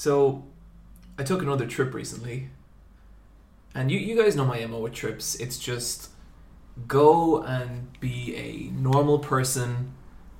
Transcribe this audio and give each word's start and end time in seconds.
So, 0.00 0.44
I 1.18 1.24
took 1.24 1.42
another 1.42 1.66
trip 1.66 1.92
recently, 1.92 2.48
and 3.74 3.90
you 3.90 3.98
you 3.98 4.16
guys 4.16 4.34
know 4.34 4.46
my 4.46 4.64
mo 4.64 4.78
with 4.78 4.94
trips. 4.94 5.34
It's 5.34 5.58
just 5.58 6.08
go 6.88 7.42
and 7.42 8.00
be 8.00 8.34
a 8.34 8.70
normal 8.80 9.18
person, 9.18 9.92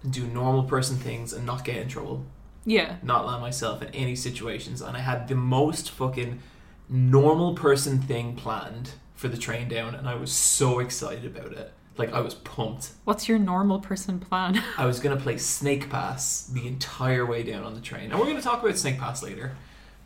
do 0.09 0.27
normal 0.27 0.63
person 0.63 0.97
things, 0.97 1.35
and 1.35 1.45
not 1.45 1.63
get 1.63 1.77
in 1.77 1.89
trouble. 1.89 2.25
Yeah. 2.65 2.97
Not 3.03 3.27
land 3.27 3.43
myself 3.43 3.83
in 3.83 3.89
any 3.89 4.17
situations. 4.17 4.81
And 4.81 4.97
I 4.97 5.01
had 5.01 5.29
the 5.29 5.35
most 5.35 5.91
fucking 5.91 6.41
normal 6.89 7.53
person 7.53 8.01
thing 8.01 8.37
planned 8.37 8.93
for 9.15 9.29
the 9.29 9.37
train 9.37 9.69
down, 9.69 9.95
and 9.95 10.09
I 10.09 10.15
was 10.15 10.33
so 10.33 10.79
excited 10.79 11.27
about 11.27 11.53
it. 11.53 11.71
Like 12.01 12.15
I 12.15 12.21
was 12.21 12.33
pumped. 12.33 12.93
What's 13.05 13.29
your 13.29 13.39
normal 13.39 13.79
person 13.79 14.21
plan? 14.21 14.63
I 14.79 14.87
was 14.87 15.01
gonna 15.01 15.19
play 15.19 15.37
Snake 15.37 15.91
Pass 15.91 16.47
the 16.47 16.67
entire 16.67 17.27
way 17.27 17.43
down 17.43 17.63
on 17.63 17.75
the 17.75 17.81
train, 17.83 18.11
and 18.11 18.19
we're 18.19 18.25
gonna 18.25 18.41
talk 18.41 18.63
about 18.63 18.79
Snake 18.79 18.99
Pass 18.99 19.23
later. 19.23 19.55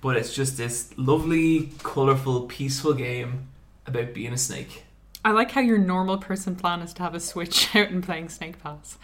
But 0.01 0.17
it's 0.17 0.35
just 0.35 0.57
this 0.57 0.93
lovely, 0.99 1.71
colorful, 1.85 2.43
peaceful 2.43 2.95
game 2.95 3.47
about 3.87 4.13
being 4.13 4.33
a 4.33 4.37
snake. 4.37 4.85
I 5.25 5.31
like 5.31 5.53
how 5.53 5.61
your 5.61 5.79
normal 5.79 6.19
person 6.19 6.57
plan 6.57 6.83
is 6.83 6.93
to 6.95 7.03
have 7.05 7.15
a 7.15 7.21
switch 7.21 7.75
out 7.77 7.91
and 7.91 8.03
playing 8.03 8.29
Snake 8.29 8.61
Pass. 8.61 8.99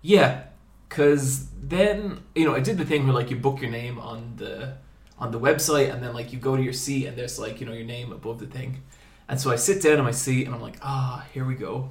Yeah, 0.00 0.44
because 0.88 1.48
then 1.60 2.20
you 2.36 2.44
know 2.44 2.54
I 2.54 2.60
did 2.60 2.78
the 2.78 2.84
thing 2.84 3.04
where 3.04 3.14
like 3.14 3.30
you 3.30 3.36
book 3.36 3.60
your 3.60 3.72
name 3.72 3.98
on 3.98 4.34
the 4.36 4.74
on 5.18 5.32
the 5.32 5.40
website, 5.40 5.92
and 5.92 6.00
then 6.00 6.14
like 6.14 6.32
you 6.32 6.38
go 6.38 6.54
to 6.56 6.62
your 6.62 6.72
seat, 6.72 7.06
and 7.06 7.18
there's 7.18 7.40
like 7.40 7.58
you 7.58 7.66
know 7.66 7.72
your 7.72 7.84
name 7.84 8.12
above 8.12 8.38
the 8.38 8.46
thing, 8.46 8.80
and 9.28 9.40
so 9.40 9.50
I 9.50 9.56
sit 9.56 9.82
down 9.82 9.98
in 9.98 10.04
my 10.04 10.10
seat, 10.10 10.46
and 10.46 10.54
I'm 10.54 10.62
like, 10.62 10.78
ah, 10.82 11.26
here 11.32 11.44
we 11.44 11.54
go. 11.54 11.90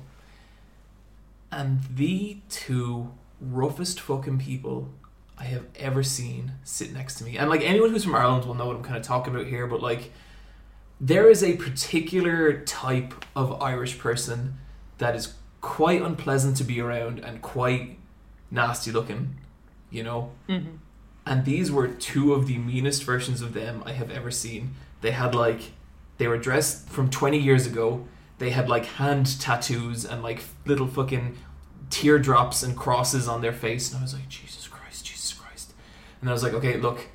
And 1.51 1.81
the 1.95 2.37
two 2.49 3.11
roughest 3.39 3.99
fucking 3.99 4.39
people 4.39 4.89
I 5.37 5.43
have 5.45 5.65
ever 5.75 6.03
seen 6.03 6.53
sit 6.63 6.93
next 6.93 7.15
to 7.15 7.23
me, 7.23 7.37
and 7.37 7.49
like 7.49 7.61
anyone 7.61 7.89
who's 7.89 8.03
from 8.03 8.15
Ireland 8.15 8.45
will 8.45 8.55
know 8.55 8.65
what 8.65 8.75
I'm 8.75 8.83
kind 8.83 8.97
of 8.97 9.03
talking 9.03 9.33
about 9.33 9.47
here, 9.47 9.67
but 9.67 9.81
like 9.81 10.11
there 11.01 11.29
is 11.29 11.43
a 11.43 11.57
particular 11.57 12.61
type 12.61 13.13
of 13.35 13.61
Irish 13.61 13.99
person 13.99 14.57
that 14.99 15.15
is 15.15 15.33
quite 15.59 16.01
unpleasant 16.01 16.55
to 16.57 16.63
be 16.63 16.79
around 16.79 17.19
and 17.19 17.41
quite 17.41 17.97
nasty 18.49 18.91
looking, 18.91 19.35
you 19.89 20.03
know? 20.03 20.31
Mm-hmm. 20.47 20.75
And 21.25 21.45
these 21.45 21.71
were 21.71 21.87
two 21.87 22.33
of 22.33 22.47
the 22.47 22.57
meanest 22.57 23.03
versions 23.03 23.41
of 23.41 23.53
them 23.53 23.83
I 23.85 23.91
have 23.93 24.11
ever 24.11 24.31
seen. 24.31 24.75
They 25.01 25.11
had 25.11 25.33
like, 25.35 25.71
they 26.17 26.27
were 26.27 26.37
dressed 26.37 26.89
from 26.89 27.09
20 27.09 27.37
years 27.37 27.65
ago. 27.65 28.05
They 28.37 28.51
had 28.51 28.69
like 28.69 28.85
hand 28.85 29.39
tattoos 29.39 30.05
and 30.05 30.21
like 30.21 30.43
little 30.65 30.87
fucking 30.87 31.37
teardrops 31.89 32.63
and 32.63 32.75
crosses 32.75 33.27
on 33.27 33.41
their 33.41 33.53
face. 33.53 33.91
And 33.91 33.99
I 33.99 34.03
was 34.03 34.13
like, 34.13 34.27
Jesus 34.29 34.67
Christ, 34.67 35.05
Jesus 35.05 35.33
Christ. 35.33 35.73
And 36.21 36.29
I 36.29 36.33
was 36.33 36.43
like, 36.43 36.53
okay, 36.53 36.77
look, 36.77 37.07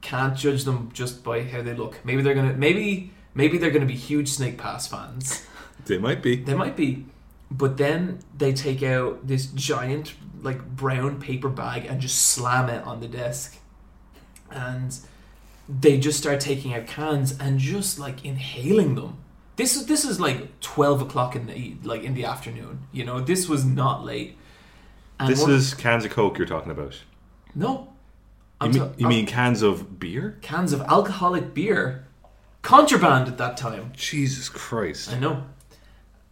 can't 0.00 0.36
judge 0.36 0.64
them 0.64 0.90
just 0.92 1.24
by 1.24 1.42
how 1.42 1.62
they 1.62 1.74
look. 1.74 1.98
Maybe 2.04 2.22
they're 2.22 2.34
gonna, 2.34 2.52
maybe, 2.52 3.12
maybe 3.34 3.58
they're 3.58 3.70
gonna 3.70 3.86
be 3.86 3.96
huge 3.96 4.28
Snake 4.28 4.58
Pass 4.58 4.86
fans. 4.86 5.46
They 5.86 5.98
might 5.98 6.20
be. 6.20 6.34
They 6.34 6.54
might 6.54 6.74
be. 6.74 7.06
But 7.48 7.76
then 7.76 8.18
they 8.36 8.52
take 8.52 8.82
out 8.82 9.26
this 9.26 9.46
giant, 9.46 10.14
like, 10.42 10.66
brown 10.66 11.20
paper 11.20 11.48
bag 11.48 11.86
and 11.86 12.00
just 12.00 12.20
slam 12.22 12.68
it 12.68 12.84
on 12.84 12.98
the 12.98 13.06
desk. 13.06 13.56
And 14.50 14.98
they 15.68 15.98
just 15.98 16.18
start 16.18 16.40
taking 16.40 16.74
out 16.74 16.86
cans 16.86 17.36
and 17.38 17.58
just, 17.58 17.98
like, 17.98 18.24
inhaling 18.24 18.94
them. 18.94 19.18
This 19.56 19.74
is 19.74 19.86
this 19.86 20.04
is 20.04 20.20
like 20.20 20.60
twelve 20.60 21.00
o'clock 21.00 21.34
in 21.34 21.46
the 21.46 21.76
like 21.82 22.02
in 22.02 22.12
the 22.12 22.26
afternoon. 22.26 22.80
You 22.92 23.04
know, 23.06 23.20
this 23.20 23.48
was 23.48 23.64
not 23.64 24.04
late. 24.04 24.36
And 25.18 25.30
This 25.30 25.40
one- 25.40 25.50
is 25.50 25.72
cans 25.72 26.04
of 26.04 26.10
Coke 26.10 26.36
you're 26.36 26.46
talking 26.46 26.70
about. 26.70 26.94
no. 27.54 27.92
I'm 28.60 28.70
mean, 28.70 28.80
ta- 28.80 28.90
you 28.98 29.06
mean 29.06 29.26
cans 29.26 29.60
of 29.62 29.98
beer? 30.00 30.38
cans 30.42 30.72
of 30.72 30.80
alcoholic 30.82 31.52
beer, 31.54 32.06
contraband 32.62 33.28
at 33.28 33.36
that 33.38 33.56
time. 33.58 33.92
Jesus 33.94 34.48
Christ. 34.50 35.12
I 35.12 35.18
know. 35.18 35.44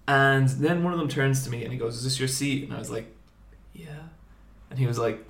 And 0.07 0.49
then 0.49 0.83
one 0.85 0.93
of 0.93 0.99
them 0.99 1.09
turns 1.09 1.44
to 1.44 1.50
me 1.50 1.65
and 1.65 1.73
he 1.73 1.78
goes, 1.78 1.97
"Is 1.97 2.05
this 2.05 2.19
your 2.19 2.28
seat?" 2.28 2.65
And 2.65 2.75
I 2.75 2.78
was 2.78 2.91
like, 2.91 3.15
"Yeah." 3.73 3.89
And 4.71 4.78
he 4.78 4.87
was 4.87 4.99
like, 4.99 5.25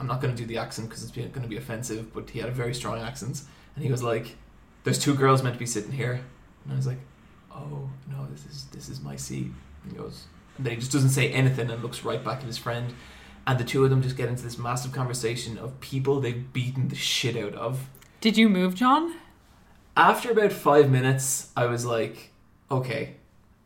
"I'm 0.00 0.08
not 0.08 0.20
going 0.20 0.34
to 0.34 0.42
do 0.42 0.46
the 0.46 0.58
accent 0.58 0.88
because 0.88 1.04
it's 1.04 1.12
going 1.12 1.30
to 1.32 1.48
be 1.48 1.56
offensive," 1.56 2.12
but 2.12 2.30
he 2.30 2.40
had 2.40 2.48
a 2.48 2.52
very 2.52 2.74
strong 2.74 2.98
accent. 2.98 3.42
And 3.76 3.84
he 3.84 3.90
was 3.90 4.02
like, 4.02 4.36
"There's 4.82 4.98
two 4.98 5.14
girls 5.14 5.42
meant 5.42 5.54
to 5.54 5.58
be 5.60 5.66
sitting 5.66 5.92
here." 5.92 6.24
And 6.64 6.72
I 6.72 6.76
was 6.76 6.86
like, 6.86 6.98
"Oh 7.52 7.88
no, 8.10 8.26
this 8.32 8.46
is 8.46 8.64
this 8.72 8.88
is 8.88 9.00
my 9.00 9.16
seat." 9.16 9.52
And 9.84 9.92
he 9.92 9.98
goes, 9.98 10.26
and 10.60 10.66
then 10.66 10.74
he 10.74 10.80
just 10.80 10.92
doesn't 10.92 11.08
say 11.08 11.30
anything 11.30 11.70
and 11.70 11.82
looks 11.82 12.04
right 12.04 12.22
back 12.22 12.40
at 12.40 12.44
his 12.44 12.58
friend. 12.58 12.92
And 13.46 13.58
the 13.58 13.64
two 13.64 13.82
of 13.82 13.88
them 13.88 14.02
just 14.02 14.16
get 14.16 14.28
into 14.28 14.42
this 14.42 14.58
massive 14.58 14.92
conversation 14.92 15.56
of 15.56 15.80
people 15.80 16.20
they've 16.20 16.52
beaten 16.52 16.88
the 16.88 16.96
shit 16.96 17.34
out 17.34 17.54
of. 17.54 17.88
Did 18.20 18.36
you 18.36 18.50
move, 18.50 18.74
John? 18.74 19.14
After 19.96 20.30
about 20.30 20.52
five 20.52 20.90
minutes, 20.90 21.50
I 21.56 21.64
was 21.64 21.86
like, 21.86 22.32
okay, 22.70 23.16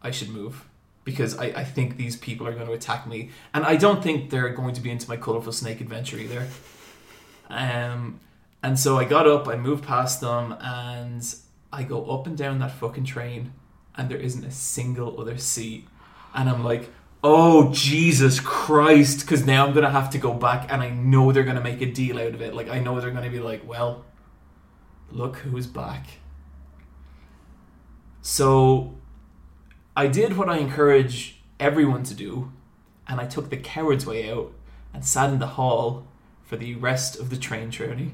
I 0.02 0.12
should 0.12 0.28
move. 0.28 0.68
Because 1.04 1.36
I, 1.36 1.44
I 1.46 1.64
think 1.64 1.98
these 1.98 2.16
people 2.16 2.46
are 2.46 2.52
going 2.52 2.66
to 2.66 2.72
attack 2.72 3.06
me. 3.06 3.30
And 3.52 3.64
I 3.64 3.76
don't 3.76 4.02
think 4.02 4.30
they're 4.30 4.48
going 4.48 4.74
to 4.74 4.80
be 4.80 4.90
into 4.90 5.08
my 5.08 5.18
colourful 5.18 5.52
snake 5.52 5.80
adventure 5.82 6.16
either. 6.16 6.48
Um, 7.50 8.20
and 8.62 8.78
so 8.80 8.96
I 8.96 9.04
got 9.04 9.26
up, 9.28 9.46
I 9.46 9.56
moved 9.56 9.84
past 9.84 10.22
them, 10.22 10.56
and 10.60 11.22
I 11.70 11.82
go 11.82 12.06
up 12.06 12.26
and 12.26 12.38
down 12.38 12.58
that 12.60 12.72
fucking 12.72 13.04
train, 13.04 13.52
and 13.96 14.08
there 14.08 14.18
isn't 14.18 14.44
a 14.44 14.50
single 14.50 15.20
other 15.20 15.36
seat. 15.36 15.86
And 16.34 16.48
I'm 16.48 16.64
like, 16.64 16.90
oh, 17.22 17.70
Jesus 17.72 18.40
Christ. 18.40 19.20
Because 19.20 19.44
now 19.44 19.66
I'm 19.66 19.74
going 19.74 19.84
to 19.84 19.90
have 19.90 20.08
to 20.10 20.18
go 20.18 20.32
back, 20.32 20.72
and 20.72 20.82
I 20.82 20.88
know 20.88 21.32
they're 21.32 21.44
going 21.44 21.56
to 21.56 21.62
make 21.62 21.82
a 21.82 21.86
deal 21.92 22.18
out 22.18 22.34
of 22.34 22.40
it. 22.40 22.54
Like, 22.54 22.70
I 22.70 22.78
know 22.78 22.98
they're 23.00 23.10
going 23.10 23.24
to 23.24 23.30
be 23.30 23.40
like, 23.40 23.68
well, 23.68 24.06
look 25.10 25.36
who's 25.36 25.66
back. 25.66 26.06
So 28.22 28.94
I 29.96 30.08
did 30.08 30.36
what 30.36 30.48
I 30.48 30.56
encourage 30.56 31.40
everyone 31.60 32.02
to 32.04 32.14
do, 32.14 32.50
and 33.06 33.20
I 33.20 33.26
took 33.26 33.50
the 33.50 33.56
coward's 33.56 34.04
way 34.04 34.28
out 34.28 34.52
and 34.92 35.04
sat 35.04 35.30
in 35.30 35.38
the 35.38 35.46
hall 35.46 36.08
for 36.42 36.56
the 36.56 36.74
rest 36.74 37.18
of 37.18 37.30
the 37.30 37.36
train 37.36 37.70
journey. 37.70 38.12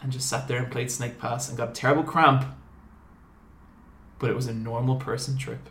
And 0.00 0.12
just 0.12 0.28
sat 0.28 0.46
there 0.46 0.58
and 0.58 0.70
played 0.70 0.90
Snake 0.90 1.18
Pass 1.18 1.48
and 1.48 1.58
got 1.58 1.70
a 1.70 1.72
terrible 1.72 2.04
cramp. 2.04 2.46
But 4.20 4.30
it 4.30 4.36
was 4.36 4.46
a 4.46 4.54
normal 4.54 4.96
person 4.96 5.36
trip. 5.36 5.68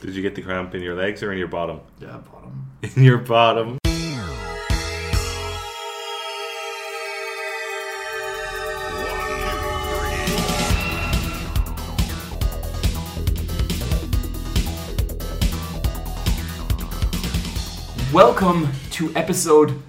Did 0.00 0.14
you 0.14 0.22
get 0.22 0.34
the 0.34 0.42
cramp 0.42 0.74
in 0.74 0.82
your 0.82 0.96
legs 0.96 1.22
or 1.22 1.30
in 1.32 1.38
your 1.38 1.46
bottom? 1.46 1.80
Yeah, 2.00 2.18
bottom. 2.18 2.72
In 2.82 3.04
your 3.04 3.18
bottom. 3.18 3.78
Welcome 18.32 18.70
to 18.92 19.14
episode 19.14 19.82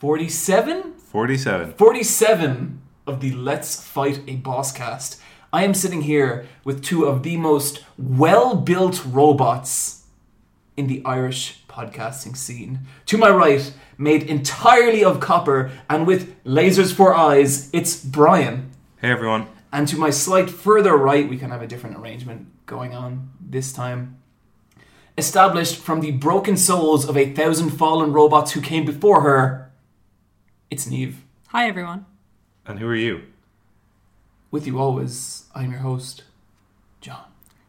47? 0.00 0.94
47. 0.94 1.72
47 1.74 2.82
of 3.06 3.20
the 3.20 3.30
Let's 3.30 3.80
Fight 3.80 4.22
a 4.26 4.34
Boss 4.34 4.72
cast. 4.72 5.20
I 5.52 5.62
am 5.62 5.72
sitting 5.72 6.00
here 6.00 6.48
with 6.64 6.82
two 6.82 7.04
of 7.04 7.22
the 7.22 7.36
most 7.36 7.84
well 7.96 8.56
built 8.56 9.06
robots 9.06 10.06
in 10.76 10.88
the 10.88 11.00
Irish 11.04 11.62
podcasting 11.68 12.36
scene. 12.36 12.80
To 13.06 13.16
my 13.16 13.30
right, 13.30 13.72
made 13.96 14.24
entirely 14.24 15.04
of 15.04 15.20
copper 15.20 15.70
and 15.88 16.08
with 16.08 16.42
lasers 16.42 16.92
for 16.92 17.14
eyes, 17.14 17.70
it's 17.72 18.04
Brian. 18.04 18.72
Hey 18.96 19.12
everyone. 19.12 19.46
And 19.72 19.86
to 19.86 19.96
my 19.96 20.10
slight 20.10 20.50
further 20.50 20.96
right, 20.96 21.28
we 21.28 21.38
can 21.38 21.52
have 21.52 21.62
a 21.62 21.68
different 21.68 21.98
arrangement 21.98 22.48
going 22.66 22.94
on 22.94 23.30
this 23.40 23.72
time. 23.72 24.18
Established 25.16 25.76
from 25.76 26.00
the 26.00 26.10
broken 26.10 26.56
souls 26.56 27.08
of 27.08 27.16
a 27.16 27.32
thousand 27.32 27.70
fallen 27.70 28.12
robots 28.12 28.52
who 28.52 28.60
came 28.60 28.84
before 28.84 29.20
her, 29.20 29.70
it's 30.70 30.88
Neve. 30.88 31.22
Hi, 31.48 31.68
everyone. 31.68 32.06
And 32.66 32.80
who 32.80 32.88
are 32.88 32.96
you? 32.96 33.22
With 34.50 34.66
you 34.66 34.80
always, 34.80 35.44
I'm 35.54 35.70
your 35.70 35.80
host, 35.80 36.24
John. 37.00 37.26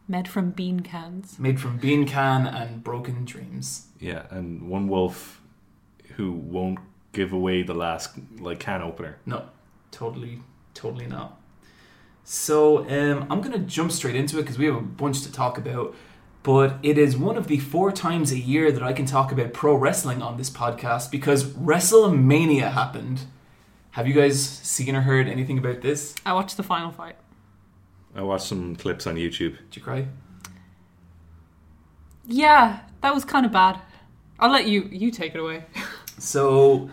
Made 0.08 0.28
from 0.28 0.52
bean 0.52 0.80
cans. 0.80 1.38
Made 1.38 1.60
from 1.60 1.78
bean 1.78 2.08
can 2.08 2.48
and 2.48 2.84
broken 2.84 3.26
dreams. 3.26 3.90
Yeah, 4.00 4.24
and 4.32 4.68
one 4.68 4.88
wolf 4.88 5.40
who 6.16 6.32
won't 6.32 6.80
give 7.12 7.32
away 7.32 7.62
the 7.62 7.76
last 7.76 8.18
like 8.40 8.60
can 8.60 8.82
opener. 8.82 9.18
No, 9.24 9.50
totally, 9.92 10.42
totally 10.74 11.06
not. 11.06 11.40
So 12.24 12.90
um, 12.90 13.28
I'm 13.30 13.42
gonna 13.42 13.60
jump 13.60 13.92
straight 13.92 14.16
into 14.16 14.40
it 14.40 14.42
because 14.42 14.58
we 14.58 14.66
have 14.66 14.76
a 14.76 14.82
bunch 14.82 15.22
to 15.22 15.32
talk 15.32 15.60
about. 15.60 15.94
But 16.46 16.78
it 16.84 17.00
is 17.00 17.18
one 17.18 17.38
of 17.38 17.48
the 17.48 17.58
four 17.58 17.92
times 17.92 18.32
a 18.32 18.38
year 18.38 18.72
that 18.72 18.84
I 18.84 18.94
can 18.94 19.08
talk 19.08 19.32
about 19.32 19.52
pro 19.52 19.74
wrestling 19.74 20.22
on 20.22 20.38
this 20.38 20.52
podcast 20.52 21.10
because 21.10 21.44
WrestleMania 21.44 22.72
happened. 22.72 23.22
Have 23.92 24.08
you 24.08 24.14
guys 24.14 24.40
seen 24.48 24.96
or 24.96 25.02
heard 25.02 25.28
anything 25.28 25.58
about 25.58 25.82
this? 25.82 26.14
I 26.24 26.34
watched 26.34 26.56
the 26.56 26.62
final 26.62 26.92
fight. 26.92 27.16
I 28.14 28.22
watched 28.22 28.46
some 28.46 28.76
clips 28.76 29.08
on 29.08 29.16
YouTube. 29.16 29.58
Did 29.58 29.78
you 29.78 29.82
cry? 29.82 30.08
Yeah, 32.28 32.82
that 33.02 33.16
was 33.16 33.26
kind 33.26 33.48
of 33.48 33.52
bad. 33.52 33.80
I'll 34.40 34.52
let 34.52 34.68
you 34.68 34.88
you 34.92 35.10
take 35.10 35.34
it 35.34 35.40
away. 35.40 35.66
So 36.18 36.90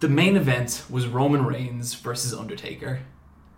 the 0.00 0.10
main 0.10 0.36
event 0.36 0.84
was 0.90 1.06
Roman 1.06 1.46
Reigns 1.46 1.94
versus 1.94 2.34
Undertaker, 2.34 3.00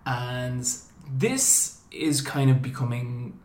and 0.06 0.64
this 1.12 1.80
is 1.90 2.20
kind 2.20 2.48
of 2.48 2.62
becoming. 2.62 3.40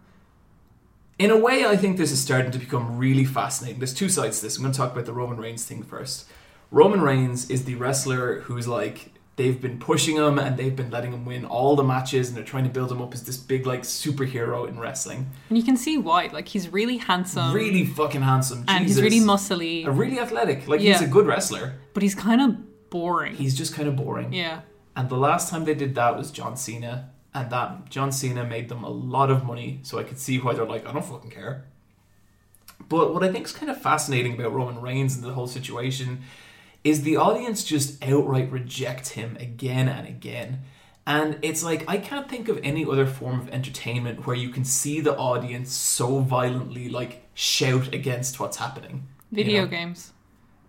In 1.18 1.32
a 1.32 1.38
way, 1.38 1.66
I 1.66 1.78
think 1.78 1.98
this 1.98 2.12
is 2.12 2.22
starting 2.22 2.52
to 2.52 2.60
become 2.60 2.98
really 2.98 3.24
fascinating. 3.26 3.80
There's 3.80 3.94
two 3.94 4.10
sides 4.10 4.40
to 4.40 4.46
this. 4.46 4.58
I'm 4.58 4.64
going 4.64 4.74
to 4.74 4.78
talk 4.78 4.92
about 4.92 5.06
the 5.06 5.14
Roman 5.14 5.38
Reigns 5.38 5.64
thing 5.66 5.82
first. 5.82 6.28
Roman 6.72 7.02
Reigns 7.02 7.50
is 7.50 7.64
the 7.64 7.76
wrestler 7.76 8.42
who's 8.42 8.68
like 8.68 9.12
they've 9.38 9.62
been 9.62 9.80
pushing 9.80 10.16
him 10.18 10.40
and 10.40 10.58
they've 10.58 10.76
been 10.76 10.90
letting 10.90 11.14
him 11.14 11.26
win 11.26 11.46
all 11.46 11.76
the 11.76 11.84
matches 11.84 12.28
and 12.28 12.38
they're 12.38 12.44
trying 12.44 12.64
to 12.64 12.70
build 12.70 12.92
him 12.92 13.02
up 13.02 13.14
as 13.14 13.24
this 13.24 13.38
big 13.38 13.66
like 13.66 13.84
superhero 13.84 14.68
in 14.68 14.78
wrestling. 14.80 15.30
And 15.50 15.58
you 15.58 15.64
can 15.64 15.78
see 15.78 15.98
why. 15.98 16.30
Like 16.34 16.48
he's 16.50 16.68
really 16.70 16.98
handsome. 16.98 17.54
really 17.54 17.86
fucking 17.86 18.22
handsome. 18.22 18.66
and 18.68 18.86
Jesus. 18.86 19.02
he's 19.02 19.14
really 19.14 19.26
muscly. 19.26 19.86
Really 19.98 20.20
athletic. 20.20 20.68
Like 20.68 20.82
he's 20.82 21.02
a 21.02 21.08
good 21.08 21.26
wrestler. 21.28 21.76
but 21.94 22.04
he's 22.04 22.16
kind 22.16 22.42
of 22.42 22.90
boring. 22.90 23.36
He's 23.36 23.58
just 23.58 23.74
kind 23.74 23.88
of 23.88 23.96
boring. 23.96 24.34
yeah. 24.34 24.62
And 24.98 25.10
the 25.10 25.18
last 25.18 25.50
time 25.50 25.66
they 25.66 25.76
did 25.76 25.96
that 25.96 26.18
was 26.18 26.32
John 26.32 26.56
Cena, 26.56 27.10
and 27.36 27.50
that 27.52 27.90
John 27.90 28.12
Cena 28.12 28.46
made 28.46 28.70
them 28.70 28.84
a 28.84 28.90
lot 28.90 29.30
of 29.30 29.44
money, 29.44 29.80
so 29.84 30.00
I 30.00 30.04
could 30.04 30.18
see 30.18 30.40
why 30.40 30.54
they're 30.54 30.66
like, 30.66 30.88
I 30.88 30.94
don't 30.94 31.06
fucking 31.06 31.30
care. 31.30 31.66
But 32.88 33.14
what 33.14 33.24
I 33.24 33.32
think 33.32 33.46
is 33.46 33.52
kind 33.52 33.70
of 33.70 33.80
fascinating 33.82 34.34
about 34.34 34.54
Roman 34.54 34.82
Reigns 34.82 35.16
and 35.16 35.24
the 35.24 35.34
whole 35.34 35.48
situation 35.48 36.22
is 36.84 37.02
the 37.02 37.18
audience 37.18 37.64
just 37.64 38.04
outright 38.04 38.52
reject 38.52 39.10
him 39.10 39.36
again 39.40 39.90
and 39.90 40.08
again. 40.08 40.62
And 41.06 41.38
it's 41.42 41.64
like 41.64 41.84
I 41.90 41.98
can't 41.98 42.30
think 42.30 42.48
of 42.48 42.60
any 42.64 42.86
other 42.86 43.06
form 43.06 43.40
of 43.42 43.50
entertainment 43.50 44.26
where 44.26 44.36
you 44.36 44.50
can 44.50 44.64
see 44.64 45.02
the 45.02 45.16
audience 45.18 45.72
so 45.74 46.20
violently 46.20 46.90
like 46.90 47.28
shout 47.34 47.94
against 47.94 48.40
what's 48.40 48.58
happening. 48.58 49.08
you 49.30 49.36
Video 49.36 49.62
know? 49.64 49.68
games. 49.68 50.14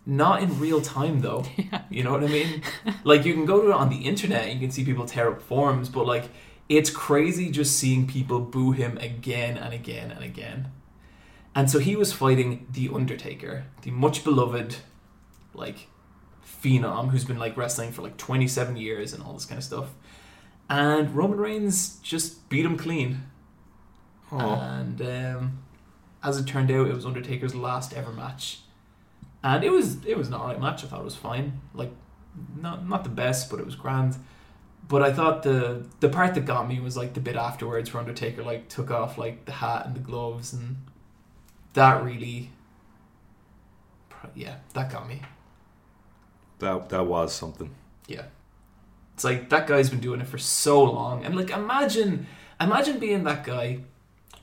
Not 0.04 0.42
in 0.42 0.58
real 0.58 0.80
time 0.80 1.20
though. 1.20 1.44
Yeah. 1.56 1.82
You 1.90 2.02
know 2.04 2.12
what 2.12 2.24
I 2.24 2.28
mean? 2.28 2.62
like 3.04 3.24
you 3.24 3.34
can 3.34 3.44
go 3.44 3.62
to 3.62 3.68
it 3.68 3.74
on 3.74 3.88
the 3.88 3.98
internet 3.98 4.44
and 4.44 4.54
you 4.54 4.60
can 4.60 4.70
see 4.70 4.84
people 4.84 5.06
tear 5.06 5.30
up 5.30 5.42
forums, 5.42 5.88
but 5.88 6.06
like 6.06 6.28
it's 6.68 6.90
crazy 6.90 7.50
just 7.50 7.78
seeing 7.78 8.06
people 8.06 8.40
boo 8.40 8.72
him 8.72 8.98
again 8.98 9.56
and 9.56 9.72
again 9.72 10.10
and 10.10 10.24
again. 10.24 10.72
And 11.54 11.70
so 11.70 11.78
he 11.78 11.96
was 11.96 12.12
fighting 12.12 12.66
the 12.70 12.90
Undertaker, 12.92 13.64
the 13.82 13.90
much 13.90 14.24
beloved 14.24 14.76
like 15.54 15.88
phenom 16.44 17.10
who's 17.10 17.24
been 17.24 17.38
like 17.38 17.56
wrestling 17.56 17.92
for 17.92 18.02
like 18.02 18.16
27 18.16 18.76
years 18.76 19.12
and 19.12 19.22
all 19.22 19.32
this 19.32 19.46
kind 19.46 19.58
of 19.58 19.64
stuff. 19.64 19.94
And 20.68 21.14
Roman 21.14 21.38
Reigns 21.38 21.98
just 22.00 22.48
beat 22.48 22.64
him 22.64 22.76
clean. 22.76 23.22
Oh, 24.32 24.38
And 24.38 25.00
um, 25.00 25.58
as 26.22 26.38
it 26.38 26.46
turned 26.46 26.70
out, 26.70 26.88
it 26.88 26.94
was 26.94 27.06
Undertaker's 27.06 27.54
last 27.54 27.94
ever 27.94 28.12
match, 28.12 28.60
and 29.44 29.62
it 29.62 29.70
was 29.70 30.04
it 30.04 30.18
was 30.18 30.26
an 30.28 30.34
alright 30.34 30.60
match. 30.60 30.82
I 30.82 30.88
thought 30.88 31.00
it 31.00 31.04
was 31.04 31.14
fine. 31.14 31.60
Like 31.72 31.92
not 32.56 32.88
not 32.88 33.04
the 33.04 33.10
best, 33.10 33.48
but 33.48 33.60
it 33.60 33.66
was 33.66 33.76
grand. 33.76 34.16
But 34.88 35.02
I 35.02 35.12
thought 35.12 35.42
the 35.42 35.84
the 36.00 36.08
part 36.08 36.34
that 36.34 36.44
got 36.44 36.68
me 36.68 36.80
was 36.80 36.96
like 36.96 37.14
the 37.14 37.20
bit 37.20 37.36
afterwards 37.36 37.92
where 37.92 38.00
Undertaker 38.00 38.42
like 38.44 38.68
took 38.68 38.90
off 38.90 39.18
like 39.18 39.44
the 39.44 39.52
hat 39.52 39.86
and 39.86 39.94
the 39.96 40.00
gloves, 40.00 40.52
and 40.52 40.76
that 41.74 42.04
really, 42.04 42.50
yeah, 44.34 44.56
that 44.74 44.90
got 44.92 45.08
me. 45.08 45.22
that 46.58 46.88
that 46.88 47.06
was 47.06 47.34
something. 47.34 47.70
Yeah. 48.06 48.24
It's 49.14 49.24
like 49.24 49.48
that 49.50 49.66
guy's 49.66 49.90
been 49.90 50.00
doing 50.00 50.20
it 50.20 50.26
for 50.28 50.38
so 50.38 50.82
long. 50.82 51.24
And 51.24 51.36
like 51.36 51.50
imagine 51.50 52.26
imagine 52.60 52.98
being 52.98 53.24
that 53.24 53.44
guy 53.44 53.80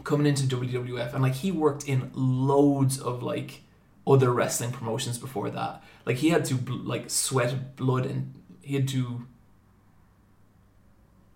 coming 0.04 0.28
into 0.28 0.44
WWF 0.44 1.14
and 1.14 1.22
like 1.24 1.36
he 1.36 1.52
worked 1.52 1.88
in 1.88 2.12
loads 2.14 3.00
of 3.00 3.24
like 3.24 3.62
other 4.06 4.32
wrestling 4.32 4.72
promotions 4.72 5.18
before 5.18 5.50
that. 5.52 5.84
Like 6.06 6.18
he 6.18 6.30
had 6.30 6.46
to 6.46 6.56
like 6.68 7.10
sweat 7.10 7.76
blood 7.76 8.06
and 8.06 8.34
he 8.62 8.76
had 8.76 8.88
to 8.90 9.26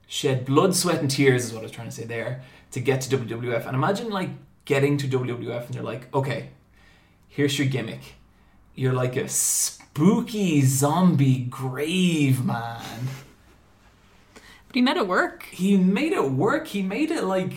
shed 0.07 0.45
blood, 0.45 0.75
sweat 0.75 1.01
and 1.01 1.12
tears 1.12 1.45
is 1.45 1.54
what 1.54 1.59
I 1.59 1.63
was 1.63 1.71
trying 1.71 1.89
to 1.89 1.95
say 1.95 2.06
there 2.06 2.42
to 2.71 2.80
get 2.80 3.01
to 3.01 3.18
WWF. 3.18 3.65
And 3.65 3.75
imagine 3.75 4.09
like 4.09 4.30
getting 4.65 4.98
to 4.98 5.07
WWF 5.07 5.68
and 5.68 5.75
you're 5.75 5.83
like, 5.83 6.13
"Okay, 6.13 6.50
here's 7.27 7.59
your 7.59 7.68
gimmick. 7.68 8.15
You're 8.74 8.94
like 8.94 9.15
a 9.15 9.27
spooky 9.30 10.62
zombie 10.62 11.39
grave 11.39 12.45
man. 12.45 13.07
But 14.68 14.75
he 14.75 14.81
made 14.81 14.98
it 14.98 15.07
work. 15.07 15.44
He 15.51 15.77
made 15.77 16.13
it 16.13 16.31
work. 16.31 16.68
He 16.68 16.81
made 16.81 17.12
it 17.12 17.24
like 17.24 17.53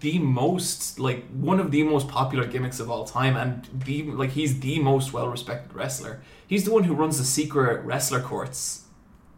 the 0.00 0.18
most 0.18 0.98
like 0.98 1.24
one 1.30 1.58
of 1.58 1.70
the 1.70 1.82
most 1.82 2.06
popular 2.06 2.46
gimmicks 2.46 2.78
of 2.78 2.90
all 2.90 3.06
time 3.06 3.36
and 3.36 3.66
the 3.86 4.02
like 4.02 4.30
he's 4.30 4.60
the 4.60 4.78
most 4.78 5.12
well 5.12 5.28
respected 5.28 5.74
wrestler. 5.74 6.22
He's 6.46 6.64
the 6.64 6.72
one 6.72 6.84
who 6.84 6.94
runs 6.94 7.18
the 7.18 7.24
secret 7.24 7.82
wrestler 7.84 8.20
courts. 8.20 8.84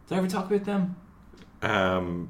Did 0.07 0.15
I 0.15 0.17
ever 0.19 0.27
talk 0.27 0.45
about 0.51 0.65
them? 0.65 0.95
Um, 1.65 2.29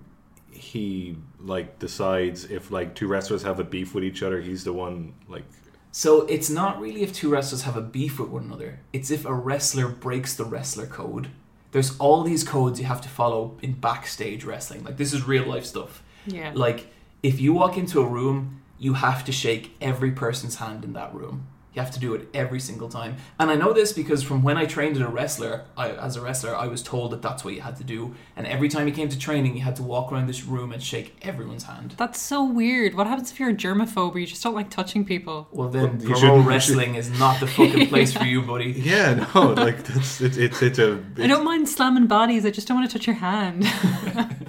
he 0.52 1.18
like 1.40 1.80
decides 1.80 2.46
if 2.46 2.72
like 2.72 2.96
two 2.96 3.08
wrestlers 3.08 3.44
have 3.44 3.60
a 3.60 3.64
beef 3.64 3.94
with 3.94 4.04
each 4.04 4.24
other, 4.24 4.42
he's 4.42 4.64
the 4.64 4.74
one 4.74 5.14
like 5.28 5.44
So 5.92 6.22
it's 6.28 6.50
not 6.50 6.80
really 6.80 7.04
if 7.04 7.14
two 7.14 7.30
wrestlers 7.30 7.64
have 7.64 7.78
a 7.78 7.82
beef 7.82 8.20
with 8.20 8.30
one 8.30 8.46
another. 8.46 8.80
It's 8.94 9.12
if 9.12 9.26
a 9.26 9.34
wrestler 9.34 9.88
breaks 9.88 10.36
the 10.36 10.46
wrestler 10.46 10.88
code. 10.88 11.30
There's 11.72 11.98
all 12.00 12.24
these 12.24 12.44
codes 12.44 12.80
you 12.80 12.86
have 12.86 13.02
to 13.02 13.10
follow 13.10 13.58
in 13.62 13.74
backstage 13.74 14.46
wrestling. 14.46 14.84
Like 14.84 14.98
this 14.98 15.14
is 15.14 15.28
real 15.28 15.46
life 15.46 15.66
stuff. 15.66 16.02
Yeah. 16.26 16.52
Like 16.56 16.88
if 17.22 17.42
you 17.42 17.54
walk 17.54 17.78
into 17.78 18.00
a 18.00 18.08
room, 18.08 18.62
you 18.80 18.94
have 18.94 19.26
to 19.26 19.32
shake 19.32 19.76
every 19.82 20.12
person's 20.12 20.56
hand 20.56 20.84
in 20.86 20.94
that 20.94 21.14
room. 21.14 21.48
You 21.76 21.82
have 21.82 21.92
to 21.92 22.00
do 22.00 22.14
it 22.14 22.30
every 22.34 22.62
single 22.62 22.88
time. 22.88 23.18
And 23.38 23.52
I 23.52 23.56
know 23.56 23.74
this 23.74 23.92
because 23.92 24.24
from 24.24 24.44
when 24.44 24.56
I 24.56 24.66
trained 24.66 24.96
as 24.96 25.02
a 25.02 25.08
wrestler, 25.10 25.66
I, 25.76 25.92
as 25.92 26.16
a 26.16 26.22
wrestler, 26.22 26.56
I 26.56 26.68
was 26.68 26.82
told 26.82 27.12
that 27.12 27.22
that's 27.22 27.44
what 27.44 27.54
you 27.54 27.60
had 27.60 27.76
to 27.76 27.84
do. 27.84 28.16
And 28.38 28.48
every 28.48 28.70
time 28.70 28.88
you 28.88 28.94
came 28.94 29.10
to 29.10 29.20
training, 29.20 29.58
you 29.58 29.62
had 29.62 29.76
to 29.76 29.84
walk 29.84 30.12
around 30.14 30.28
this 30.28 30.46
room 30.46 30.72
and 30.72 30.82
shake 30.82 31.18
everyone's 31.22 31.64
hand. 31.64 31.96
That's 31.98 32.20
so 32.22 32.46
weird. 32.46 32.96
What 32.96 33.08
happens 33.08 33.30
if 33.32 33.40
you're 33.42 33.50
a 33.50 33.54
germaphobe 33.54 34.16
or 34.16 34.20
you 34.20 34.26
just 34.26 34.42
don't 34.42 34.56
like 34.56 34.70
touching 34.70 35.04
people? 35.04 35.50
Well, 35.52 35.68
then 35.68 36.00
Well, 36.00 36.18
pro 36.20 36.40
wrestling 36.40 36.96
is 36.96 37.10
not 37.20 37.42
the 37.42 37.48
fucking 37.48 37.88
place 37.94 38.14
for 38.14 38.24
you, 38.24 38.42
buddy. 38.42 38.72
yeah 38.72 39.28
no 39.34 39.52
like 39.58 39.84
that's 39.84 40.22
it's 40.22 40.38
it's, 40.38 40.62
it's 40.62 40.80
a 40.80 41.04
I 41.18 41.28
don't 41.28 41.44
mind 41.44 41.68
slamming 41.68 42.08
bodies. 42.08 42.46
I 42.46 42.52
just 42.52 42.68
don't 42.70 42.78
want 42.78 42.90
to 42.90 42.98
touch 42.98 43.06
your 43.08 43.18
hand. 43.18 43.66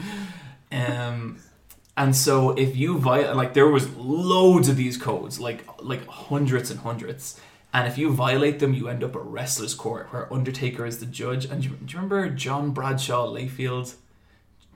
Um, 0.72 1.38
and 1.96 2.14
so 2.14 2.50
if 2.50 2.76
you 2.76 2.98
violate, 2.98 3.36
like 3.36 3.54
there 3.54 3.68
was 3.68 3.94
loads 3.96 4.68
of 4.68 4.76
these 4.76 4.96
codes, 4.96 5.40
like 5.40 5.64
like 5.82 6.06
hundreds 6.06 6.70
and 6.70 6.80
hundreds. 6.80 7.40
And 7.72 7.86
if 7.86 7.98
you 7.98 8.10
violate 8.10 8.58
them, 8.58 8.72
you 8.72 8.88
end 8.88 9.04
up 9.04 9.16
at 9.16 9.22
wrestler's 9.22 9.74
court, 9.74 10.10
where 10.10 10.32
Undertaker 10.32 10.86
is 10.86 10.98
the 10.98 11.06
judge. 11.06 11.44
And 11.44 11.62
do 11.62 11.68
you, 11.68 11.74
do 11.74 11.92
you 11.92 11.98
remember 11.98 12.30
John 12.30 12.70
Bradshaw 12.70 13.26
Layfield? 13.26 13.94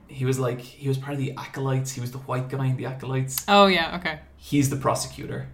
He 0.07 0.25
was 0.25 0.39
like 0.39 0.59
he 0.59 0.87
was 0.87 0.97
part 0.97 1.13
of 1.13 1.19
the 1.19 1.33
acolytes. 1.37 1.93
He 1.93 2.01
was 2.01 2.11
the 2.11 2.19
white 2.19 2.49
guy 2.49 2.65
in 2.67 2.77
the 2.77 2.85
acolytes. 2.85 3.45
oh 3.47 3.67
yeah, 3.67 3.97
okay. 3.97 4.19
He's 4.37 4.69
the 4.69 4.75
prosecutor. 4.75 5.49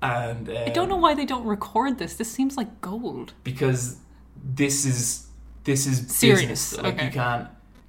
And 0.00 0.48
uh, 0.48 0.64
I 0.66 0.70
don't 0.70 0.88
know 0.88 0.96
why 0.96 1.14
they 1.14 1.26
don't 1.26 1.44
record 1.44 1.98
this. 1.98 2.14
This 2.14 2.30
seems 2.30 2.56
like 2.56 2.80
gold. 2.80 3.34
because 3.42 3.96
this 4.36 4.86
is 4.86 5.26
this 5.64 5.86
is 5.86 6.10
Serious, 6.10 6.40
business. 6.40 6.76
Like 6.78 6.94
okay. 6.94 7.04
you 7.06 7.10
can't 7.10 7.48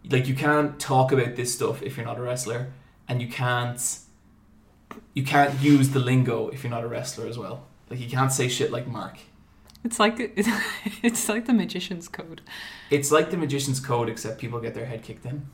like 0.10 0.28
you 0.28 0.36
can't 0.36 0.80
talk 0.80 1.12
about 1.12 1.36
this 1.36 1.54
stuff 1.54 1.82
if 1.82 1.98
you're 1.98 2.06
not 2.06 2.18
a 2.18 2.22
wrestler, 2.22 2.72
and 3.08 3.22
you 3.22 3.28
can't 3.28 4.00
you 5.14 5.24
can't 5.24 5.60
use 5.62 5.90
the 5.90 6.00
lingo 6.00 6.50
if 6.50 6.64
you're 6.64 6.72
not 6.72 6.84
a 6.84 6.88
wrestler 6.88 7.28
as 7.28 7.38
well. 7.38 7.68
Like 7.90 8.00
you 8.00 8.10
can't 8.10 8.32
say 8.32 8.48
shit 8.48 8.72
like 8.72 8.88
Mark. 8.88 9.18
It's 9.84 10.00
like 10.00 10.16
it's 11.04 11.30
like 11.30 11.46
the 11.46 11.54
magician's 11.54 12.08
code. 12.08 12.42
It's 12.90 13.12
like 13.12 13.32
the 13.32 13.38
magician's 13.38 13.80
code, 13.80 14.10
except 14.10 14.40
people 14.40 14.60
get 14.60 14.74
their 14.74 14.86
head 14.86 15.04
kicked 15.04 15.26
in. 15.26 15.48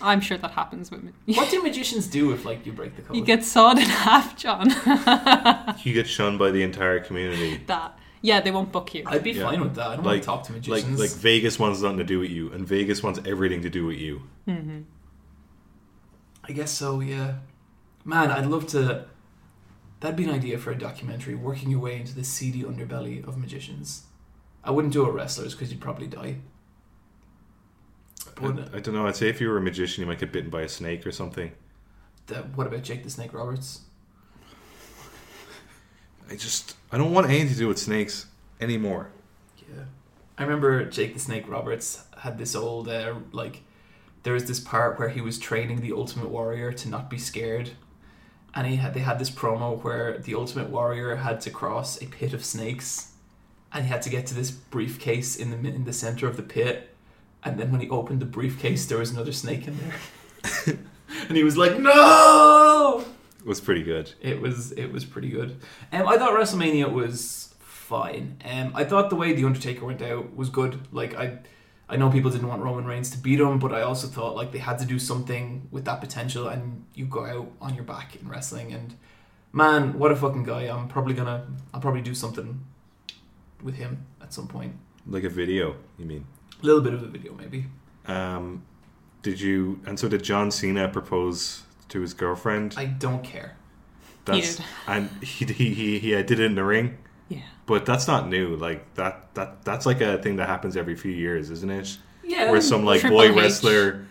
I'm 0.00 0.20
sure 0.20 0.36
that 0.38 0.50
happens 0.52 0.90
with 0.90 1.02
me. 1.04 1.12
What 1.34 1.50
do 1.50 1.62
magicians 1.70 2.06
do 2.06 2.32
if 2.32 2.44
like 2.44 2.66
you 2.66 2.72
break 2.72 2.96
the 2.96 3.02
code? 3.02 3.16
You 3.16 3.24
get 3.24 3.44
sawed 3.44 3.78
in 3.78 3.84
half, 3.88 4.36
John. 4.36 4.70
you 5.82 5.92
get 5.92 6.06
shunned 6.06 6.38
by 6.38 6.50
the 6.50 6.62
entire 6.62 7.00
community 7.00 7.62
that. 7.66 7.98
Yeah, 8.24 8.40
they 8.40 8.50
won't 8.50 8.72
book 8.72 8.94
you. 8.94 9.02
I'd 9.04 9.22
be 9.22 9.32
Yeah. 9.32 9.42
fine 9.50 9.60
with 9.60 9.74
that. 9.74 9.86
I 9.86 9.96
don't 9.96 10.04
like 10.06 10.12
want 10.12 10.22
to 10.22 10.26
talk 10.26 10.42
to 10.44 10.52
like 10.52 10.62
magicians. 10.86 10.98
like 10.98 11.10
Vegas 11.10 11.58
wants 11.58 11.82
nothing 11.82 11.98
to 11.98 12.04
do 12.04 12.20
with 12.20 12.30
you 12.30 12.50
and 12.52 12.66
Vegas 12.66 13.02
wants 13.02 13.20
everything 13.26 13.60
to 13.62 13.68
do 13.68 13.84
with 13.84 13.98
you 13.98 14.22
hmm 14.46 14.80
I 16.48 16.52
guess 16.52 16.70
so, 16.70 17.00
yeah. 17.00 17.34
Man, 18.04 18.30
I'd 18.30 18.46
love 18.46 18.66
to. 18.68 19.06
That'd 20.00 20.16
be 20.16 20.24
an 20.24 20.30
idea 20.30 20.58
for 20.58 20.70
a 20.70 20.78
documentary, 20.78 21.34
working 21.34 21.70
your 21.70 21.80
way 21.80 21.96
into 21.96 22.14
the 22.14 22.24
seedy 22.24 22.62
underbelly 22.62 23.26
of 23.26 23.36
magicians. 23.38 24.04
I 24.62 24.70
wouldn't 24.70 24.92
do 24.92 25.02
it 25.02 25.06
with 25.06 25.14
wrestlers 25.16 25.54
because 25.54 25.70
you'd 25.70 25.80
probably 25.80 26.06
die. 26.06 26.36
I, 28.26 28.30
But 28.40 28.74
I 28.74 28.80
don't 28.80 28.94
know 28.94 29.06
I'd 29.06 29.16
say 29.16 29.28
if 29.28 29.40
you 29.40 29.48
were 29.50 29.58
a 29.58 29.62
magician 29.62 30.00
you 30.02 30.06
might 30.06 30.18
get 30.18 30.32
bitten 30.32 30.50
by 30.50 30.62
a 30.62 30.68
snake 30.68 31.06
or 31.06 31.12
something 31.12 31.52
the, 32.26 32.36
what 32.56 32.66
about 32.66 32.82
Jake 32.82 33.04
the 33.04 33.10
Snake 33.10 33.34
Roberts? 33.34 33.82
I 36.34 36.36
just 36.36 36.76
I 36.92 36.98
don't 36.98 37.12
want 37.12 37.28
anything 37.28 37.48
to 37.48 37.56
do 37.56 37.68
with 37.68 37.78
snakes 37.78 38.26
anymore 38.60 39.10
Yeah. 39.68 39.84
I 40.36 40.42
remember 40.42 40.84
Jake 40.84 41.14
the 41.14 41.20
Snake 41.20 41.48
Roberts 41.48 42.02
had 42.18 42.38
this 42.38 42.54
old, 42.56 42.88
uh, 42.88 43.14
like, 43.32 43.62
there 44.24 44.32
was 44.32 44.46
this 44.46 44.58
part 44.58 44.98
where 44.98 45.10
he 45.10 45.20
was 45.20 45.38
training 45.38 45.80
the 45.80 45.92
Ultimate 45.92 46.28
Warrior 46.30 46.72
to 46.72 46.88
not 46.88 47.08
be 47.10 47.18
scared. 47.18 47.70
And 48.54 48.66
he 48.66 48.76
had, 48.76 48.94
they 48.94 49.00
had 49.00 49.18
this 49.18 49.30
promo 49.30 49.80
where 49.84 50.18
the 50.18 50.34
Ultimate 50.34 50.70
Warrior 50.70 51.16
had 51.16 51.40
to 51.42 51.50
cross 51.50 52.00
a 52.02 52.06
pit 52.06 52.32
of 52.32 52.44
snakes. 52.44 53.12
and 53.72 53.84
he 53.84 53.90
had 53.90 54.02
to 54.02 54.10
get 54.10 54.26
to 54.28 54.34
this 54.34 54.50
briefcase 54.50 55.36
in 55.36 55.50
the 55.50 55.68
in 55.68 55.84
the 55.84 55.92
center 55.92 56.26
of 56.28 56.36
the 56.36 56.42
pit, 56.42 56.94
and 57.42 57.58
then 57.58 57.70
when 57.72 57.80
he 57.80 57.88
opened 57.90 58.20
the 58.20 58.26
briefcase, 58.26 58.86
there 58.86 58.98
was 58.98 59.10
another 59.10 59.32
snake 59.32 59.66
in 59.66 59.76
there, 59.78 60.78
and 61.28 61.36
he 61.36 61.42
was 61.44 61.56
like, 61.56 61.78
"No!" 61.78 63.04
It 63.44 63.48
was 63.48 63.60
pretty 63.60 63.82
good. 63.82 64.10
It 64.22 64.40
was 64.40 64.72
it 64.72 64.90
was 64.90 65.04
pretty 65.04 65.28
good. 65.28 65.60
Um, 65.92 66.08
I 66.08 66.16
thought 66.16 66.32
WrestleMania 66.32 66.90
was 66.90 67.54
fine. 67.58 68.38
Um, 68.42 68.72
I 68.74 68.84
thought 68.84 69.10
the 69.10 69.16
way 69.16 69.34
the 69.34 69.44
Undertaker 69.44 69.84
went 69.84 70.00
out 70.00 70.34
was 70.34 70.48
good. 70.48 70.80
Like 70.92 71.14
I, 71.14 71.40
I 71.86 71.96
know 71.96 72.10
people 72.10 72.30
didn't 72.30 72.48
want 72.48 72.62
Roman 72.62 72.86
Reigns 72.86 73.10
to 73.10 73.18
beat 73.18 73.40
him, 73.40 73.58
but 73.58 73.70
I 73.70 73.82
also 73.82 74.06
thought 74.06 74.34
like 74.34 74.52
they 74.52 74.60
had 74.60 74.78
to 74.78 74.86
do 74.86 74.98
something 74.98 75.68
with 75.70 75.84
that 75.84 76.00
potential, 76.00 76.48
and 76.48 76.86
you 76.94 77.04
go 77.04 77.26
out 77.26 77.52
on 77.60 77.74
your 77.74 77.84
back 77.84 78.16
in 78.16 78.26
wrestling. 78.26 78.72
And 78.72 78.96
man, 79.52 79.98
what 79.98 80.10
a 80.10 80.16
fucking 80.16 80.44
guy! 80.44 80.62
I'm 80.62 80.88
probably 80.88 81.12
gonna 81.12 81.46
I'll 81.74 81.82
probably 81.82 82.00
do 82.00 82.14
something 82.14 82.64
with 83.62 83.74
him 83.74 84.06
at 84.22 84.32
some 84.32 84.48
point. 84.48 84.74
Like 85.06 85.24
a 85.24 85.28
video, 85.28 85.76
you 85.98 86.06
mean? 86.06 86.24
A 86.62 86.64
little 86.64 86.80
bit 86.80 86.94
of 86.94 87.02
a 87.02 87.08
video 87.08 87.34
maybe. 87.34 87.66
Um, 88.06 88.64
did 89.20 89.38
you? 89.38 89.80
And 89.84 90.00
so 90.00 90.08
did 90.08 90.22
John 90.22 90.50
Cena 90.50 90.88
propose 90.88 91.63
to 91.90 92.00
his 92.00 92.14
girlfriend? 92.14 92.74
I 92.76 92.86
don't 92.86 93.22
care. 93.22 93.56
That's 94.24 94.56
did. 94.56 94.64
and 94.86 95.10
he 95.22 95.44
he 95.44 95.74
he, 95.74 95.98
he 95.98 96.14
uh, 96.14 96.22
did 96.22 96.40
it 96.40 96.44
in 96.44 96.54
the 96.54 96.64
ring. 96.64 96.96
Yeah. 97.28 97.40
But 97.66 97.84
that's 97.86 98.06
not 98.06 98.28
new. 98.28 98.56
Like 98.56 98.94
that 98.94 99.34
that 99.34 99.64
that's 99.64 99.86
like 99.86 100.00
a 100.00 100.18
thing 100.18 100.36
that 100.36 100.48
happens 100.48 100.76
every 100.76 100.96
few 100.96 101.12
years, 101.12 101.50
isn't 101.50 101.70
it? 101.70 101.98
Yeah. 102.22 102.50
Where 102.50 102.60
some 102.60 102.84
like 102.84 103.00
Triple 103.00 103.18
boy 103.18 103.30
H. 103.30 103.36
wrestler. 103.36 104.06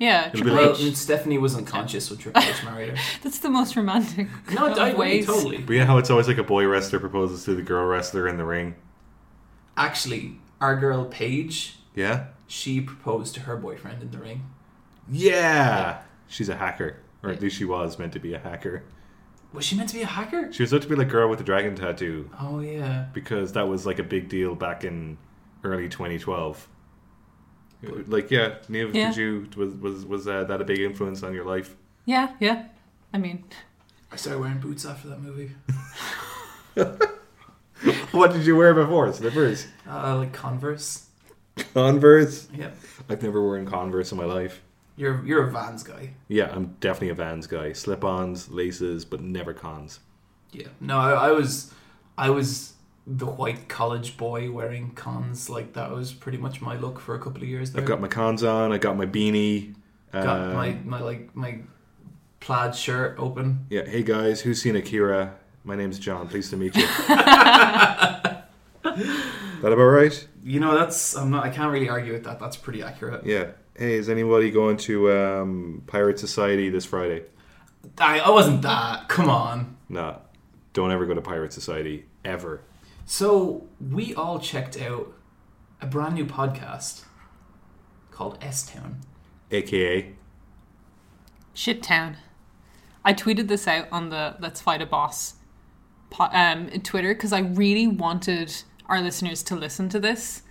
Yeah, 0.00 0.30
Triple 0.30 0.54
well, 0.54 0.70
like- 0.70 0.80
H. 0.80 0.94
Stephanie 0.94 1.38
was 1.38 1.56
unconscious 1.56 2.08
when 2.08 2.20
Triple 2.20 2.40
H 2.40 2.62
married 2.64 2.90
her. 2.90 2.96
That's 3.24 3.40
the 3.40 3.50
most 3.50 3.74
romantic 3.74 4.28
No, 4.54 4.66
I 4.68 4.90
agree 4.90 5.24
totally. 5.24 5.58
But 5.58 5.72
yeah, 5.72 5.86
how 5.86 5.98
it's 5.98 6.08
always 6.08 6.28
like 6.28 6.38
a 6.38 6.44
boy 6.44 6.68
wrestler 6.68 7.00
proposes 7.00 7.42
to 7.46 7.56
the 7.56 7.62
girl 7.62 7.84
wrestler 7.84 8.28
in 8.28 8.36
the 8.36 8.44
ring. 8.44 8.76
Actually, 9.76 10.38
our 10.60 10.76
girl 10.76 11.04
Paige, 11.04 11.78
Yeah. 11.96 12.26
she 12.46 12.80
proposed 12.80 13.34
to 13.34 13.40
her 13.40 13.56
boyfriend 13.56 14.00
in 14.02 14.12
the 14.12 14.18
ring. 14.18 14.42
Yeah. 15.10 15.98
She's 16.28 16.48
a 16.48 16.56
hacker, 16.56 16.98
or 17.22 17.30
at 17.30 17.40
least 17.40 17.56
she 17.56 17.64
was 17.64 17.98
meant 17.98 18.12
to 18.14 18.18
be 18.18 18.34
a 18.34 18.38
hacker. 18.38 18.84
Was 19.52 19.64
she 19.64 19.76
meant 19.76 19.88
to 19.90 19.96
be 19.96 20.02
a 20.02 20.06
hacker? 20.06 20.52
She 20.52 20.62
was 20.62 20.72
meant 20.72 20.82
to 20.84 20.88
be 20.88 20.94
like 20.94 21.08
girl 21.08 21.28
with 21.28 21.38
the 21.38 21.44
dragon 21.44 21.74
tattoo 21.74 22.30
Oh 22.40 22.60
yeah. 22.60 23.06
because 23.14 23.52
that 23.52 23.66
was 23.66 23.86
like 23.86 23.98
a 23.98 24.02
big 24.04 24.28
deal 24.28 24.54
back 24.54 24.84
in 24.84 25.16
early 25.64 25.88
2012. 25.88 26.68
Like 28.06 28.30
yeah, 28.30 28.56
Neve, 28.68 28.94
Yeah. 28.94 29.08
did 29.08 29.16
you 29.16 29.48
was 29.56 29.72
was 29.74 30.04
was 30.04 30.28
uh, 30.28 30.44
that 30.44 30.60
a 30.60 30.64
big 30.64 30.80
influence 30.80 31.22
on 31.22 31.32
your 31.32 31.44
life? 31.44 31.76
Yeah, 32.04 32.32
yeah. 32.40 32.66
I 33.14 33.18
mean, 33.18 33.44
I 34.12 34.16
started 34.16 34.40
wearing 34.40 34.58
boots 34.58 34.84
after 34.84 35.08
that 35.08 35.20
movie. 35.20 35.52
what 38.12 38.32
did 38.32 38.44
you 38.46 38.56
wear 38.56 38.74
before? 38.74 39.12
Slippers, 39.12 39.66
Uh, 39.88 40.16
like 40.16 40.32
Converse. 40.32 41.06
Converse. 41.74 42.48
Yeah. 42.54 42.70
I've 43.08 43.22
never 43.22 43.42
worn 43.42 43.66
Converse 43.66 44.10
in 44.12 44.18
my 44.18 44.24
life. 44.24 44.62
You're 44.98 45.24
you're 45.24 45.46
a 45.46 45.50
Vans 45.50 45.82
guy. 45.84 46.10
Yeah, 46.26 46.50
I'm 46.52 46.74
definitely 46.80 47.10
a 47.10 47.14
Vans 47.14 47.46
guy. 47.46 47.72
Slip-ons, 47.72 48.50
laces, 48.50 49.04
but 49.04 49.20
never 49.22 49.54
cons. 49.54 50.00
Yeah. 50.50 50.66
No, 50.80 50.98
I, 50.98 51.28
I 51.28 51.30
was 51.30 51.72
I 52.18 52.30
was 52.30 52.74
the 53.06 53.26
white 53.26 53.68
college 53.68 54.16
boy 54.16 54.50
wearing 54.50 54.90
cons. 54.90 55.48
Like 55.48 55.74
that 55.74 55.90
was 55.92 56.12
pretty 56.12 56.38
much 56.38 56.60
my 56.60 56.76
look 56.76 56.98
for 56.98 57.14
a 57.14 57.18
couple 57.20 57.42
of 57.42 57.48
years 57.48 57.70
there. 57.72 57.82
I've 57.82 57.88
got 57.88 58.00
my 58.00 58.08
cons 58.08 58.42
on. 58.42 58.72
I 58.72 58.78
got 58.78 58.96
my 58.96 59.06
beanie. 59.06 59.74
Got 60.12 60.26
Uh, 60.26 60.54
my 60.54 60.72
my 60.84 61.00
like 61.00 61.34
my 61.36 61.60
plaid 62.40 62.74
shirt 62.74 63.14
open. 63.18 63.66
Yeah, 63.70 63.84
hey 63.86 64.02
guys, 64.02 64.40
who's 64.40 64.60
seen 64.60 64.74
Akira? 64.74 65.34
My 65.62 65.76
name's 65.76 65.98
John. 66.00 66.26
Pleased 66.28 66.50
to 66.50 66.56
meet 66.56 66.74
you. 66.74 66.86
that 67.08 68.46
about 69.62 69.76
right? 69.76 70.28
You 70.42 70.60
know, 70.60 70.76
that's 70.76 71.16
I'm 71.16 71.30
not 71.30 71.44
I 71.44 71.50
can't 71.50 71.70
really 71.72 71.88
argue 71.88 72.12
with 72.14 72.24
that. 72.24 72.40
That's 72.40 72.56
pretty 72.56 72.82
accurate. 72.82 73.24
Yeah. 73.24 73.48
Hey, 73.78 73.94
is 73.94 74.08
anybody 74.08 74.50
going 74.50 74.76
to 74.78 75.12
um, 75.12 75.84
Pirate 75.86 76.18
Society 76.18 76.68
this 76.68 76.84
Friday? 76.84 77.22
I, 77.96 78.18
I 78.18 78.30
wasn't 78.30 78.62
that. 78.62 79.08
Come 79.08 79.30
on. 79.30 79.76
Nah, 79.88 80.16
don't 80.72 80.90
ever 80.90 81.06
go 81.06 81.14
to 81.14 81.20
Pirate 81.20 81.52
Society 81.52 82.06
ever. 82.24 82.62
So 83.06 83.68
we 83.80 84.16
all 84.16 84.40
checked 84.40 84.82
out 84.82 85.12
a 85.80 85.86
brand 85.86 86.16
new 86.16 86.26
podcast 86.26 87.04
called 88.10 88.36
S 88.42 88.66
Town. 88.66 88.98
AKA, 89.52 90.12
shit 91.54 91.80
town. 91.80 92.16
I 93.04 93.14
tweeted 93.14 93.46
this 93.46 93.68
out 93.68 93.86
on 93.92 94.08
the 94.08 94.34
Let's 94.40 94.60
Fight 94.60 94.82
a 94.82 94.86
Boss 94.86 95.34
po- 96.10 96.30
um, 96.32 96.68
Twitter 96.82 97.14
because 97.14 97.32
I 97.32 97.38
really 97.38 97.86
wanted 97.86 98.52
our 98.86 99.00
listeners 99.00 99.44
to 99.44 99.54
listen 99.54 99.88
to 99.90 100.00
this. 100.00 100.42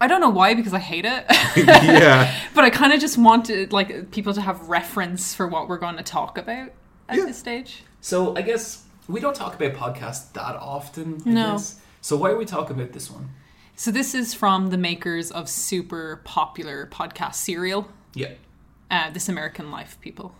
I 0.00 0.06
don't 0.06 0.20
know 0.20 0.30
why 0.30 0.54
because 0.54 0.72
I 0.74 0.78
hate 0.78 1.04
it, 1.04 1.24
yeah, 1.56 2.32
but 2.54 2.64
I 2.64 2.70
kind 2.70 2.92
of 2.92 3.00
just 3.00 3.18
wanted 3.18 3.72
like 3.72 4.10
people 4.12 4.32
to 4.34 4.40
have 4.40 4.68
reference 4.68 5.34
for 5.34 5.46
what 5.48 5.68
we're 5.68 5.78
going 5.78 5.96
to 5.96 6.02
talk 6.04 6.38
about 6.38 6.70
at 7.08 7.16
Yeah. 7.18 7.24
this 7.26 7.38
stage. 7.38 7.82
So 8.00 8.36
I 8.36 8.42
guess 8.42 8.84
we 9.08 9.18
don't 9.20 9.34
talk 9.34 9.54
about 9.60 9.72
podcasts 9.74 10.32
that 10.34 10.54
often. 10.56 11.20
I 11.26 11.30
No. 11.30 11.52
guess. 11.52 11.80
So 12.00 12.16
why 12.16 12.30
are 12.30 12.36
we 12.36 12.44
talking 12.44 12.76
about 12.78 12.92
this 12.92 13.10
one? 13.10 13.30
So 13.74 13.90
this 13.90 14.14
is 14.14 14.34
from 14.34 14.68
the 14.70 14.78
makers 14.78 15.30
of 15.32 15.48
super 15.48 16.20
popular 16.24 16.86
podcast 16.92 17.34
Serial. 17.34 17.88
Yeah. 18.14 18.32
uh, 18.90 19.10
This 19.10 19.28
American 19.28 19.70
Life 19.70 19.98
people. 20.00 20.34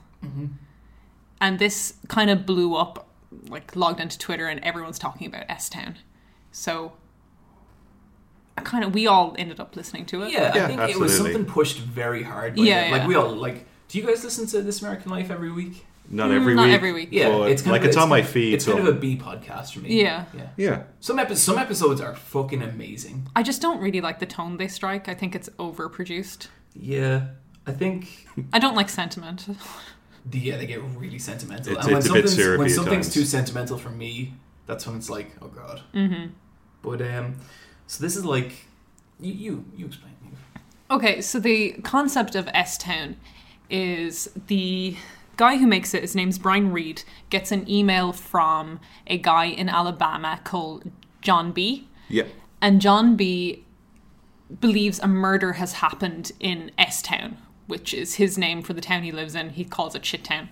And 1.41 1.59
this 1.59 1.95
kind 2.09 2.31
of 2.31 2.45
blew 2.47 2.75
up, 2.75 3.09
like 3.49 3.77
logged 3.77 4.01
into 4.01 4.19
Twitter, 4.19 4.47
and 4.49 4.59
everyone's 4.65 4.99
talking 4.99 5.27
about 5.27 5.45
S 5.49 5.69
Town. 5.69 5.97
So, 6.51 6.93
I 8.59 8.61
kind 8.61 8.85
of 8.85 8.93
we 8.95 9.07
all 9.07 9.35
ended 9.39 9.61
up 9.61 9.77
listening 9.77 10.05
to 10.07 10.23
it. 10.23 10.33
Yeah, 10.33 10.51
I 10.53 10.57
Yeah, 10.57 10.67
think 10.67 10.81
it 10.91 10.99
was 10.99 11.17
something 11.17 11.45
pushed 11.45 11.79
very 11.79 12.23
hard. 12.23 12.57
By 12.57 12.63
Yeah, 12.65 12.83
them. 12.83 12.91
like 12.99 13.09
we 13.09 13.15
all 13.15 13.35
like. 13.35 13.67
Do 13.89 13.99
you 13.99 14.07
guys 14.07 14.23
listen 14.25 14.47
to 14.49 14.61
This 14.63 14.83
American 14.83 15.11
Life 15.11 15.31
every 15.31 15.51
week? 15.51 15.85
not 16.11 16.31
Mm, 16.31 16.37
every 16.37 16.55
not 16.55 16.67
week. 16.67 16.75
every 16.75 16.93
week. 16.93 17.09
Yeah, 17.13 17.29
but, 17.31 17.51
it's 17.51 17.63
kind 17.63 17.73
like 17.73 17.83
of, 17.83 17.89
it's, 17.89 17.97
on 17.99 18.09
my 18.09 18.23
feed. 18.23 18.55
It's 18.55 18.65
so 18.65 18.73
kind 18.77 18.89
of 18.89 18.97
a 18.97 18.99
B 18.99 19.17
podcast 19.19 19.73
for 19.75 19.81
me. 19.81 20.01
Yeah. 20.03 20.25
yeah. 20.35 20.49
yeah, 20.57 20.83
Some 21.01 21.19
epi- 21.19 21.35
some 21.35 21.59
episodes 21.59 22.01
are 22.01 22.15
fucking 22.17 22.63
amazing. 22.63 23.29
I 23.37 23.43
just 23.43 23.61
don't 23.63 23.79
really 23.81 24.01
like 24.01 24.19
the 24.19 24.27
tone 24.27 24.57
they 24.57 24.69
strike. 24.69 25.09
I 25.09 25.15
think 25.15 25.35
it's 25.35 25.49
overproduced. 25.59 26.49
Yeah, 26.75 27.29
I 27.67 27.73
think 27.73 28.27
I 28.55 28.59
don't 28.59 28.75
like 28.75 28.89
sentiment. 28.89 29.47
the, 30.31 30.39
yeah 30.39 30.57
they 30.57 30.67
get 30.67 30.83
really 30.97 31.19
sentimental. 31.19 31.73
It's- 31.73 31.85
and 31.87 31.93
when 31.95 31.99
it's 31.99 32.09
a 32.09 32.13
bit 32.13 32.29
something's 32.29 32.35
syrupy 32.37 32.59
when 32.61 32.71
something's 32.71 33.07
times. 33.07 33.15
too 33.15 33.25
sentimental 33.25 33.79
for 33.79 33.91
me, 33.91 34.35
that's 34.67 34.87
when 34.87 34.97
it's 34.97 35.11
like, 35.11 35.31
oh 35.43 35.49
god. 35.49 35.81
hmm 35.93 36.27
But 36.83 37.03
um, 37.03 37.37
so 37.89 38.05
this 38.05 38.15
is 38.15 38.25
like, 38.25 38.67
you 39.19 39.33
you 39.33 39.65
you 39.77 39.87
explain. 39.87 40.13
Okay, 40.91 41.21
so 41.21 41.39
the 41.39 41.73
concept 41.83 42.35
of 42.35 42.49
S 42.55 42.79
Town 42.79 43.17
is 43.69 44.31
the 44.47 44.97
guy 45.37 45.57
who 45.59 45.67
makes 45.67 45.93
it, 45.93 46.01
his 46.01 46.15
name's 46.15 46.39
Brian 46.39 46.73
Reed, 46.73 47.03
gets 47.29 47.53
an 47.53 47.69
email 47.69 48.13
from 48.13 48.81
a 49.07 49.19
guy 49.19 49.45
in 49.47 49.69
Alabama 49.69 50.41
called 50.45 50.91
John 51.21 51.53
B. 51.53 51.89
yeah, 52.09 52.25
And 52.63 52.81
John 52.81 53.17
B 53.17 53.65
believes 54.61 54.99
a 55.01 55.07
murder 55.07 55.55
has 55.55 55.75
happened 55.75 56.33
in 56.41 56.71
S 56.79 57.03
Town, 57.03 57.37
which 57.67 57.93
is 57.93 58.15
his 58.15 58.39
name 58.39 58.63
for 58.63 58.73
the 58.73 58.81
town 58.81 59.03
he 59.03 59.13
lives 59.13 59.35
in. 59.35 59.51
He 59.51 59.65
calls 59.65 59.95
it 59.95 60.07
Shit 60.07 60.25
Town. 60.25 60.49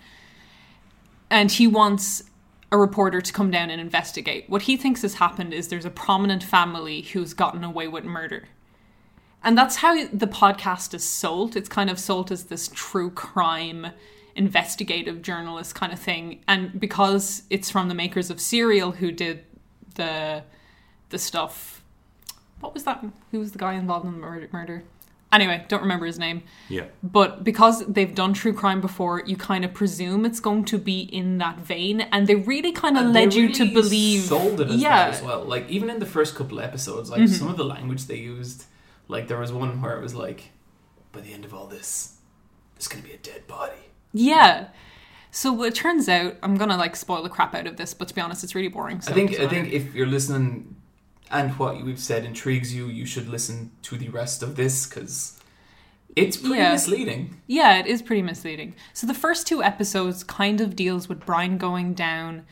And 1.31 1.51
he 1.51 1.67
wants 1.67 2.25
a 2.73 2.79
reporter 2.79 3.21
to 3.21 3.33
come 3.33 3.51
down 3.51 3.71
and 3.71 3.81
investigate. 3.81 4.49
What 4.49 4.63
he 4.63 4.77
thinks 4.77 5.03
has 5.03 5.15
happened 5.15 5.55
is 5.55 5.69
there's 5.69 5.85
a 5.85 5.91
prominent 5.91 6.43
family 6.43 7.03
who's 7.03 7.35
gotten 7.35 7.63
away 7.63 7.89
with 7.89 8.05
murder. 8.05 8.49
And 9.45 9.57
that's 9.57 9.77
how 9.77 10.07
the 10.09 10.27
podcast 10.27 10.93
is 10.93 11.05
sold. 11.05 11.55
It's 11.57 11.69
kind 11.69 11.89
of 11.89 12.01
sold 12.01 12.33
as 12.33 12.45
this 12.45 12.69
true 12.75 13.11
crime 13.11 13.89
investigative 14.35 15.23
journalist 15.23 15.75
kind 15.75 15.93
of 15.93 16.01
thing. 16.01 16.41
And 16.49 16.79
because 16.81 17.45
it's 17.49 17.71
from 17.71 17.89
the 17.89 17.95
makers 17.95 18.31
of 18.31 18.41
Serial 18.41 18.93
who 18.93 19.13
did 19.13 19.45
the 19.95 20.43
the 21.09 21.19
stuff 21.19 21.77
what 22.61 22.75
was 22.75 22.85
that? 22.85 23.05
Who 23.31 23.39
was 23.39 23.53
the 23.53 23.59
guy 23.59 23.75
involved 23.75 24.07
in 24.07 24.13
the 24.13 24.19
murder? 24.19 24.49
murder? 24.51 24.83
Anyway, 25.33 25.65
don't 25.69 25.83
remember 25.83 26.07
his 26.07 26.19
name. 26.19 26.43
yeah. 26.69 26.85
But 27.03 27.43
because 27.43 27.85
they've 27.87 28.15
done 28.15 28.33
true 28.33 28.53
crime 28.55 28.81
before, 28.81 29.23
you 29.27 29.37
kind 29.37 29.65
of 29.65 29.75
presume 29.75 30.25
it's 30.25 30.39
going 30.41 30.65
to 30.67 30.79
be 30.79 31.01
in 31.01 31.39
that 31.39 31.59
vein, 31.59 32.03
and 32.13 32.27
they 32.27 32.37
really 32.37 32.71
kind 32.73 32.97
of 32.97 33.07
led 33.07 33.33
they 33.33 33.39
you 33.41 33.53
to 33.53 33.65
believe. 33.73 34.23
sold 34.23 34.61
it 34.61 34.69
as 34.71 34.77
yeah, 34.77 34.89
Mm-hmm. 34.91 35.11
that 35.11 35.15
as 35.19 35.23
well. 35.23 35.43
Like 35.45 35.69
even 35.69 35.91
in 35.91 35.99
the 35.99 36.07
first 36.07 36.37
couple 36.37 36.59
of 36.61 36.65
episodes, 36.65 37.11
like 37.11 37.29
some 37.29 37.49
of 37.49 37.57
the 37.57 37.65
language 37.65 38.05
they 38.07 38.17
used, 38.17 38.65
like 39.09 39.27
there 39.29 39.39
was 39.39 39.53
one 39.53 39.81
where 39.83 39.97
it 39.99 40.03
was 40.03 40.15
like, 40.15 40.51
by 41.13 41.21
the 41.21 41.33
end 41.35 41.45
of 41.45 41.53
all 41.53 41.67
this, 41.67 42.17
there's 42.77 42.87
gonna 42.89 43.03
be 43.03 43.13
a 43.13 43.19
dead 43.19 43.47
body. 43.49 43.83
yeah. 44.13 44.69
So 45.33 45.65
it 45.65 45.75
turns 45.75 46.09
out, 46.09 46.37
I'm 46.43 46.57
gonna 46.57 46.79
like 46.79 46.97
spoil 46.97 47.23
the 47.23 47.29
crap 47.29 47.55
out 47.55 47.67
of 47.67 47.77
this, 47.77 47.93
but 47.93 48.09
to 48.09 48.15
be 48.15 48.21
honest, 48.23 48.43
it's 48.45 48.55
really 48.55 48.69
boring. 48.69 49.01
So 49.03 49.11
I 49.11 49.15
think 49.15 49.39
I 49.39 49.47
think 49.49 49.71
if 49.73 49.93
you're 49.95 50.07
listening 50.07 50.76
and 51.31 51.53
what 51.59 51.83
we've 51.83 51.99
said 51.99 52.25
intrigues 52.25 52.75
you, 52.75 52.87
you 52.87 53.07
should 53.07 53.29
listen 53.29 53.71
to 53.83 53.97
the 53.97 54.09
rest 54.09 54.43
of 54.43 54.57
this 54.57 54.87
because 54.87 55.41
it's 56.15 56.37
pretty 56.37 56.57
Yeah. 56.57 56.73
misleading. 56.73 57.41
Yeah, 57.47 57.77
it 57.79 57.87
is 57.87 58.01
pretty 58.03 58.23
misleading. 58.23 58.75
So 58.93 59.07
the 59.07 59.15
first 59.15 59.47
two 59.47 59.63
episodes 59.63 60.25
kind 60.25 60.61
of 60.61 60.77
deals 60.77 61.09
with 61.09 61.27
Brian 61.27 61.59
going 61.59 61.95
down 61.95 62.45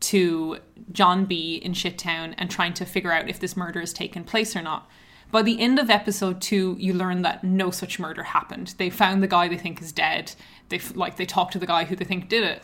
to 0.00 0.58
John 0.92 1.24
B 1.24 1.56
in 1.56 1.72
Shittown 1.72 2.34
and 2.38 2.50
trying 2.50 2.74
to 2.74 2.84
figure 2.84 3.12
out 3.12 3.28
if 3.28 3.40
this 3.40 3.56
murder 3.56 3.80
has 3.80 3.92
taken 3.92 4.24
place 4.24 4.54
or 4.54 4.62
not. 4.62 4.88
By 5.30 5.42
the 5.42 5.60
end 5.60 5.78
of 5.78 5.90
episode 5.90 6.40
two, 6.40 6.76
you 6.78 6.92
learn 6.92 7.22
that 7.22 7.42
no 7.42 7.70
such 7.70 7.98
murder 7.98 8.22
happened. 8.22 8.74
They 8.78 8.90
found 8.90 9.22
the 9.22 9.26
guy 9.26 9.48
they 9.48 9.56
think 9.58 9.80
is 9.82 9.90
dead. 9.92 10.32
They 10.68 10.78
like 10.94 11.16
they 11.16 11.26
talked 11.26 11.52
to 11.54 11.58
the 11.58 11.66
guy 11.66 11.84
who 11.84 11.96
they 11.96 12.04
think 12.04 12.28
did 12.28 12.44
it. 12.44 12.62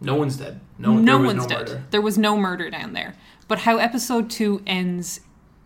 No 0.00 0.14
one's 0.16 0.36
dead. 0.36 0.60
No, 0.78 0.94
No 0.94 1.18
one's 1.18 1.42
no 1.44 1.48
dead. 1.48 1.58
Murder. 1.68 1.84
There 1.90 2.00
was 2.02 2.18
no 2.18 2.36
murder 2.36 2.68
down 2.70 2.92
there. 2.92 3.14
But 3.48 3.60
how 3.60 3.76
episode 3.78 4.28
two 4.30 4.62
ends 4.66 5.20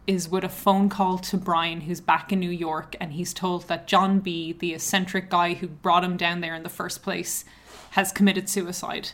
is 0.06 0.28
with 0.28 0.44
a 0.44 0.48
phone 0.48 0.88
call 0.88 1.18
to 1.18 1.36
Brian, 1.36 1.82
who's 1.82 2.00
back 2.00 2.32
in 2.32 2.40
New 2.40 2.50
York, 2.50 2.96
and 3.00 3.12
he's 3.12 3.32
told 3.32 3.68
that 3.68 3.86
John 3.86 4.20
B, 4.20 4.52
the 4.52 4.74
eccentric 4.74 5.30
guy 5.30 5.54
who 5.54 5.68
brought 5.68 6.04
him 6.04 6.16
down 6.16 6.40
there 6.40 6.54
in 6.54 6.62
the 6.62 6.68
first 6.68 7.02
place, 7.02 7.44
has 7.90 8.12
committed 8.12 8.48
suicide. 8.48 9.10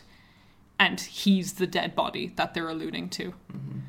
And 0.79 0.99
he's 0.99 1.53
the 1.53 1.67
dead 1.67 1.95
body 1.95 2.33
that 2.35 2.53
they're 2.53 2.69
alluding 2.69 3.09
to. 3.09 3.33
Mm-hmm. 3.51 3.79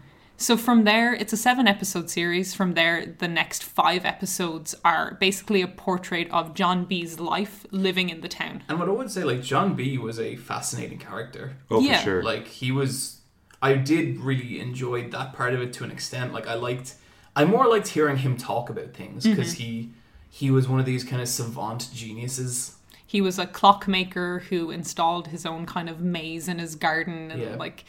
So 0.41 0.57
from 0.57 0.85
there, 0.85 1.13
it's 1.13 1.33
a 1.33 1.37
seven 1.37 1.67
episode 1.67 2.09
series. 2.09 2.55
From 2.55 2.75
there, 2.75 3.05
the 3.05 3.27
next 3.27 3.65
five 3.65 4.05
episodes 4.05 4.75
are 4.85 5.17
basically 5.19 5.63
a 5.63 5.69
portrait 5.69 6.31
of 6.31 6.55
John 6.55 6.85
B's 6.85 7.19
life 7.19 7.67
living 7.73 8.09
in 8.09 8.21
the 8.21 8.29
town. 8.29 8.63
And 8.69 8.79
what 8.79 8.89
I 8.89 8.93
would 8.93 9.11
say, 9.11 9.25
like 9.25 9.43
John 9.43 9.75
B 9.75 9.99
was 9.99 10.21
a 10.21 10.37
fascinating 10.37 10.99
character. 10.99 11.57
Oh, 11.71 11.81
Yeah. 11.81 11.99
for 11.99 12.05
sure. 12.05 12.23
Like 12.23 12.47
he 12.47 12.71
was, 12.71 13.18
I 13.61 13.75
did 13.75 14.21
really 14.21 14.61
enjoy 14.61 15.09
that 15.11 15.33
part 15.33 15.53
of 15.55 15.61
it 15.61 15.73
to 15.75 15.85
an 15.85 15.91
extent. 15.91 16.33
Like 16.33 16.47
I 16.47 16.55
liked, 16.55 16.95
I 17.35 17.45
more 17.45 17.67
liked 17.67 17.89
hearing 17.89 18.19
him 18.19 18.37
talk 18.37 18.71
about 18.71 18.95
things 18.95 19.25
mm-hmm. 19.25 19.35
because 19.35 19.55
he 19.55 19.91
he 20.31 20.51
was 20.51 20.69
one 20.69 20.79
of 20.79 20.87
these 20.87 21.05
kind 21.05 21.23
of 21.23 21.29
savant 21.29 21.89
geniuses. 21.93 22.77
he 23.07 23.21
was 23.23 23.39
a 23.39 23.47
clockmaker 23.47 24.41
who 24.51 24.71
installed 24.71 25.29
his 25.29 25.47
own 25.47 25.65
kind 25.65 25.89
of 25.89 26.01
maze 26.01 26.47
in 26.49 26.59
his 26.59 26.75
garden 26.75 27.31
and 27.31 27.41
Yeah. 27.41 27.57
like 27.57 27.85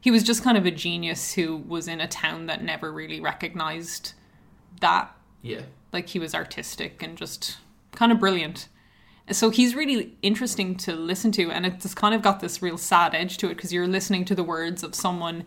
he 0.00 0.10
was 0.10 0.22
just 0.22 0.42
kind 0.42 0.56
of 0.56 0.64
a 0.66 0.70
genius 0.70 1.34
who 1.34 1.58
was 1.58 1.86
in 1.86 2.00
a 2.00 2.08
town 2.08 2.46
that 2.46 2.64
never 2.64 2.90
really 2.90 3.20
recognized 3.20 4.14
that 4.80 5.14
Yeah, 5.42 5.62
like 5.92 6.08
he 6.08 6.18
was 6.18 6.34
artistic 6.34 7.02
and 7.02 7.16
just 7.18 7.58
kind 7.92 8.10
of 8.10 8.18
brilliant 8.18 8.68
so 9.30 9.50
he's 9.50 9.74
really 9.74 10.16
interesting 10.22 10.76
to 10.76 10.94
listen 10.94 11.30
to 11.32 11.50
and 11.50 11.64
it's 11.64 11.94
kind 11.94 12.14
of 12.14 12.22
got 12.22 12.40
this 12.40 12.60
real 12.60 12.78
sad 12.78 13.14
edge 13.14 13.36
to 13.38 13.46
it 13.46 13.56
because 13.56 13.72
you're 13.72 13.86
listening 13.86 14.24
to 14.24 14.34
the 14.34 14.44
words 14.44 14.82
of 14.82 14.94
someone 14.94 15.44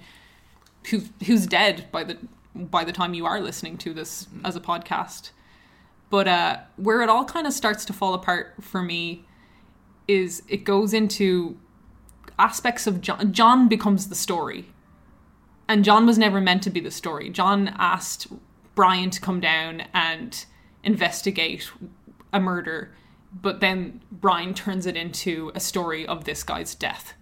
who 0.89 1.01
who's 1.25 1.45
dead 1.45 1.85
by 1.91 2.03
the 2.03 2.17
by 2.55 2.83
the 2.83 2.91
time 2.91 3.13
you 3.13 3.25
are 3.25 3.41
listening 3.41 3.77
to 3.77 3.93
this 3.93 4.27
as 4.43 4.55
a 4.55 4.61
podcast. 4.61 5.31
But 6.09 6.27
uh 6.27 6.57
where 6.77 7.01
it 7.01 7.09
all 7.09 7.25
kind 7.25 7.47
of 7.47 7.53
starts 7.53 7.85
to 7.85 7.93
fall 7.93 8.13
apart 8.13 8.53
for 8.61 8.81
me 8.81 9.25
is 10.07 10.43
it 10.47 10.63
goes 10.63 10.93
into 10.93 11.57
aspects 12.37 12.87
of 12.87 13.01
John 13.01 13.33
John 13.33 13.67
becomes 13.67 14.07
the 14.07 14.15
story. 14.15 14.65
And 15.67 15.83
John 15.83 16.05
was 16.05 16.17
never 16.19 16.39
meant 16.39 16.61
to 16.63 16.69
be 16.69 16.79
the 16.79 16.91
story. 16.91 17.29
John 17.29 17.73
asked 17.79 18.27
Brian 18.75 19.09
to 19.09 19.19
come 19.19 19.39
down 19.39 19.83
and 19.93 20.45
investigate 20.83 21.71
a 22.31 22.39
murder, 22.39 22.93
but 23.41 23.59
then 23.59 24.01
Brian 24.11 24.53
turns 24.53 24.85
it 24.85 24.95
into 24.95 25.51
a 25.53 25.59
story 25.59 26.07
of 26.07 26.23
this 26.23 26.41
guy's 26.43 26.73
death. 26.73 27.13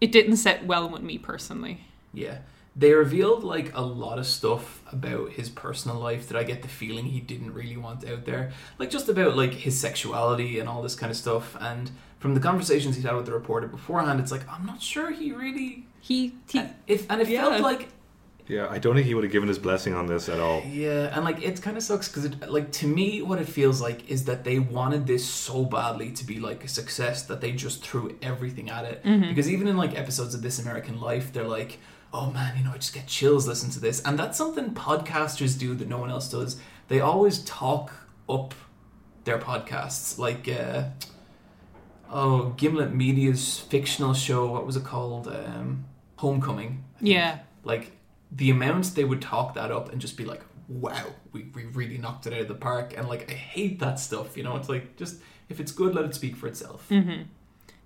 It 0.00 0.12
didn't 0.12 0.36
set 0.36 0.66
well 0.66 0.88
with 0.88 1.02
me 1.02 1.18
personally. 1.18 1.82
yeah. 2.12 2.38
They 2.74 2.94
revealed 2.94 3.44
like 3.44 3.70
a 3.76 3.82
lot 3.82 4.18
of 4.18 4.26
stuff 4.26 4.80
about 4.90 5.32
his 5.32 5.50
personal 5.50 5.98
life 5.98 6.28
that 6.28 6.38
I 6.38 6.42
get 6.42 6.62
the 6.62 6.68
feeling 6.68 7.04
he 7.04 7.20
didn't 7.20 7.52
really 7.52 7.76
want 7.76 8.08
out 8.08 8.24
there. 8.24 8.50
Like 8.78 8.88
just 8.88 9.10
about 9.10 9.36
like 9.36 9.52
his 9.52 9.78
sexuality 9.78 10.58
and 10.58 10.66
all 10.70 10.80
this 10.80 10.94
kind 10.94 11.10
of 11.10 11.16
stuff. 11.18 11.54
And 11.60 11.90
from 12.18 12.32
the 12.32 12.40
conversations 12.40 12.96
he'd 12.96 13.04
had 13.04 13.14
with 13.14 13.26
the 13.26 13.32
reporter 13.32 13.66
beforehand, 13.66 14.20
it's 14.20 14.32
like 14.32 14.48
I'm 14.50 14.64
not 14.64 14.80
sure 14.80 15.10
he 15.10 15.32
really. 15.32 15.84
He, 16.00 16.32
he 16.50 16.60
And 16.60 16.74
if 16.86 17.04
and 17.10 17.20
it 17.20 17.28
Yeah. 17.28 17.42
felt 17.42 17.60
like 17.60 17.88
yeah, 18.48 18.66
I 18.68 18.78
don't 18.78 18.94
think 18.94 19.06
he 19.06 19.14
would 19.14 19.24
have 19.24 19.32
given 19.32 19.48
his 19.48 19.58
blessing 19.58 19.94
on 19.94 20.06
this 20.06 20.28
at 20.28 20.40
all. 20.40 20.62
Yeah, 20.66 21.14
and 21.14 21.24
like 21.24 21.42
it 21.42 21.62
kind 21.62 21.76
of 21.76 21.82
sucks 21.82 22.08
because 22.08 22.34
like 22.48 22.70
to 22.72 22.86
me, 22.86 23.22
what 23.22 23.38
it 23.38 23.48
feels 23.48 23.80
like 23.80 24.08
is 24.10 24.24
that 24.24 24.44
they 24.44 24.58
wanted 24.58 25.06
this 25.06 25.24
so 25.26 25.64
badly 25.64 26.10
to 26.12 26.24
be 26.26 26.40
like 26.40 26.64
a 26.64 26.68
success 26.68 27.22
that 27.26 27.40
they 27.40 27.52
just 27.52 27.84
threw 27.84 28.16
everything 28.20 28.68
at 28.70 28.84
it. 28.84 29.02
Because 29.04 29.48
even 29.50 29.68
in 29.68 29.76
like 29.76 29.96
episodes 29.98 30.34
of 30.34 30.42
This 30.42 30.58
American 30.58 31.00
Life, 31.00 31.32
they're 31.32 31.46
like, 31.48 31.78
"Oh 32.12 32.30
man, 32.30 32.56
you 32.58 32.64
know, 32.64 32.72
I 32.72 32.76
just 32.78 32.92
get 32.94 33.06
chills 33.06 33.46
listening 33.46 33.72
to 33.72 33.80
this," 33.80 34.00
and 34.02 34.18
that's 34.18 34.36
something 34.38 34.70
podcasters 34.74 35.58
do 35.58 35.74
that 35.74 35.88
no 35.88 35.98
one 35.98 36.10
else 36.10 36.30
does. 36.30 36.58
They 36.88 37.00
always 37.00 37.38
talk 37.44 37.92
up 38.28 38.54
their 39.24 39.38
podcasts, 39.38 40.18
like. 40.18 40.48
uh 40.48 40.84
Oh, 42.14 42.50
Gimlet 42.58 42.92
Media's 42.94 43.58
fictional 43.58 44.12
show. 44.12 44.46
What 44.46 44.66
was 44.66 44.76
it 44.76 44.84
called? 44.84 45.28
Um, 45.28 45.86
Homecoming. 46.16 46.84
Yeah. 47.00 47.38
like 47.64 47.92
the 48.34 48.50
amount 48.50 48.94
they 48.94 49.04
would 49.04 49.20
talk 49.20 49.54
that 49.54 49.70
up 49.70 49.92
and 49.92 50.00
just 50.00 50.16
be 50.16 50.24
like 50.24 50.42
wow 50.68 51.06
we, 51.32 51.44
we 51.54 51.64
really 51.66 51.98
knocked 51.98 52.26
it 52.26 52.32
out 52.32 52.40
of 52.40 52.48
the 52.48 52.54
park. 52.54 52.94
And 52.96 53.08
like 53.08 53.30
i 53.30 53.34
hate 53.34 53.78
that 53.80 53.98
stuff 53.98 54.36
you 54.36 54.42
know? 54.42 54.56
It's 54.56 54.68
like 54.68 54.96
just 54.96 55.20
if 55.48 55.60
it's 55.60 55.72
good 55.72 55.94
let 55.94 56.04
it 56.04 56.14
speak 56.14 56.36
for 56.36 56.46
itself. 56.46 56.86
Mm-hmm. 56.90 57.22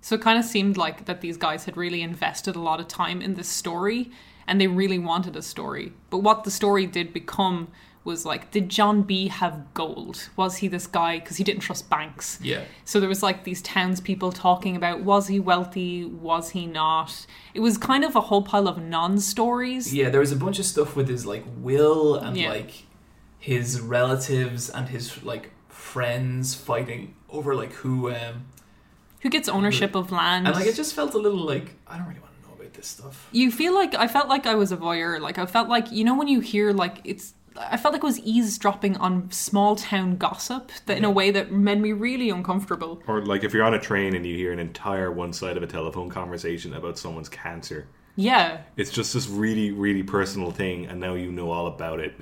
So 0.01 0.15
it 0.15 0.21
kind 0.21 0.39
of 0.39 0.45
seemed 0.45 0.77
like 0.77 1.05
that 1.05 1.21
these 1.21 1.37
guys 1.37 1.65
had 1.65 1.75
really 1.75 2.01
invested 2.01 2.55
a 2.55 2.61
lot 2.61 2.79
of 2.79 2.87
time 2.87 3.21
in 3.21 3.33
this 3.33 3.49
story 3.49 4.11
and 4.47 4.61
they 4.61 4.67
really 4.67 4.99
wanted 4.99 5.35
a 5.35 5.41
story. 5.41 5.91
But 6.09 6.19
what 6.19 6.45
the 6.45 6.51
story 6.51 6.85
did 6.85 7.11
become 7.11 7.67
was 8.07 8.25
like, 8.25 8.49
did 8.51 8.69
John 8.69 9.03
B 9.03 9.27
have 9.27 9.55
gold? 9.75 10.29
Was 10.35 10.53
he 10.61 10.67
this 10.67 10.87
guy? 10.87 11.19
Because 11.19 11.37
he 11.37 11.43
didn't 11.43 11.61
trust 11.67 11.89
banks. 11.89 12.39
yeah 12.41 12.63
So 12.85 12.99
there 12.99 13.09
was 13.15 13.21
like 13.21 13.43
these 13.43 13.61
townspeople 13.61 14.31
talking 14.31 14.75
about 14.75 14.97
was 15.11 15.27
he 15.27 15.39
wealthy? 15.39 16.05
Was 16.05 16.45
he 16.55 16.65
not? 16.65 17.11
It 17.53 17.59
was 17.59 17.77
kind 17.77 18.03
of 18.03 18.15
a 18.15 18.21
whole 18.29 18.41
pile 18.41 18.67
of 18.67 18.77
non 18.81 19.19
stories. 19.19 19.93
yeah 19.93 20.09
there 20.09 20.19
was 20.27 20.31
a 20.31 20.35
bunch 20.45 20.57
of 20.59 20.65
stuff 20.65 20.95
with 20.95 21.07
his 21.09 21.23
like 21.33 21.43
will 21.67 22.15
and 22.15 22.35
Yeah. 22.35 22.49
like 22.49 22.71
his 23.39 23.79
relatives 23.81 24.69
and 24.69 24.89
his 24.89 25.23
like 25.23 25.51
friends 25.69 26.55
fighting 26.55 27.13
over 27.29 27.55
like 27.55 27.73
who 27.81 28.09
um 28.11 28.45
Who 29.21 29.29
gets 29.29 29.47
ownership 29.49 29.95
of 29.95 30.11
land? 30.11 30.47
and 30.47 30.55
like 30.55 30.67
it 30.67 30.75
just 30.75 30.93
felt 30.99 31.13
a 31.13 31.17
little 31.25 31.45
like 31.53 31.67
i 31.87 31.97
don't 31.97 32.07
really 32.07 32.19
want 32.19 32.33
to 32.41 32.41
know 32.47 32.53
about 32.59 32.73
this 32.73 32.87
stuff 32.87 33.27
you 33.31 33.51
feel 33.51 33.73
like 33.81 33.93
I 33.95 34.07
felt 34.07 34.27
like 34.35 34.45
I 34.53 34.55
was 34.55 34.71
a 34.71 34.77
voyeur. 34.77 35.19
Like 35.27 35.37
I 35.37 35.45
felt 35.45 35.67
like 35.75 35.91
you 35.97 36.03
know 36.07 36.15
when 36.19 36.27
you 36.27 36.39
hear 36.39 36.71
like 36.83 36.95
it's. 37.11 37.33
I 37.59 37.77
felt 37.77 37.93
like 37.93 38.03
it 38.03 38.05
was 38.05 38.19
eavesdropping 38.19 38.97
on 38.97 39.31
small 39.31 39.75
town 39.75 40.17
gossip 40.17 40.71
that 40.85 40.97
in 40.97 41.05
a 41.05 41.11
way 41.11 41.31
that 41.31 41.51
made 41.51 41.81
me 41.81 41.91
really 41.91 42.29
uncomfortable. 42.29 43.01
Or 43.07 43.25
like 43.25 43.43
if 43.43 43.53
you're 43.53 43.63
on 43.63 43.73
a 43.73 43.79
train 43.79 44.15
and 44.15 44.25
you 44.25 44.35
hear 44.35 44.51
an 44.51 44.59
entire 44.59 45.11
one 45.11 45.33
side 45.33 45.57
of 45.57 45.63
a 45.63 45.67
telephone 45.67 46.09
conversation 46.09 46.73
about 46.73 46.97
someone's 46.97 47.29
cancer. 47.29 47.87
Yeah, 48.19 48.61
It's 48.75 48.89
just 48.89 49.13
this 49.13 49.27
really, 49.27 49.69
really 49.71 50.01
personal 50.01 50.49
thing, 50.49 50.87
and 50.87 50.99
now 50.99 51.13
you 51.13 51.31
know 51.31 51.51
all 51.51 51.67
about 51.67 51.99
it. 51.99 52.15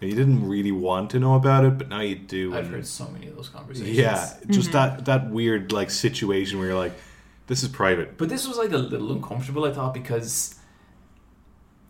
And 0.00 0.10
you 0.10 0.16
didn't 0.16 0.48
really 0.48 0.72
want 0.72 1.10
to 1.10 1.20
know 1.20 1.34
about 1.36 1.64
it, 1.64 1.78
but 1.78 1.88
now 1.88 2.00
you 2.00 2.16
do. 2.16 2.52
i've 2.52 2.64
and- 2.64 2.74
heard 2.74 2.86
so 2.86 3.06
many 3.08 3.28
of 3.28 3.36
those 3.36 3.48
conversations 3.48 3.96
yeah, 3.96 4.34
just 4.48 4.70
mm-hmm. 4.70 4.72
that 4.72 5.04
that 5.04 5.30
weird 5.30 5.70
like 5.70 5.90
situation 5.90 6.58
where 6.58 6.68
you're 6.68 6.76
like, 6.76 6.94
this 7.46 7.62
is 7.62 7.68
private. 7.68 8.18
But 8.18 8.28
this 8.28 8.46
was 8.46 8.56
like 8.56 8.72
a 8.72 8.78
little 8.78 9.12
uncomfortable, 9.12 9.64
I 9.64 9.72
thought, 9.72 9.94
because 9.94 10.56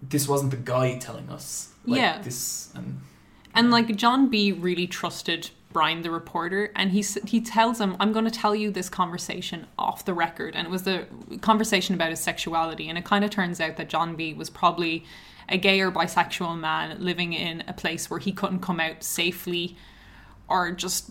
this 0.02 0.28
wasn't 0.28 0.50
the 0.50 0.56
guy 0.58 0.98
telling 0.98 1.30
us. 1.30 1.69
Like, 1.84 2.00
Yeah. 2.00 2.18
This 2.22 2.72
and 2.74 3.00
and 3.54 3.70
like 3.70 3.94
John 3.96 4.28
B 4.28 4.52
really 4.52 4.86
trusted 4.86 5.50
Brian 5.72 6.02
the 6.02 6.10
reporter, 6.10 6.72
and 6.74 6.90
he 6.90 7.02
he 7.26 7.40
tells 7.40 7.80
him, 7.80 7.96
"I'm 8.00 8.12
going 8.12 8.24
to 8.24 8.30
tell 8.30 8.54
you 8.54 8.70
this 8.70 8.88
conversation 8.88 9.66
off 9.78 10.04
the 10.04 10.14
record," 10.14 10.54
and 10.56 10.66
it 10.66 10.70
was 10.70 10.82
the 10.82 11.06
conversation 11.40 11.94
about 11.94 12.10
his 12.10 12.20
sexuality, 12.20 12.88
and 12.88 12.98
it 12.98 13.04
kind 13.04 13.24
of 13.24 13.30
turns 13.30 13.60
out 13.60 13.76
that 13.76 13.88
John 13.88 14.16
B 14.16 14.32
was 14.34 14.50
probably 14.50 15.04
a 15.48 15.58
gay 15.58 15.80
or 15.80 15.90
bisexual 15.92 16.58
man 16.58 16.96
living 17.02 17.32
in 17.32 17.62
a 17.68 17.72
place 17.72 18.08
where 18.10 18.20
he 18.20 18.32
couldn't 18.32 18.60
come 18.60 18.80
out 18.80 19.02
safely, 19.04 19.76
or 20.48 20.72
just 20.72 21.10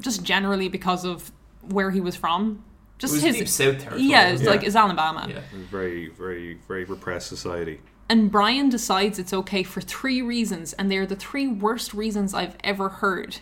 just 0.00 0.24
generally 0.24 0.68
because 0.68 1.04
of 1.04 1.30
where 1.62 1.90
he 1.92 2.00
was 2.00 2.16
from. 2.16 2.64
it 2.96 2.98
Just 3.00 3.12
was 3.14 3.22
his 3.22 3.36
deep 3.36 3.48
south 3.48 3.78
territory. 3.78 4.02
yeah, 4.02 4.24
it's 4.28 4.40
wasn't 4.40 4.50
like 4.50 4.66
it's 4.66 4.76
Alabama. 4.76 5.26
yeah. 5.28 5.36
It 5.38 5.56
was 5.56 5.66
very, 5.66 6.08
very, 6.08 6.58
very 6.66 6.84
repressed 6.84 7.28
society. 7.28 7.80
And 8.08 8.30
Brian 8.30 8.68
decides 8.68 9.18
it's 9.18 9.32
okay 9.32 9.62
for 9.62 9.80
three 9.80 10.20
reasons, 10.20 10.72
and 10.74 10.90
they're 10.90 11.06
the 11.06 11.16
three 11.16 11.46
worst 11.48 11.94
reasons 11.94 12.34
I've 12.34 12.56
ever 12.62 12.88
heard. 12.88 13.38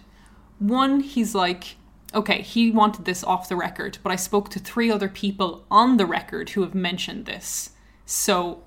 One, 0.59 1.01
he's 1.01 1.35
like, 1.35 1.77
okay, 2.14 2.42
he 2.42 2.70
wanted 2.70 3.05
this 3.05 3.25
off 3.25 3.48
the 3.48 3.57
record, 3.57 3.98
but 4.03 4.12
I 4.12 4.16
spoke 4.16 4.51
to 4.51 4.59
three 4.59 4.90
other 4.90 5.09
people 5.09 5.64
on 5.70 5.96
the 5.96 6.07
record 6.07 6.51
who 6.51 6.62
have 6.62 6.75
mentioned 6.75 7.27
this. 7.27 7.70
So 8.07 8.62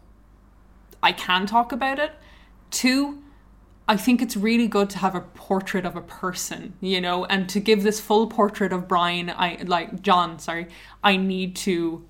I 1.01 1.12
can 1.12 1.45
talk 1.45 1.71
about 1.71 1.99
it. 1.99 2.12
Two, 2.71 3.21
I 3.88 3.95
think 3.97 4.21
it's 4.21 4.36
really 4.36 4.67
good 4.67 4.89
to 4.91 4.97
have 4.97 5.15
a 5.15 5.21
portrait 5.21 5.86
of 5.86 5.95
a 5.95 6.01
person, 6.01 6.73
you 6.81 6.99
know, 6.99 7.25
and 7.25 7.47
to 7.49 7.60
give 7.60 7.84
this 7.84 7.99
full 7.99 8.27
portrait 8.27 8.73
of 8.73 8.88
Brian, 8.88 9.29
I 9.29 9.60
like 9.65 10.01
John, 10.01 10.39
sorry, 10.39 10.67
I 11.03 11.17
need 11.17 11.55
to 11.58 12.03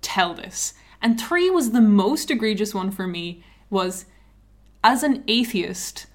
tell 0.00 0.32
this. 0.32 0.74
And 1.06 1.20
three 1.20 1.48
was 1.50 1.70
the 1.70 1.80
most 1.80 2.32
egregious 2.32 2.74
one 2.74 2.90
for 2.90 3.06
me 3.06 3.40
was 3.70 4.06
as 4.82 5.04
an 5.04 5.22
atheist, 5.28 6.06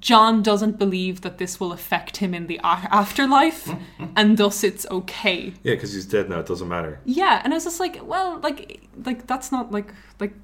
John 0.00 0.42
doesn't 0.42 0.76
believe 0.76 1.20
that 1.20 1.38
this 1.38 1.60
will 1.60 1.72
affect 1.72 2.16
him 2.16 2.34
in 2.34 2.48
the 2.48 2.56
a- 2.64 2.88
afterlife, 2.90 3.72
and 4.16 4.38
thus 4.38 4.64
it's 4.64 4.84
okay. 4.90 5.54
Yeah, 5.62 5.74
because 5.74 5.92
he's 5.92 6.04
dead 6.04 6.28
now. 6.28 6.40
It 6.40 6.46
doesn't 6.46 6.66
matter. 6.66 6.98
Yeah, 7.04 7.42
and 7.44 7.52
I 7.52 7.56
was 7.56 7.62
just 7.62 7.78
like, 7.78 8.00
well, 8.02 8.40
like, 8.40 8.80
like 9.04 9.28
that's 9.28 9.52
not 9.52 9.70
like 9.70 9.94
like 10.18 10.34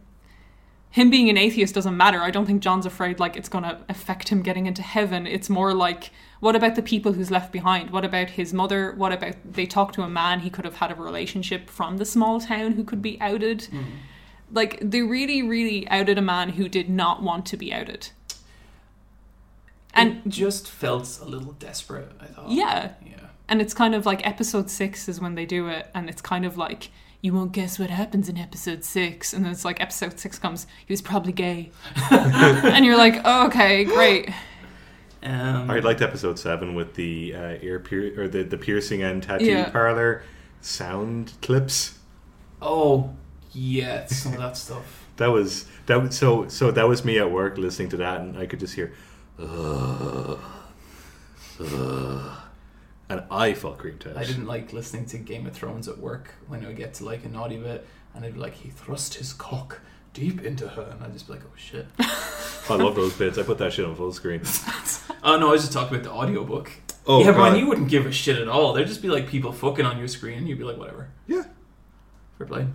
him 0.91 1.11
being 1.11 1.29
an 1.29 1.37
atheist 1.37 1.75
doesn't 1.75 1.97
matter. 1.97 2.21
I 2.21 2.31
don't 2.31 2.47
think 2.47 2.63
John's 2.63 2.87
afraid 2.87 3.19
like 3.19 3.37
it's 3.37 3.49
gonna 3.49 3.85
affect 3.89 4.29
him 4.29 4.41
getting 4.43 4.67
into 4.67 4.83
heaven. 4.83 5.27
It's 5.27 5.51
more 5.51 5.75
like, 5.75 6.13
what 6.41 6.55
about 6.57 6.75
the 6.77 6.83
people 6.83 7.13
who's 7.13 7.31
left 7.31 7.53
behind? 7.53 7.91
What 7.91 8.05
about 8.05 8.31
his 8.31 8.53
mother? 8.55 8.93
What 8.97 9.13
about 9.13 9.35
they 9.45 9.67
talk 9.67 9.93
to 9.95 10.03
a 10.03 10.09
man 10.09 10.41
he 10.41 10.51
could 10.51 10.65
have 10.65 10.77
had 10.77 10.91
a 10.91 10.95
relationship 10.95 11.69
from 11.69 11.97
the 11.99 12.05
small 12.05 12.41
town 12.41 12.73
who 12.73 12.85
could 12.85 13.03
be 13.03 13.21
outed? 13.21 13.69
Mm. 13.73 13.85
Like 14.53 14.79
they 14.81 15.03
really, 15.03 15.43
really 15.43 15.89
outed 15.89 16.17
a 16.19 16.23
man 16.23 16.51
who 16.51 16.69
did 16.69 16.89
not 16.89 17.23
want 17.23 17.45
to 17.47 17.57
be 17.57 17.73
outed. 17.73 18.11
And 19.95 20.23
it 20.25 20.29
just 20.29 20.71
felt 20.71 21.19
a 21.21 21.25
little 21.25 21.53
desperate. 21.53 22.13
I 22.21 22.27
thought. 22.27 22.51
yeah, 22.51 22.93
Yeah. 23.05 23.17
and 23.49 23.61
it's 23.61 23.75
kind 23.75 23.95
of 23.95 24.07
like 24.07 24.25
episode 24.27 24.71
six 24.71 25.09
is 25.09 25.21
when 25.21 25.35
they 25.35 25.45
do 25.47 25.69
it, 25.69 25.89
and 25.95 26.09
it's 26.09 26.23
kind 26.23 26.45
of 26.45 26.57
like 26.57 26.91
you 27.21 27.33
won't 27.35 27.51
guess 27.51 27.81
what 27.81 27.91
happens 27.91 28.29
in 28.29 28.39
episode 28.39 28.85
six, 28.85 29.33
and 29.33 29.45
then 29.45 29.51
it's 29.51 29.65
like 29.65 29.81
episode 29.81 30.21
six 30.21 30.39
comes, 30.39 30.69
he 30.87 30.93
was 30.93 31.03
probably 31.03 31.33
gay, 31.33 31.71
and 32.13 32.85
you're 32.85 32.97
like, 32.97 33.21
oh, 33.25 33.47
okay, 33.49 33.83
great, 33.85 34.29
Um, 35.23 35.71
I 35.71 35.81
liked 35.81 36.01
episode 36.03 36.39
seven 36.39 36.75
with 36.75 36.95
the 36.95 37.35
uh, 37.35 37.57
ear 37.61 37.81
pier- 37.81 38.15
or 38.21 38.29
the, 38.29 38.43
the 38.45 38.57
piercing 38.57 39.03
and 39.03 39.23
tattoo 39.23 39.47
Yeah. 39.47 39.69
parlor 39.71 40.23
sound 40.61 41.33
clips. 41.43 41.99
Oh, 42.63 43.11
yeah, 43.53 44.07
some 44.07 44.33
of 44.35 44.39
that 44.39 44.57
stuff. 44.57 45.05
That 45.19 45.33
was 45.33 45.65
that 45.87 46.01
was 46.01 46.17
so 46.17 46.47
so 46.47 46.71
that 46.71 46.87
was 46.89 47.05
me 47.05 47.19
at 47.19 47.29
work 47.33 47.59
listening 47.59 47.89
to 47.89 47.97
that, 47.97 48.21
and 48.21 48.39
I 48.39 48.47
could 48.47 48.61
just 48.61 48.77
hear, 48.77 48.93
"Ugh, 49.37 50.39
ugh," 51.61 52.39
and 53.09 53.23
I 53.29 53.53
felt 53.55 53.79
creeped 53.79 54.07
out. 54.07 54.17
I 54.17 54.23
didn't 54.23 54.47
like 54.47 54.73
listening 54.73 55.07
to 55.07 55.19
Game 55.19 55.45
of 55.47 55.55
Thrones 55.55 55.89
at 55.89 55.99
work 55.99 56.35
when 56.47 56.65
I 56.65 56.69
would 56.69 56.77
get 56.77 56.95
to 56.95 57.05
like 57.05 57.25
a 57.25 57.29
naughty 57.29 57.57
bit, 57.57 57.85
and 58.15 58.25
it'd 58.25 58.37
be 58.37 58.41
like 58.41 58.55
he 58.55 58.71
thrust 58.71 59.15
his 59.15 59.33
cock 59.33 59.81
deep 60.15 60.41
into 60.45 60.69
her, 60.69 60.83
and 60.83 61.03
I'd 61.03 61.13
just 61.13 61.27
be 61.27 61.33
like, 61.33 61.43
oh 61.45 61.57
shit. 61.57 61.87
I 62.71 62.77
love 62.77 62.95
those 62.95 63.15
bits. 63.15 63.39
I 63.39 63.43
put 63.43 63.59
that 63.59 63.73
shit 63.73 63.85
on 63.87 63.97
full 63.97 64.13
screen. 64.13 64.43
Oh 65.23 65.39
no, 65.39 65.49
I 65.49 65.53
was 65.53 65.63
just 65.63 65.73
talking 65.73 65.97
about 65.97 66.05
the 66.05 66.13
audiobook. 66.13 66.71
Oh, 67.07 67.25
yeah, 67.25 67.33
Brian, 67.33 67.55
God. 67.55 67.61
you 67.61 67.67
wouldn't 67.67 67.89
give 67.89 68.05
a 68.05 68.13
shit 68.13 68.37
at 68.37 68.49
all. 68.49 68.75
There'd 68.75 68.87
just 68.87 69.01
be 69.01 69.09
like 69.09 69.27
people 69.27 69.51
fucking 69.51 69.85
on 69.85 69.99
your 69.99 70.09
screen, 70.09 70.39
and 70.39 70.49
you'd 70.49 70.59
be 70.59 70.65
like, 70.65 70.77
whatever. 70.77 71.11
Yeah, 71.27 71.45
Fair 72.37 72.47
play. 72.47 72.67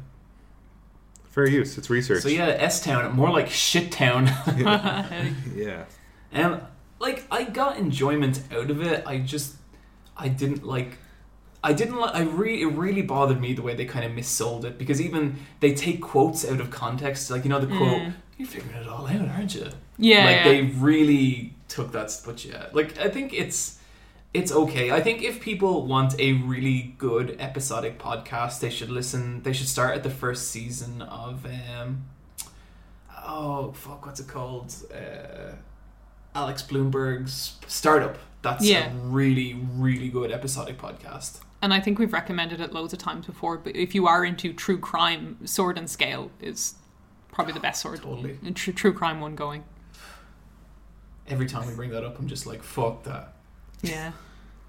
fair 1.29 1.47
use. 1.47 1.77
It's 1.77 1.89
research. 1.89 2.23
So 2.23 2.29
yeah, 2.29 2.47
S 2.47 2.83
Town, 2.83 3.15
more 3.15 3.29
like 3.29 3.49
shit 3.49 3.91
town. 3.91 4.25
yeah. 5.55 5.85
And 6.31 6.61
like 6.99 7.25
I 7.31 7.43
got 7.43 7.77
enjoyment 7.77 8.41
out 8.51 8.69
of 8.69 8.81
it. 8.81 9.03
I 9.05 9.19
just 9.19 9.55
I 10.17 10.27
didn't 10.27 10.65
like 10.65 10.97
I 11.63 11.71
didn't 11.71 11.95
like 11.97 12.15
I 12.15 12.23
really 12.23 12.61
it 12.63 12.73
really 12.73 13.01
bothered 13.01 13.39
me 13.39 13.53
the 13.53 13.61
way 13.61 13.75
they 13.75 13.85
kind 13.85 14.05
of 14.05 14.11
missold 14.11 14.65
it 14.65 14.77
because 14.77 14.99
even 14.99 15.37
they 15.59 15.73
take 15.73 16.01
quotes 16.01 16.47
out 16.49 16.59
of 16.59 16.71
context 16.71 17.31
like 17.31 17.43
you 17.45 17.49
know 17.49 17.59
the 17.59 17.67
quote 17.67 18.01
hmm. 18.01 18.09
you're 18.37 18.47
figuring 18.47 18.75
it 18.75 18.87
all 18.87 19.07
out 19.07 19.27
aren't 19.29 19.55
you 19.55 19.69
yeah, 19.97 20.25
like 20.25 20.35
yeah. 20.37 20.43
they 20.43 20.61
really 20.61 21.53
took 21.73 21.91
that 21.91 22.09
but 22.25 22.37
yeah 22.45 22.67
like 22.73 22.89
I 22.99 23.09
think 23.09 23.33
it's 23.33 23.79
it's 24.33 24.51
okay 24.51 24.91
I 24.91 25.01
think 25.01 25.21
if 25.23 25.35
people 25.41 25.85
want 25.93 26.11
a 26.19 26.33
really 26.33 26.95
good 26.97 27.35
episodic 27.39 27.97
podcast 27.99 28.59
they 28.59 28.69
should 28.69 28.89
listen 28.89 29.41
they 29.43 29.53
should 29.53 29.67
start 29.77 29.95
at 29.97 30.03
the 30.03 30.09
first 30.23 30.49
season 30.55 31.01
of 31.01 31.45
um 31.45 32.05
oh 33.25 33.71
fuck 33.73 34.05
what's 34.05 34.19
it 34.19 34.27
called 34.27 34.73
uh 34.93 35.53
Alex 36.35 36.63
Blumberg's 36.63 37.57
startup 37.67 38.17
that's 38.41 38.65
Yeah. 38.65 38.91
a 38.91 38.95
really 38.95 39.53
really 39.85 40.09
good 40.09 40.31
episodic 40.31 40.77
podcast 40.77 41.41
and 41.61 41.73
I 41.73 41.79
think 41.79 41.97
we've 41.97 42.11
recommended 42.11 42.59
it 42.59 42.73
loads 42.73 42.91
of 42.91 42.99
times 42.99 43.25
before. 43.25 43.57
But 43.57 43.77
if 43.77 43.95
you 43.95 44.05
are 44.05 44.25
into 44.25 44.51
true 44.51 44.77
crime, 44.77 45.37
Sword 45.45 45.77
and 45.77 45.89
Scale 45.89 46.29
is 46.41 46.75
probably 47.31 47.53
the 47.53 47.61
best 47.61 47.81
sword, 47.81 48.01
totally 48.01 48.37
true, 48.53 48.73
true 48.73 48.91
crime 48.91 49.21
one 49.21 49.33
going. 49.35 49.63
Every 51.27 51.47
time 51.47 51.67
we 51.67 51.73
bring 51.73 51.89
that 51.91 52.03
up 52.03 52.19
I'm 52.19 52.27
just 52.27 52.45
like 52.45 52.61
fuck 52.63 53.03
that 53.03 53.33
Yeah, 53.81 54.11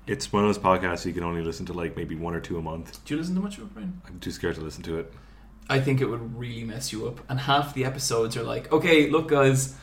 It's 0.06 0.32
one 0.32 0.44
of 0.44 0.48
those 0.48 0.58
podcasts 0.62 1.04
you 1.04 1.12
can 1.12 1.22
only 1.24 1.42
listen 1.42 1.66
to 1.66 1.72
like 1.72 1.96
maybe 1.96 2.14
one 2.14 2.34
or 2.34 2.40
two 2.40 2.58
a 2.58 2.62
month. 2.62 3.04
do 3.04 3.14
you 3.14 3.18
listen 3.20 3.34
to 3.34 3.40
much 3.40 3.58
of 3.58 3.64
it 3.64 3.74
Brian? 3.74 4.00
I'm 4.06 4.20
too 4.20 4.30
scared 4.30 4.54
to 4.56 4.60
listen 4.60 4.82
to 4.84 4.98
it. 4.98 5.12
I 5.68 5.80
think 5.80 6.00
it 6.00 6.06
would 6.06 6.38
really 6.38 6.64
mess 6.64 6.92
you 6.92 7.06
up. 7.08 7.20
And 7.28 7.40
half 7.40 7.72
the 7.74 7.84
episodes 7.86 8.36
are 8.36 8.42
like, 8.42 8.70
okay, 8.70 9.08
look, 9.08 9.28
guys, 9.28 9.74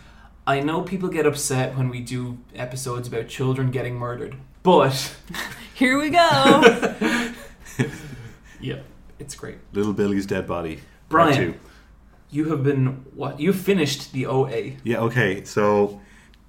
I 0.45 0.59
know 0.59 0.81
people 0.81 1.09
get 1.09 1.25
upset 1.25 1.75
when 1.75 1.89
we 1.89 2.01
do 2.01 2.37
episodes 2.53 3.07
about 3.07 3.27
children 3.27 3.71
getting 3.71 3.95
murdered, 3.95 4.35
but 4.63 5.15
here 5.73 5.97
we 5.99 6.09
go. 6.09 6.19
yeah, 8.59 8.81
it's 9.19 9.35
great. 9.35 9.57
Little 9.73 9.93
Billy's 9.93 10.25
dead 10.25 10.47
body. 10.47 10.75
Part 11.09 11.35
Brian, 11.35 11.59
you 12.29 12.49
have 12.49 12.63
been 12.63 13.05
what? 13.15 13.39
You 13.39 13.53
finished 13.53 14.13
the 14.13 14.25
OA. 14.25 14.73
Yeah. 14.83 14.99
Okay. 14.99 15.43
So, 15.45 16.00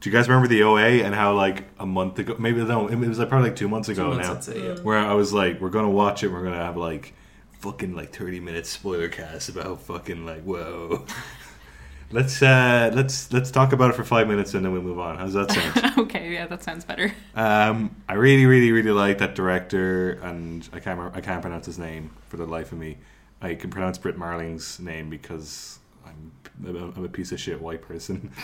do 0.02 0.10
you 0.10 0.16
guys 0.16 0.28
remember 0.28 0.48
the 0.48 0.64
OA 0.64 1.04
and 1.04 1.14
how 1.14 1.32
like 1.32 1.62
a 1.78 1.86
month 1.86 2.18
ago, 2.18 2.34
maybe 2.36 2.62
no, 2.64 2.88
it 2.88 2.96
was 2.96 3.20
like 3.20 3.28
probably 3.28 3.50
like 3.50 3.56
two 3.56 3.68
months 3.68 3.88
ago 3.88 4.10
Two 4.10 4.16
months, 4.16 4.28
now, 4.28 4.34
I'd 4.34 4.44
say, 4.44 4.66
yeah. 4.66 4.74
where 4.80 4.98
I 4.98 5.14
was 5.14 5.32
like, 5.32 5.60
we're 5.60 5.70
gonna 5.70 5.90
watch 5.90 6.24
it. 6.24 6.28
We're 6.28 6.42
gonna 6.42 6.56
have 6.56 6.76
like 6.76 7.14
fucking 7.60 7.94
like 7.94 8.12
thirty 8.12 8.40
minutes 8.40 8.68
spoiler 8.68 9.08
cast 9.08 9.48
about 9.48 9.80
fucking 9.82 10.26
like 10.26 10.42
whoa. 10.42 11.06
let's 12.10 12.42
uh 12.42 12.90
let's 12.92 13.32
let's 13.32 13.52
talk 13.52 13.72
about 13.72 13.90
it 13.90 13.92
for 13.94 14.02
five 14.02 14.26
minutes 14.26 14.54
and 14.54 14.64
then 14.64 14.72
we 14.72 14.80
move 14.80 14.98
on. 14.98 15.18
How's 15.18 15.34
that 15.34 15.52
sound? 15.52 15.98
okay, 15.98 16.32
yeah, 16.32 16.48
that 16.48 16.64
sounds 16.64 16.84
better. 16.84 17.14
Um, 17.36 17.94
I 18.08 18.14
really, 18.14 18.44
really, 18.44 18.72
really 18.72 18.90
like 18.90 19.18
that 19.18 19.36
director, 19.36 20.14
and 20.14 20.68
I 20.72 20.80
can't 20.80 20.98
remember, 20.98 21.16
I 21.16 21.20
can't 21.20 21.40
pronounce 21.42 21.66
his 21.66 21.78
name 21.78 22.10
for 22.28 22.38
the 22.38 22.46
life 22.46 22.72
of 22.72 22.78
me. 22.78 22.98
I 23.40 23.54
can 23.54 23.70
pronounce 23.70 23.98
Brit 23.98 24.18
Marling's 24.18 24.80
name 24.80 25.10
because 25.10 25.78
I'm 26.04 26.32
I'm 26.66 26.74
a, 26.76 26.86
I'm 26.96 27.04
a 27.04 27.08
piece 27.08 27.30
of 27.30 27.38
shit 27.38 27.62
white 27.62 27.82
person. 27.82 28.32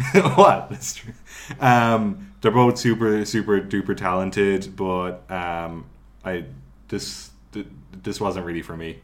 what? 0.34 0.70
That's 0.70 0.94
true. 0.94 1.12
Um, 1.60 2.32
they're 2.40 2.50
both 2.50 2.78
super, 2.78 3.24
super 3.24 3.60
duper 3.60 3.96
talented, 3.96 4.74
but 4.76 5.30
um, 5.30 5.86
I 6.24 6.44
this 6.88 7.30
th- 7.52 7.66
this 8.02 8.20
wasn't 8.20 8.46
really 8.46 8.62
for 8.62 8.76
me. 8.76 9.00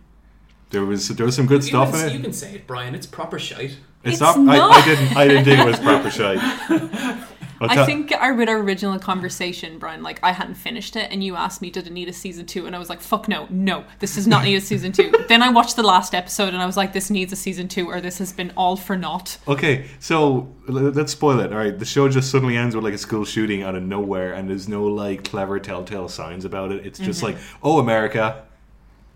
There 0.70 0.84
was 0.84 1.08
there 1.08 1.26
was 1.26 1.36
some 1.36 1.46
good 1.46 1.62
You 1.62 1.68
stuff 1.68 1.92
can, 1.92 2.00
in 2.00 2.06
it. 2.06 2.12
you 2.14 2.20
can 2.20 2.32
say 2.32 2.54
it, 2.56 2.66
Brian. 2.66 2.94
It's 2.94 3.06
proper 3.06 3.38
shite. 3.38 3.76
It's, 4.04 4.14
It's 4.14 4.20
not, 4.20 4.38
not. 4.38 4.70
I, 4.72 4.80
I 4.80 4.84
didn't 4.84 5.16
I 5.16 5.28
didn't 5.28 5.44
think 5.44 5.60
it 5.60 5.66
was 5.66 5.78
proper 5.80 6.10
shite. 6.18 7.26
I 7.60 7.84
think 7.86 8.12
our 8.12 8.34
with 8.34 8.48
our 8.48 8.58
original 8.58 8.98
conversation, 8.98 9.78
Brian, 9.78 10.02
like 10.02 10.20
I 10.22 10.32
hadn't 10.32 10.54
finished 10.54 10.96
it, 10.96 11.10
and 11.10 11.22
you 11.22 11.36
asked 11.36 11.62
me, 11.62 11.70
did 11.70 11.86
it 11.86 11.92
need 11.92 12.08
a 12.08 12.12
season 12.12 12.46
two? 12.46 12.66
And 12.66 12.74
I 12.74 12.78
was 12.78 12.88
like, 12.88 13.00
fuck 13.00 13.28
no, 13.28 13.46
no, 13.50 13.84
this 13.98 14.14
does 14.14 14.26
not 14.26 14.44
need 14.44 14.56
a 14.56 14.60
season 14.60 14.92
two. 14.92 15.12
then 15.28 15.42
I 15.42 15.50
watched 15.50 15.76
the 15.76 15.82
last 15.82 16.14
episode, 16.14 16.48
and 16.48 16.62
I 16.62 16.66
was 16.66 16.76
like, 16.76 16.92
this 16.92 17.10
needs 17.10 17.32
a 17.32 17.36
season 17.36 17.68
two, 17.68 17.88
or 17.88 18.00
this 18.00 18.18
has 18.18 18.32
been 18.32 18.52
all 18.56 18.76
for 18.76 18.96
naught. 18.96 19.38
Okay, 19.48 19.86
so 20.00 20.52
let's 20.68 21.12
spoil 21.12 21.40
it. 21.40 21.52
All 21.52 21.58
right, 21.58 21.78
the 21.78 21.84
show 21.84 22.08
just 22.08 22.30
suddenly 22.30 22.56
ends 22.56 22.74
with 22.74 22.84
like 22.84 22.94
a 22.94 22.98
school 22.98 23.24
shooting 23.24 23.62
out 23.62 23.74
of 23.74 23.82
nowhere, 23.82 24.32
and 24.32 24.48
there's 24.48 24.68
no 24.68 24.84
like 24.84 25.24
clever 25.24 25.58
telltale 25.58 26.08
signs 26.08 26.44
about 26.44 26.72
it. 26.72 26.86
It's 26.86 26.98
just 26.98 27.22
mm-hmm. 27.22 27.36
like, 27.36 27.44
oh, 27.62 27.78
America. 27.78 28.44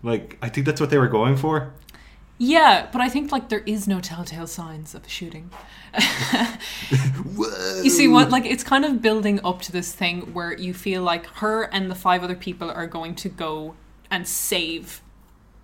Like, 0.03 0.37
I 0.41 0.49
think 0.49 0.65
that's 0.65 0.81
what 0.81 0.89
they 0.89 0.97
were 0.97 1.07
going 1.07 1.37
for. 1.37 1.73
Yeah, 2.43 2.87
but 2.91 3.01
I 3.01 3.07
think 3.07 3.31
like 3.31 3.49
there 3.49 3.61
is 3.67 3.87
no 3.87 4.01
telltale 4.01 4.47
signs 4.47 4.95
of 4.95 5.05
a 5.05 5.09
shooting. 5.09 5.51
You 7.83 7.89
see 7.89 8.07
what 8.07 8.29
like 8.29 8.45
it's 8.45 8.63
kind 8.63 8.85
of 8.85 9.01
building 9.01 9.39
up 9.43 9.61
to 9.63 9.71
this 9.71 9.93
thing 9.93 10.33
where 10.33 10.57
you 10.57 10.73
feel 10.73 11.03
like 11.03 11.25
her 11.37 11.63
and 11.63 11.89
the 11.89 11.95
five 11.95 12.23
other 12.23 12.35
people 12.35 12.69
are 12.69 12.87
going 12.87 13.15
to 13.15 13.29
go 13.29 13.75
and 14.09 14.27
save 14.27 15.01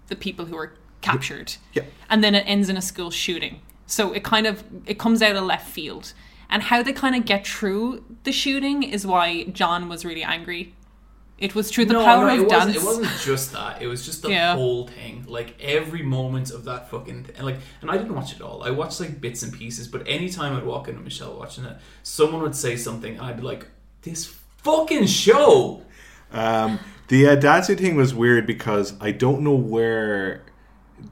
the 0.08 0.16
people 0.16 0.46
who 0.46 0.58
are 0.58 0.74
captured. 1.02 1.56
Yeah. 1.74 1.84
And 2.10 2.24
then 2.24 2.36
it 2.36 2.44
ends 2.48 2.70
in 2.70 2.78
a 2.78 2.82
school 2.82 3.12
shooting. 3.12 3.62
So 3.86 4.14
it 4.14 4.24
kind 4.24 4.46
of 4.48 4.64
it 4.86 5.00
comes 5.00 5.22
out 5.22 5.36
of 5.36 5.44
left 5.44 5.70
field. 5.70 6.14
And 6.50 6.64
how 6.64 6.84
they 6.84 6.94
kind 6.94 7.16
of 7.16 7.26
get 7.26 7.46
through 7.46 8.04
the 8.24 8.32
shooting 8.32 8.84
is 8.84 9.06
why 9.06 9.46
John 9.46 9.90
was 9.90 10.06
really 10.06 10.24
angry. 10.24 10.76
It 11.40 11.54
was 11.54 11.70
through 11.70 11.86
the 11.86 11.94
no, 11.94 12.04
power 12.04 12.26
no, 12.26 12.34
of 12.34 12.40
it 12.42 12.50
dance. 12.50 12.66
wasn't. 12.66 12.76
It 12.78 12.84
wasn't 12.84 13.22
just 13.22 13.54
that. 13.54 13.82
It 13.82 13.88
was 13.88 14.04
just 14.06 14.24
the 14.24 14.30
Yeah. 14.30 14.56
whole 14.56 14.88
thing. 14.88 15.24
Like 15.28 15.54
every 15.62 16.02
moment 16.02 16.50
of 16.52 16.64
that 16.66 16.90
fucking 16.90 17.26
th- 17.26 17.38
and 17.38 17.46
like, 17.46 17.58
and 17.82 17.92
I 17.92 17.98
didn't 17.98 18.16
watch 18.16 18.34
it 18.34 18.42
all. 18.42 18.64
I 18.64 18.72
watched 18.72 19.00
like 19.00 19.22
bits 19.22 19.44
and 19.44 19.54
pieces. 19.54 19.88
But 19.88 20.08
anytime 20.08 20.56
I'd 20.56 20.66
walk 20.66 20.88
into 20.88 21.02
Michelle 21.02 21.38
watching 21.38 21.66
it, 21.66 21.78
someone 22.02 22.42
would 22.42 22.56
say 22.56 22.76
something, 22.76 23.14
and 23.18 23.22
I'd 23.22 23.38
be 23.38 23.44
like, 23.44 23.68
"This 24.02 24.34
fucking 24.64 25.06
show." 25.06 25.84
Um, 26.34 26.80
the 27.08 27.28
uh, 27.28 27.36
dancing 27.36 27.78
thing 27.78 27.96
was 27.96 28.14
weird 28.16 28.48
because 28.48 28.96
I 29.00 29.12
don't 29.12 29.42
know 29.42 29.56
where 29.56 30.44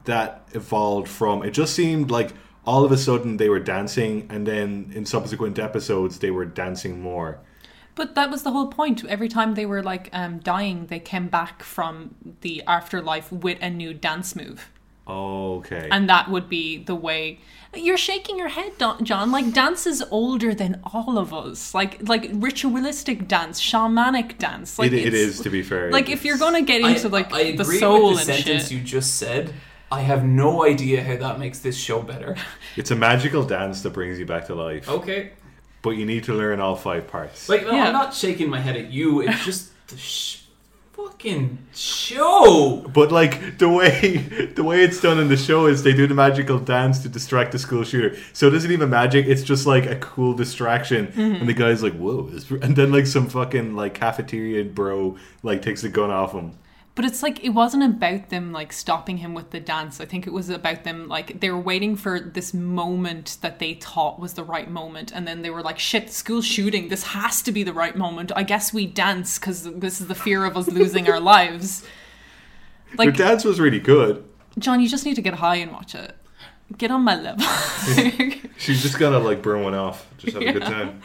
that 0.06 0.48
evolved 0.52 1.08
from. 1.08 1.42
It 1.44 1.52
just 1.52 1.72
seemed 1.74 2.10
like 2.10 2.32
all 2.66 2.84
of 2.84 2.90
a 2.90 2.96
sudden 2.96 3.36
they 3.36 3.48
were 3.48 3.60
dancing, 3.60 4.26
and 4.28 4.44
then 4.44 4.90
in 4.94 5.06
subsequent 5.06 5.58
episodes 5.60 6.18
they 6.18 6.32
were 6.32 6.44
dancing 6.44 7.00
more. 7.00 7.38
But 7.96 8.14
that 8.14 8.30
was 8.30 8.44
the 8.44 8.52
whole 8.52 8.68
point. 8.68 9.04
Every 9.06 9.28
time 9.28 9.54
they 9.54 9.66
were 9.66 9.82
like 9.82 10.08
um, 10.12 10.38
dying, 10.38 10.86
they 10.86 11.00
came 11.00 11.26
back 11.26 11.62
from 11.64 12.14
the 12.42 12.62
afterlife 12.66 13.32
with 13.32 13.58
a 13.60 13.70
new 13.70 13.92
dance 13.92 14.36
move. 14.36 14.70
Okay. 15.08 15.88
and 15.92 16.08
that 16.08 16.28
would 16.30 16.48
be 16.48 16.78
the 16.78 16.94
way 16.96 17.38
you're 17.74 17.96
shaking 17.96 18.36
your 18.38 18.48
head 18.48 18.72
john 19.02 19.30
like 19.30 19.52
dance 19.52 19.86
is 19.86 20.02
older 20.10 20.52
than 20.52 20.80
all 20.92 21.16
of 21.16 21.32
us 21.32 21.72
like 21.74 22.08
like 22.08 22.28
ritualistic 22.32 23.28
dance 23.28 23.60
shamanic 23.62 24.36
dance 24.38 24.80
like 24.80 24.90
it, 24.90 25.06
it 25.06 25.14
it's- 25.14 25.38
to 25.40 25.48
be 25.50 25.62
fair. 25.62 25.92
like 25.92 26.08
if 26.10 26.24
you're 26.24 26.38
gonna 26.38 26.62
get 26.62 26.80
into 26.80 27.08
like 27.08 27.32
I 27.32 27.52
the 27.52 27.62
agree 27.62 27.78
soul 27.78 28.14
with 28.14 28.26
the 28.26 28.32
and 28.32 28.42
sentence 28.44 28.62
shit 28.64 28.72
you 28.72 28.80
just 28.82 29.14
said. 29.16 29.54
I 29.92 30.00
have 30.00 30.24
no 30.24 30.64
idea 30.64 31.04
how 31.04 31.16
that 31.18 31.38
makes 31.38 31.60
this 31.60 31.76
show 31.78 32.02
better. 32.02 32.34
It's 32.76 32.90
a 32.90 32.96
magical 32.96 33.44
dance 33.44 33.82
that 33.82 33.90
brings 33.90 34.18
you 34.18 34.26
back 34.26 34.46
to 34.46 34.54
life. 34.56 34.88
Okay. 34.88 35.30
But 35.82 35.90
you 35.90 36.04
need 36.06 36.24
to 36.24 36.34
learn 36.34 36.58
all 36.60 36.74
five 36.76 37.06
parts. 37.06 37.48
Like, 37.48 37.62
no, 37.64 37.72
Yeah. 37.72 37.86
I'm 37.86 37.92
not 37.92 38.12
shaking 38.14 38.48
my 38.50 38.60
head 38.60 38.76
at 38.76 38.90
you. 38.90 39.20
It's 39.20 39.44
just 39.44 39.70
the 39.88 39.96
sh- 39.96 40.42
fucking 40.94 41.58
show. 41.74 42.84
But 42.92 43.12
like 43.12 43.58
the 43.58 43.68
way 43.68 44.16
the 44.56 44.64
way 44.64 44.82
it's 44.82 45.00
done 45.00 45.18
in 45.18 45.28
the 45.28 45.36
show 45.36 45.66
is 45.66 45.82
they 45.82 45.92
do 45.92 46.06
the 46.06 46.14
magical 46.14 46.58
dance 46.58 47.00
to 47.00 47.08
distract 47.08 47.52
the 47.52 47.58
school 47.58 47.84
shooter. 47.84 48.16
So 48.32 48.48
it 48.48 48.54
isn't 48.54 48.70
even 48.72 48.90
magic. 48.90 49.26
It's 49.26 49.42
just 49.42 49.66
like 49.66 49.86
a 49.86 49.96
cool 49.96 50.32
distraction. 50.34 51.08
Mm-hmm. 51.08 51.20
And 51.40 51.48
the 51.48 51.54
guy's 51.54 51.82
like, 51.82 51.94
"Whoa!" 51.94 52.30
And 52.62 52.74
then 52.76 52.90
like 52.92 53.06
some 53.06 53.28
fucking 53.28 53.76
like 53.76 53.94
cafeteria 53.94 54.64
bro 54.64 55.16
like 55.42 55.62
takes 55.62 55.82
the 55.82 55.88
gun 55.88 56.10
off 56.10 56.32
him. 56.32 56.52
But 56.96 57.04
it's 57.04 57.22
like 57.22 57.44
it 57.44 57.50
wasn't 57.50 57.84
about 57.84 58.30
them 58.30 58.52
like 58.52 58.72
stopping 58.72 59.18
him 59.18 59.34
with 59.34 59.50
the 59.50 59.60
dance. 59.60 60.00
I 60.00 60.06
think 60.06 60.26
it 60.26 60.32
was 60.32 60.48
about 60.48 60.82
them 60.84 61.08
like 61.08 61.40
they 61.40 61.50
were 61.50 61.60
waiting 61.60 61.94
for 61.94 62.18
this 62.18 62.54
moment 62.54 63.36
that 63.42 63.58
they 63.58 63.74
thought 63.74 64.18
was 64.18 64.32
the 64.32 64.42
right 64.42 64.70
moment, 64.70 65.12
and 65.12 65.28
then 65.28 65.42
they 65.42 65.50
were 65.50 65.62
like, 65.62 65.78
"Shit, 65.78 66.10
school 66.10 66.40
shooting! 66.40 66.88
This 66.88 67.04
has 67.04 67.42
to 67.42 67.52
be 67.52 67.62
the 67.62 67.74
right 67.74 67.96
moment. 67.96 68.32
I 68.34 68.44
guess 68.44 68.72
we 68.72 68.86
dance 68.86 69.38
because 69.38 69.64
this 69.64 70.00
is 70.00 70.06
the 70.08 70.14
fear 70.14 70.46
of 70.46 70.56
us 70.56 70.68
losing 70.68 71.08
our 71.08 71.20
lives." 71.20 71.84
Like 72.96 73.16
dance 73.16 73.44
was 73.44 73.58
really 73.58 73.80
good. 73.80 74.24
John, 74.58 74.80
you 74.80 74.88
just 74.88 75.04
need 75.04 75.16
to 75.16 75.20
get 75.20 75.34
high 75.34 75.56
and 75.56 75.72
watch 75.72 75.94
it. 75.94 76.16
Get 76.78 76.90
on 76.90 77.02
my 77.02 77.20
level. 77.20 77.44
She's 78.56 78.80
just 78.80 78.98
gonna 78.98 79.18
like 79.18 79.42
burn 79.42 79.62
one 79.62 79.74
off. 79.74 80.08
Just 80.18 80.34
have 80.34 80.42
a 80.42 80.52
good 80.52 80.62
time. 80.74 81.02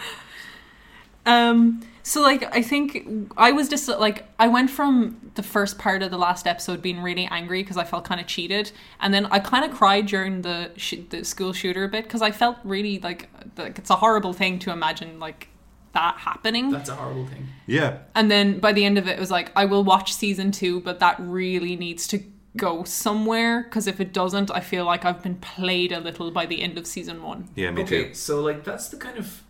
Um, 1.26 1.82
so 2.04 2.22
like 2.22 2.54
I 2.56 2.62
think 2.62 3.32
I 3.38 3.52
was 3.52 3.70
just 3.70 3.88
like 3.88 4.26
I 4.40 4.48
went 4.48 4.70
from 4.70 5.32
the 5.36 5.44
first 5.44 5.78
part 5.78 6.02
of 6.04 6.12
the 6.12 6.18
last 6.18 6.48
episode 6.48 6.82
being 6.82 7.02
really 7.02 7.28
angry 7.28 7.62
because 7.64 7.78
I 7.78 7.84
felt 7.84 8.06
kind 8.06 8.20
of 8.20 8.28
cheated, 8.28 8.72
and 9.00 9.14
then 9.14 9.26
I 9.28 9.40
kind 9.40 9.66
of 9.66 9.72
cried 9.72 10.08
during 10.08 10.42
the 10.42 10.72
sh- 10.78 10.96
the 11.10 11.24
school 11.24 11.54
shooter 11.54 11.84
a 11.84 11.90
bit 11.90 12.04
because 12.04 12.22
I 12.22 12.32
felt 12.32 12.58
really 12.64 13.00
like 13.00 13.30
like 13.58 13.78
it's 13.78 13.90
a 13.90 13.96
horrible 13.96 14.34
thing 14.34 14.60
to 14.60 14.72
imagine 14.72 15.20
like 15.20 15.48
that 15.94 16.18
happening. 16.18 16.72
That's 16.72 16.90
a 16.90 16.96
horrible 16.96 17.28
thing. 17.28 17.48
Yeah. 17.68 18.00
And 18.16 18.32
then 18.32 18.60
by 18.60 18.72
the 18.72 18.86
end 18.86 18.98
of 18.98 19.08
it, 19.08 19.18
it 19.18 19.20
was 19.20 19.32
like 19.32 19.52
I 19.56 19.66
will 19.66 19.84
watch 19.84 20.14
season 20.14 20.52
two, 20.52 20.82
but 20.82 21.00
that 21.00 21.18
really 21.20 21.76
needs 21.76 22.08
to 22.08 22.24
go 22.58 22.84
somewhere 22.84 23.64
because 23.64 23.88
if 23.88 24.00
it 24.00 24.14
doesn't, 24.14 24.52
I 24.52 24.60
feel 24.60 24.86
like 24.86 25.06
I've 25.06 25.24
been 25.24 25.36
played 25.36 25.92
a 25.92 26.00
little 26.00 26.32
by 26.32 26.46
the 26.46 26.62
end 26.62 26.78
of 26.78 26.86
season 26.86 27.24
one. 27.24 27.50
Yeah, 27.56 27.72
me 27.72 27.84
okay, 27.84 28.10
too. 28.10 28.14
so 28.14 28.42
like 28.42 28.64
that's 28.64 28.90
the 28.90 28.98
kind 28.98 29.18
of 29.18 29.44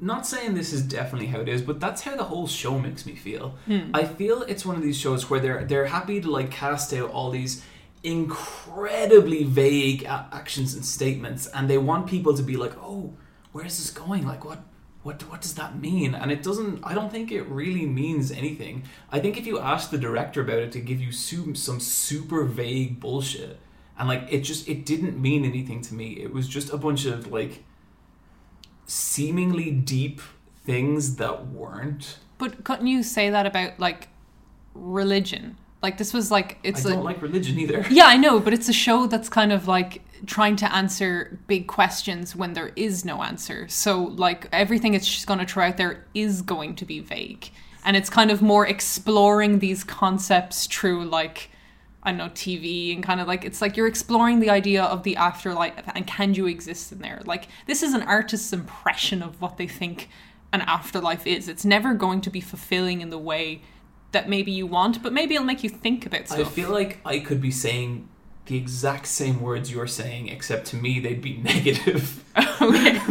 not 0.00 0.26
saying 0.26 0.54
this 0.54 0.72
is 0.72 0.82
definitely 0.82 1.28
how 1.28 1.40
it 1.40 1.48
is, 1.48 1.62
but 1.62 1.80
that's 1.80 2.02
how 2.02 2.16
the 2.16 2.24
whole 2.24 2.46
show 2.46 2.78
makes 2.78 3.06
me 3.06 3.14
feel. 3.14 3.56
Hmm. 3.66 3.90
I 3.94 4.04
feel 4.04 4.42
it's 4.42 4.66
one 4.66 4.76
of 4.76 4.82
these 4.82 4.98
shows 4.98 5.30
where 5.30 5.40
they're 5.40 5.64
they're 5.64 5.86
happy 5.86 6.20
to 6.20 6.30
like 6.30 6.50
cast 6.50 6.92
out 6.92 7.10
all 7.10 7.30
these 7.30 7.62
incredibly 8.02 9.44
vague 9.44 10.02
a- 10.04 10.28
actions 10.32 10.74
and 10.74 10.84
statements, 10.84 11.46
and 11.48 11.68
they 11.68 11.78
want 11.78 12.06
people 12.06 12.34
to 12.36 12.42
be 12.42 12.56
like, 12.56 12.72
"Oh, 12.82 13.14
where's 13.52 13.78
this 13.78 13.90
going? 13.90 14.26
Like, 14.26 14.44
what?" 14.44 14.60
What, 15.04 15.20
what 15.28 15.42
does 15.42 15.54
that 15.56 15.78
mean? 15.78 16.14
And 16.14 16.32
it 16.32 16.42
doesn't. 16.42 16.80
I 16.82 16.94
don't 16.94 17.12
think 17.12 17.30
it 17.30 17.42
really 17.42 17.84
means 17.84 18.32
anything. 18.32 18.84
I 19.12 19.20
think 19.20 19.36
if 19.36 19.46
you 19.46 19.58
ask 19.58 19.90
the 19.90 19.98
director 19.98 20.40
about 20.40 20.60
it 20.60 20.72
to 20.72 20.80
give 20.80 20.98
you 20.98 21.12
su- 21.12 21.54
some 21.54 21.78
super 21.78 22.44
vague 22.44 23.00
bullshit, 23.00 23.58
and 23.98 24.08
like 24.08 24.26
it 24.30 24.40
just 24.40 24.66
it 24.66 24.86
didn't 24.86 25.20
mean 25.20 25.44
anything 25.44 25.82
to 25.82 25.92
me. 25.94 26.12
It 26.14 26.32
was 26.32 26.48
just 26.48 26.72
a 26.72 26.78
bunch 26.78 27.04
of 27.04 27.30
like 27.30 27.62
seemingly 28.86 29.70
deep 29.70 30.20
things 30.64 31.16
that 31.16 31.46
weren't. 31.48 32.18
But 32.38 32.64
couldn't 32.64 32.86
you 32.86 33.02
say 33.02 33.30
that 33.30 33.46
about 33.46 33.78
like 33.78 34.08
religion? 34.74 35.56
Like 35.82 35.98
this 35.98 36.14
was 36.14 36.30
like 36.30 36.58
it's 36.62 36.84
I 36.84 36.88
like 36.88 36.94
don't 36.96 37.04
like 37.04 37.22
religion 37.22 37.58
either. 37.58 37.84
Yeah, 37.90 38.06
I 38.06 38.16
know, 38.16 38.40
but 38.40 38.52
it's 38.52 38.68
a 38.68 38.72
show 38.72 39.06
that's 39.06 39.28
kind 39.28 39.52
of 39.52 39.68
like 39.68 40.02
trying 40.26 40.56
to 40.56 40.74
answer 40.74 41.38
big 41.46 41.66
questions 41.66 42.34
when 42.34 42.52
there 42.52 42.72
is 42.76 43.04
no 43.04 43.22
answer. 43.22 43.68
So, 43.68 44.02
like, 44.02 44.48
everything 44.52 44.94
it's 44.94 45.06
just 45.06 45.26
going 45.26 45.40
to 45.40 45.46
throw 45.46 45.68
out 45.68 45.76
there 45.76 46.04
is 46.14 46.42
going 46.42 46.76
to 46.76 46.84
be 46.84 47.00
vague. 47.00 47.50
And 47.84 47.96
it's 47.96 48.10
kind 48.10 48.30
of 48.30 48.40
more 48.40 48.66
exploring 48.66 49.58
these 49.58 49.84
concepts 49.84 50.66
through, 50.66 51.04
like, 51.04 51.50
I 52.04 52.10
don't 52.10 52.18
know, 52.18 52.28
TV 52.28 52.94
and 52.94 53.02
kind 53.02 53.20
of 53.20 53.26
like, 53.26 53.44
it's 53.44 53.62
like 53.62 53.76
you're 53.76 53.86
exploring 53.86 54.40
the 54.40 54.50
idea 54.50 54.82
of 54.84 55.02
the 55.04 55.16
afterlife 55.16 55.72
and 55.94 56.06
can 56.06 56.34
you 56.34 56.46
exist 56.46 56.92
in 56.92 56.98
there? 56.98 57.22
Like, 57.24 57.48
this 57.66 57.82
is 57.82 57.94
an 57.94 58.02
artist's 58.02 58.52
impression 58.52 59.22
of 59.22 59.40
what 59.40 59.56
they 59.56 59.66
think 59.66 60.08
an 60.52 60.60
afterlife 60.62 61.26
is. 61.26 61.48
It's 61.48 61.64
never 61.64 61.94
going 61.94 62.20
to 62.22 62.30
be 62.30 62.40
fulfilling 62.40 63.00
in 63.00 63.10
the 63.10 63.18
way 63.18 63.62
that 64.12 64.28
maybe 64.28 64.52
you 64.52 64.66
want, 64.66 65.02
but 65.02 65.12
maybe 65.12 65.34
it'll 65.34 65.46
make 65.46 65.64
you 65.64 65.70
think 65.70 66.06
about 66.06 66.28
stuff. 66.28 66.40
I 66.40 66.44
feel 66.44 66.70
like 66.70 67.00
I 67.04 67.18
could 67.18 67.40
be 67.40 67.50
saying 67.50 68.08
the 68.46 68.56
exact 68.56 69.06
same 69.06 69.40
words 69.40 69.70
you're 69.72 69.86
saying, 69.86 70.28
except 70.28 70.66
to 70.68 70.76
me 70.76 71.00
they'd 71.00 71.22
be 71.22 71.36
negative. 71.42 72.24
okay. 72.60 73.00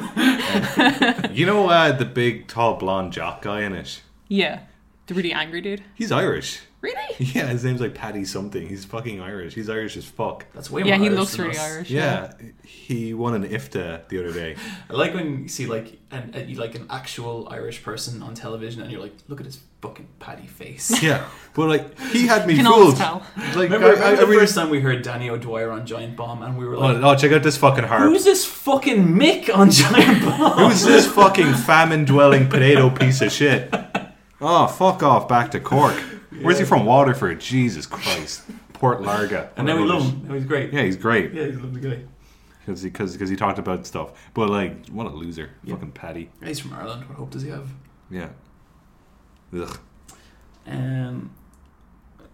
You 1.33 1.47
know 1.47 1.67
uh, 1.67 1.91
the 1.91 2.05
big 2.05 2.47
tall 2.47 2.75
blonde 2.75 3.11
jock 3.11 3.41
guy 3.41 3.61
in 3.61 3.73
it? 3.73 4.01
Yeah. 4.27 4.59
The 5.07 5.15
really 5.15 5.33
angry 5.33 5.61
dude. 5.61 5.83
He's 5.95 6.11
Irish. 6.11 6.61
Really? 6.83 6.99
Yeah, 7.33 7.47
his 7.47 7.63
name's 7.63 7.79
like 7.79 7.93
Paddy 7.95 8.25
something. 8.25 8.67
He's 8.67 8.83
fucking 8.85 9.21
Irish. 9.21 9.53
He's 9.55 9.69
Irish 9.69 9.95
as 9.97 10.03
fuck. 10.05 10.45
That's 10.53 10.69
way 10.69 10.81
more. 10.81 10.89
Yeah, 10.89 10.97
he 10.97 11.05
Irish 11.05 11.17
looks 11.19 11.31
than 11.37 11.45
really 11.45 11.57
us. 11.57 11.63
Irish. 11.71 11.89
Yeah, 11.89 12.33
he 12.65 13.13
won 13.13 13.33
an 13.35 13.47
IFTA 13.47 14.07
the 14.09 14.19
other 14.19 14.33
day. 14.33 14.55
I 14.89 14.93
like 14.93 15.13
when 15.13 15.43
you 15.43 15.47
see 15.47 15.65
like 15.65 15.97
an 16.11 16.31
a, 16.35 16.53
like 16.55 16.75
an 16.75 16.85
actual 16.89 17.47
Irish 17.49 17.81
person 17.83 18.21
on 18.21 18.33
television, 18.35 18.81
and 18.81 18.91
you're 18.91 18.99
like, 19.01 19.13
look 19.29 19.39
at 19.39 19.45
his 19.45 19.59
fucking 19.81 20.07
Paddy 20.19 20.45
face. 20.47 20.91
Yeah, 21.03 21.25
but 21.53 21.69
like 21.69 21.97
he 22.11 22.27
had 22.27 22.45
me 22.47 22.55
Can 22.57 22.67
always 22.67 22.87
fooled. 22.87 22.97
tell. 22.97 23.25
Like 23.55 23.69
Remember, 23.71 23.87
I, 23.87 23.89
I, 23.89 23.93
remember 23.93 24.05
I 24.05 24.15
the 24.15 24.25
really- 24.27 24.39
first 24.41 24.55
time 24.55 24.69
we 24.69 24.81
heard 24.81 25.01
Danny 25.03 25.29
O'Dwyer 25.29 25.71
on 25.71 25.85
Giant 25.85 26.17
Bomb, 26.17 26.41
and 26.43 26.57
we 26.57 26.65
were 26.65 26.75
oh, 26.75 26.79
like, 26.79 26.97
Oh, 26.97 27.11
oh, 27.11 27.15
check 27.15 27.31
out 27.31 27.43
this 27.43 27.55
fucking 27.57 27.85
harp. 27.85 28.03
"Who's 28.03 28.25
this 28.25 28.45
fucking 28.45 29.07
Mick 29.07 29.55
on 29.55 29.71
Giant 29.71 30.25
Bomb?" 30.25 30.57
Who's 30.69 30.83
this 30.83 31.07
fucking 31.07 31.53
famine 31.53 32.03
dwelling 32.03 32.49
potato 32.49 32.89
piece 32.89 33.21
of 33.21 33.31
shit? 33.31 33.73
Oh, 34.41 34.67
fuck 34.67 35.01
off 35.03 35.29
back 35.29 35.51
to 35.51 35.61
Cork. 35.61 35.95
Where's 36.41 36.59
he 36.59 36.65
from? 36.65 36.85
Waterford. 36.85 37.39
Jesus 37.39 37.85
Christ. 37.85 38.43
Port 38.73 39.01
Láirge. 39.01 39.49
And 39.57 39.67
now 39.67 39.77
we 39.77 39.83
love 39.85 40.03
him. 40.03 40.27
Now 40.27 40.33
he's 40.33 40.45
great. 40.45 40.73
Yeah, 40.73 40.83
he's 40.83 40.97
great. 40.97 41.33
Yeah, 41.33 41.45
he's 41.45 41.57
a 41.57 41.61
lovely 41.61 41.81
guy. 41.81 42.03
Because 42.65 42.81
he, 42.81 42.89
cause, 42.89 43.15
'cause 43.17 43.29
he 43.29 43.35
talked 43.35 43.59
about 43.59 43.85
stuff. 43.85 44.11
But, 44.33 44.49
like, 44.49 44.87
what 44.89 45.05
a 45.05 45.09
loser. 45.09 45.49
Fucking 45.67 45.91
Paddy. 45.91 46.29
He's 46.43 46.59
from 46.59 46.73
Ireland. 46.73 47.07
What 47.09 47.17
hope 47.17 47.29
does 47.31 47.41
he 47.43 47.49
have? 47.49 47.69
Yeah. 48.09 48.29
Ugh. 49.55 49.79
Um. 50.67 51.31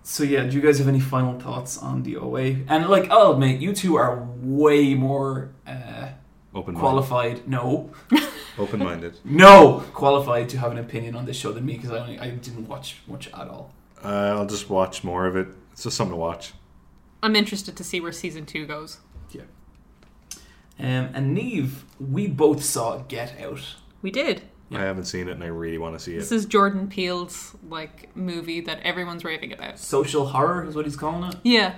So 0.03 0.23
yeah, 0.23 0.43
do 0.45 0.55
you 0.55 0.62
guys 0.62 0.79
have 0.79 0.88
any 0.88 0.99
final 0.99 1.39
thoughts 1.39 1.77
on 1.77 2.01
the 2.03 2.17
OA? 2.17 2.55
And 2.67 2.88
like, 2.88 3.12
I'll 3.12 3.33
admit, 3.33 3.59
you 3.59 3.73
two 3.73 3.95
are 3.97 4.27
way 4.41 4.95
more 4.95 5.51
uh, 5.67 6.09
Open 6.55 6.73
qualified. 6.75 7.47
No, 7.47 7.91
Open 8.57 8.79
minded. 8.79 9.19
no, 9.23 9.83
qualified 9.93 10.49
to 10.49 10.57
have 10.57 10.71
an 10.71 10.79
opinion 10.79 11.15
on 11.15 11.25
this 11.25 11.38
show 11.38 11.51
than 11.51 11.65
me 11.65 11.73
because 11.75 11.91
I 11.91 11.99
only 11.99 12.17
I 12.19 12.29
didn't 12.31 12.67
watch 12.67 12.97
much 13.07 13.27
at 13.27 13.47
all. 13.47 13.71
Uh, 14.03 14.35
I'll 14.38 14.45
just 14.45 14.69
watch 14.69 15.03
more 15.03 15.25
of 15.25 15.35
it. 15.35 15.47
It's 15.71 15.83
just 15.83 15.97
something 15.97 16.13
to 16.13 16.17
watch. 16.17 16.53
I'm 17.21 17.35
interested 17.35 17.75
to 17.77 17.83
see 17.83 17.99
where 17.99 18.12
season 18.12 18.45
two 18.45 18.65
goes. 18.65 18.99
Yeah. 19.31 19.41
Um, 20.79 21.09
and 21.13 21.33
Neve, 21.33 21.83
we 21.99 22.27
both 22.27 22.63
saw 22.63 22.99
Get 22.99 23.39
Out. 23.41 23.75
We 24.01 24.12
did. 24.12 24.43
Yeah. 24.69 24.79
I 24.79 24.81
haven't 24.83 25.05
seen 25.05 25.27
it 25.27 25.31
and 25.31 25.43
I 25.43 25.47
really 25.47 25.77
want 25.77 25.97
to 25.97 25.99
see 25.99 26.13
it. 26.13 26.19
This 26.19 26.31
is 26.31 26.45
Jordan 26.45 26.88
Peele's 26.88 27.55
like 27.67 28.15
movie 28.15 28.62
that 28.62 28.79
everyone's 28.81 29.23
raving 29.23 29.51
about. 29.51 29.79
Social 29.79 30.27
horror 30.27 30.65
is 30.65 30.75
what 30.75 30.85
he's 30.85 30.95
calling 30.95 31.29
it. 31.31 31.35
Yeah. 31.43 31.75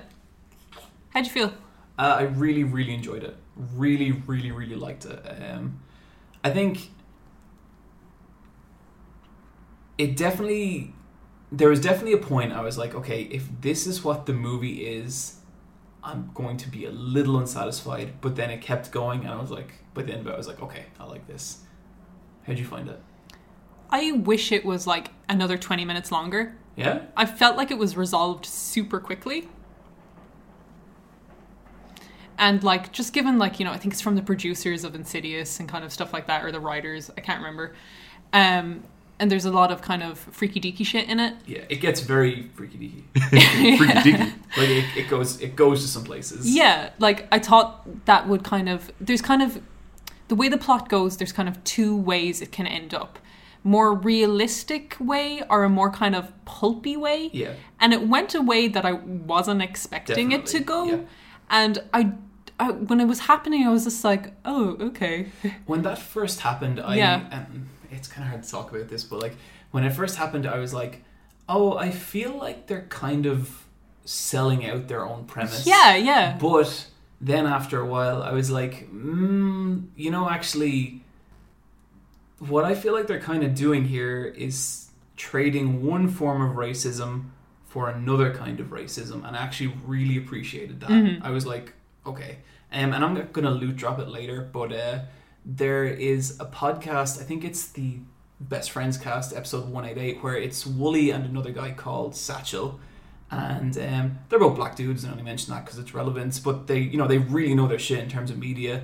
How'd 1.09 1.25
you 1.25 1.31
feel? 1.31 1.53
Uh, 1.97 2.17
I 2.19 2.21
really, 2.23 2.63
really 2.63 2.93
enjoyed 2.93 3.23
it. 3.23 3.35
Really, 3.55 4.11
really, 4.11 4.51
really 4.51 4.75
liked 4.75 5.05
it. 5.05 5.19
Um, 5.25 5.79
I 6.43 6.49
think 6.51 6.89
it 9.97 10.17
definitely. 10.17 10.93
There 11.51 11.69
was 11.69 11.81
definitely 11.81 12.13
a 12.13 12.17
point 12.17 12.53
I 12.53 12.61
was 12.61 12.77
like, 12.77 12.95
okay, 12.95 13.23
if 13.23 13.47
this 13.61 13.85
is 13.85 14.03
what 14.03 14.25
the 14.25 14.33
movie 14.33 14.85
is, 14.85 15.37
I'm 16.03 16.31
going 16.33 16.57
to 16.57 16.69
be 16.69 16.85
a 16.85 16.91
little 16.91 17.37
unsatisfied. 17.37 18.21
But 18.21 18.35
then 18.35 18.49
it 18.49 18.61
kept 18.61 18.91
going, 18.91 19.21
and 19.21 19.29
I 19.29 19.39
was 19.39 19.51
like, 19.51 19.73
by 19.93 20.03
the 20.03 20.13
end 20.13 20.21
of 20.21 20.27
it, 20.27 20.33
I 20.33 20.37
was 20.37 20.47
like, 20.47 20.61
okay, 20.61 20.85
I 20.99 21.05
like 21.05 21.27
this. 21.27 21.59
How'd 22.43 22.57
you 22.57 22.65
find 22.65 22.87
it? 22.87 22.99
I 23.89 24.13
wish 24.13 24.51
it 24.51 24.63
was 24.63 24.87
like 24.87 25.09
another 25.27 25.57
20 25.57 25.83
minutes 25.83 26.11
longer. 26.11 26.55
Yeah? 26.75 27.01
I 27.17 27.25
felt 27.25 27.57
like 27.57 27.71
it 27.71 27.77
was 27.77 27.97
resolved 27.97 28.45
super 28.45 28.99
quickly. 28.99 29.49
And 32.37 32.63
like 32.63 32.91
just 32.91 33.13
given 33.13 33.37
like, 33.37 33.59
you 33.59 33.65
know, 33.65 33.71
I 33.71 33.77
think 33.77 33.93
it's 33.93 34.01
from 34.01 34.15
the 34.15 34.21
producers 34.21 34.83
of 34.83 34.95
Insidious 34.95 35.59
and 35.59 35.69
kind 35.69 35.83
of 35.83 35.91
stuff 35.91 36.13
like 36.13 36.27
that 36.27 36.43
or 36.43 36.51
the 36.51 36.59
writers, 36.59 37.11
I 37.15 37.21
can't 37.21 37.39
remember. 37.39 37.75
Um 38.33 38.83
and 39.21 39.31
there's 39.31 39.45
a 39.45 39.51
lot 39.51 39.71
of 39.71 39.81
kind 39.81 40.03
of 40.03 40.17
freaky 40.17 40.59
deaky 40.59 40.85
shit 40.85 41.07
in 41.07 41.19
it. 41.19 41.35
Yeah, 41.45 41.63
it 41.69 41.77
gets 41.77 42.01
very 42.01 42.49
freaky 42.55 42.77
deaky. 42.77 43.03
Freaky 43.77 44.11
deaky. 44.11 44.33
like 44.57 44.69
it, 44.69 44.85
it 44.97 45.09
goes 45.09 45.39
it 45.39 45.55
goes 45.55 45.81
to 45.83 45.87
some 45.87 46.03
places. 46.03 46.53
Yeah, 46.53 46.89
like 46.99 47.27
I 47.31 47.39
thought 47.39 48.05
that 48.05 48.27
would 48.27 48.43
kind 48.43 48.67
of 48.67 48.91
there's 48.99 49.21
kind 49.21 49.41
of 49.41 49.61
the 50.27 50.35
way 50.35 50.49
the 50.49 50.57
plot 50.57 50.89
goes, 50.89 51.17
there's 51.17 51.31
kind 51.33 51.47
of 51.47 51.63
two 51.63 51.95
ways 51.95 52.41
it 52.41 52.51
can 52.51 52.65
end 52.67 52.93
up. 52.93 53.19
More 53.63 53.93
realistic 53.93 54.97
way 54.99 55.43
or 55.49 55.63
a 55.63 55.69
more 55.69 55.91
kind 55.91 56.15
of 56.15 56.31
pulpy 56.45 56.97
way. 56.97 57.29
Yeah. 57.31 57.53
And 57.79 57.93
it 57.93 58.07
went 58.07 58.33
a 58.33 58.41
way 58.41 58.67
that 58.69 58.85
I 58.85 58.93
wasn't 58.93 59.61
expecting 59.61 60.31
it 60.31 60.45
to 60.47 60.59
go. 60.61 60.85
yeah. 60.85 60.99
And 61.49 61.77
I, 61.93 62.13
I 62.59 62.71
when 62.71 62.99
it 62.99 63.05
was 63.05 63.19
happening, 63.19 63.67
I 63.67 63.69
was 63.69 63.83
just 63.83 64.03
like, 64.03 64.33
oh, 64.45 64.77
okay. 64.89 65.27
When 65.67 65.81
that 65.83 65.99
first 65.99 66.39
happened, 66.39 66.79
I 66.79 66.95
Yeah. 66.95 67.27
um, 67.31 67.69
it's 67.91 68.07
kind 68.07 68.23
of 68.23 68.29
hard 68.29 68.43
to 68.43 68.49
talk 68.49 68.71
about 68.73 68.87
this, 68.87 69.03
but 69.03 69.21
like 69.21 69.35
when 69.71 69.83
it 69.83 69.91
first 69.91 70.15
happened, 70.17 70.45
I 70.47 70.57
was 70.57 70.73
like, 70.73 71.03
oh, 71.47 71.77
I 71.77 71.91
feel 71.91 72.37
like 72.37 72.67
they're 72.67 72.87
kind 72.89 73.25
of 73.25 73.65
selling 74.05 74.65
out 74.65 74.87
their 74.87 75.05
own 75.05 75.25
premise. 75.25 75.67
Yeah, 75.67 75.95
yeah. 75.95 76.37
But 76.39 76.87
then 77.19 77.45
after 77.45 77.79
a 77.79 77.85
while, 77.85 78.23
I 78.23 78.31
was 78.31 78.49
like, 78.49 78.91
mm, 78.91 79.85
you 79.95 80.09
know, 80.11 80.29
actually, 80.29 81.01
what 82.39 82.63
I 82.65 82.73
feel 82.75 82.93
like 82.93 83.07
they're 83.07 83.19
kind 83.19 83.43
of 83.43 83.53
doing 83.53 83.85
here 83.85 84.25
is 84.25 84.87
trading 85.17 85.85
one 85.85 86.07
form 86.09 86.41
of 86.41 86.55
racism 86.55 87.25
for 87.67 87.89
another 87.89 88.33
kind 88.33 88.59
of 88.59 88.67
racism, 88.67 89.25
and 89.25 89.35
I 89.37 89.41
actually 89.43 89.73
really 89.85 90.17
appreciated 90.17 90.81
that. 90.81 90.89
Mhm. 90.89 91.23
I 91.23 91.29
was 91.29 91.45
like, 91.45 91.73
okay, 92.05 92.37
um, 92.73 92.93
and 92.93 93.03
I'm 93.05 93.27
gonna 93.31 93.51
loot 93.51 93.75
drop 93.77 93.99
it 93.99 94.07
later, 94.09 94.49
but 94.51 94.73
uh, 94.73 94.99
there 95.45 95.85
is 95.85 96.39
a 96.39 96.45
podcast. 96.45 97.19
I 97.19 97.23
think 97.23 97.43
it's 97.43 97.67
the 97.67 97.99
Best 98.39 98.71
Friends 98.71 98.97
Cast, 98.97 99.35
episode 99.35 99.69
one 99.69 99.85
eight 99.85 99.97
eight, 99.97 100.23
where 100.23 100.35
it's 100.35 100.63
Woolie 100.65 101.13
and 101.13 101.25
another 101.25 101.51
guy 101.51 101.71
called 101.71 102.15
Satchel 102.15 102.79
and 103.33 103.77
um, 103.77 104.19
they're 104.27 104.39
both 104.39 104.57
black 104.57 104.75
dudes. 104.75 105.03
And 105.03 105.11
I 105.11 105.13
only 105.13 105.23
mention 105.23 105.53
that 105.53 105.63
because 105.63 105.79
it's 105.79 105.93
relevant. 105.93 106.39
But 106.43 106.67
they, 106.67 106.79
you 106.79 106.97
know, 106.97 107.07
they 107.07 107.17
really 107.17 107.55
know 107.55 107.65
their 107.67 107.79
shit 107.79 107.99
in 107.99 108.09
terms 108.09 108.29
of 108.29 108.37
media, 108.37 108.83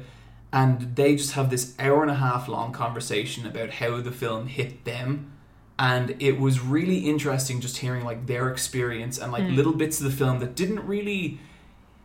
and 0.54 0.96
they 0.96 1.15
just 1.17 1.34
have 1.34 1.50
this 1.50 1.76
hour 1.80 2.02
and 2.02 2.10
a 2.10 2.15
half 2.15 2.48
long 2.48 2.72
conversation 2.72 3.46
about 3.46 3.72
how 3.72 4.00
the 4.00 4.12
film 4.12 4.48
hit 4.48 4.86
them, 4.86 5.34
and 5.78 6.15
it 6.20 6.39
was 6.39 6.62
really 6.62 7.00
interesting 7.00 7.60
just 7.60 7.78
hearing 7.78 8.06
like 8.06 8.26
their 8.28 8.50
experience 8.50 9.17
and 9.17 9.32
like 9.34 9.43
Mm. 9.43 9.56
little 9.58 9.74
bits 9.74 10.00
of 10.00 10.06
the 10.10 10.15
film 10.17 10.39
that 10.39 10.56
didn't 10.56 10.86
really 10.88 11.39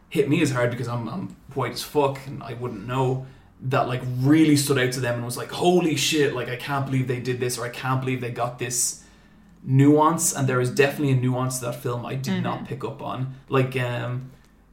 hit 0.09 0.29
me 0.29 0.43
as 0.43 0.51
hard 0.51 0.71
because 0.71 0.89
I'm, 0.89 1.09
I'm 1.09 1.37
white 1.55 1.73
as 1.73 1.83
fuck 1.83 2.19
and 2.27 2.43
I 2.43 2.53
wouldn't 2.55 2.87
know 2.87 3.27
that 3.65 3.87
like 3.87 4.03
really 4.19 4.57
stood 4.57 4.79
out 4.79 4.93
to 4.93 5.01
them 5.01 5.17
and 5.17 5.25
was 5.25 5.37
like 5.37 5.51
holy 5.51 5.95
shit 5.97 6.35
like 6.35 6.49
I 6.49 6.57
can't 6.57 6.85
believe 6.85 7.07
they 7.07 7.21
did 7.21 7.39
this 7.39 7.59
or 7.59 7.65
I 7.65 7.69
can't 7.69 8.01
believe 8.01 8.21
they 8.21 8.31
got 8.31 8.59
this 8.59 9.05
nuance. 9.63 10.35
And 10.35 10.49
there 10.49 10.61
is 10.61 10.71
definitely 10.71 11.13
a 11.13 11.17
nuance 11.17 11.61
to 11.61 11.67
that 11.67 11.77
film 11.77 12.05
I 12.05 12.17
did 12.17 12.43
not 12.43 12.67
pick 12.67 12.85
up 12.85 13.01
on. 13.01 13.37
Like 13.49 13.77
um 13.77 14.31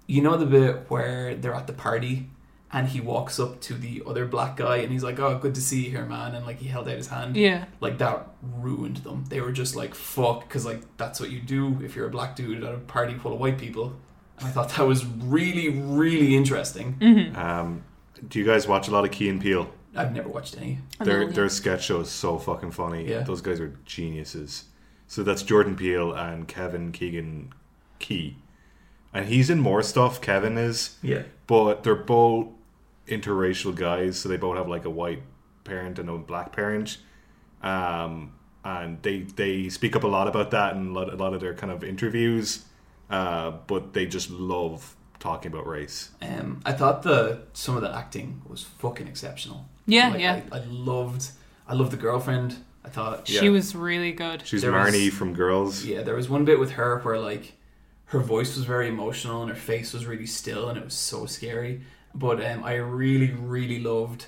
you 0.07 0.21
know 0.23 0.37
the 0.37 0.45
bit 0.45 0.89
where 0.89 1.35
they're 1.35 1.53
at 1.53 1.67
the 1.67 1.73
party 1.73 2.29
and 2.71 2.87
he 2.87 2.99
walks 2.99 3.39
up 3.39 3.61
to 3.61 3.73
the 3.75 4.01
other 4.07 4.25
black 4.25 4.57
guy 4.57 4.77
and 4.77 4.91
he's 4.91 5.03
like 5.03 5.19
oh 5.19 5.37
good 5.37 5.53
to 5.53 5.61
see 5.61 5.85
you 5.85 5.91
here 5.91 6.05
man 6.05 6.33
and 6.33 6.43
like 6.45 6.57
he 6.57 6.67
held 6.67 6.89
out 6.89 6.97
his 6.97 7.07
hand. 7.07 7.37
Yeah. 7.37 7.65
like 7.81 7.99
that 7.99 8.27
ruined 8.41 8.97
them. 8.97 9.25
They 9.29 9.39
were 9.41 9.51
just 9.51 9.75
like 9.75 9.93
fuck 9.93 10.47
because 10.47 10.65
like 10.65 10.81
that's 10.97 11.19
what 11.19 11.29
you 11.29 11.41
do 11.41 11.77
if 11.83 11.95
you're 11.95 12.07
a 12.07 12.11
black 12.11 12.35
dude 12.35 12.63
at 12.63 12.73
a 12.73 12.77
party 12.79 13.13
full 13.13 13.33
of 13.33 13.39
white 13.39 13.59
people. 13.59 13.95
And 14.39 14.47
I 14.47 14.51
thought 14.51 14.69
that 14.69 14.87
was 14.87 15.05
really 15.05 15.69
really 15.69 16.35
interesting. 16.35 16.97
Mm-hmm. 16.99 17.35
Um, 17.35 17.83
do 18.27 18.39
you 18.39 18.45
guys 18.45 18.67
watch 18.67 18.87
a 18.87 18.91
lot 18.91 19.05
of 19.05 19.11
Key 19.11 19.29
and 19.29 19.41
Peele? 19.41 19.69
I've 19.95 20.13
never 20.13 20.29
watched 20.29 20.57
any 20.57 20.79
A 20.99 21.05
Their 21.05 21.19
little, 21.19 21.33
their 21.33 21.43
yeah. 21.45 21.49
sketch 21.49 21.85
show 21.85 22.01
is 22.01 22.09
so 22.09 22.37
fucking 22.37 22.71
funny. 22.71 23.09
Yeah. 23.09 23.21
Those 23.23 23.41
guys 23.41 23.59
are 23.59 23.75
geniuses. 23.85 24.65
So 25.07 25.23
that's 25.23 25.41
Jordan 25.41 25.75
Peele 25.75 26.13
and 26.13 26.47
Kevin 26.47 26.91
Keegan 26.91 27.53
Key. 27.97 28.37
And 29.11 29.25
he's 29.27 29.49
in 29.49 29.59
more 29.59 29.81
stuff, 29.81 30.21
Kevin 30.21 30.57
is, 30.57 30.97
yeah 31.01 31.23
but 31.49 31.83
they're 31.83 31.95
both 31.95 32.45
interracial 33.07 33.73
guys, 33.73 34.19
so 34.19 34.29
they 34.29 34.37
both 34.37 34.55
have 34.55 34.67
like 34.67 34.85
a 34.85 34.89
white 34.89 35.23
parent 35.63 35.97
and 35.97 36.07
a 36.07 36.15
black 36.15 36.51
parent. 36.51 36.99
Um, 37.63 38.33
and 38.63 39.01
they 39.01 39.21
they 39.21 39.67
speak 39.69 39.95
up 39.95 40.03
a 40.03 40.07
lot 40.07 40.27
about 40.27 40.51
that 40.51 40.75
in 40.75 40.89
a 40.89 40.91
lot, 40.91 41.11
a 41.11 41.15
lot 41.15 41.33
of 41.33 41.41
their 41.41 41.55
kind 41.55 41.73
of 41.73 41.83
interviews. 41.83 42.65
Uh, 43.09 43.49
but 43.65 43.93
they 43.93 44.05
just 44.05 44.29
love 44.29 44.95
talking 45.19 45.51
about 45.51 45.67
race. 45.67 46.09
um 46.21 46.61
I 46.65 46.71
thought 46.73 47.03
the 47.03 47.41
some 47.53 47.75
of 47.75 47.81
the 47.81 47.93
acting 47.95 48.41
was 48.47 48.63
fucking 48.63 49.07
exceptional 49.07 49.65
Yeah, 49.85 50.09
Like, 50.09 50.21
yeah. 50.21 50.41
I, 50.51 50.57
I 50.57 50.63
loved 50.65 51.29
I 51.67 51.73
loved 51.73 51.91
the 51.91 51.97
girlfriend 51.97 52.57
I 52.85 52.89
thought 52.89 53.27
She 53.27 53.43
Yeah. 53.45 53.49
was 53.51 53.75
really 53.75 54.11
good. 54.13 54.43
She's 54.45 54.61
There 54.61 54.71
was- 54.71 54.93
Marnie 54.93 55.11
from 55.11 55.33
Girls. 55.33 55.83
Yeah, 55.85 56.01
there 56.03 56.15
was 56.15 56.29
one 56.29 56.45
bit 56.45 56.59
with 56.59 56.71
her 56.71 56.99
where 56.99 57.19
like 57.19 57.53
her 58.05 58.19
voice 58.19 58.55
was 58.55 58.65
very 58.65 58.87
emotional 58.87 59.41
and 59.43 59.51
her 59.51 59.57
face 59.57 59.93
was 59.93 60.05
really 60.05 60.25
still 60.25 60.69
and 60.69 60.77
it 60.77 60.85
was 60.85 60.93
so 60.95 61.25
scary. 61.25 61.81
But 62.15 62.43
um, 62.43 62.63
I 62.63 62.75
really, 62.75 63.31
really 63.31 63.79
loved 63.79 64.25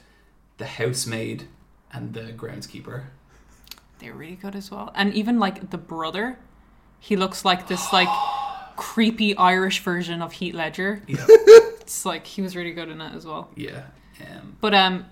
the 0.57 0.67
housemaid 0.67 1.47
and 1.91 2.13
the 2.13 2.31
groundskeeper. 2.33 3.05
They're 3.99 4.13
really 4.13 4.35
good 4.35 4.55
as 4.55 4.69
well. 4.69 4.91
And 4.93 5.13
even 5.15 5.39
like 5.39 5.71
the 5.71 5.77
brother, 5.79 6.37
he 6.99 7.15
looks 7.15 7.43
like 7.45 7.67
this 7.67 7.91
like 7.91 8.07
creepy 8.81 9.35
Irish 9.37 9.79
version 9.83 10.21
of 10.21 10.33
Heath 10.33 10.55
Ledger. 10.55 11.01
Yeah, 11.07 11.25
It's 11.81 12.05
like 12.05 12.25
he 12.25 12.41
was 12.41 12.55
really 12.55 12.71
good 12.71 12.89
in 12.89 12.99
it 13.01 13.13
as 13.15 13.25
well. 13.25 13.49
yeah, 13.55 13.83
um, 14.21 14.57
But 14.61 14.73
um 14.73 15.05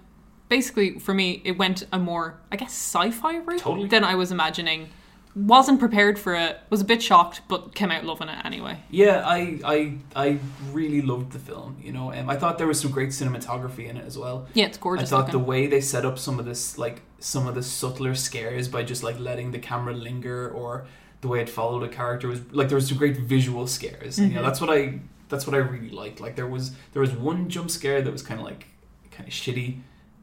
basically 0.49 0.97
for 0.99 1.13
me 1.13 1.41
it 1.43 1.58
went 1.63 1.86
a 1.91 1.99
more 1.99 2.25
I 2.51 2.55
guess 2.55 2.71
sci-fi 2.73 3.38
route 3.38 3.60
Totally. 3.60 3.88
than 3.88 4.03
I 4.03 4.15
was 4.15 4.32
imagining. 4.32 4.89
Wasn't 5.36 5.79
prepared 5.79 6.17
for 6.17 6.34
it, 6.34 6.60
was 6.71 6.82
a 6.82 6.86
bit 6.86 7.01
shocked, 7.03 7.41
but 7.47 7.75
came 7.75 7.91
out 7.91 8.03
loving 8.03 8.29
it 8.29 8.43
anyway. 8.43 8.75
yeah. 8.89 9.17
I, 9.38 9.60
I, 9.63 9.77
I 10.25 10.39
really 10.71 11.01
loved 11.03 11.32
the 11.34 11.39
film. 11.39 11.77
You 11.84 11.91
know, 11.93 12.12
um, 12.12 12.27
I 12.34 12.36
thought 12.36 12.58
there 12.58 12.65
was 12.73 12.79
some 12.79 12.91
great 12.91 13.10
cinematography 13.10 13.88
in 13.88 13.95
it 13.95 14.05
as 14.08 14.17
well. 14.17 14.47
Yeah, 14.55 14.65
it's 14.65 14.79
gorgeous. 14.79 15.08
I 15.08 15.10
thought 15.15 15.32
the 15.32 15.38
way 15.51 15.67
they 15.67 15.82
set 15.82 16.03
up 16.03 16.17
some 16.17 16.39
of 16.39 16.45
this, 16.45 16.79
like 16.79 17.03
some 17.19 17.45
of 17.47 17.53
the 17.53 17.62
subtler 17.62 18.15
scares 18.15 18.67
by 18.67 18.82
just 18.84 19.03
like 19.03 19.17
letting 19.19 19.51
the 19.51 19.60
camera 19.60 19.93
linger, 19.93 20.49
or 20.49 20.88
the 21.21 21.27
way 21.27 21.41
it 21.41 21.49
followed 21.49 21.84
a 21.84 21.89
character 21.89 22.27
was 22.27 22.41
like 22.51 22.69
there 22.69 22.75
was 22.75 22.88
some 22.88 22.97
great 22.97 23.17
visual 23.17 23.67
scares. 23.67 24.19
And, 24.19 24.29
you 24.29 24.36
know, 24.36 24.41
Mhm. 24.41 24.45
that's 24.45 24.62
what 24.62 24.69
I 24.69 24.99
that's 25.27 25.45
what 25.45 25.53
I 25.53 25.60
really 25.60 25.89
liked. 25.91 26.19
Like 26.19 26.36
there 26.36 26.47
was 26.47 26.71
there 26.93 27.01
was 27.01 27.12
one 27.12 27.49
jump 27.49 27.69
scare 27.69 28.01
that 28.01 28.12
was 28.12 28.21
kind 28.23 28.39
of 28.39 28.45
like 28.45 28.67
kind 29.12 29.27
of 29.27 29.34
shitty, 29.34 29.79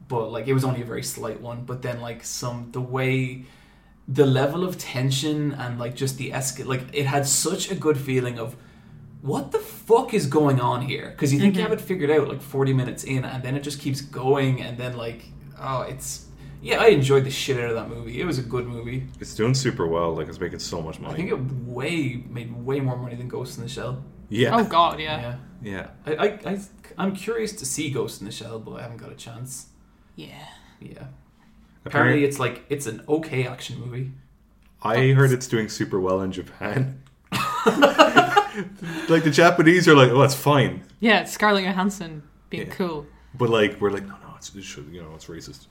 but 0.08 0.30
like 0.32 0.46
it 0.48 0.54
was 0.54 0.64
only 0.64 0.82
a 0.82 0.84
very 0.84 1.02
slight 1.02 1.40
one. 1.40 1.64
But 1.64 1.82
then 1.82 2.00
like 2.00 2.24
some 2.24 2.68
the 2.72 2.80
way 2.80 3.44
the 4.08 4.24
level 4.26 4.64
of 4.64 4.78
tension 4.78 5.52
and 5.52 5.78
like 5.78 5.94
just 5.96 6.16
the 6.16 6.30
esca 6.30 6.64
like 6.64 6.82
it 6.92 7.06
had 7.06 7.26
such 7.26 7.70
a 7.70 7.74
good 7.74 7.98
feeling 7.98 8.38
of 8.38 8.56
what 9.20 9.50
the 9.50 9.58
fuck 9.58 10.14
is 10.14 10.26
going 10.28 10.60
on 10.60 10.82
here 10.82 11.10
because 11.10 11.32
you 11.32 11.40
think 11.40 11.54
you 11.56 11.60
Mhm. 11.60 11.64
have 11.64 11.72
it 11.72 11.80
figured 11.80 12.10
out 12.10 12.28
like 12.28 12.40
40 12.40 12.72
minutes 12.72 13.02
in 13.02 13.24
and 13.24 13.42
then 13.42 13.56
it 13.56 13.64
just 13.64 13.80
keeps 13.80 14.00
going 14.00 14.62
and 14.62 14.78
then 14.78 14.96
like 14.96 15.24
oh 15.60 15.80
it's 15.80 16.25
yeah 16.66 16.80
i 16.80 16.86
enjoyed 16.88 17.24
the 17.24 17.30
shit 17.30 17.58
out 17.62 17.70
of 17.70 17.76
that 17.76 17.88
movie 17.88 18.20
it 18.20 18.24
was 18.24 18.38
a 18.38 18.42
good 18.42 18.66
movie 18.66 19.06
It's 19.20 19.34
doing 19.34 19.54
super 19.54 19.86
well. 19.86 20.14
Like 20.14 20.28
it's 20.28 20.40
making 20.40 20.58
so 20.58 20.82
much 20.82 20.98
money. 21.00 21.14
i 21.14 21.16
think 21.16 21.30
it 21.30 21.40
way 21.66 22.22
made 22.28 22.50
way 22.68 22.80
more 22.80 22.96
money 22.96 23.14
than 23.16 23.28
ghost 23.28 23.56
in 23.58 23.62
the 23.62 23.68
shell 23.68 24.02
yeah, 24.28 24.56
Oh 24.56 24.64
god, 24.64 24.98
yeah. 24.98 25.36
yeah, 25.62 25.88
yeah. 26.06 26.14
I, 26.18 26.26
I, 26.26 26.26
I 26.52 26.60
i'm 26.98 27.14
curious 27.14 27.52
to 27.60 27.64
see 27.66 27.90
ghost 27.90 28.20
in 28.20 28.26
the 28.26 28.32
shell 28.32 28.58
but 28.58 28.72
i 28.78 28.82
haven't 28.82 28.96
got 28.98 29.12
a 29.12 29.14
chance 29.26 29.68
Yeah. 30.16 30.46
yeah 30.80 31.04
apparently 31.84 32.24
it's 32.24 32.38
like 32.40 32.64
it's 32.68 32.86
an 32.86 33.02
okay 33.08 33.46
action 33.46 33.80
movie 33.80 34.12
I 34.82 35.12
heard 35.12 35.32
it's 35.32 35.48
doing 35.48 35.68
super 35.68 35.98
well 35.98 36.20
in 36.20 36.30
Japan. 36.32 37.02
like 39.08 39.24
the 39.24 39.30
Japanese 39.32 39.88
are 39.88 39.96
like, 39.96 40.10
oh, 40.10 40.22
it's 40.22 40.34
fine, 40.34 40.84
Yeah, 41.00 41.20
it's 41.22 41.32
Scarlett 41.32 41.64
Johansson 41.64 42.22
being 42.50 42.66
Yeah. 42.68 42.74
cool. 42.74 43.06
but 43.34 43.48
like 43.50 43.80
we're 43.80 43.90
like, 43.90 44.04
no, 44.06 44.14
no, 44.14 44.34
it's 44.36 44.54
it 44.54 44.62
should, 44.64 44.88
you 44.92 45.02
know, 45.02 45.12
it's 45.14 45.26
racist. 45.26 45.66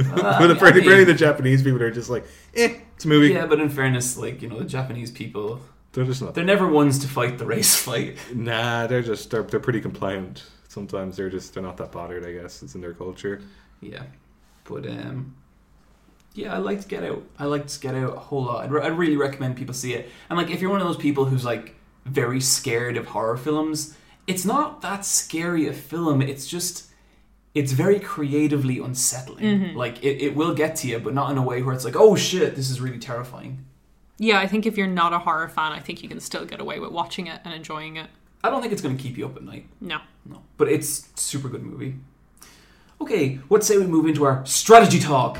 Uh, 0.00 0.04
but 0.14 0.24
I 0.24 0.40
mean- 0.40 0.50
apparently, 0.56 0.92
I 0.94 0.96
mean- 0.98 1.06
the 1.06 1.14
Japanese 1.14 1.62
people 1.62 1.82
are 1.82 1.90
just 1.90 2.10
like, 2.10 2.24
eh, 2.54 2.78
it's 2.96 3.04
a 3.04 3.08
movie. 3.08 3.28
yeah 3.32 3.46
but 3.46 3.60
in 3.60 3.68
fairness 3.70 4.16
like 4.18 4.42
you 4.42 4.48
know 4.48 4.58
the 4.58 4.64
japanese 4.66 5.10
people 5.10 5.60
They're 5.92 6.04
just 6.04 6.20
not. 6.20 6.34
they're 6.34 6.44
never 6.44 6.68
ones 6.68 6.98
to 6.98 7.08
fight 7.08 7.38
the 7.38 7.46
race 7.46 7.74
fight 7.88 8.16
Nah, 8.34 8.86
they're 8.86 9.02
just 9.02 9.30
they're 9.30 9.42
they're 9.42 9.60
pretty 9.60 9.80
compliant. 9.80 10.44
Sometimes 10.68 11.16
they're 11.16 11.30
just 11.30 11.54
they're 11.54 11.62
not 11.62 11.76
that 11.78 11.90
bothered. 11.92 12.24
I 12.26 12.32
guess 12.32 12.62
it's 12.62 12.74
in 12.74 12.80
their 12.80 12.92
culture. 12.94 13.40
Yeah, 13.80 14.02
but 14.64 14.86
um, 14.86 15.34
yeah, 16.34 16.54
I 16.54 16.58
liked 16.58 16.86
Get 16.88 17.02
Out. 17.02 17.24
I 17.38 17.46
liked 17.46 17.80
Get 17.80 17.94
Out 17.94 18.14
a 18.16 18.20
whole 18.20 18.44
lot. 18.44 18.64
I'd, 18.64 18.70
re- 18.70 18.82
I'd 18.82 18.96
really 18.96 19.16
recommend 19.16 19.56
people 19.56 19.74
see 19.74 19.94
it. 19.94 20.08
And 20.28 20.38
like, 20.38 20.50
if 20.50 20.60
you're 20.60 20.70
one 20.70 20.80
of 20.80 20.86
those 20.86 20.96
people 20.96 21.24
who's 21.24 21.44
like 21.44 21.74
very 22.04 22.40
scared 22.40 22.96
of 22.96 23.06
horror 23.06 23.36
films, 23.36 23.96
it's 24.28 24.44
not 24.44 24.80
that 24.82 25.04
scary 25.04 25.66
a 25.66 25.72
film. 25.72 26.22
It's 26.22 26.46
just 26.46 26.89
it's 27.54 27.72
very 27.72 27.98
creatively 27.98 28.78
unsettling. 28.78 29.44
Mm-hmm. 29.44 29.76
Like 29.76 30.02
it, 30.04 30.22
it 30.22 30.36
will 30.36 30.54
get 30.54 30.76
to 30.76 30.88
you, 30.88 30.98
but 30.98 31.14
not 31.14 31.30
in 31.30 31.38
a 31.38 31.42
way 31.42 31.62
where 31.62 31.74
it's 31.74 31.84
like, 31.84 31.96
oh 31.96 32.16
shit, 32.16 32.54
this 32.54 32.70
is 32.70 32.80
really 32.80 32.98
terrifying. 32.98 33.64
Yeah, 34.18 34.38
I 34.38 34.46
think 34.46 34.66
if 34.66 34.76
you're 34.76 34.86
not 34.86 35.12
a 35.12 35.18
horror 35.18 35.48
fan, 35.48 35.72
I 35.72 35.80
think 35.80 36.02
you 36.02 36.08
can 36.08 36.20
still 36.20 36.44
get 36.44 36.60
away 36.60 36.78
with 36.78 36.92
watching 36.92 37.26
it 37.26 37.40
and 37.44 37.54
enjoying 37.54 37.96
it. 37.96 38.08
I 38.44 38.50
don't 38.50 38.60
think 38.60 38.72
it's 38.72 38.82
going 38.82 38.96
to 38.96 39.02
keep 39.02 39.18
you 39.18 39.26
up 39.26 39.36
at 39.36 39.42
night. 39.42 39.66
No. 39.80 39.98
No. 40.26 40.42
But 40.56 40.68
it's 40.68 41.08
super 41.16 41.48
good 41.48 41.62
movie. 41.62 41.96
Okay, 43.00 43.36
what 43.48 43.64
say 43.64 43.78
we 43.78 43.86
move 43.86 44.06
into 44.06 44.24
our 44.24 44.44
strategy 44.44 45.00
talk? 45.00 45.38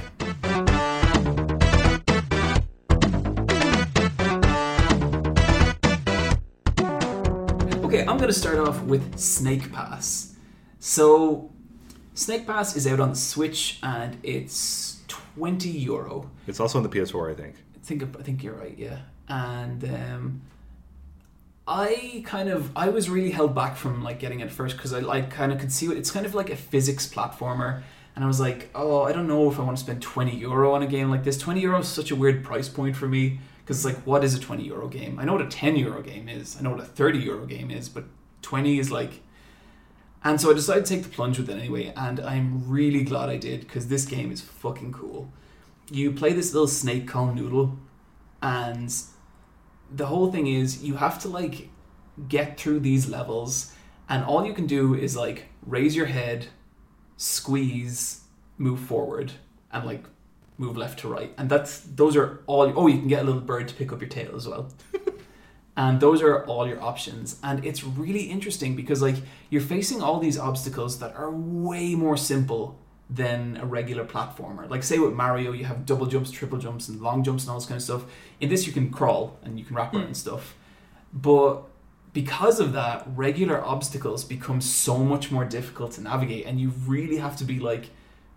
Okay, 7.84 8.00
I'm 8.06 8.16
going 8.16 8.28
to 8.28 8.32
start 8.32 8.58
off 8.58 8.82
with 8.84 9.18
Snake 9.18 9.70
Pass. 9.72 10.36
So, 10.78 11.52
Snake 12.20 12.46
Pass 12.46 12.76
is 12.76 12.86
out 12.86 13.00
on 13.00 13.08
the 13.08 13.16
Switch 13.16 13.78
and 13.82 14.18
it's 14.22 15.00
20 15.08 15.70
euro. 15.70 16.30
It's 16.46 16.60
also 16.60 16.76
on 16.76 16.82
the 16.82 16.90
PS4, 16.90 17.32
I 17.32 17.34
think. 17.34 17.54
I 17.74 17.78
think 17.82 18.02
I 18.02 18.22
think 18.22 18.44
you're 18.44 18.52
right, 18.52 18.76
yeah. 18.76 18.98
And 19.26 19.82
um, 19.84 20.42
I 21.66 22.22
kind 22.26 22.50
of 22.50 22.76
I 22.76 22.90
was 22.90 23.08
really 23.08 23.30
held 23.30 23.54
back 23.54 23.74
from 23.74 24.04
like 24.04 24.18
getting 24.18 24.40
it 24.40 24.50
first 24.50 24.76
because 24.76 24.92
I 24.92 24.98
like 24.98 25.30
kind 25.30 25.50
of 25.50 25.58
could 25.58 25.72
see 25.72 25.88
what 25.88 25.96
it's 25.96 26.10
kind 26.10 26.26
of 26.26 26.34
like 26.34 26.50
a 26.50 26.56
physics 26.56 27.06
platformer, 27.08 27.80
and 28.14 28.22
I 28.22 28.26
was 28.26 28.38
like, 28.38 28.68
oh, 28.74 29.02
I 29.02 29.12
don't 29.12 29.26
know 29.26 29.50
if 29.50 29.58
I 29.58 29.62
want 29.62 29.78
to 29.78 29.82
spend 29.82 30.02
twenty 30.02 30.36
euro 30.36 30.74
on 30.74 30.82
a 30.82 30.86
game 30.86 31.08
like 31.08 31.24
this. 31.24 31.38
Twenty 31.38 31.62
euro 31.62 31.78
is 31.78 31.88
such 31.88 32.10
a 32.10 32.16
weird 32.16 32.44
price 32.44 32.68
point 32.68 32.96
for 32.96 33.08
me 33.08 33.40
because 33.60 33.78
it's 33.78 33.96
like, 33.96 34.04
what 34.06 34.22
is 34.24 34.34
a 34.34 34.40
twenty 34.40 34.64
euro 34.64 34.88
game? 34.88 35.18
I 35.18 35.24
know 35.24 35.32
what 35.32 35.42
a 35.42 35.48
ten 35.48 35.74
euro 35.74 36.02
game 36.02 36.28
is. 36.28 36.58
I 36.58 36.62
know 36.62 36.70
what 36.72 36.80
a 36.80 36.84
thirty 36.84 37.20
euro 37.20 37.46
game 37.46 37.70
is, 37.70 37.88
but 37.88 38.04
twenty 38.42 38.78
is 38.78 38.90
like. 38.90 39.22
And 40.22 40.40
so 40.40 40.50
I 40.50 40.54
decided 40.54 40.84
to 40.86 40.94
take 40.94 41.02
the 41.04 41.08
plunge 41.08 41.38
with 41.38 41.48
it 41.48 41.58
anyway, 41.58 41.92
and 41.96 42.20
I'm 42.20 42.68
really 42.68 43.04
glad 43.04 43.30
I 43.30 43.38
did 43.38 43.60
because 43.60 43.88
this 43.88 44.04
game 44.04 44.30
is 44.30 44.40
fucking 44.40 44.92
cool. 44.92 45.32
You 45.90 46.12
play 46.12 46.32
this 46.34 46.52
little 46.52 46.68
snake 46.68 47.08
called 47.08 47.34
Noodle, 47.34 47.78
and 48.42 48.94
the 49.90 50.06
whole 50.06 50.30
thing 50.30 50.46
is 50.46 50.82
you 50.82 50.96
have 50.96 51.18
to 51.20 51.28
like 51.28 51.68
get 52.28 52.58
through 52.58 52.80
these 52.80 53.08
levels 53.08 53.74
and 54.08 54.24
all 54.24 54.44
you 54.44 54.52
can 54.52 54.66
do 54.66 54.94
is 54.94 55.16
like 55.16 55.46
raise 55.64 55.96
your 55.96 56.06
head 56.06 56.46
squeeze 57.16 58.22
move 58.58 58.80
forward 58.80 59.32
and 59.72 59.84
like 59.84 60.04
move 60.58 60.76
left 60.76 60.98
to 60.98 61.08
right 61.08 61.32
and 61.38 61.48
that's 61.48 61.80
those 61.80 62.16
are 62.16 62.42
all 62.46 62.72
oh 62.76 62.86
you 62.86 62.98
can 62.98 63.08
get 63.08 63.22
a 63.22 63.24
little 63.24 63.40
bird 63.40 63.66
to 63.68 63.74
pick 63.74 63.92
up 63.92 64.00
your 64.00 64.08
tail 64.08 64.34
as 64.36 64.46
well 64.46 64.68
and 65.82 65.92
those 66.04 66.20
are 66.26 66.36
all 66.50 66.64
your 66.72 66.80
options 66.92 67.26
and 67.42 67.64
it's 67.64 67.82
really 68.02 68.24
interesting 68.36 68.70
because 68.80 69.00
like 69.08 69.18
you're 69.50 69.68
facing 69.76 69.98
all 70.02 70.18
these 70.26 70.38
obstacles 70.38 70.92
that 71.02 71.12
are 71.14 71.30
way 71.30 71.94
more 71.94 72.16
simple 72.16 72.62
than 73.12 73.56
a 73.56 73.66
regular 73.66 74.04
platformer. 74.04 74.68
Like 74.70 74.82
say 74.82 74.98
with 74.98 75.12
Mario, 75.12 75.52
you 75.52 75.64
have 75.64 75.84
double 75.84 76.06
jumps, 76.06 76.30
triple 76.30 76.58
jumps, 76.58 76.88
and 76.88 77.00
long 77.00 77.24
jumps 77.24 77.44
and 77.44 77.50
all 77.50 77.58
this 77.58 77.66
kind 77.66 77.76
of 77.76 77.82
stuff. 77.82 78.04
In 78.40 78.48
this, 78.48 78.66
you 78.66 78.72
can 78.72 78.90
crawl 78.90 79.36
and 79.42 79.58
you 79.58 79.64
can 79.64 79.74
wrap 79.76 79.92
around 79.92 80.02
hmm. 80.02 80.06
and 80.08 80.16
stuff. 80.16 80.54
But 81.12 81.64
because 82.12 82.60
of 82.60 82.72
that, 82.72 83.04
regular 83.14 83.62
obstacles 83.64 84.24
become 84.24 84.60
so 84.60 84.98
much 84.98 85.30
more 85.30 85.44
difficult 85.44 85.92
to 85.92 86.02
navigate, 86.02 86.46
and 86.46 86.60
you 86.60 86.72
really 86.86 87.16
have 87.16 87.36
to 87.36 87.44
be 87.44 87.58
like 87.58 87.90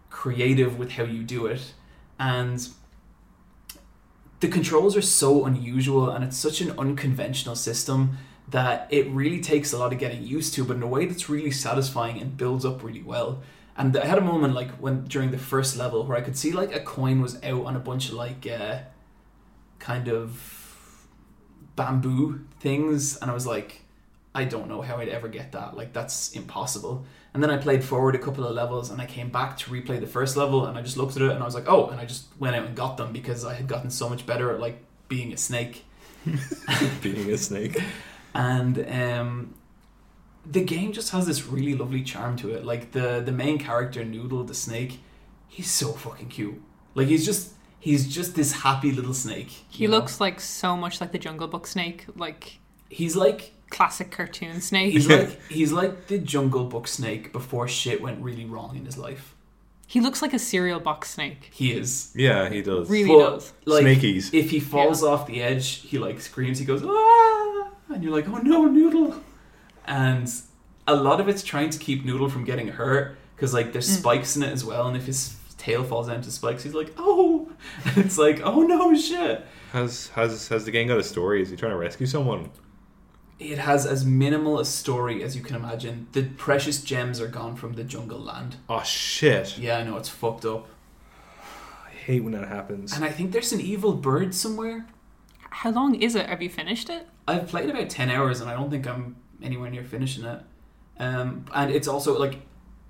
creative 0.09 0.79
with 0.79 0.91
how 0.91 1.03
you 1.03 1.23
do 1.23 1.45
it. 1.45 1.73
And 2.19 2.67
the 4.43 4.49
controls 4.49 4.97
are 4.97 5.01
so 5.01 5.45
unusual, 5.45 6.09
and 6.09 6.21
it's 6.21 6.35
such 6.35 6.59
an 6.59 6.77
unconventional 6.77 7.55
system 7.55 8.17
that 8.49 8.87
it 8.89 9.07
really 9.07 9.39
takes 9.39 9.71
a 9.71 9.77
lot 9.77 9.93
of 9.93 9.99
getting 9.99 10.21
used 10.21 10.53
to, 10.53 10.65
but 10.65 10.75
in 10.75 10.83
a 10.83 10.87
way 10.87 11.05
that's 11.05 11.29
really 11.29 11.49
satisfying 11.49 12.19
and 12.19 12.35
builds 12.35 12.65
up 12.65 12.83
really 12.83 13.01
well. 13.01 13.41
And 13.77 13.95
I 13.95 14.05
had 14.05 14.17
a 14.17 14.21
moment 14.21 14.53
like 14.53 14.71
when 14.71 15.05
during 15.05 15.31
the 15.31 15.37
first 15.37 15.77
level 15.77 16.05
where 16.05 16.17
I 16.17 16.21
could 16.21 16.37
see 16.37 16.51
like 16.51 16.75
a 16.75 16.81
coin 16.81 17.21
was 17.21 17.41
out 17.41 17.63
on 17.63 17.77
a 17.77 17.79
bunch 17.79 18.09
of 18.09 18.15
like 18.15 18.45
uh, 18.45 18.79
kind 19.79 20.09
of 20.09 21.07
bamboo 21.77 22.41
things, 22.59 23.15
and 23.19 23.31
I 23.31 23.33
was 23.33 23.47
like, 23.47 23.83
I 24.35 24.43
don't 24.43 24.67
know 24.67 24.81
how 24.81 24.97
I'd 24.97 25.07
ever 25.07 25.29
get 25.29 25.53
that. 25.53 25.77
Like 25.77 25.93
that's 25.93 26.33
impossible. 26.33 27.05
And 27.33 27.41
then 27.41 27.49
I 27.49 27.57
played 27.57 27.83
forward 27.83 28.13
a 28.13 28.19
couple 28.19 28.45
of 28.45 28.53
levels, 28.53 28.91
and 28.91 29.01
I 29.01 29.05
came 29.05 29.29
back 29.29 29.57
to 29.57 29.71
replay 29.71 29.99
the 29.99 30.07
first 30.07 30.37
level, 30.37 30.65
and 30.67 30.77
I 30.77 30.81
just 30.81 30.97
looked 30.97 31.15
at 31.15 31.23
it, 31.23 31.31
and 31.31 31.41
I 31.41 31.45
was 31.45 31.55
like, 31.55 31.67
oh, 31.67 31.87
and 31.87 31.99
I 31.99 32.05
just 32.05 32.27
went 32.39 32.55
out 32.55 32.65
and 32.65 32.75
got 32.75 32.97
them 32.97 33.11
because 33.11 33.43
I 33.43 33.55
had 33.55 33.67
gotten 33.67 33.89
so 33.89 34.07
much 34.07 34.25
better 34.25 34.51
at 34.51 34.59
like 34.59 34.83
being 35.07 35.33
a 35.33 35.37
snake. 35.37 35.85
Being 37.01 37.29
a 37.31 37.37
snake. 37.37 37.83
and 38.33 38.79
um, 38.89 39.55
the 40.45 40.63
game 40.63 40.93
just 40.93 41.11
has 41.11 41.25
this 41.25 41.45
really 41.45 41.75
lovely 41.75 42.01
charm 42.01 42.37
to 42.37 42.53
it. 42.53 42.65
Like 42.65 42.91
the 42.91 43.21
the 43.23 43.31
main 43.31 43.57
character, 43.57 44.03
Noodle 44.03 44.43
the 44.43 44.53
snake, 44.53 44.99
he's 45.47 45.69
so 45.69 45.91
fucking 45.91 46.29
cute. 46.29 46.61
Like 46.95 47.07
he's 47.07 47.25
just 47.25 47.53
he's 47.79 48.13
just 48.13 48.35
this 48.35 48.53
happy 48.53 48.91
little 48.91 49.13
snake. 49.13 49.49
He 49.69 49.85
know? 49.85 49.97
looks 49.97 50.19
like 50.21 50.39
so 50.39 50.75
much 50.77 51.01
like 51.01 51.11
the 51.11 51.19
Jungle 51.19 51.47
Book 51.47 51.67
snake, 51.67 52.05
like 52.15 52.59
he's 52.89 53.15
like 53.15 53.53
classic 53.73 54.09
cartoon 54.11 54.61
snake. 54.61 54.93
he's 54.93 55.07
like 55.09 55.41
he's 55.49 55.71
like 55.73 56.07
the 56.07 56.17
Jungle 56.19 56.63
Book 56.65 56.87
snake 56.87 57.33
before 57.33 57.67
shit 57.67 58.01
went 58.01 58.21
really 58.21 58.45
wrong 58.45 58.77
in 58.77 58.85
his 58.85 58.97
life. 58.97 59.35
he 59.87 59.99
looks 59.99 60.21
like 60.21 60.33
a 60.33 60.39
cereal 60.39 60.79
box 60.79 61.09
snake. 61.11 61.49
He 61.51 61.73
is. 61.73 62.13
Yeah, 62.15 62.49
he 62.49 62.61
does. 62.61 62.89
Really 62.89 63.09
But, 63.09 63.29
does. 63.31 63.53
Like 63.65 63.85
Snakies. 63.85 64.33
if 64.33 64.49
he 64.51 64.59
falls 64.59 65.03
off 65.03 65.27
the 65.27 65.41
edge, 65.41 65.67
he 65.89 65.97
like 65.99 66.21
screams. 66.21 66.57
He 66.59 66.65
goes 66.65 66.81
ah, 66.85 67.69
and 67.93 68.03
you're 68.03 68.13
like, 68.13 68.27
oh 68.29 68.37
no, 68.37 68.65
Noodle. 68.65 69.21
And 69.85 70.31
a 70.87 70.95
lot 70.95 71.19
of 71.19 71.27
it's 71.27 71.43
trying 71.43 71.69
to 71.71 71.79
keep 71.79 72.05
Noodle 72.05 72.29
from 72.29 72.45
getting 72.45 72.69
hurt 72.69 73.17
because 73.35 73.53
like 73.53 73.71
there's 73.73 73.89
Mm. 73.89 73.99
spikes 73.99 74.35
in 74.37 74.43
it 74.43 74.51
as 74.51 74.63
well, 74.63 74.87
and 74.87 74.95
if 74.95 75.05
his 75.05 75.35
tail 75.57 75.83
falls 75.83 76.07
down 76.07 76.21
to 76.21 76.31
spikes, 76.31 76.63
he's 76.63 76.73
like, 76.73 76.93
oh, 76.97 77.49
and 77.85 77.97
it's 78.05 78.17
like, 78.17 78.41
oh 78.43 78.61
no, 78.61 78.95
shit. 78.95 79.45
Has 79.71 80.09
has 80.09 80.47
has 80.49 80.65
the 80.65 80.71
game 80.71 80.87
got 80.87 80.99
a 80.99 81.03
story? 81.03 81.41
Is 81.41 81.49
he 81.49 81.55
trying 81.55 81.71
to 81.71 81.77
rescue 81.77 82.05
someone? 82.07 82.49
It 83.43 83.59
has 83.59 83.85
as 83.85 84.05
minimal 84.05 84.59
a 84.59 84.65
story 84.65 85.23
as 85.23 85.35
you 85.35 85.41
can 85.41 85.55
imagine. 85.55 86.07
The 86.13 86.23
precious 86.23 86.81
gems 86.81 87.19
are 87.19 87.27
gone 87.27 87.55
from 87.55 87.73
the 87.73 87.83
jungle 87.83 88.19
land. 88.19 88.55
Oh 88.69 88.83
shit! 88.83 89.57
Yeah, 89.57 89.77
I 89.77 89.83
know 89.83 89.97
it's 89.97 90.09
fucked 90.09 90.45
up. 90.45 90.67
I 91.85 91.89
hate 91.89 92.23
when 92.23 92.33
that 92.33 92.47
happens. 92.47 92.93
And 92.93 93.03
I 93.03 93.09
think 93.09 93.31
there's 93.31 93.53
an 93.53 93.61
evil 93.61 93.93
bird 93.93 94.33
somewhere. 94.33 94.85
How 95.49 95.71
long 95.71 95.95
is 95.95 96.15
it? 96.15 96.27
Have 96.27 96.41
you 96.41 96.49
finished 96.49 96.89
it? 96.89 97.07
I've 97.27 97.47
played 97.47 97.69
about 97.69 97.89
10 97.89 98.09
hours 98.09 98.41
and 98.41 98.49
I 98.49 98.53
don't 98.53 98.69
think 98.69 98.87
I'm 98.87 99.15
anywhere 99.41 99.69
near 99.69 99.83
finishing 99.83 100.25
it. 100.25 100.41
Um, 100.99 101.45
and 101.53 101.71
it's 101.71 101.87
also 101.87 102.17
like 102.17 102.39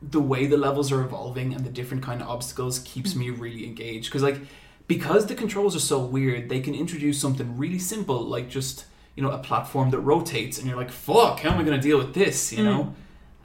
the 0.01 0.19
way 0.19 0.45
the 0.47 0.57
levels 0.57 0.91
are 0.91 1.01
evolving 1.01 1.53
and 1.53 1.65
the 1.65 1.69
different 1.69 2.03
kind 2.03 2.21
of 2.21 2.27
obstacles 2.27 2.79
keeps 2.79 3.15
me 3.15 3.29
really 3.29 3.65
engaged 3.65 4.09
because 4.09 4.23
like 4.23 4.39
because 4.85 5.27
the 5.27 5.35
controls 5.35 5.75
are 5.75 5.79
so 5.79 5.99
weird 5.99 6.49
they 6.49 6.59
can 6.59 6.75
introduce 6.75 7.19
something 7.19 7.57
really 7.57 7.79
simple 7.79 8.21
like 8.21 8.49
just 8.49 8.85
you 9.15 9.23
know 9.23 9.31
a 9.31 9.37
platform 9.37 9.91
that 9.91 9.99
rotates 9.99 10.57
and 10.57 10.67
you're 10.67 10.77
like 10.77 10.91
fuck 10.91 11.39
how 11.41 11.51
am 11.51 11.59
i 11.59 11.63
going 11.63 11.79
to 11.79 11.87
deal 11.87 11.97
with 11.97 12.13
this? 12.13 12.51
You 12.51 12.63
know? 12.63 12.95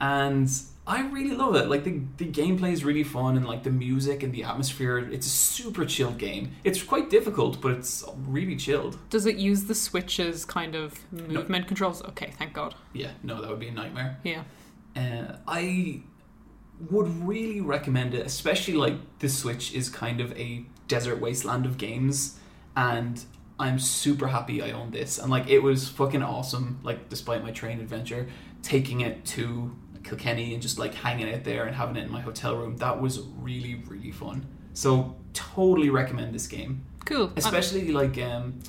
And 0.01 0.49
i 0.87 1.01
really 1.09 1.35
love 1.35 1.55
it. 1.55 1.67
Like 1.67 1.83
the, 1.83 2.01
the 2.17 2.25
gameplay 2.25 2.71
is 2.71 2.83
really 2.83 3.03
fun 3.03 3.37
and 3.37 3.45
like 3.45 3.63
the 3.63 3.69
music 3.69 4.23
and 4.23 4.33
the 4.33 4.43
atmosphere 4.43 4.97
it's 4.97 5.27
a 5.27 5.29
super 5.29 5.85
chilled 5.85 6.17
game. 6.17 6.53
It's 6.63 6.81
quite 6.81 7.09
difficult 7.09 7.61
but 7.61 7.73
it's 7.73 8.03
really 8.27 8.55
chilled. 8.55 8.97
Does 9.09 9.25
it 9.25 9.35
use 9.35 9.65
the 9.65 9.75
switches 9.75 10.45
kind 10.45 10.75
of 10.75 10.99
movement 11.11 11.67
controls? 11.67 12.01
Okay, 12.03 12.33
thank 12.37 12.53
God. 12.53 12.75
yeah 12.93 13.11
no 13.23 13.41
that 13.41 13.49
would 13.49 13.59
be 13.59 13.67
a 13.67 13.71
nightmare. 13.71 14.17
Yeah. 14.23 14.43
Uh, 14.95 15.37
I 15.47 16.01
would 16.89 17.27
really 17.27 17.61
recommend 17.61 18.13
it, 18.13 18.25
especially 18.25 18.75
like 18.75 18.95
the 19.19 19.29
Switch 19.29 19.73
is 19.73 19.89
kind 19.89 20.21
of 20.21 20.37
a 20.37 20.65
desert 20.87 21.19
wasteland 21.19 21.65
of 21.65 21.77
games, 21.77 22.39
and 22.75 23.23
I'm 23.59 23.77
super 23.79 24.27
happy 24.27 24.61
I 24.61 24.71
own 24.71 24.91
this. 24.91 25.17
And 25.19 25.29
like 25.29 25.47
it 25.49 25.59
was 25.59 25.87
fucking 25.89 26.23
awesome. 26.23 26.79
Like 26.83 27.09
despite 27.09 27.43
my 27.43 27.51
train 27.51 27.79
adventure, 27.81 28.27
taking 28.63 29.01
it 29.01 29.25
to 29.25 29.75
Kilkenny 30.03 30.53
and 30.53 30.61
just 30.61 30.79
like 30.79 30.93
hanging 30.93 31.33
out 31.33 31.43
there 31.43 31.65
and 31.65 31.75
having 31.75 31.97
it 31.97 32.05
in 32.05 32.11
my 32.11 32.21
hotel 32.21 32.55
room, 32.55 32.77
that 32.77 33.01
was 33.01 33.19
really 33.37 33.75
really 33.87 34.11
fun. 34.11 34.45
So 34.73 35.15
totally 35.33 35.89
recommend 35.89 36.33
this 36.33 36.47
game, 36.47 36.85
Cool. 37.05 37.31
Especially 37.35 37.91
like 37.91 38.17
um. 38.17 38.59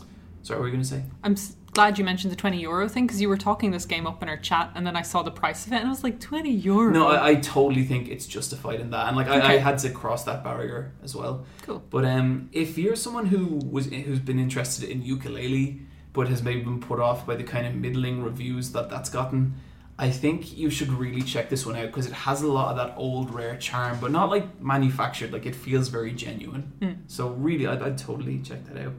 Sorry, 0.42 0.58
what 0.58 0.62
were 0.62 0.68
you 0.68 0.72
gonna 0.72 0.84
say? 0.84 1.04
I'm 1.22 1.32
s- 1.32 1.54
glad 1.72 1.98
you 1.98 2.04
mentioned 2.04 2.32
the 2.32 2.36
20 2.36 2.60
euro 2.60 2.88
thing 2.88 3.06
because 3.06 3.20
you 3.20 3.28
were 3.28 3.36
talking 3.36 3.70
this 3.70 3.86
game 3.86 4.06
up 4.06 4.22
in 4.22 4.28
our 4.28 4.36
chat 4.36 4.72
and 4.74 4.86
then 4.86 4.96
I 4.96 5.02
saw 5.02 5.22
the 5.22 5.30
price 5.30 5.66
of 5.66 5.72
it 5.72 5.76
and 5.76 5.86
I 5.86 5.90
was 5.90 6.02
like, 6.02 6.20
20 6.20 6.50
euro? 6.50 6.92
No, 6.92 7.08
I, 7.08 7.30
I 7.30 7.34
totally 7.36 7.84
think 7.84 8.08
it's 8.08 8.26
justified 8.26 8.80
in 8.80 8.90
that, 8.90 9.08
and 9.08 9.16
like 9.16 9.28
I, 9.28 9.54
I 9.54 9.56
had 9.58 9.78
to 9.80 9.90
cross 9.90 10.24
that 10.24 10.42
barrier 10.42 10.92
as 11.02 11.14
well. 11.14 11.46
Cool. 11.62 11.82
But 11.90 12.04
um, 12.04 12.50
if 12.52 12.76
you're 12.78 12.96
someone 12.96 13.26
who 13.26 13.60
was 13.70 13.86
who's 13.86 14.20
been 14.20 14.38
interested 14.38 14.88
in 14.88 15.02
Yooka-Laylee, 15.02 15.80
but 16.12 16.28
has 16.28 16.42
maybe 16.42 16.62
been 16.62 16.80
put 16.80 17.00
off 17.00 17.26
by 17.26 17.36
the 17.36 17.44
kind 17.44 17.66
of 17.66 17.74
middling 17.74 18.22
reviews 18.22 18.72
that 18.72 18.90
that's 18.90 19.10
gotten, 19.10 19.54
I 19.98 20.10
think 20.10 20.56
you 20.56 20.70
should 20.70 20.90
really 20.92 21.22
check 21.22 21.50
this 21.50 21.66
one 21.66 21.76
out 21.76 21.86
because 21.86 22.06
it 22.06 22.12
has 22.12 22.42
a 22.42 22.46
lot 22.46 22.70
of 22.70 22.76
that 22.78 22.96
old 22.96 23.32
rare 23.32 23.56
charm, 23.56 23.98
but 24.00 24.10
not 24.10 24.30
like 24.30 24.60
manufactured. 24.60 25.32
Like 25.32 25.46
it 25.46 25.54
feels 25.54 25.88
very 25.88 26.12
genuine. 26.12 26.72
Mm. 26.80 26.96
So 27.06 27.28
really, 27.28 27.66
I'd, 27.66 27.82
I'd 27.82 27.98
totally 27.98 28.40
check 28.40 28.64
that 28.66 28.82
out. 28.82 28.94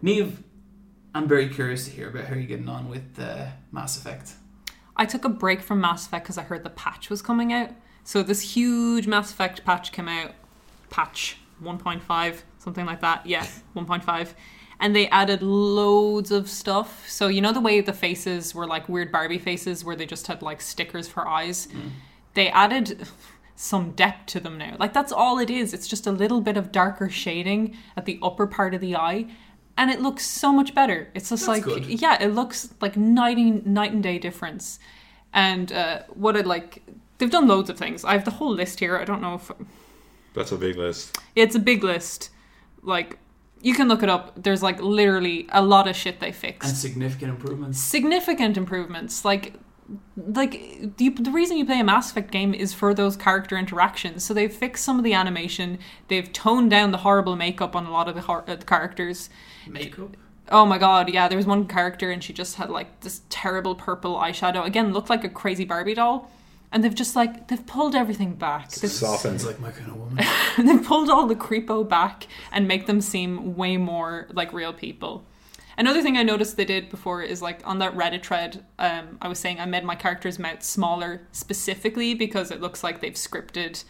Neve, 0.00 0.42
I'm 1.14 1.28
very 1.28 1.48
curious 1.48 1.84
to 1.84 1.90
hear 1.90 2.08
about 2.08 2.24
how 2.24 2.34
you're 2.34 2.44
getting 2.44 2.68
on 2.68 2.88
with 2.88 3.18
uh, 3.18 3.46
Mass 3.70 3.98
Effect. 3.98 4.32
I 4.96 5.04
took 5.04 5.24
a 5.24 5.28
break 5.28 5.60
from 5.60 5.80
Mass 5.80 6.06
Effect 6.06 6.24
because 6.24 6.38
I 6.38 6.42
heard 6.42 6.64
the 6.64 6.70
patch 6.70 7.10
was 7.10 7.20
coming 7.20 7.52
out. 7.52 7.70
So 8.04 8.22
this 8.22 8.54
huge 8.54 9.06
Mass 9.06 9.30
Effect 9.30 9.64
patch 9.64 9.92
came 9.92 10.08
out, 10.08 10.32
patch 10.90 11.36
1.5, 11.62 12.42
something 12.58 12.86
like 12.86 13.00
that. 13.02 13.26
Yeah, 13.26 13.46
1.5. 13.76 14.28
And 14.80 14.96
they 14.96 15.06
added 15.08 15.42
loads 15.42 16.30
of 16.30 16.48
stuff. 16.48 17.08
So 17.08 17.28
you 17.28 17.40
know 17.40 17.52
the 17.52 17.60
way 17.60 17.80
the 17.80 17.92
faces 17.92 18.54
were 18.54 18.66
like 18.66 18.88
weird 18.88 19.12
Barbie 19.12 19.38
faces 19.38 19.84
where 19.84 19.94
they 19.94 20.06
just 20.06 20.26
had 20.26 20.42
like 20.42 20.60
stickers 20.60 21.08
for 21.08 21.28
eyes? 21.28 21.68
They 22.34 22.48
added 22.48 23.06
some 23.54 23.92
depth 23.92 24.26
to 24.26 24.40
them 24.40 24.58
now. 24.58 24.76
Like 24.80 24.92
that's 24.92 25.12
all 25.12 25.38
it 25.38 25.50
is. 25.50 25.72
It's 25.72 25.86
just 25.86 26.06
a 26.06 26.10
little 26.10 26.40
bit 26.40 26.56
of 26.56 26.72
darker 26.72 27.08
shading 27.08 27.76
at 27.96 28.06
the 28.06 28.18
upper 28.22 28.46
part 28.46 28.74
of 28.74 28.80
the 28.80 28.96
eye. 28.96 29.26
And 29.76 29.90
it 29.90 30.00
looks 30.00 30.24
so 30.26 30.52
much 30.52 30.74
better. 30.74 31.08
It's 31.14 31.30
just 31.30 31.46
That's 31.46 31.48
like 31.48 31.64
good. 31.64 31.86
yeah, 32.02 32.22
it 32.22 32.28
looks 32.34 32.74
like 32.80 32.96
night 32.96 33.38
and, 33.38 33.66
night 33.66 33.92
and 33.92 34.02
day 34.02 34.18
difference. 34.18 34.78
And 35.32 35.72
uh, 35.72 36.02
what 36.10 36.36
I'd 36.36 36.46
like, 36.46 36.82
they've 37.18 37.30
done 37.30 37.48
loads 37.48 37.70
of 37.70 37.78
things. 37.78 38.04
I 38.04 38.12
have 38.12 38.24
the 38.24 38.32
whole 38.32 38.52
list 38.52 38.80
here. 38.80 38.96
I 38.98 39.04
don't 39.04 39.22
know 39.22 39.34
if 39.34 39.50
That's 40.34 40.52
a 40.52 40.58
big 40.58 40.76
list. 40.76 41.18
it's 41.34 41.54
a 41.54 41.58
big 41.58 41.82
list. 41.84 42.30
Like 42.82 43.18
you 43.62 43.74
can 43.74 43.88
look 43.88 44.02
it 44.02 44.10
up. 44.10 44.42
There's 44.42 44.62
like 44.62 44.80
literally 44.82 45.48
a 45.52 45.62
lot 45.62 45.88
of 45.88 45.96
shit 45.96 46.20
they 46.20 46.32
fixed 46.32 46.68
And 46.68 46.76
significant 46.76 47.30
improvements. 47.30 47.78
Significant 47.80 48.56
improvements. 48.56 49.24
Like 49.24 49.54
like 50.16 50.96
the, 50.96 51.10
the 51.10 51.30
reason 51.30 51.56
you 51.56 51.66
play 51.66 51.80
a 51.80 51.84
Mass 51.84 52.10
Effect 52.10 52.30
game 52.30 52.54
is 52.54 52.72
for 52.72 52.94
those 52.94 53.16
character 53.16 53.56
interactions. 53.56 54.24
So 54.24 54.32
they've 54.34 54.52
fixed 54.52 54.84
some 54.84 54.98
of 54.98 55.04
the 55.04 55.12
animation. 55.14 55.78
They've 56.08 56.30
toned 56.32 56.70
down 56.70 56.92
the 56.92 56.98
horrible 56.98 57.36
makeup 57.36 57.74
on 57.76 57.86
a 57.86 57.90
lot 57.90 58.08
of 58.08 58.14
the, 58.14 58.22
hor- 58.22 58.44
uh, 58.48 58.56
the 58.56 58.64
characters. 58.64 59.28
Makeup. 59.68 60.16
Oh 60.50 60.66
my 60.66 60.78
god, 60.78 61.08
yeah, 61.08 61.28
there 61.28 61.36
was 61.36 61.46
one 61.46 61.66
character 61.66 62.10
and 62.10 62.22
she 62.22 62.32
just 62.32 62.56
had 62.56 62.68
like 62.70 63.00
this 63.00 63.22
terrible 63.30 63.74
purple 63.74 64.16
eyeshadow. 64.16 64.64
Again, 64.64 64.92
looked 64.92 65.10
like 65.10 65.24
a 65.24 65.28
crazy 65.28 65.64
Barbie 65.64 65.94
doll. 65.94 66.30
And 66.74 66.82
they've 66.82 66.94
just 66.94 67.14
like 67.14 67.48
they've 67.48 67.66
pulled 67.66 67.94
everything 67.94 68.34
back. 68.34 68.70
They've, 68.70 68.90
Softened. 68.90 69.44
Like 69.44 69.60
my 69.60 69.70
kind 69.70 69.90
of 69.90 69.96
woman. 69.96 70.24
they've 70.58 70.84
pulled 70.84 71.10
all 71.10 71.26
the 71.26 71.36
creepo 71.36 71.86
back 71.86 72.26
and 72.50 72.66
make 72.66 72.86
them 72.86 73.02
seem 73.02 73.56
way 73.56 73.76
more 73.76 74.26
like 74.32 74.52
real 74.54 74.72
people. 74.72 75.24
Another 75.76 76.02
thing 76.02 76.16
I 76.16 76.22
noticed 76.22 76.56
they 76.56 76.64
did 76.64 76.90
before 76.90 77.22
is 77.22 77.40
like 77.40 77.60
on 77.66 77.78
that 77.78 77.94
Reddit 77.94 78.24
thread, 78.24 78.64
um, 78.78 79.18
I 79.20 79.28
was 79.28 79.38
saying 79.38 79.58
I 79.60 79.66
made 79.66 79.84
my 79.84 79.94
character's 79.94 80.38
mouth 80.38 80.62
smaller 80.62 81.22
specifically 81.32 82.14
because 82.14 82.50
it 82.50 82.60
looks 82.60 82.84
like 82.84 83.00
they've 83.00 83.12
scripted 83.14 83.84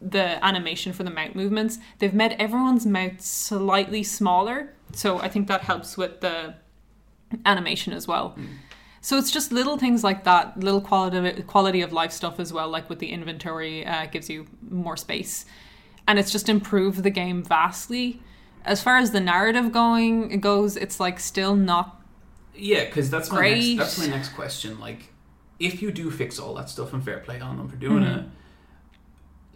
the 0.00 0.44
animation 0.44 0.92
for 0.92 1.02
the 1.02 1.10
mouth 1.10 1.34
movements. 1.34 1.78
They've 1.98 2.12
made 2.12 2.36
everyone's 2.38 2.84
mouth 2.84 3.20
slightly 3.20 4.02
smaller, 4.02 4.74
so 4.94 5.18
I 5.18 5.28
think 5.28 5.48
that 5.48 5.62
helps 5.62 5.96
with 5.96 6.20
the 6.20 6.54
animation 7.44 7.92
as 7.92 8.06
well. 8.06 8.36
So 9.00 9.18
it's 9.18 9.30
just 9.30 9.52
little 9.52 9.76
things 9.76 10.02
like 10.02 10.24
that, 10.24 10.58
little 10.60 10.80
quality 10.80 11.42
quality 11.42 11.82
of 11.82 11.92
life 11.92 12.12
stuff 12.12 12.40
as 12.40 12.52
well, 12.52 12.68
like 12.70 12.88
with 12.88 13.00
the 13.00 13.10
inventory 13.10 13.84
uh, 13.84 14.06
gives 14.06 14.30
you 14.30 14.46
more 14.70 14.96
space, 14.96 15.44
and 16.08 16.18
it's 16.18 16.32
just 16.32 16.48
improved 16.48 17.02
the 17.02 17.10
game 17.10 17.42
vastly. 17.42 18.22
As 18.64 18.82
far 18.82 18.96
as 18.96 19.10
the 19.10 19.20
narrative 19.20 19.72
going 19.72 20.40
goes, 20.40 20.76
it's 20.76 20.98
like 20.98 21.20
still 21.20 21.54
not 21.54 22.00
Yeah, 22.56 22.84
because 22.86 23.10
that's 23.10 23.30
my 23.30 23.50
next, 23.50 23.76
that's 23.76 23.98
my 23.98 24.06
next 24.16 24.28
question. 24.30 24.80
Like, 24.80 25.12
if 25.58 25.82
you 25.82 25.92
do 25.92 26.10
fix 26.10 26.38
all 26.38 26.54
that 26.54 26.70
stuff 26.70 26.94
and 26.94 27.04
fair 27.04 27.18
play 27.18 27.40
on 27.40 27.58
them 27.58 27.68
for 27.68 27.76
doing 27.76 28.04
Mm-hmm. 28.04 28.28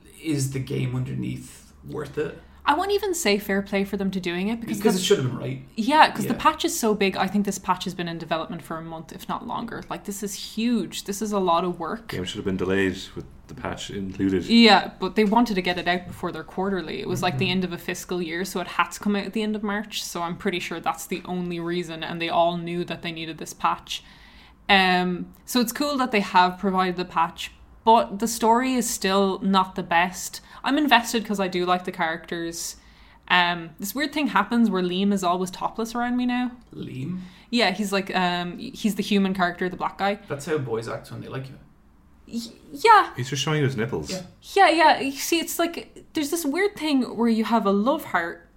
it, 0.05 0.22
is 0.22 0.51
the 0.51 0.59
game 0.59 0.95
underneath 0.95 1.72
worth 1.89 2.18
it? 2.18 2.39
I 2.68 2.74
won't 2.74 2.92
even 2.92 3.14
say 3.14 3.38
fair 3.38 3.62
play 3.62 3.82
for 3.84 3.96
them 3.96 4.10
to 4.10 4.20
doing 4.20 4.48
it 4.48 4.60
because, 4.60 4.76
Because 4.76 4.94
the- 4.94 5.00
it 5.00 5.04
should 5.04 5.18
have 5.18 5.28
been 5.30 5.38
right. 5.38 5.62
yeah, 5.74 6.10
because 6.10 6.26
the 6.26 6.34
patch 6.34 6.64
is 6.66 6.78
so 6.78 6.94
big. 6.94 7.16
I 7.16 7.26
think 7.26 7.46
this 7.46 7.58
patch 7.58 7.84
has 7.84 7.94
been 7.94 8.08
in 8.08 8.18
development 8.18 8.62
for 8.62 8.76
a 8.76 8.82
month, 8.82 9.10
if 9.12 9.26
not 9.28 9.46
longer. 9.46 9.82
Like 9.88 10.04
this 10.04 10.22
is 10.22 10.34
huge. 10.34 11.04
This 11.04 11.22
is 11.22 11.32
a 11.32 11.38
lot 11.38 11.64
of 11.64 11.80
work. 11.80 12.08
Game 12.08 12.24
should 12.24 12.36
have 12.36 12.44
been 12.44 12.58
delayed 12.58 12.98
with 13.16 13.24
the 13.46 13.54
patch 13.54 13.88
included. 13.90 14.44
Yeah, 14.44 14.90
but 15.00 15.16
they 15.16 15.24
wanted 15.24 15.54
to 15.54 15.62
get 15.62 15.78
it 15.78 15.88
out 15.88 16.06
before 16.06 16.30
their 16.30 16.44
quarterly. 16.44 17.00
It 17.00 17.08
was 17.08 17.22
like 17.22 17.34
Mm-hmm. 17.34 17.38
the 17.38 17.50
end 17.50 17.64
of 17.64 17.72
a 17.72 17.78
fiscal 17.78 18.20
year, 18.20 18.44
so 18.44 18.60
it 18.60 18.66
had 18.66 18.90
to 18.90 19.00
come 19.00 19.16
out 19.16 19.24
at 19.24 19.32
the 19.32 19.42
end 19.42 19.56
of 19.56 19.62
March. 19.62 20.04
So 20.04 20.20
I'm 20.22 20.36
pretty 20.36 20.60
sure 20.60 20.78
that's 20.78 21.06
the 21.06 21.22
only 21.24 21.58
reason, 21.58 22.02
and 22.04 22.20
they 22.20 22.28
all 22.28 22.58
knew 22.58 22.84
that 22.84 23.00
they 23.00 23.12
needed 23.12 23.38
this 23.38 23.54
patch. 23.54 24.04
Um, 24.68 25.32
so 25.46 25.60
it's 25.60 25.72
cool 25.72 25.96
that 25.96 26.10
they 26.10 26.20
have 26.20 26.58
provided 26.58 26.96
the 26.96 27.06
patch, 27.06 27.52
but 27.84 28.18
the 28.18 28.28
story 28.28 28.74
is 28.74 28.88
still 28.90 29.38
not 29.38 29.74
the 29.74 29.82
best. 29.82 30.42
I'm 30.64 30.78
invested 30.78 31.22
because 31.22 31.40
I 31.40 31.48
do 31.48 31.64
like 31.66 31.84
the 31.84 31.92
characters. 31.92 32.76
Um, 33.28 33.70
this 33.78 33.94
weird 33.94 34.12
thing 34.12 34.28
happens 34.28 34.70
where 34.70 34.82
Liam 34.82 35.12
is 35.12 35.22
always 35.22 35.50
topless 35.50 35.94
around 35.94 36.16
me 36.16 36.24
now. 36.26 36.52
Liam. 36.74 37.20
Yeah, 37.50 37.70
he's 37.72 37.92
like 37.92 38.14
um, 38.16 38.59
he's 38.59 38.94
the 38.94 39.02
human 39.02 39.34
character, 39.34 39.68
the 39.68 39.76
black 39.76 39.98
guy. 39.98 40.18
That's 40.28 40.46
how 40.46 40.59
boys 40.59 40.88
act 40.88 41.11
when 41.11 41.20
they 41.20 41.28
like 41.28 41.46
you. 41.48 41.54
Y- 42.26 42.52
yeah, 42.72 43.14
He's 43.16 43.30
just 43.30 43.42
showing 43.42 43.59
you 43.59 43.64
his 43.64 43.76
nipples. 43.76 44.11
Yeah. 44.11 44.22
Yeah, 44.54 44.68
yeah. 44.70 45.00
You 45.00 45.12
see, 45.12 45.38
it's 45.40 45.59
like 45.59 46.04
there's 46.14 46.30
this 46.30 46.44
weird 46.44 46.76
thing 46.76 47.16
where 47.16 47.28
you 47.28 47.44
have 47.44 47.64
a 47.66 47.70
love 47.70 48.04
heart 48.06 48.47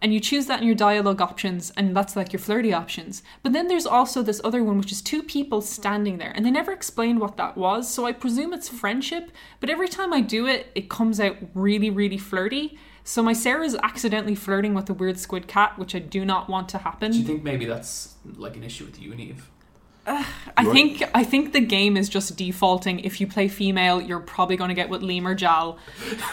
and 0.00 0.14
you 0.14 0.20
choose 0.20 0.46
that 0.46 0.60
in 0.60 0.66
your 0.66 0.76
dialogue 0.76 1.20
options, 1.20 1.70
and 1.76 1.96
that's 1.96 2.14
like 2.16 2.32
your 2.32 2.40
flirty 2.40 2.72
options. 2.72 3.22
But 3.42 3.52
then 3.52 3.68
there's 3.68 3.86
also 3.86 4.22
this 4.22 4.40
other 4.44 4.62
one, 4.62 4.78
which 4.78 4.92
is 4.92 5.02
two 5.02 5.22
people 5.22 5.60
standing 5.60 6.18
there, 6.18 6.32
and 6.34 6.44
they 6.44 6.50
never 6.50 6.72
explained 6.72 7.20
what 7.20 7.36
that 7.36 7.56
was. 7.56 7.88
So 7.92 8.06
I 8.06 8.12
presume 8.12 8.52
it's 8.52 8.68
friendship, 8.68 9.30
but 9.60 9.70
every 9.70 9.88
time 9.88 10.12
I 10.12 10.20
do 10.20 10.46
it, 10.46 10.68
it 10.74 10.88
comes 10.88 11.18
out 11.18 11.36
really, 11.54 11.90
really 11.90 12.18
flirty. 12.18 12.78
So 13.02 13.22
my 13.22 13.32
Sarah's 13.32 13.74
accidentally 13.76 14.34
flirting 14.34 14.74
with 14.74 14.86
the 14.86 14.94
weird 14.94 15.18
squid 15.18 15.48
cat, 15.48 15.78
which 15.78 15.94
I 15.94 15.98
do 15.98 16.24
not 16.24 16.48
want 16.48 16.68
to 16.70 16.78
happen. 16.78 17.12
Do 17.12 17.18
you 17.18 17.24
think 17.24 17.42
maybe 17.42 17.64
that's 17.64 18.16
like 18.36 18.56
an 18.56 18.64
issue 18.64 18.84
with 18.84 19.00
you 19.00 19.12
and 19.12 19.20
Eve? 19.20 19.50
I 20.08 20.62
You 20.62 20.72
think 20.72 21.02
I 21.14 21.22
think 21.24 21.52
the 21.52 21.60
game 21.60 21.96
is 21.96 22.08
just 22.08 22.36
defaulting. 22.36 23.00
If 23.00 23.20
you 23.20 23.26
play 23.26 23.48
female, 23.48 24.00
you're 24.00 24.20
probably 24.20 24.56
going 24.56 24.68
to 24.68 24.74
get 24.74 24.88
with 24.88 25.02
Liam 25.02 25.26
or 25.26 25.34
Jaal. 25.34 25.78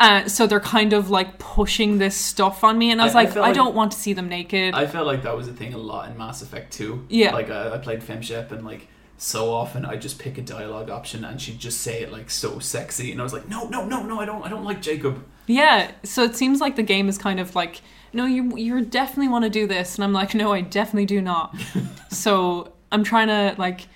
uh, 0.00 0.28
so 0.28 0.46
they're 0.46 0.60
kind 0.60 0.92
of 0.92 1.10
like 1.10 1.38
pushing 1.38 1.98
this 1.98 2.16
stuff 2.16 2.64
on 2.64 2.76
me, 2.78 2.90
and 2.90 3.00
I 3.00 3.04
was 3.04 3.14
I- 3.14 3.20
I 3.20 3.24
like, 3.24 3.36
I, 3.36 3.40
like- 3.40 3.54
don't 3.54 3.74
want 3.74 3.92
to 3.92 3.98
see 3.98 4.12
them 4.12 4.28
naked. 4.28 4.74
I 4.74 4.86
felt 4.86 5.06
like 5.06 5.22
that 5.22 5.36
was 5.36 5.48
a 5.48 5.52
thing 5.52 5.74
a 5.74 5.78
lot 5.78 6.08
in 6.10 6.16
Mass 6.18 6.42
Effect 6.42 6.72
2. 6.72 7.06
Yeah. 7.08 7.32
Like, 7.32 7.50
uh, 7.50 7.70
I 7.74 7.78
played 7.78 8.00
Femshep 8.00 8.50
and, 8.52 8.64
like, 8.64 8.88
so 9.16 9.52
often 9.52 9.84
I 9.84 9.96
just 9.96 10.18
pick 10.18 10.38
a 10.38 10.42
dialogue 10.42 10.90
option 10.90 11.24
and 11.24 11.40
she'd 11.40 11.58
just 11.58 11.80
say 11.80 12.02
it, 12.02 12.10
like, 12.12 12.30
so 12.30 12.58
sexy. 12.58 13.12
And 13.12 13.20
I 13.20 13.24
was 13.24 13.32
like, 13.32 13.48
no, 13.48 13.68
no, 13.68 13.86
no, 13.86 14.02
no, 14.02 14.20
I 14.20 14.24
don't, 14.24 14.44
I 14.44 14.48
don't 14.48 14.64
like 14.64 14.82
Jacob. 14.82 15.24
yeah. 15.46 15.92
So 16.02 16.22
it 16.24 16.34
seems 16.36 16.60
like 16.60 16.76
the 16.76 16.82
game 16.82 17.08
is 17.08 17.16
kind 17.18 17.38
of 17.40 17.54
like, 17.54 17.80
no, 18.12 18.26
you 18.26 18.56
you 18.56 18.80
definitely 18.84 19.26
want 19.28 19.42
to 19.44 19.50
do 19.50 19.66
this, 19.66 19.96
and 19.96 20.04
I'm 20.04 20.12
like, 20.12 20.36
no, 20.36 20.52
I 20.52 20.60
definitely 20.60 21.06
do 21.06 21.20
not. 21.20 21.56
so 22.10 22.72
I'm 22.92 23.02
trying 23.02 23.26
to 23.26 23.56
like, 23.58 23.88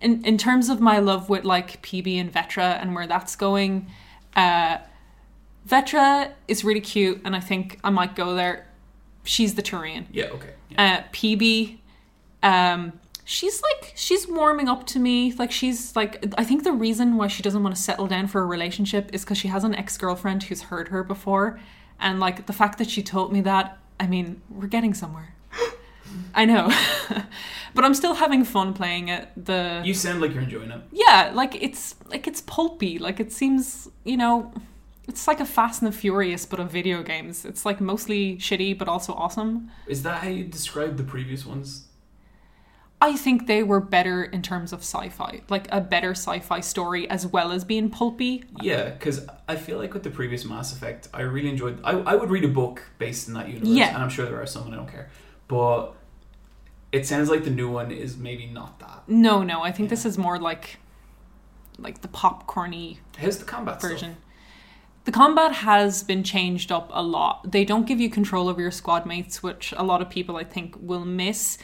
in 0.00 0.24
in 0.24 0.38
terms 0.38 0.68
of 0.68 0.80
my 0.80 0.98
love 1.00 1.28
with 1.28 1.44
like 1.44 1.82
Peebee 1.82 2.18
and 2.20 2.32
Vetra 2.32 2.80
and 2.80 2.94
where 2.94 3.08
that's 3.08 3.34
going. 3.34 3.88
Uh, 4.36 4.78
Vetra 5.68 6.32
is 6.48 6.64
really 6.64 6.80
cute, 6.80 7.20
and 7.24 7.34
I 7.34 7.40
think 7.40 7.78
I 7.82 7.90
might 7.90 8.14
go 8.14 8.34
there. 8.34 8.66
She's 9.24 9.54
the 9.54 9.62
Turian. 9.62 10.06
Yeah, 10.12 10.26
okay. 10.26 10.50
Yeah. 10.70 11.00
Uh, 11.00 11.08
Peebee, 11.12 11.78
um, 12.42 12.92
she's 13.24 13.62
like 13.62 13.92
she's 13.96 14.28
warming 14.28 14.68
up 14.68 14.86
to 14.88 14.98
me. 14.98 15.32
Like 15.32 15.50
she's 15.50 15.96
like 15.96 16.24
I 16.36 16.44
think 16.44 16.64
the 16.64 16.72
reason 16.72 17.16
why 17.16 17.28
she 17.28 17.42
doesn't 17.42 17.62
want 17.62 17.74
to 17.74 17.80
settle 17.80 18.06
down 18.06 18.26
for 18.26 18.42
a 18.42 18.46
relationship 18.46 19.08
is 19.14 19.24
because 19.24 19.38
she 19.38 19.48
has 19.48 19.64
an 19.64 19.74
ex 19.74 19.96
girlfriend 19.96 20.42
who's 20.44 20.62
hurt 20.62 20.88
her 20.88 21.02
before, 21.02 21.58
and 21.98 22.20
like 22.20 22.46
the 22.46 22.52
fact 22.52 22.78
that 22.78 22.90
she 22.90 23.02
told 23.02 23.32
me 23.32 23.40
that. 23.42 23.78
I 23.98 24.06
mean, 24.06 24.42
we're 24.50 24.66
getting 24.66 24.92
somewhere. 24.92 25.34
I 26.34 26.44
know, 26.44 26.68
but 27.74 27.84
I'm 27.84 27.94
still 27.94 28.14
having 28.14 28.44
fun 28.44 28.74
playing 28.74 29.08
it. 29.08 29.28
The 29.36 29.80
You 29.84 29.94
sound 29.94 30.20
like 30.20 30.34
you're 30.34 30.42
enjoying 30.42 30.70
it. 30.70 30.80
yeah, 30.92 31.30
like 31.32 31.60
it's 31.62 31.94
like 32.10 32.26
it's 32.26 32.42
pulpy. 32.42 32.98
Like 32.98 33.18
it 33.20 33.32
seems, 33.32 33.88
you 34.04 34.16
know, 34.16 34.52
it's 35.06 35.26
like 35.28 35.40
a 35.40 35.44
Fast 35.44 35.82
and 35.82 35.92
the 35.92 35.96
Furious, 35.96 36.46
but 36.46 36.60
of 36.60 36.70
video 36.70 37.02
games. 37.02 37.44
It's 37.44 37.64
like 37.66 37.80
mostly 37.80 38.36
shitty, 38.36 38.76
but 38.78 38.88
also 38.88 39.12
awesome. 39.14 39.70
Is 39.86 40.02
that 40.02 40.22
how 40.22 40.28
you 40.28 40.44
described 40.44 40.96
the 40.96 41.04
previous 41.04 41.44
ones? 41.46 41.86
I 43.00 43.16
think 43.16 43.46
they 43.46 43.62
were 43.62 43.80
better 43.80 44.24
in 44.24 44.40
terms 44.40 44.72
of 44.72 44.80
sci-fi, 44.80 45.42
like 45.50 45.66
a 45.70 45.80
better 45.80 46.12
sci-fi 46.12 46.60
story 46.60 47.08
as 47.10 47.26
well 47.26 47.52
as 47.52 47.62
being 47.62 47.90
pulpy. 47.90 48.44
Yeah, 48.62 48.88
because 48.90 49.26
I 49.46 49.56
feel 49.56 49.76
like 49.78 49.92
with 49.92 50.04
the 50.04 50.10
previous 50.10 50.46
Mass 50.46 50.72
Effect, 50.72 51.08
I 51.12 51.20
really 51.22 51.50
enjoyed. 51.50 51.80
I, 51.84 51.92
I 51.98 52.14
would 52.14 52.30
read 52.30 52.44
a 52.44 52.48
book 52.48 52.82
based 52.98 53.28
in 53.28 53.34
that 53.34 53.48
universe, 53.48 53.68
Yeah. 53.68 53.88
and 53.94 53.98
I'm 54.02 54.08
sure 54.08 54.24
there 54.24 54.40
are 54.40 54.46
some, 54.46 54.64
and 54.66 54.74
I 54.74 54.78
don't 54.78 54.88
care. 54.90 55.10
But 55.48 55.92
it 56.92 57.06
sounds 57.06 57.28
like 57.28 57.44
the 57.44 57.50
new 57.50 57.68
one 57.68 57.90
is 57.90 58.16
maybe 58.16 58.46
not 58.46 58.78
that. 58.80 59.02
No, 59.06 59.42
no, 59.42 59.60
I 59.62 59.70
think 59.70 59.90
this 59.90 60.06
is 60.06 60.16
more 60.16 60.38
like 60.38 60.78
like 61.76 62.00
the 62.00 62.08
popcorny 62.08 62.98
How's 63.18 63.38
the 63.38 63.44
combat 63.44 63.82
version. 63.82 64.12
stuff? 64.14 64.23
The 65.04 65.12
combat 65.12 65.52
has 65.52 66.02
been 66.02 66.22
changed 66.24 66.72
up 66.72 66.90
a 66.92 67.02
lot. 67.02 67.52
They 67.52 67.64
don't 67.64 67.86
give 67.86 68.00
you 68.00 68.08
control 68.08 68.48
over 68.48 68.60
your 68.60 68.70
squad 68.70 69.04
mates, 69.04 69.42
which 69.42 69.74
a 69.76 69.82
lot 69.84 70.00
of 70.00 70.08
people 70.08 70.36
I 70.36 70.44
think 70.44 70.76
will 70.80 71.04
miss, 71.04 71.58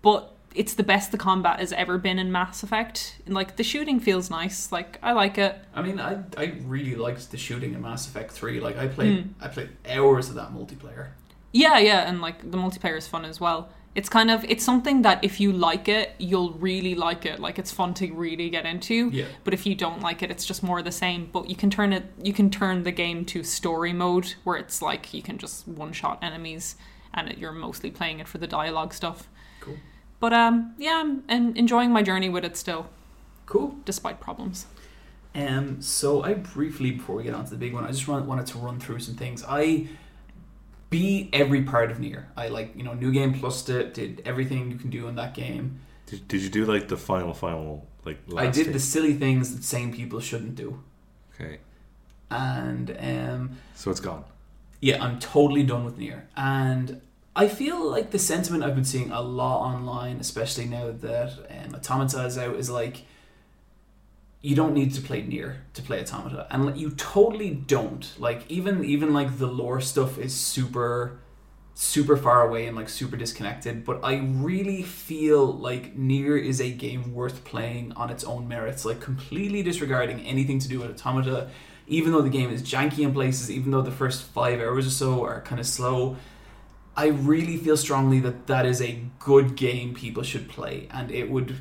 but 0.00 0.34
it's 0.54 0.74
the 0.74 0.82
best 0.82 1.12
the 1.12 1.18
combat 1.18 1.60
has 1.60 1.72
ever 1.74 1.98
been 1.98 2.18
in 2.18 2.32
Mass 2.32 2.62
Effect. 2.62 3.16
And 3.26 3.34
like 3.34 3.56
the 3.56 3.62
shooting 3.62 4.00
feels 4.00 4.30
nice. 4.30 4.72
Like 4.72 4.98
I 5.02 5.12
like 5.12 5.36
it. 5.38 5.56
I 5.74 5.82
mean, 5.82 6.00
I 6.00 6.22
I 6.36 6.54
really 6.64 6.96
liked 6.96 7.30
the 7.30 7.36
shooting 7.36 7.74
in 7.74 7.82
Mass 7.82 8.06
Effect 8.08 8.32
Three. 8.32 8.60
Like 8.60 8.78
I 8.78 8.88
played 8.88 9.24
Hmm. 9.24 9.30
I 9.40 9.48
played 9.48 9.70
hours 9.88 10.28
of 10.28 10.34
that 10.36 10.52
multiplayer. 10.52 11.08
Yeah, 11.52 11.78
yeah, 11.78 12.08
and 12.08 12.20
like 12.20 12.50
the 12.50 12.56
multiplayer 12.56 12.96
is 12.96 13.06
fun 13.08 13.24
as 13.24 13.40
well. 13.40 13.68
It's 13.94 14.08
kind 14.08 14.30
of 14.30 14.44
it's 14.44 14.64
something 14.64 15.02
that 15.02 15.24
if 15.24 15.40
you 15.40 15.52
like 15.52 15.88
it, 15.88 16.14
you'll 16.18 16.52
really 16.52 16.94
like 16.94 17.26
it. 17.26 17.40
Like 17.40 17.58
it's 17.58 17.72
fun 17.72 17.92
to 17.94 18.12
really 18.12 18.48
get 18.48 18.64
into. 18.64 19.10
Yeah. 19.10 19.26
But 19.42 19.52
if 19.52 19.66
you 19.66 19.74
don't 19.74 20.00
like 20.00 20.22
it, 20.22 20.30
it's 20.30 20.44
just 20.44 20.62
more 20.62 20.78
of 20.78 20.84
the 20.84 20.92
same. 20.92 21.28
But 21.32 21.50
you 21.50 21.56
can 21.56 21.70
turn 21.70 21.92
it 21.92 22.04
you 22.22 22.32
can 22.32 22.50
turn 22.50 22.84
the 22.84 22.92
game 22.92 23.24
to 23.26 23.42
story 23.42 23.92
mode 23.92 24.34
where 24.44 24.56
it's 24.56 24.80
like 24.80 25.12
you 25.12 25.22
can 25.22 25.38
just 25.38 25.66
one 25.66 25.92
shot 25.92 26.18
enemies 26.22 26.76
and 27.12 27.28
it, 27.28 27.38
you're 27.38 27.52
mostly 27.52 27.90
playing 27.90 28.20
it 28.20 28.28
for 28.28 28.38
the 28.38 28.46
dialogue 28.46 28.94
stuff. 28.94 29.28
Cool. 29.58 29.78
But 30.20 30.32
um 30.32 30.74
yeah, 30.78 31.00
I'm 31.02 31.24
and 31.28 31.56
enjoying 31.56 31.90
my 31.90 32.02
journey 32.02 32.28
with 32.28 32.44
it 32.44 32.56
still, 32.56 32.88
Cool. 33.46 33.74
despite 33.84 34.20
problems. 34.20 34.66
Um, 35.34 35.80
so 35.80 36.22
I 36.24 36.34
briefly, 36.34 36.90
before 36.90 37.14
we 37.16 37.22
get 37.22 37.34
on 37.34 37.44
to 37.44 37.50
the 37.50 37.56
big 37.56 37.72
one, 37.72 37.84
I 37.84 37.88
just 37.92 38.08
run, 38.08 38.26
wanted 38.26 38.46
to 38.48 38.58
run 38.58 38.80
through 38.80 38.98
some 38.98 39.14
things. 39.14 39.44
I 39.46 39.86
beat 40.90 41.30
every 41.32 41.62
part 41.62 41.90
of 41.90 42.00
Nier. 42.00 42.28
I 42.36 42.48
like, 42.48 42.76
you 42.76 42.82
know, 42.82 42.94
new 42.94 43.12
game 43.12 43.32
plus 43.32 43.68
it, 43.68 43.94
did 43.94 44.22
everything 44.24 44.70
you 44.70 44.76
can 44.76 44.90
do 44.90 45.08
in 45.08 45.14
that 45.14 45.34
game. 45.34 45.80
Did, 46.06 46.26
did 46.28 46.42
you 46.42 46.48
do 46.50 46.64
like 46.64 46.88
the 46.88 46.96
final 46.96 47.32
final 47.32 47.86
Like 48.04 48.18
I 48.36 48.50
did 48.50 48.72
the 48.72 48.80
silly 48.80 49.14
things 49.14 49.54
that 49.54 49.62
sane 49.64 49.92
people 49.92 50.18
shouldn't 50.20 50.56
do, 50.56 50.82
Okay, 51.34 51.58
and 52.30 52.96
um, 53.00 53.56
so 53.74 53.90
it's 53.90 54.00
gone. 54.00 54.24
yeah, 54.80 55.02
I'm 55.02 55.18
totally 55.18 55.62
done 55.62 55.84
with 55.84 55.98
Nier. 55.98 56.28
And 56.36 57.00
I 57.36 57.46
feel 57.46 57.88
like 57.88 58.10
the 58.10 58.18
sentiment 58.18 58.64
I've 58.64 58.74
been 58.74 58.84
seeing 58.84 59.10
a 59.12 59.20
lot 59.20 59.60
online, 59.62 60.16
especially 60.18 60.66
now 60.66 60.90
that 60.90 61.30
um, 61.50 61.74
Automata 61.76 62.24
is 62.24 62.36
out, 62.36 62.56
is 62.56 62.68
like 62.70 63.04
you 64.42 64.56
don't 64.56 64.72
need 64.72 64.94
to 64.94 65.02
play 65.02 65.22
Nier 65.22 65.62
to 65.74 65.82
play 65.82 66.00
Automata, 66.00 66.46
and 66.50 66.76
you 66.76 66.90
totally 66.90 67.50
don't. 67.50 68.10
Like 68.18 68.50
even 68.50 68.84
even 68.84 69.12
like 69.12 69.38
the 69.38 69.46
lore 69.46 69.80
stuff 69.80 70.18
is 70.18 70.34
super 70.34 71.20
super 71.74 72.14
far 72.16 72.46
away 72.46 72.66
and 72.66 72.76
like 72.76 72.88
super 72.88 73.16
disconnected. 73.16 73.84
But 73.84 74.04
i 74.04 74.16
really 74.16 74.82
feel 74.82 75.46
like 75.46 75.96
Nier 75.96 76.36
is 76.36 76.60
a 76.60 76.70
game 76.70 77.14
worth 77.14 77.44
playing 77.44 77.92
on 77.92 78.10
its 78.10 78.24
own 78.24 78.48
merits. 78.48 78.84
Like 78.84 79.00
completely 79.00 79.62
disregarding 79.62 80.20
anything 80.20 80.58
to 80.58 80.68
do 80.68 80.80
with 80.80 80.90
automata. 80.90 81.48
Even 81.86 82.12
though 82.12 82.22
the 82.22 82.30
game 82.30 82.50
is 82.50 82.62
janky 82.62 83.00
in 83.00 83.12
places 83.12 83.50
even 83.50 83.72
though 83.72 83.82
the 83.82 83.90
first 83.90 84.22
five 84.22 84.60
hours 84.60 84.86
or 84.86 84.90
so 84.90 85.24
are 85.24 85.40
kind 85.40 85.60
of 85.60 85.66
slow 85.66 86.16
i 86.96 87.08
really 87.08 87.56
feel 87.56 87.76
strongly 87.76 88.20
that 88.20 88.46
that 88.46 88.64
is 88.64 88.80
a 88.80 89.02
good 89.18 89.56
game 89.56 89.92
people 89.94 90.22
should 90.22 90.48
play. 90.48 90.88
And 90.90 91.10
it 91.10 91.30
would 91.30 91.56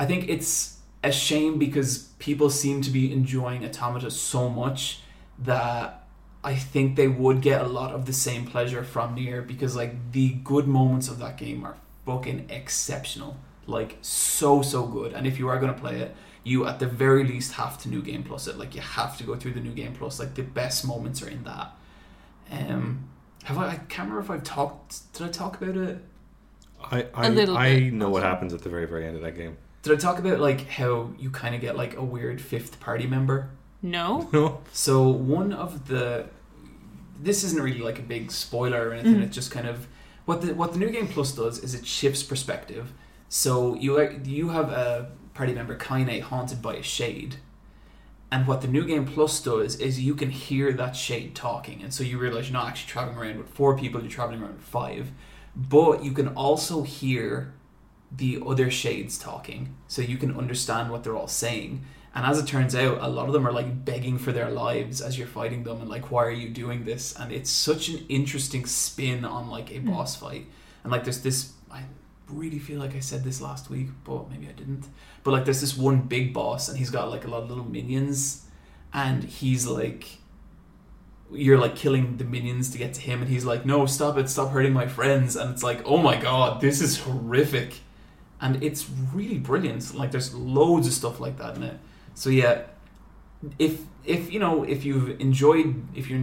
i 0.00 0.06
think 0.06 0.28
it's 0.28 0.73
a 1.04 1.12
shame 1.12 1.58
because 1.58 1.98
people 2.18 2.50
seem 2.50 2.80
to 2.82 2.90
be 2.90 3.12
enjoying 3.12 3.64
automata 3.64 4.10
so 4.10 4.48
much 4.48 5.00
that 5.38 6.06
I 6.42 6.54
think 6.56 6.96
they 6.96 7.08
would 7.08 7.40
get 7.42 7.60
a 7.62 7.68
lot 7.68 7.92
of 7.94 8.06
the 8.06 8.12
same 8.12 8.46
pleasure 8.46 8.84
from 8.84 9.14
Nier 9.14 9.42
because 9.42 9.76
like 9.76 10.12
the 10.12 10.30
good 10.44 10.66
moments 10.66 11.08
of 11.08 11.18
that 11.20 11.36
game 11.36 11.64
are 11.64 11.76
fucking 12.06 12.46
exceptional. 12.50 13.36
Like 13.66 13.98
so 14.02 14.62
so 14.62 14.86
good. 14.86 15.12
And 15.14 15.26
if 15.26 15.38
you 15.38 15.48
are 15.48 15.58
gonna 15.58 15.72
play 15.74 16.00
it, 16.00 16.14
you 16.42 16.66
at 16.66 16.78
the 16.78 16.86
very 16.86 17.24
least 17.24 17.52
have 17.52 17.78
to 17.82 17.88
new 17.88 18.02
game 18.02 18.22
plus 18.22 18.46
it. 18.46 18.58
Like 18.58 18.74
you 18.74 18.82
have 18.82 19.16
to 19.18 19.24
go 19.24 19.36
through 19.36 19.52
the 19.54 19.60
new 19.60 19.72
game 19.72 19.94
plus. 19.94 20.18
Like 20.18 20.34
the 20.34 20.42
best 20.42 20.86
moments 20.86 21.22
are 21.22 21.28
in 21.28 21.44
that. 21.44 21.72
Um 22.50 23.08
have 23.44 23.58
I 23.58 23.68
I 23.72 23.76
can't 23.76 24.08
remember 24.08 24.20
if 24.20 24.30
I've 24.30 24.44
talked 24.44 25.12
did 25.12 25.26
I 25.26 25.30
talk 25.30 25.60
about 25.60 25.76
it? 25.76 26.02
I 26.82 27.06
I, 27.14 27.28
little 27.28 27.56
I 27.56 27.68
bit. 27.68 27.90
know 27.90 28.10
what 28.10 28.22
happens 28.22 28.52
at 28.52 28.62
the 28.62 28.68
very 28.68 28.86
very 28.86 29.06
end 29.06 29.16
of 29.16 29.22
that 29.22 29.36
game. 29.36 29.56
Did 29.84 29.92
I 29.92 29.96
talk 29.96 30.18
about 30.18 30.40
like 30.40 30.66
how 30.66 31.10
you 31.18 31.30
kind 31.30 31.54
of 31.54 31.60
get 31.60 31.76
like 31.76 31.94
a 31.96 32.02
weird 32.02 32.40
fifth 32.40 32.80
party 32.80 33.06
member? 33.06 33.50
No? 33.82 34.30
No, 34.32 34.62
So 34.72 35.06
one 35.08 35.52
of 35.52 35.88
the 35.88 36.26
this 37.20 37.44
isn't 37.44 37.62
really 37.62 37.80
like 37.80 37.98
a 37.98 38.02
big 38.02 38.32
spoiler 38.32 38.88
or 38.88 38.92
anything. 38.94 39.16
Mm. 39.16 39.24
It's 39.24 39.34
just 39.34 39.50
kind 39.50 39.68
of 39.68 39.86
what 40.24 40.40
the 40.40 40.54
what 40.54 40.72
the 40.72 40.78
new 40.78 40.90
game 40.90 41.06
plus 41.06 41.32
does 41.32 41.58
is 41.58 41.74
it 41.74 41.86
shifts 41.86 42.22
perspective. 42.22 42.92
So 43.28 43.74
you 43.74 43.94
like 43.94 44.26
you 44.26 44.48
have 44.48 44.70
a 44.70 45.10
party 45.34 45.52
member 45.52 45.76
Kaine 45.76 46.22
haunted 46.22 46.62
by 46.62 46.76
a 46.76 46.82
shade, 46.82 47.36
and 48.32 48.46
what 48.46 48.62
the 48.62 48.68
new 48.68 48.86
game 48.86 49.04
plus 49.04 49.38
does 49.38 49.76
is 49.76 50.00
you 50.00 50.14
can 50.14 50.30
hear 50.30 50.72
that 50.72 50.96
shade 50.96 51.34
talking, 51.34 51.82
and 51.82 51.92
so 51.92 52.02
you 52.02 52.18
realize 52.18 52.48
you're 52.48 52.54
not 52.54 52.68
actually 52.68 52.90
traveling 52.90 53.18
around 53.18 53.36
with 53.36 53.48
four 53.48 53.76
people. 53.76 54.00
You're 54.00 54.10
traveling 54.10 54.40
around 54.40 54.54
with 54.54 54.64
five, 54.64 55.12
but 55.54 56.02
you 56.02 56.12
can 56.12 56.28
also 56.28 56.84
hear 56.84 57.52
the 58.16 58.40
other 58.46 58.70
shades 58.70 59.18
talking, 59.18 59.74
so 59.88 60.02
you 60.02 60.16
can 60.16 60.36
understand 60.36 60.90
what 60.90 61.04
they're 61.04 61.16
all 61.16 61.28
saying. 61.28 61.84
And 62.14 62.24
as 62.24 62.38
it 62.38 62.46
turns 62.46 62.76
out, 62.76 62.98
a 63.00 63.08
lot 63.08 63.26
of 63.26 63.32
them 63.32 63.46
are 63.46 63.52
like 63.52 63.84
begging 63.84 64.18
for 64.18 64.30
their 64.30 64.48
lives 64.48 65.00
as 65.00 65.18
you're 65.18 65.26
fighting 65.26 65.64
them, 65.64 65.80
and 65.80 65.90
like, 65.90 66.10
why 66.10 66.24
are 66.24 66.30
you 66.30 66.48
doing 66.48 66.84
this? 66.84 67.14
And 67.18 67.32
it's 67.32 67.50
such 67.50 67.88
an 67.88 68.06
interesting 68.08 68.66
spin 68.66 69.24
on 69.24 69.50
like 69.50 69.70
a 69.72 69.80
hmm. 69.80 69.90
boss 69.90 70.14
fight. 70.16 70.46
And 70.82 70.92
like, 70.92 71.04
there's 71.04 71.22
this. 71.22 71.52
I 71.70 71.82
really 72.28 72.58
feel 72.58 72.78
like 72.78 72.94
I 72.94 73.00
said 73.00 73.24
this 73.24 73.40
last 73.40 73.68
week, 73.68 73.88
but 74.04 74.30
maybe 74.30 74.48
I 74.48 74.52
didn't. 74.52 74.86
But 75.24 75.32
like, 75.32 75.44
there's 75.44 75.60
this 75.60 75.76
one 75.76 76.02
big 76.02 76.32
boss, 76.32 76.68
and 76.68 76.78
he's 76.78 76.90
got 76.90 77.10
like 77.10 77.24
a 77.24 77.28
lot 77.28 77.42
of 77.42 77.48
little 77.48 77.64
minions, 77.68 78.46
and 78.92 79.24
he's 79.24 79.66
like, 79.66 80.18
you're 81.32 81.58
like 81.58 81.74
killing 81.74 82.16
the 82.16 82.24
minions 82.24 82.70
to 82.70 82.78
get 82.78 82.94
to 82.94 83.00
him, 83.00 83.22
and 83.22 83.30
he's 83.30 83.44
like, 83.44 83.66
no, 83.66 83.86
stop 83.86 84.18
it, 84.18 84.28
stop 84.28 84.50
hurting 84.50 84.72
my 84.72 84.86
friends. 84.86 85.34
And 85.34 85.50
it's 85.50 85.62
like, 85.64 85.82
oh 85.84 85.96
my 85.96 86.16
god, 86.16 86.60
this 86.60 86.80
is 86.80 87.00
horrific, 87.00 87.80
and 88.44 88.62
it's 88.62 88.90
really 89.14 89.38
brilliant. 89.38 89.94
Like, 89.94 90.10
there's 90.12 90.34
loads 90.34 90.86
of 90.86 90.92
stuff 90.92 91.18
like 91.18 91.38
that 91.38 91.56
in 91.56 91.62
it. 91.62 91.78
So 92.14 92.28
yeah, 92.28 92.64
if 93.58 93.80
if 94.04 94.30
you 94.30 94.38
know 94.38 94.64
if 94.64 94.84
you've 94.84 95.18
enjoyed 95.18 95.82
if 95.94 96.10
you're 96.10 96.20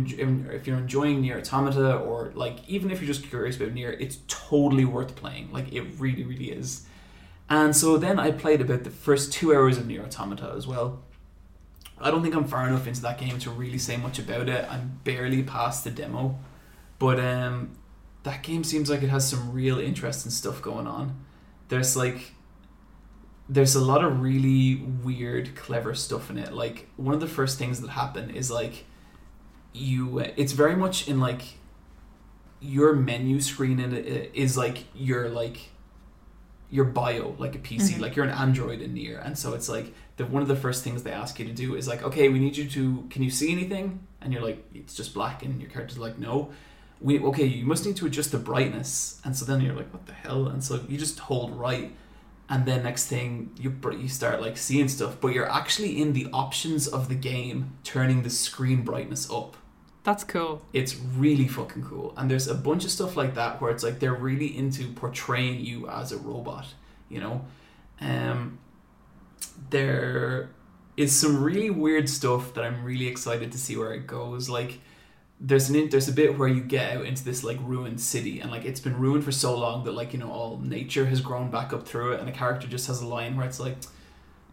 if 0.53 0.67
you're 0.67 0.78
enjoying 0.78 1.22
Nier 1.22 1.39
Automata 1.39 1.97
or 1.97 2.32
like 2.36 2.57
even 2.67 2.91
if 2.91 3.01
you're 3.01 3.07
just 3.07 3.28
curious 3.28 3.57
about 3.57 3.74
Nier, 3.74 3.91
it's 3.91 4.19
totally 4.28 4.86
worth 4.86 5.15
playing. 5.15 5.51
Like 5.51 5.74
it 5.74 5.82
really 5.97 6.24
really 6.24 6.51
is. 6.51 6.86
And 7.49 7.76
so 7.76 7.97
then 7.97 8.19
I 8.19 8.32
played 8.32 8.61
about 8.61 8.84
the 8.84 8.91
first 8.91 9.34
two 9.34 9.53
hours 9.53 9.78
of 9.78 9.88
Nier 9.88 10.03
Automata 10.03 10.53
as 10.55 10.67
well. 10.67 11.01
I 11.99 12.11
don't 12.11 12.22
think 12.22 12.36
I'm 12.36 12.45
far 12.45 12.67
enough 12.67 12.88
into 12.88 13.01
that 13.01 13.17
game 13.17 13.39
to 13.39 13.49
really 13.49 13.80
say 13.80 13.97
much 13.97 14.19
about 14.19 14.47
it. 14.47 14.65
I'm 14.69 14.99
barely 15.03 15.41
past 15.43 15.84
the 15.84 15.91
demo, 15.91 16.39
but 16.99 17.19
um, 17.19 17.72
that 18.24 18.43
game 18.43 18.63
seems 18.63 18.89
like 18.89 19.01
it 19.01 19.09
has 19.09 19.28
some 19.28 19.51
real 19.51 19.80
interesting 19.80 20.32
stuff 20.32 20.61
going 20.61 20.88
on. 20.88 21.19
There's 21.72 21.95
like 21.95 22.34
there's 23.47 23.76
a 23.76 23.82
lot 23.82 24.03
of 24.03 24.22
really 24.22 24.76
weird, 25.03 25.55
clever 25.55 25.93
stuff 25.95 26.30
in 26.30 26.38
it. 26.38 26.51
Like 26.53 26.88
one 26.97 27.13
of 27.13 27.22
the 27.22 27.28
first 27.28 27.57
things 27.57 27.80
that 27.82 27.89
happen 27.91 28.30
is 28.30 28.51
like 28.51 28.86
you. 29.74 30.19
It's 30.19 30.51
very 30.51 30.76
much 30.76 31.07
in 31.07 31.19
like 31.22 31.41
your 32.59 32.93
menu 32.93 33.39
screen 33.39 33.80
in 33.80 33.93
it 33.93 34.32
is 34.34 34.55
like 34.57 34.84
your 34.93 35.30
like 35.30 35.57
your 36.69 36.86
bio 36.86 37.36
like 37.39 37.55
a 37.55 37.59
PC, 37.59 37.95
Mhm. 37.95 37.99
like 38.01 38.15
you're 38.15 38.26
an 38.26 38.32
Android 38.32 38.82
in 38.82 38.93
Nier, 38.93 39.19
and 39.19 39.38
so 39.38 39.53
it's 39.53 39.69
like 39.69 39.93
the 40.17 40.26
one 40.26 40.41
of 40.41 40.47
the 40.49 40.55
first 40.55 40.84
things 40.84 41.03
they 41.03 41.11
ask 41.11 41.39
you 41.39 41.45
to 41.45 41.53
do 41.53 41.76
is 41.76 41.88
like, 41.88 42.03
okay, 42.03 42.28
we 42.30 42.38
need 42.39 42.55
you 42.57 42.67
to. 42.69 43.07
Can 43.09 43.24
you 43.24 43.30
see 43.32 43.49
anything? 43.51 43.86
And 44.22 44.32
you're 44.34 44.43
like, 44.43 44.59
it's 44.74 44.93
just 44.93 45.13
black, 45.13 45.41
and 45.43 45.61
your 45.61 45.69
character's 45.72 45.97
like, 45.97 46.19
no. 46.19 46.51
We 47.02 47.20
okay, 47.20 47.45
you 47.45 47.66
must 47.66 47.86
need 47.86 47.95
to 47.97 48.06
adjust 48.06 48.32
the 48.32 48.38
brightness, 48.38 49.20
and 49.26 49.36
so 49.36 49.43
then 49.45 49.62
you're 49.62 49.76
like, 49.76 49.91
what 49.91 50.06
the 50.06 50.14
hell? 50.14 50.47
And 50.47 50.64
so 50.64 50.80
you 50.88 50.97
just 50.97 51.20
hold 51.20 51.58
right. 51.58 51.95
And 52.52 52.66
then 52.66 52.84
next 52.84 53.08
thing 53.08 53.52
you 53.58 53.74
you 53.97 54.10
start 54.10 54.41
like 54.41 54.58
seeing 54.58 54.89
stuff 54.89 55.16
but 55.22 55.30
you're 55.30 55.49
actually 55.49 56.02
in 56.02 56.12
the 56.12 56.28
options 56.34 56.86
of 56.86 57.08
the 57.08 57.16
game 57.16 57.78
turning 57.86 58.24
the 58.24 58.30
screen 58.30 58.84
brightness 58.84 59.32
up. 59.32 59.56
That's 60.04 60.26
cool. 60.26 60.62
it's 60.74 60.95
really 60.95 61.47
fucking 61.47 61.86
cool. 61.86 62.14
And 62.18 62.30
there's 62.30 62.47
a 62.49 62.56
bunch 62.56 62.84
of 62.84 62.91
stuff 62.91 63.16
like 63.16 63.36
that 63.36 63.62
where 63.62 63.72
it's 63.72 63.84
like 63.84 63.99
they're 63.99 64.14
really 64.14 64.58
into 64.58 64.91
portraying 64.91 65.64
you 65.64 65.88
as 65.88 66.12
a 66.12 66.18
robot 66.18 66.66
you 67.08 67.22
know? 67.22 67.45
Um 68.02 68.60
there 69.70 70.49
is 70.97 71.18
some 71.18 71.41
really 71.41 71.70
weird 71.70 72.10
stuff 72.10 72.54
that 72.54 72.64
i'm 72.64 72.84
really 72.84 73.08
excited 73.08 73.52
to 73.52 73.58
see 73.58 73.78
where 73.78 73.93
it 73.93 74.08
goes. 74.08 74.49
Like 74.49 74.82
there's 75.44 75.70
an 75.70 75.89
there's 75.89 76.08
a 76.08 76.14
bit 76.14 76.38
where 76.38 76.48
you 76.48 76.62
get 76.62 76.98
out 76.98 77.06
into 77.06 77.24
this 77.24 77.44
like 77.44 77.58
ruined 77.64 78.00
city 78.00 78.39
and 78.39 78.52
like 78.52 78.64
it's 78.64 78.80
been 78.80 78.98
ruined 79.00 79.24
for 79.24 79.32
so 79.32 79.58
long 79.58 79.84
that 79.84 79.94
like 79.94 80.14
you 80.14 80.20
know 80.20 80.32
all 80.32 80.60
nature 80.60 81.06
has 81.08 81.20
grown 81.20 81.50
back 81.50 81.74
up 81.74 81.88
through 81.88 82.14
it 82.14 82.20
and 82.20 82.30
a 82.30 82.32
character 82.32 82.68
just 82.68 82.86
has 82.86 83.02
a 83.02 83.08
line 83.08 83.36
where 83.36 83.46
it's 83.46 83.60
like 83.60 83.76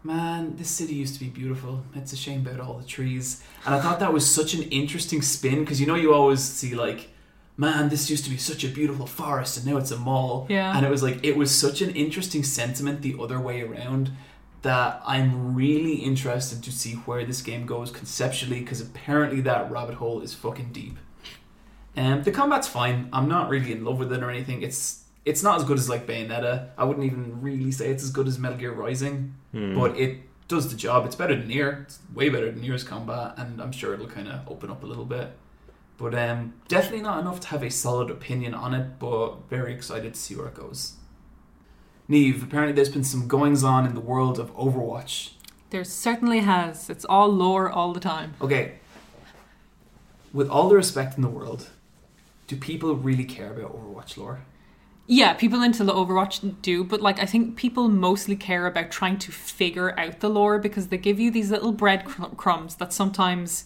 man 0.02 0.56
this 0.56 0.70
city 0.70 0.94
used 0.94 1.14
to 1.14 1.20
be 1.20 1.28
beautiful. 1.28 1.82
It's 1.94 2.12
a 2.14 2.16
shame 2.16 2.46
about 2.46 2.60
all 2.60 2.78
the 2.78 2.86
trees. 2.86 3.42
And 3.66 3.74
i 3.74 3.80
thought 3.80 4.00
that 4.00 4.12
was 4.12 4.28
such 4.28 4.54
an 4.54 4.62
interesting 4.62 5.20
spin 5.20 5.60
because 5.60 5.78
you 5.80 5.86
know 5.86 5.94
you 5.94 6.14
always 6.14 6.40
see 6.40 6.74
like 6.74 7.10
man 7.58 7.90
this 7.90 8.08
used 8.08 8.24
to 8.24 8.30
be 8.30 8.38
such 8.38 8.64
a 8.64 8.68
beautiful 8.68 9.06
forest 9.06 9.58
and 9.58 9.66
now 9.66 9.76
it's 9.76 9.90
a 9.90 9.98
mall. 9.98 10.46
Yeah. 10.48 10.74
and 10.74 10.86
it 10.86 10.90
was 10.90 11.02
like 11.02 11.22
it 11.22 11.36
was 11.36 11.54
such 11.54 11.82
an 11.82 11.90
interesting 11.90 12.42
sentiment 12.42 13.02
the 13.02 13.16
other 13.20 13.38
way 13.38 13.60
around 13.60 14.10
that 14.62 15.00
I'm 15.06 15.54
really 15.54 15.94
interested 15.94 16.62
to 16.64 16.72
see 16.72 16.94
where 16.94 17.24
this 17.24 17.42
game 17.42 17.64
goes 17.66 17.90
conceptually 17.90 18.60
because 18.60 18.80
apparently 18.80 19.40
that 19.42 19.70
rabbit 19.70 19.96
hole 19.96 20.20
is 20.20 20.34
fucking 20.34 20.72
deep. 20.72 20.96
And 21.96 22.24
the 22.24 22.30
combat's 22.30 22.68
fine. 22.68 23.08
I'm 23.12 23.28
not 23.28 23.48
really 23.48 23.72
in 23.72 23.84
love 23.84 23.98
with 23.98 24.12
it 24.12 24.22
or 24.22 24.30
anything. 24.30 24.62
It's 24.62 25.04
it's 25.24 25.42
not 25.42 25.58
as 25.58 25.64
good 25.64 25.78
as 25.78 25.88
like 25.88 26.06
Bayonetta. 26.06 26.70
I 26.78 26.84
wouldn't 26.84 27.04
even 27.04 27.42
really 27.42 27.70
say 27.70 27.90
it's 27.90 28.02
as 28.02 28.10
good 28.10 28.26
as 28.28 28.38
Metal 28.38 28.56
Gear 28.56 28.72
Rising, 28.72 29.34
Hmm. 29.52 29.74
but 29.78 29.96
it 29.98 30.18
does 30.48 30.70
the 30.70 30.76
job. 30.76 31.04
It's 31.06 31.16
better 31.16 31.36
than 31.36 31.48
Nier. 31.48 31.82
It's 31.86 31.98
way 32.14 32.28
better 32.30 32.50
than 32.50 32.62
Nier's 32.62 32.82
combat, 32.84 33.34
and 33.36 33.60
I'm 33.60 33.72
sure 33.72 33.92
it'll 33.94 34.06
kind 34.06 34.28
of 34.28 34.48
open 34.48 34.70
up 34.70 34.82
a 34.82 34.86
little 34.86 35.04
bit. 35.04 35.32
But 35.98 36.14
um, 36.14 36.54
definitely 36.68 37.02
not 37.02 37.18
enough 37.20 37.40
to 37.40 37.48
have 37.48 37.62
a 37.62 37.70
solid 37.70 38.10
opinion 38.10 38.54
on 38.54 38.72
it. 38.72 38.98
But 38.98 39.48
very 39.50 39.74
excited 39.74 40.14
to 40.14 40.20
see 40.20 40.34
where 40.36 40.46
it 40.46 40.54
goes. 40.54 40.92
Neve, 42.08 42.42
apparently 42.42 42.72
there's 42.72 42.88
been 42.88 43.04
some 43.04 43.28
goings 43.28 43.62
on 43.62 43.84
in 43.84 43.94
the 43.94 44.00
world 44.00 44.38
of 44.38 44.54
Overwatch. 44.56 45.32
There 45.70 45.84
certainly 45.84 46.40
has. 46.40 46.88
It's 46.88 47.04
all 47.04 47.28
lore 47.28 47.68
all 47.70 47.92
the 47.92 48.00
time. 48.00 48.34
Okay, 48.40 48.76
with 50.32 50.48
all 50.48 50.68
the 50.68 50.76
respect 50.76 51.16
in 51.16 51.22
the 51.22 51.28
world, 51.28 51.68
do 52.46 52.56
people 52.56 52.94
really 52.94 53.24
care 53.24 53.52
about 53.52 53.76
Overwatch 53.76 54.16
lore? 54.16 54.40
Yeah, 55.06 55.32
people 55.32 55.62
into 55.62 55.84
the 55.84 55.92
Overwatch 55.94 56.60
do, 56.60 56.84
but 56.84 57.00
like 57.00 57.18
I 57.18 57.24
think 57.24 57.56
people 57.56 57.88
mostly 57.88 58.36
care 58.36 58.66
about 58.66 58.90
trying 58.90 59.18
to 59.20 59.32
figure 59.32 59.98
out 59.98 60.20
the 60.20 60.28
lore 60.28 60.58
because 60.58 60.88
they 60.88 60.98
give 60.98 61.18
you 61.18 61.30
these 61.30 61.50
little 61.50 61.72
breadcrumbs 61.72 62.74
that 62.76 62.92
sometimes 62.92 63.64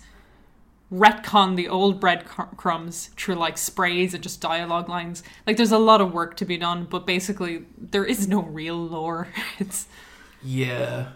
retcon 0.93 1.57
the 1.57 1.69
old 1.69 1.99
breadcrumbs 1.99 3.11
through 3.17 3.37
like 3.37 3.57
sprays 3.57 4.13
and 4.13 4.23
just 4.23 4.41
dialogue 4.41 4.89
lines. 4.89 5.23
Like 5.47 5.57
there's 5.57 5.73
a 5.73 5.79
lot 5.79 6.01
of 6.01 6.13
work 6.13 6.37
to 6.37 6.45
be 6.45 6.59
done, 6.59 6.87
but 6.89 7.07
basically 7.07 7.65
there 7.79 8.05
is 8.05 8.29
no 8.29 8.43
real 8.43 8.77
lore. 8.77 9.29
It's 9.59 9.87
Yeah, 10.43 11.09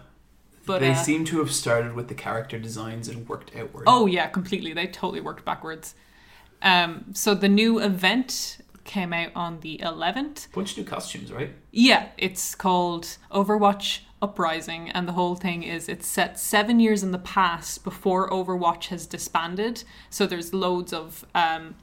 But 0.65 0.79
they 0.79 0.91
uh, 0.91 0.95
seem 0.95 1.25
to 1.25 1.39
have 1.39 1.51
started 1.51 1.93
with 1.93 2.07
the 2.07 2.15
character 2.15 2.57
designs 2.57 3.07
and 3.07 3.27
worked 3.27 3.55
outward. 3.55 3.83
Oh 3.87 4.07
yeah, 4.07 4.27
completely. 4.27 4.73
They 4.73 4.87
totally 4.87 5.21
worked 5.21 5.45
backwards. 5.45 5.93
Um, 6.61 7.05
so 7.13 7.35
the 7.35 7.49
new 7.49 7.79
event 7.79 8.57
came 8.83 9.13
out 9.13 9.31
on 9.35 9.59
the 9.59 9.79
11th. 9.83 10.51
bunch 10.53 10.71
of 10.71 10.77
new 10.79 10.83
costumes, 10.85 11.31
right? 11.31 11.53
Yeah, 11.71 12.07
it's 12.17 12.55
called 12.55 13.17
Overwatch 13.31 13.99
Uprising, 14.19 14.89
and 14.89 15.07
the 15.07 15.11
whole 15.11 15.35
thing 15.35 15.61
is 15.61 15.87
it's 15.87 16.07
set 16.07 16.39
seven 16.39 16.79
years 16.79 17.03
in 17.03 17.11
the 17.11 17.19
past 17.19 17.83
before 17.83 18.29
Overwatch 18.29 18.87
has 18.87 19.05
disbanded. 19.05 19.83
So 20.09 20.25
there's 20.25 20.53
loads 20.53 20.91
of 20.91 21.23
um, 21.35 21.75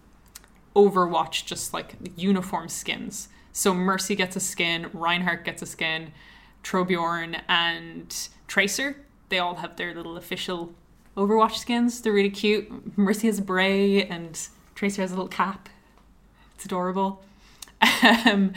Overwatch, 0.75 1.45
just 1.45 1.73
like 1.73 1.95
uniform 2.17 2.69
skins. 2.69 3.29
So 3.53 3.73
Mercy 3.73 4.17
gets 4.17 4.35
a 4.35 4.41
skin, 4.41 4.91
Reinhardt 4.93 5.45
gets 5.45 5.63
a 5.63 5.67
skin, 5.67 6.13
Trobjorn 6.65 7.41
and 7.49 8.29
Tracer. 8.49 8.97
They 9.29 9.39
all 9.39 9.57
have 9.57 9.77
their 9.77 9.95
little 9.95 10.17
official 10.17 10.75
Overwatch 11.17 11.59
skins. 11.59 12.01
They're 12.01 12.13
really 12.13 12.31
cute. 12.31 12.99
Mercy 12.99 13.29
has 13.29 13.39
a 13.39 13.43
bray, 13.43 14.05
and 14.05 14.37
Tracer 14.75 15.03
has 15.03 15.13
a 15.13 15.15
little 15.15 15.29
cap. 15.29 15.69
It's 16.57 16.65
adorable. 16.65 17.23
Um, 18.03 18.55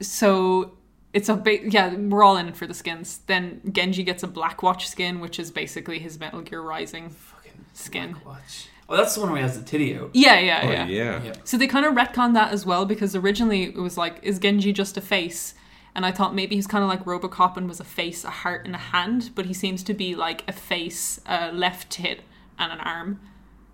so 0.00 0.72
it's 1.12 1.28
a 1.28 1.34
big 1.34 1.72
yeah 1.72 1.94
we're 1.94 2.22
all 2.22 2.36
in 2.36 2.48
it 2.48 2.56
for 2.56 2.66
the 2.66 2.74
skins 2.74 3.20
then 3.26 3.60
genji 3.72 4.02
gets 4.02 4.22
a 4.22 4.26
black 4.26 4.62
watch 4.62 4.86
skin 4.88 5.20
which 5.20 5.38
is 5.38 5.50
basically 5.50 5.98
his 5.98 6.18
metal 6.20 6.40
gear 6.42 6.60
rising 6.60 7.08
Fucking 7.10 7.64
Skin. 7.72 8.12
Black 8.12 8.26
Watch. 8.26 8.68
Oh, 8.90 8.96
that's 8.96 9.14
the 9.14 9.20
one 9.20 9.30
where 9.30 9.38
he 9.38 9.42
has 9.42 9.58
the 9.58 9.64
titty 9.64 9.96
out. 9.96 10.10
yeah 10.14 10.38
yeah 10.38 10.60
Oh 10.64 10.70
yeah. 10.70 10.86
yeah. 10.86 11.22
Yeah. 11.24 11.32
so 11.44 11.56
they 11.56 11.66
kind 11.66 11.86
of 11.86 11.94
retcon 11.94 12.34
that 12.34 12.52
as 12.52 12.66
well 12.66 12.84
because 12.86 13.14
originally 13.16 13.64
it 13.64 13.76
was 13.76 13.96
like 13.96 14.18
is 14.22 14.38
genji 14.38 14.72
just 14.72 14.96
a 14.96 15.00
face 15.00 15.54
and 15.94 16.04
i 16.06 16.12
thought 16.12 16.34
maybe 16.34 16.54
he's 16.56 16.66
kind 16.66 16.82
of 16.84 16.88
like 16.90 17.04
robocop 17.04 17.56
and 17.56 17.68
was 17.68 17.80
a 17.80 17.84
face 17.84 18.24
a 18.24 18.30
heart 18.30 18.66
and 18.66 18.74
a 18.74 18.78
hand 18.78 19.30
but 19.34 19.46
he 19.46 19.54
seems 19.54 19.82
to 19.82 19.94
be 19.94 20.14
like 20.14 20.42
a 20.48 20.52
face 20.52 21.20
a 21.26 21.52
left 21.52 21.88
tit 21.90 22.20
and 22.58 22.72
an 22.72 22.80
arm 22.80 23.20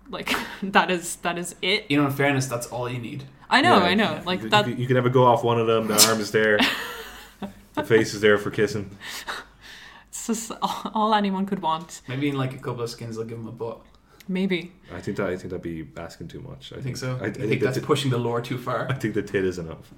like 0.09 0.33
that 0.63 0.89
is 0.91 1.15
that 1.17 1.37
is 1.37 1.55
it 1.61 1.85
You 1.89 1.97
know, 1.97 2.05
in 2.05 2.11
fairness, 2.13 2.47
that's 2.47 2.67
all 2.67 2.89
you 2.89 2.99
need. 2.99 3.23
i 3.49 3.59
know 3.61 3.77
Yeah, 3.77 3.83
i 3.83 3.93
know 3.93 4.11
yeah. 4.15 4.23
like 4.25 4.41
You, 4.43 4.49
that 4.49 4.67
you, 4.67 4.75
you 4.75 4.87
can 4.87 4.95
never 4.95 5.09
go 5.09 5.25
off 5.25 5.43
one 5.43 5.59
of 5.59 5.67
them. 5.67 5.87
The 5.87 6.05
arm 6.07 6.19
is 6.19 6.31
there. 6.31 6.59
the 7.75 7.83
face 7.83 8.13
is 8.13 8.21
there 8.21 8.37
for 8.37 8.51
kissing. 8.51 8.97
it's 10.09 10.27
just 10.27 10.51
all, 10.61 10.91
all 10.93 11.13
anyone 11.13 11.45
could 11.45 11.61
want 11.61 12.01
Maybe 12.07 12.29
in 12.29 12.35
like 12.37 12.53
a 12.53 12.57
couple 12.57 12.81
of 12.83 12.89
skins, 12.89 13.15
they'll 13.17 13.25
give 13.25 13.37
him 13.37 13.47
a 13.47 13.51
butt. 13.51 13.81
maybe 14.27 14.71
I 14.93 14.99
think 15.01 15.17
that 15.17 15.27
I 15.27 15.35
think 15.37 15.49
that'd 15.51 15.61
be 15.61 15.87
asking 15.97 16.27
too 16.29 16.41
much. 16.41 16.73
I 16.73 16.77
I 16.77 16.81
think 16.81 16.97
so. 16.97 17.17
I, 17.21 17.25
I, 17.25 17.27
I 17.27 17.31
think, 17.31 17.49
think 17.49 17.61
that's 17.61 17.77
that 17.77 17.85
pushing 17.85 18.11
the 18.11 18.17
lore 18.17 18.41
too 18.41 18.57
far. 18.57 18.87
I 18.89 18.93
think 18.93 19.13
the 19.13 19.21
tit 19.21 19.45
is 19.45 19.59
enough. 19.59 19.91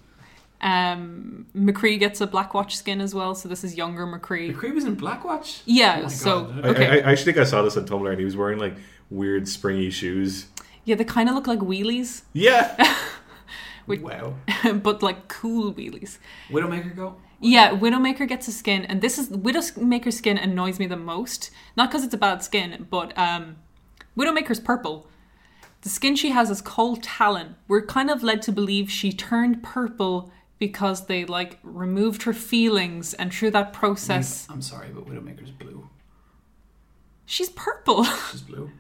Um, 0.60 1.46
McCree 1.56 2.00
gets 2.00 2.20
a 2.20 2.26
Blackwatch 2.26 2.72
skin 2.72 3.00
as 3.00 3.14
well, 3.14 3.36
so 3.36 3.48
this 3.48 3.64
is 3.64 3.76
younger 3.76 4.08
McCree. 4.08 4.52
McCree 4.54 4.74
was 4.74 4.86
in 4.86 4.96
Blackwatch. 4.98 5.62
Yeah, 5.66 6.02
Oh 6.06 6.08
so 6.08 6.46
God. 6.46 6.66
I- 6.66 6.70
okay, 6.70 6.88
I, 6.88 6.96
I 7.10 7.12
actually 7.12 7.34
think 7.34 7.38
I 7.38 7.44
saw 7.44 7.62
this 7.62 7.78
on 7.78 7.86
Tumblr, 7.86 8.10
and 8.10 8.18
he 8.18 8.26
was 8.26 8.36
wearing 8.36 8.58
like 8.58 8.76
weird 9.12 9.48
springy 9.48 9.92
shoes. 9.92 10.48
yeah, 10.84 10.96
they 10.96 11.04
kind 11.04 11.30
of 11.30 11.36
look 11.36 11.46
like 11.48 11.60
wheelies, 11.60 12.24
Yeah. 12.34 12.76
Wait. 13.88 14.02
Wow. 14.02 14.34
but 14.84 15.02
like 15.04 15.28
cool 15.30 15.74
wheelies. 15.74 16.18
Widowmaker 16.50 16.94
go. 16.96 17.16
Yeah, 17.40 17.72
Widowmaker 17.72 18.28
gets 18.28 18.48
a 18.48 18.52
skin, 18.52 18.84
and 18.86 19.02
this 19.02 19.18
is 19.20 19.30
Widowmaker's 19.30 20.18
skin 20.18 20.38
annoys 20.38 20.80
me 20.80 20.88
the 20.88 20.98
most. 20.98 21.52
Not 21.76 21.90
because 21.90 22.04
it's 22.04 22.14
a 22.14 22.18
bad 22.18 22.42
skin, 22.42 22.88
but 22.90 23.16
um, 23.18 23.58
Widowmaker's 24.18 24.60
purple. 24.60 25.08
The 25.82 25.90
skin 25.90 26.16
she 26.16 26.32
has 26.32 26.50
is 26.50 26.62
called 26.62 27.04
Talon. 27.04 27.56
We're 27.68 27.86
kind 27.86 28.10
of 28.10 28.24
led 28.24 28.42
to 28.44 28.52
believe 28.52 28.90
she 28.90 29.12
turned 29.14 29.62
purple 29.62 30.32
because 30.58 31.06
they 31.06 31.24
like 31.26 31.60
removed 31.62 32.24
her 32.24 32.34
feelings, 32.34 33.14
and 33.14 33.32
through 33.32 33.52
that 33.52 33.72
process, 33.74 34.48
I'm 34.50 34.62
sorry, 34.64 34.90
but 34.90 35.06
Widowmaker's 35.06 35.52
blue. 35.52 35.88
she's 37.28 37.50
purple. 37.50 38.04
She's 38.32 38.42
blue. 38.42 38.72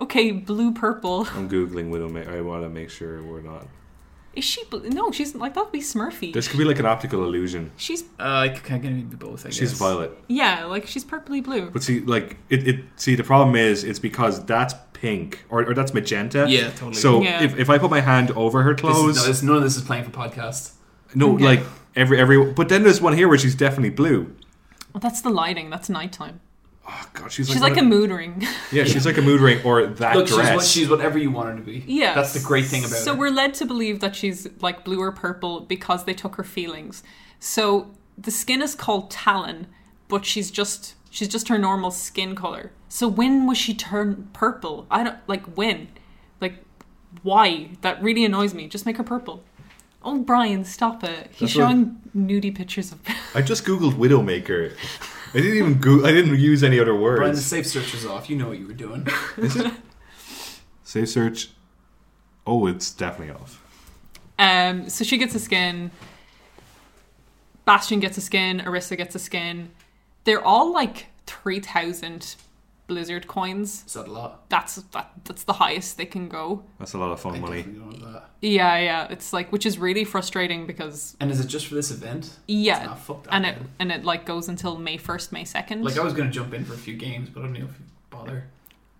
okay, 0.00 0.30
blue 0.32 0.72
purple. 0.72 1.26
I'm 1.34 1.50
googling 1.50 1.90
Widowmaker. 1.90 2.28
I 2.28 2.40
want 2.40 2.62
to 2.62 2.70
make 2.70 2.88
sure 2.88 3.22
we're 3.22 3.42
not. 3.42 3.66
Is 4.36 4.44
she? 4.44 4.62
Bl- 4.66 4.88
no, 4.90 5.10
she's 5.10 5.34
like 5.34 5.54
that'd 5.54 5.72
be 5.72 5.80
Smurfy. 5.80 6.32
This 6.32 6.46
could 6.46 6.58
be 6.58 6.64
like 6.64 6.78
an 6.78 6.86
optical 6.86 7.24
illusion. 7.24 7.72
She's 7.76 8.02
Uh, 8.20 8.44
I 8.44 8.48
can 8.50 8.80
kind 8.82 8.86
of 9.02 9.10
be 9.10 9.16
both. 9.16 9.46
I 9.46 9.50
She's 9.50 9.70
guess. 9.70 9.78
violet. 9.78 10.10
yeah, 10.28 10.64
like 10.66 10.86
she's 10.86 11.04
purpley 11.04 11.42
blue. 11.42 11.70
But 11.70 11.82
see, 11.82 12.00
like 12.00 12.36
it, 12.50 12.68
it. 12.68 12.80
See, 12.96 13.14
the 13.16 13.24
problem 13.24 13.56
is, 13.56 13.82
it's 13.82 13.98
because 13.98 14.44
that's 14.44 14.74
pink 14.92 15.44
or, 15.48 15.64
or 15.68 15.74
that's 15.74 15.92
magenta. 15.94 16.46
Yeah, 16.48 16.68
totally. 16.70 16.94
So 16.94 17.22
Yeah. 17.22 17.42
if, 17.42 17.58
if 17.58 17.68
I 17.70 17.78
put 17.78 17.90
my 17.90 18.00
hand 18.00 18.30
over 18.32 18.62
her 18.62 18.72
This 18.74 18.80
clothes, 18.82 19.16
is, 19.16 19.22
no, 19.22 19.26
this, 19.28 19.42
none 19.42 19.56
of 19.56 19.62
this 19.62 19.76
is 19.76 19.82
playing 19.82 20.04
for 20.04 20.10
podcast. 20.10 20.72
no, 21.14 21.34
Okay. 21.34 21.44
like 21.44 21.62
every 21.96 22.18
every. 22.20 22.52
But 22.52 22.68
then 22.68 22.82
there's 22.82 23.00
one 23.00 23.14
here 23.16 23.28
where 23.28 23.38
she's 23.38 23.54
definitely 23.54 23.90
blue. 23.90 24.34
Well, 24.92 25.00
that's 25.00 25.20
the 25.22 25.30
lighting. 25.30 25.70
That's 25.70 25.88
nighttime. 25.88 26.40
Oh 26.88 27.04
god, 27.14 27.32
she's 27.32 27.48
like 27.48 27.54
She's 27.54 27.62
like 27.62 27.72
a 27.76 27.80
one 27.80 27.88
mood 27.88 28.10
ring. 28.10 28.42
of- 28.44 28.48
yeah, 28.72 28.84
she's 28.84 29.04
like 29.06 29.18
a 29.18 29.22
mood 29.22 29.40
ring 29.40 29.60
or 29.64 29.86
that 29.86 30.14
Look, 30.14 30.28
she's, 30.28 30.36
dress. 30.36 30.54
what, 30.56 30.64
she's 30.64 30.88
whatever 30.88 31.18
you 31.18 31.30
want 31.32 31.48
her 31.48 31.56
to 31.56 31.62
be. 31.62 31.82
Yeah. 31.86 32.14
That's 32.14 32.32
the 32.32 32.40
great 32.46 32.66
thing 32.66 32.84
about 32.84 32.92
it. 32.96 33.00
So 33.00 33.12
her. 33.14 33.18
we're 33.18 33.30
led 33.30 33.54
to 33.54 33.66
believe 33.66 33.98
that 34.00 34.14
she's 34.14 34.46
like 34.60 34.84
blue 34.84 35.00
or 35.00 35.10
purple 35.10 35.60
because 35.60 36.04
they 36.04 36.14
took 36.14 36.36
her 36.36 36.44
feelings. 36.44 37.02
So 37.40 37.90
the 38.16 38.30
skin 38.30 38.62
is 38.62 38.74
called 38.74 39.10
Talon, 39.10 39.66
but 40.08 40.24
she's 40.24 40.50
just 40.50 40.94
she's 41.10 41.28
just 41.28 41.48
her 41.48 41.58
normal 41.58 41.90
skin 41.90 42.34
color. 42.36 42.70
So 42.88 43.08
when 43.08 43.46
was 43.46 43.58
she 43.58 43.74
turned 43.74 44.32
purple? 44.32 44.86
I 44.90 45.02
don't 45.02 45.18
like 45.26 45.44
when. 45.56 45.88
Like 46.40 46.62
why? 47.22 47.70
That 47.80 48.00
really 48.00 48.24
annoys 48.24 48.54
me. 48.54 48.68
Just 48.68 48.86
make 48.86 48.96
her 48.98 49.02
purple. 49.04 49.42
Oh, 50.04 50.20
Brian, 50.20 50.64
stop 50.64 51.02
it. 51.02 51.30
He's 51.32 51.52
That's 51.52 51.56
what- 51.56 51.62
showing 51.70 52.00
nudie 52.16 52.54
pictures 52.54 52.92
of 52.92 53.00
I 53.34 53.42
just 53.42 53.64
googled 53.64 53.94
Widowmaker. 53.94 54.72
I 55.34 55.38
didn't 55.40 55.56
even 55.56 55.78
go. 55.80 56.04
I 56.04 56.12
didn't 56.12 56.38
use 56.38 56.62
any 56.62 56.78
other 56.80 56.94
words. 56.94 57.18
Brian, 57.18 57.34
the 57.34 57.40
safe 57.40 57.66
search 57.66 57.92
was 57.92 58.06
off. 58.06 58.30
You 58.30 58.36
know 58.36 58.48
what 58.48 58.58
you 58.58 58.66
were 58.66 58.72
doing. 58.72 59.06
Is 59.36 59.56
it? 59.56 59.72
Save 60.84 61.08
search. 61.08 61.50
Oh, 62.46 62.66
it's 62.66 62.92
definitely 62.92 63.34
off. 63.34 63.62
Um, 64.38 64.88
so 64.88 65.04
she 65.04 65.18
gets 65.18 65.34
a 65.34 65.40
skin. 65.40 65.90
Bastion 67.64 68.00
gets 68.00 68.16
a 68.16 68.20
skin. 68.20 68.62
Orisa 68.64 68.96
gets 68.96 69.14
a 69.14 69.18
skin. 69.18 69.70
They're 70.24 70.44
all 70.44 70.72
like 70.72 71.08
three 71.26 71.60
thousand 71.60 72.36
Blizzard 72.86 73.26
coins. 73.26 73.82
Is 73.86 73.94
that 73.94 74.06
a 74.06 74.12
lot? 74.12 74.48
That's 74.48 74.76
that. 74.76 75.10
That's 75.24 75.42
the 75.44 75.54
highest 75.54 75.96
they 75.98 76.06
can 76.06 76.28
go. 76.28 76.62
That's 76.78 76.94
a 76.94 76.98
lot 76.98 77.10
of 77.10 77.18
I 77.18 77.22
fun 77.30 77.40
money. 77.40 77.62
definitely 77.62 77.98
that. 78.12 78.30
Yeah, 78.40 78.78
yeah. 78.78 79.08
It's 79.10 79.32
like 79.32 79.50
which 79.50 79.66
is 79.66 79.78
really 79.78 80.04
frustrating 80.04 80.66
because 80.66 81.16
And 81.20 81.30
is 81.30 81.40
it 81.40 81.48
just 81.48 81.66
for 81.66 81.74
this 81.74 81.90
event? 81.90 82.30
yeah, 82.46 82.86
Ah, 82.90 82.94
fuck 82.94 83.24
that. 83.24 83.34
and 83.34 83.46
it 83.46 83.56
then. 83.56 83.68
and 83.80 83.92
it 83.92 84.04
like 84.04 84.24
goes 84.24 84.48
until 84.48 84.78
May 84.78 84.96
first, 84.98 85.32
May 85.32 85.44
second. 85.44 85.84
Like 85.84 85.98
I 85.98 86.02
was 86.04 86.12
gonna 86.14 86.30
jump 86.30 86.54
in 86.54 86.64
for 86.64 86.74
a 86.74 86.78
few 86.78 86.94
games, 86.96 87.28
but 87.28 87.40
I 87.40 87.42
don't 87.44 87.52
know 87.54 87.64
if 87.64 87.78
you 87.78 87.84
bother. 88.10 88.44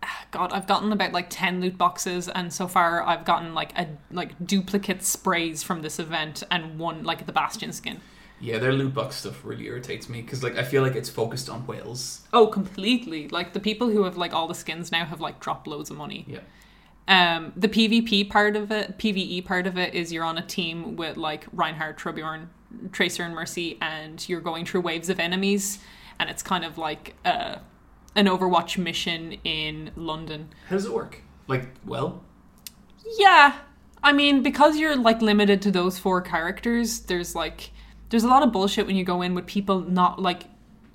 God, 0.32 0.53
I've 0.53 0.66
gotten 0.66 0.91
about 0.93 1.12
like 1.12 1.26
ten 1.30 1.61
loot 1.61 1.78
boxes, 1.78 2.28
and 2.28 2.53
so 2.53 2.66
far 2.66 3.03
I've 3.03 3.24
gotten 3.24 3.55
like 3.55 3.78
a 3.78 3.87
like 4.11 4.32
duplicate 4.45 5.03
sprays 5.05 5.62
from 5.62 5.82
this 5.82 5.99
event 6.01 6.43
and 6.51 6.78
one 6.78 7.05
like 7.05 7.24
the 7.26 7.32
Bastion 7.32 7.72
skin. 7.72 8.01
Yeah, 8.41 8.59
their 8.59 8.72
loot 8.72 8.95
box 8.95 9.16
stuff 9.16 9.45
really 9.45 9.66
irritates 9.66 10.09
me 10.09 10.20
because 10.22 10.43
like 10.43 10.57
I 10.57 10.62
feel 10.62 10.82
like 10.82 10.95
it's 10.95 11.09
focused 11.09 11.49
on 11.49 11.66
whales. 11.66 12.22
Oh, 12.32 12.47
completely. 12.47 13.28
Like 13.28 13.53
the 13.53 13.61
people 13.61 13.89
who 13.89 14.05
have 14.05 14.16
like 14.16 14.32
all 14.34 14.47
the 14.47 14.55
skins 14.55 14.93
now 14.93 15.05
have 15.05 15.20
like 15.20 15.41
dropped 15.41 15.66
loads 15.66 15.91
of 15.91 15.97
money. 15.97 16.24
Yeah. 16.28 16.41
Um, 17.09 17.53
the 17.57 17.68
PvP 17.68 18.28
part 18.28 18.57
of 18.57 18.70
it, 18.72 18.99
PvE 18.99 19.45
part 19.45 19.66
of 19.66 19.78
it, 19.78 19.95
is 19.95 20.12
you're 20.12 20.24
on 20.24 20.39
a 20.39 20.47
team 20.47 20.97
with 20.97 21.16
like 21.16 21.47
Reinhardt, 21.53 21.99
Trobjorn, 21.99 22.49
Tracer, 22.93 23.22
and 23.22 23.34
Mercy, 23.34 23.78
and 23.80 24.28
you're 24.28 24.41
going 24.41 24.66
through 24.66 24.80
waves 24.80 25.09
of 25.09 25.20
enemies, 25.20 25.78
and 26.18 26.28
it's 26.28 26.43
kind 26.43 26.64
of 26.64 26.78
like 26.78 27.14
uh, 27.24 27.57
an 28.16 28.26
Overwatch 28.26 28.76
mission 28.76 29.32
in 29.45 29.93
London. 29.97 30.49
How 30.68 30.76
does 30.76 30.84
it 30.84 30.93
work? 30.93 31.22
Like, 31.47 31.68
well, 31.87 32.24
Yeah, 33.18 33.57
I 34.03 34.12
mean, 34.12 34.43
because 34.43 34.76
you're 34.76 34.97
like 34.97 35.22
limited 35.22 35.62
to 35.62 35.70
those 35.70 35.99
four 35.99 36.20
characters, 36.20 37.01
there's 37.01 37.34
like 37.37 37.70
there's 38.09 38.24
a 38.24 38.28
lot 38.28 38.42
of 38.42 38.52
bullshit 38.52 38.86
when 38.86 38.96
you 38.96 39.04
go 39.04 39.22
in 39.22 39.34
with 39.34 39.46
people 39.46 39.80
not 39.80 40.20
like 40.20 40.44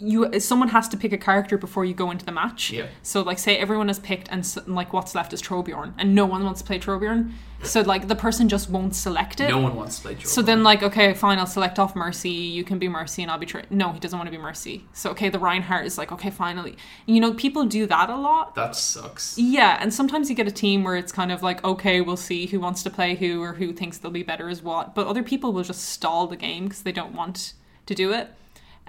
you. 0.01 0.39
Someone 0.39 0.69
has 0.69 0.87
to 0.89 0.97
pick 0.97 1.13
a 1.13 1.17
character 1.17 1.57
before 1.57 1.85
you 1.85 1.93
go 1.93 2.11
into 2.11 2.25
the 2.25 2.31
match. 2.31 2.71
Yeah. 2.71 2.87
So 3.03 3.21
like, 3.21 3.39
say 3.39 3.57
everyone 3.57 3.87
has 3.87 3.99
picked, 3.99 4.27
and 4.29 4.41
s 4.41 4.57
like 4.67 4.93
what's 4.93 5.15
left 5.15 5.33
is 5.33 5.41
Trobjorn, 5.41 5.93
and 5.97 6.15
no 6.15 6.25
one 6.25 6.43
wants 6.43 6.61
to 6.61 6.67
play 6.67 6.79
Trobjorn. 6.79 7.31
So 7.63 7.81
like 7.81 8.07
the 8.07 8.15
person 8.15 8.49
just 8.49 8.69
won't 8.69 8.95
select 8.95 9.39
it. 9.39 9.49
no 9.49 9.59
one 9.59 9.75
wants 9.75 9.97
to 9.97 10.01
play 10.01 10.15
Joe. 10.15 10.27
So 10.27 10.41
then, 10.41 10.63
like, 10.63 10.81
okay, 10.81 11.13
fine, 11.13 11.37
I'll 11.37 11.45
select 11.45 11.77
off 11.77 11.95
Mercy. 11.95 12.29
You 12.29 12.63
can 12.63 12.79
be 12.79 12.87
Mercy, 12.87 13.21
and 13.21 13.31
I'll 13.31 13.37
be. 13.37 13.45
Tra- 13.45 13.65
no, 13.69 13.91
he 13.91 13.99
doesn't 13.99 14.17
want 14.17 14.27
to 14.27 14.31
be 14.31 14.41
Mercy. 14.41 14.85
So 14.93 15.11
okay, 15.11 15.29
the 15.29 15.39
Reinhardt 15.39 15.85
is 15.85 15.97
like, 15.97 16.11
okay, 16.11 16.31
finally. 16.31 16.75
You 17.05 17.19
know, 17.19 17.33
people 17.33 17.65
do 17.65 17.85
that 17.85 18.09
a 18.09 18.15
lot. 18.17 18.55
that 18.55 18.75
sucks. 18.75 19.37
Yeah, 19.37 19.77
and 19.79 19.93
sometimes 19.93 20.29
you 20.29 20.35
get 20.35 20.47
a 20.47 20.51
team 20.51 20.83
where 20.83 20.95
it's 20.95 21.11
kind 21.11 21.31
of 21.31 21.43
like, 21.43 21.63
okay, 21.63 22.01
we'll 22.01 22.17
see 22.17 22.47
who 22.47 22.59
wants 22.59 22.81
to 22.83 22.89
play 22.89 23.15
who 23.15 23.41
or 23.43 23.53
who 23.53 23.73
thinks 23.73 23.97
they'll 23.99 24.11
be 24.11 24.23
better 24.23 24.49
as 24.49 24.61
what. 24.63 24.95
But 24.95 25.07
other 25.07 25.23
people 25.23 25.53
will 25.53 25.63
just 25.63 25.83
stall 25.83 26.27
the 26.27 26.37
game 26.37 26.65
because 26.65 26.83
they 26.83 26.91
don't 26.91 27.13
want 27.13 27.53
to 27.85 27.93
do 27.95 28.11
it. 28.11 28.33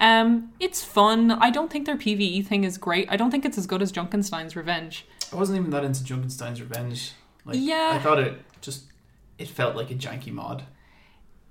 Um, 0.02 0.52
it's 0.60 0.82
fun. 0.84 1.30
I 1.30 1.50
don't 1.50 1.70
think 1.72 1.86
their 1.86 1.96
PVE 1.96 2.44
thing 2.46 2.64
is 2.64 2.76
great. 2.76 3.08
I 3.10 3.16
don't 3.16 3.30
think 3.30 3.44
it's 3.46 3.56
as 3.56 3.66
good 3.66 3.80
as 3.80 3.92
Junkenstein's 3.92 4.56
Revenge. 4.56 5.06
I 5.32 5.36
wasn't 5.36 5.58
even 5.60 5.70
that 5.70 5.84
into 5.84 6.02
Junkenstein's 6.04 6.60
Revenge. 6.60 7.12
Like, 7.44 7.56
Yeah. 7.58 7.92
I 7.94 7.98
thought 8.00 8.18
it 8.18 8.34
just 8.60 8.84
it 9.38 9.48
felt 9.48 9.76
like 9.76 9.90
a 9.90 9.94
janky 9.94 10.30
mod. 10.32 10.64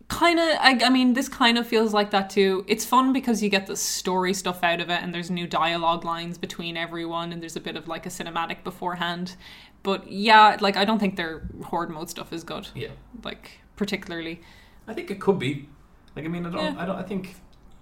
kind 0.07 0.39
of 0.39 0.47
I, 0.59 0.79
I 0.85 0.89
mean 0.89 1.13
this 1.13 1.29
kind 1.29 1.57
of 1.57 1.65
feels 1.65 1.93
like 1.93 2.11
that 2.11 2.29
too 2.29 2.65
it's 2.67 2.83
fun 2.85 3.13
because 3.13 3.41
you 3.41 3.49
get 3.49 3.65
the 3.67 3.75
story 3.77 4.33
stuff 4.33 4.61
out 4.63 4.81
of 4.81 4.89
it 4.89 5.01
and 5.01 5.13
there's 5.15 5.31
new 5.31 5.47
dialogue 5.47 6.03
lines 6.03 6.37
between 6.37 6.75
everyone 6.75 7.31
and 7.31 7.41
there's 7.41 7.55
a 7.55 7.61
bit 7.61 7.75
of 7.77 7.87
like 7.87 8.05
a 8.05 8.09
cinematic 8.09 8.61
beforehand 8.65 9.35
but 9.83 10.09
yeah 10.11 10.57
like 10.59 10.75
i 10.75 10.83
don't 10.83 10.99
think 10.99 11.15
their 11.15 11.47
horde 11.63 11.89
mode 11.89 12.09
stuff 12.09 12.33
is 12.33 12.43
good 12.43 12.67
Yeah, 12.75 12.89
like 13.23 13.61
particularly 13.77 14.41
I 14.87 14.93
think 14.93 15.11
it 15.11 15.21
could 15.21 15.39
be. 15.39 15.69
Like, 16.15 16.25
I 16.25 16.27
mean, 16.27 16.45
I 16.45 16.49
don't, 16.49 16.61
Yeah. 16.63 16.75
I 16.81 16.85
don't, 16.85 16.97
I 16.97 17.03
think 17.03 17.35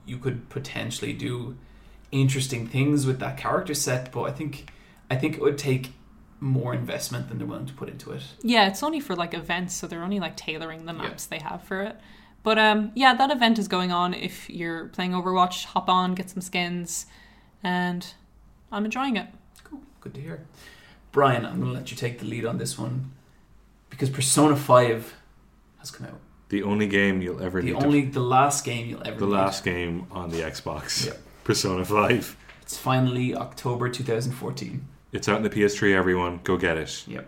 you 0.10 0.18
could 0.18 0.50
potentially 0.50 1.14
do 1.14 1.56
interesting 2.12 2.68
things 2.68 3.06
with 3.06 3.20
that 3.20 3.38
character 3.38 3.74
set, 3.74 4.12
but 4.12 4.24
I 4.24 4.32
think, 4.32 4.72
I 5.12 5.16
think 5.16 5.36
it 5.36 5.42
would 5.42 5.58
take 5.58 5.92
more 6.40 6.74
investment 6.74 7.28
than 7.30 7.38
they're 7.38 7.46
willing 7.48 7.66
to 7.66 7.74
put 7.74 7.90
into 7.90 8.12
it. 8.14 8.24
yeah 8.44 8.66
it's 8.68 8.82
only 8.82 9.02
for 9.02 9.14
like 9.14 9.34
events 9.34 9.76
so 9.76 9.86
they're 9.88 10.02
only 10.04 10.22
like 10.22 10.38
tailoring 10.38 10.86
the 10.86 10.94
Yeah. 10.94 11.02
maps 11.02 11.26
they 11.26 11.40
have 11.40 11.62
for 11.64 11.82
it 11.82 11.98
but 12.44 12.58
um 12.58 12.94
yeah 12.96 13.14
that 13.14 13.30
event 13.30 13.60
is 13.60 13.68
going 13.68 13.92
on 13.92 14.14
if 14.14 14.50
you're 14.50 14.88
playing 14.88 15.12
overwatch 15.12 15.66
hop 15.66 15.90
on 15.90 16.16
get 16.16 16.30
some 16.30 16.40
skins 16.40 17.08
and 17.62 18.14
i'm 18.72 18.86
enjoying 18.86 19.18
it 19.18 19.28
Cool, 19.66 19.82
good 20.00 20.14
to 20.14 20.22
hear. 20.22 20.46
Brian, 21.12 21.46
I'm 21.46 21.60
going 21.60 21.74
to 21.74 21.78
let 21.78 21.92
you 21.92 21.98
take 21.98 22.20
the 22.20 22.26
lead 22.26 22.46
on 22.46 22.58
this 22.58 22.80
one 22.80 23.12
because 23.90 24.10
Persona 24.10 24.56
Five 24.56 25.14
has 25.80 25.92
come 25.92 26.08
out. 26.08 26.22
The 26.50 26.64
only 26.64 26.88
game 26.88 27.22
you'll 27.22 27.42
ever 27.42 27.62
The 27.62 27.68
need 27.74 27.76
only, 27.84 28.02
the 28.06 28.20
last 28.22 28.66
game 28.66 28.90
you'll 28.90 29.02
ever 29.08 29.16
to, 29.16 29.20
the 29.20 29.26
need. 29.28 29.32
last 29.32 29.64
game 29.64 30.08
on 30.12 30.30
the 30.30 30.38
Xbox, 30.42 31.06
Yeah. 31.08 31.14
Persona 31.44 31.86
Five. 31.86 32.36
It's 32.62 32.78
finally 32.78 33.36
October 33.36 33.90
2014. 33.90 34.86
It's 35.12 35.28
out 35.28 35.38
in 35.38 35.44
the 35.44 35.50
PS3. 35.50 35.94
Everyone, 35.94 36.40
go 36.44 36.58
get 36.58 36.78
it. 36.78 37.04
Yep. 37.08 37.28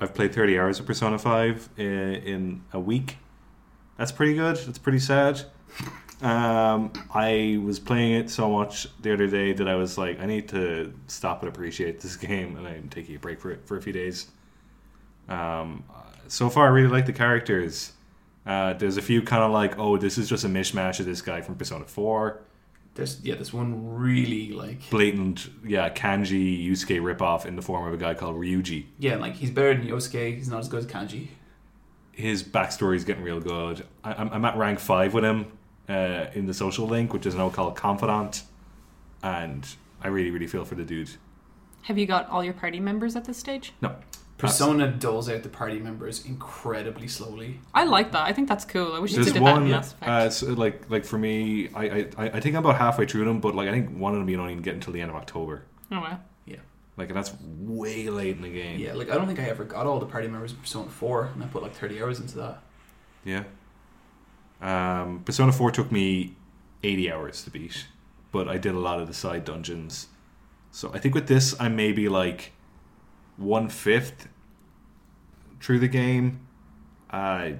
I've 0.00 0.14
played 0.14 0.34
30 0.34 0.58
hours 0.58 0.80
of 0.80 0.86
Persona 0.86 1.18
5 1.18 1.68
in, 1.76 1.86
in 1.86 2.62
a 2.72 2.80
week. 2.80 3.18
That's 3.96 4.10
pretty 4.10 4.34
good. 4.34 4.56
That's 4.56 4.78
pretty 4.78 4.98
sad. 5.00 5.42
Um, 6.22 6.92
I 7.12 7.58
was 7.64 7.80
playing 7.80 8.12
it 8.12 8.30
so 8.30 8.48
much 8.48 8.86
the 9.02 9.12
other 9.12 9.26
day 9.26 9.52
that 9.54 9.66
I 9.66 9.74
was 9.74 9.98
like, 9.98 10.20
I 10.20 10.26
need 10.26 10.48
to 10.50 10.94
stop 11.08 11.42
and 11.42 11.48
appreciate 11.48 11.98
this 12.00 12.14
game, 12.28 12.56
and 12.56 12.64
I'm 12.64 12.88
taking 12.90 13.16
a 13.16 13.18
break 13.18 13.40
for 13.40 13.50
it 13.50 13.66
for 13.66 13.76
a 13.76 13.82
few 13.82 13.92
days. 13.92 14.28
Um, 15.28 15.82
so 16.28 16.48
far, 16.48 16.66
I 16.66 16.68
really 16.70 16.86
like 16.90 17.06
the 17.06 17.12
characters. 17.12 17.90
Uh, 18.44 18.72
there's 18.74 18.96
a 18.96 19.02
few 19.02 19.22
kind 19.22 19.42
of 19.42 19.52
like, 19.52 19.78
oh, 19.78 19.96
this 19.96 20.18
is 20.18 20.28
just 20.28 20.44
a 20.44 20.48
mishmash 20.48 20.98
of 21.00 21.06
this 21.06 21.22
guy 21.22 21.40
from 21.40 21.54
Persona 21.54 21.84
4. 21.84 22.40
There's 22.94 23.20
yeah, 23.24 23.36
there's 23.36 23.52
one 23.54 23.94
really 23.94 24.52
like 24.52 24.90
Blatant, 24.90 25.48
yeah, 25.64 25.88
Kanji 25.88 26.68
Yusuke 26.68 27.00
ripoff 27.00 27.46
in 27.46 27.56
the 27.56 27.62
form 27.62 27.86
of 27.86 27.94
a 27.94 27.96
guy 27.96 28.12
called 28.12 28.36
Ryuji. 28.36 28.84
yeah, 28.98 29.16
like 29.16 29.34
he's 29.34 29.50
better 29.50 29.74
than 29.74 29.86
Yosuke. 29.86 30.36
He's 30.36 30.48
not 30.48 30.58
as 30.60 30.68
good 30.68 30.80
as 30.80 30.86
Kanji. 30.86 31.28
his 32.12 32.42
backstory 32.42 32.96
is 32.96 33.04
getting 33.04 33.22
real 33.22 33.40
good. 33.40 33.86
I, 34.04 34.12
I'm, 34.12 34.28
I'm 34.30 34.44
at 34.44 34.58
rank 34.58 34.78
five 34.78 35.14
with 35.14 35.24
him 35.24 35.46
uh, 35.88 36.26
in 36.34 36.44
the 36.46 36.52
social 36.52 36.86
link, 36.86 37.14
which 37.14 37.24
is 37.24 37.34
now 37.34 37.48
called 37.48 37.76
Confidant, 37.76 38.42
and 39.22 39.66
I 40.02 40.08
really, 40.08 40.30
really 40.30 40.46
feel 40.46 40.66
for 40.66 40.74
the 40.74 40.84
dude. 40.84 41.10
have 41.82 41.96
you 41.96 42.04
got 42.06 42.28
all 42.28 42.44
your 42.44 42.52
party 42.54 42.78
members 42.80 43.16
at 43.16 43.24
this 43.24 43.38
stage 43.38 43.72
No, 43.80 43.94
Persona 44.48 44.88
doles 44.88 45.28
out 45.28 45.42
the 45.42 45.48
party 45.48 45.78
members 45.78 46.24
incredibly 46.26 47.08
slowly. 47.08 47.60
I 47.72 47.84
like 47.84 48.12
that. 48.12 48.24
I 48.26 48.32
think 48.32 48.48
that's 48.48 48.64
cool. 48.64 48.94
I 48.94 48.98
wish 48.98 49.12
they 49.12 49.16
there's 49.16 49.26
did 49.28 49.34
that 49.34 49.38
in 49.38 49.42
one. 49.42 49.70
Mass 49.70 49.92
Effect. 49.92 50.10
Uh, 50.10 50.30
so 50.30 50.46
like, 50.52 50.90
like 50.90 51.04
for 51.04 51.18
me, 51.18 51.68
I, 51.74 52.08
I, 52.16 52.30
I 52.34 52.40
think 52.40 52.56
I'm 52.56 52.64
about 52.64 52.76
halfway 52.78 53.06
through 53.06 53.24
them, 53.24 53.40
but 53.40 53.54
like 53.54 53.68
I 53.68 53.72
think 53.72 53.96
one 53.96 54.12
of 54.12 54.18
them 54.18 54.28
you 54.28 54.36
don't 54.36 54.50
even 54.50 54.62
get 54.62 54.74
until 54.74 54.92
the 54.92 55.00
end 55.00 55.10
of 55.10 55.16
October. 55.16 55.64
oh 55.90 56.00
well. 56.00 56.20
Yeah. 56.46 56.56
Like, 56.96 57.08
and 57.08 57.16
that's 57.16 57.32
way 57.60 58.10
late 58.10 58.36
in 58.36 58.42
the 58.42 58.50
game. 58.52 58.78
Yeah, 58.78 58.92
like 58.94 59.10
I 59.10 59.14
don't 59.14 59.26
think 59.26 59.38
I 59.40 59.44
ever 59.44 59.64
got 59.64 59.86
all 59.86 59.98
the 59.98 60.06
party 60.06 60.28
members 60.28 60.52
in 60.52 60.58
Persona 60.58 60.90
4, 60.90 61.30
and 61.34 61.42
I 61.42 61.46
put 61.46 61.62
like 61.62 61.74
30 61.74 62.02
hours 62.02 62.20
into 62.20 62.36
that. 62.38 62.62
Yeah. 63.24 63.44
Um, 64.60 65.22
Persona 65.24 65.52
4 65.52 65.70
took 65.72 65.90
me 65.90 66.36
80 66.82 67.10
hours 67.12 67.44
to 67.44 67.50
beat, 67.50 67.86
but 68.30 68.48
I 68.48 68.58
did 68.58 68.74
a 68.74 68.78
lot 68.78 69.00
of 69.00 69.08
the 69.08 69.14
side 69.14 69.44
dungeons. 69.44 70.08
So 70.70 70.90
I 70.94 70.98
think 70.98 71.14
with 71.14 71.26
this, 71.28 71.54
I'm 71.60 71.76
maybe 71.76 72.08
like 72.08 72.52
one 73.36 73.68
fifth 73.68 74.28
through 75.60 75.78
the 75.78 75.88
game. 75.88 76.46
Uh, 77.10 77.52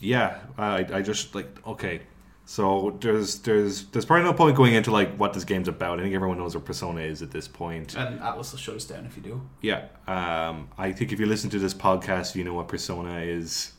yeah, 0.00 0.40
I, 0.58 0.86
I 0.92 1.02
just 1.02 1.34
like, 1.34 1.48
okay. 1.66 2.02
So 2.44 2.98
there's 3.00 3.38
there's 3.38 3.84
there's 3.86 4.04
probably 4.04 4.24
no 4.24 4.32
point 4.32 4.56
going 4.56 4.74
into 4.74 4.90
like 4.90 5.14
what 5.16 5.32
this 5.32 5.44
game's 5.44 5.68
about. 5.68 6.00
I 6.00 6.02
think 6.02 6.14
everyone 6.14 6.38
knows 6.38 6.54
what 6.54 6.64
Persona 6.64 7.00
is 7.00 7.22
at 7.22 7.30
this 7.30 7.46
point. 7.46 7.94
And 7.94 8.20
Atlus 8.20 8.50
will 8.50 8.58
shut 8.58 8.74
us 8.74 8.84
down 8.84 9.06
if 9.06 9.16
you 9.16 9.22
do. 9.22 9.42
Yeah, 9.60 9.86
um, 10.08 10.68
I 10.76 10.92
think 10.92 11.12
if 11.12 11.20
you 11.20 11.26
listen 11.26 11.50
to 11.50 11.58
this 11.60 11.72
podcast, 11.72 12.34
you 12.34 12.42
know 12.42 12.54
what 12.54 12.66
Persona 12.66 13.20
is, 13.20 13.72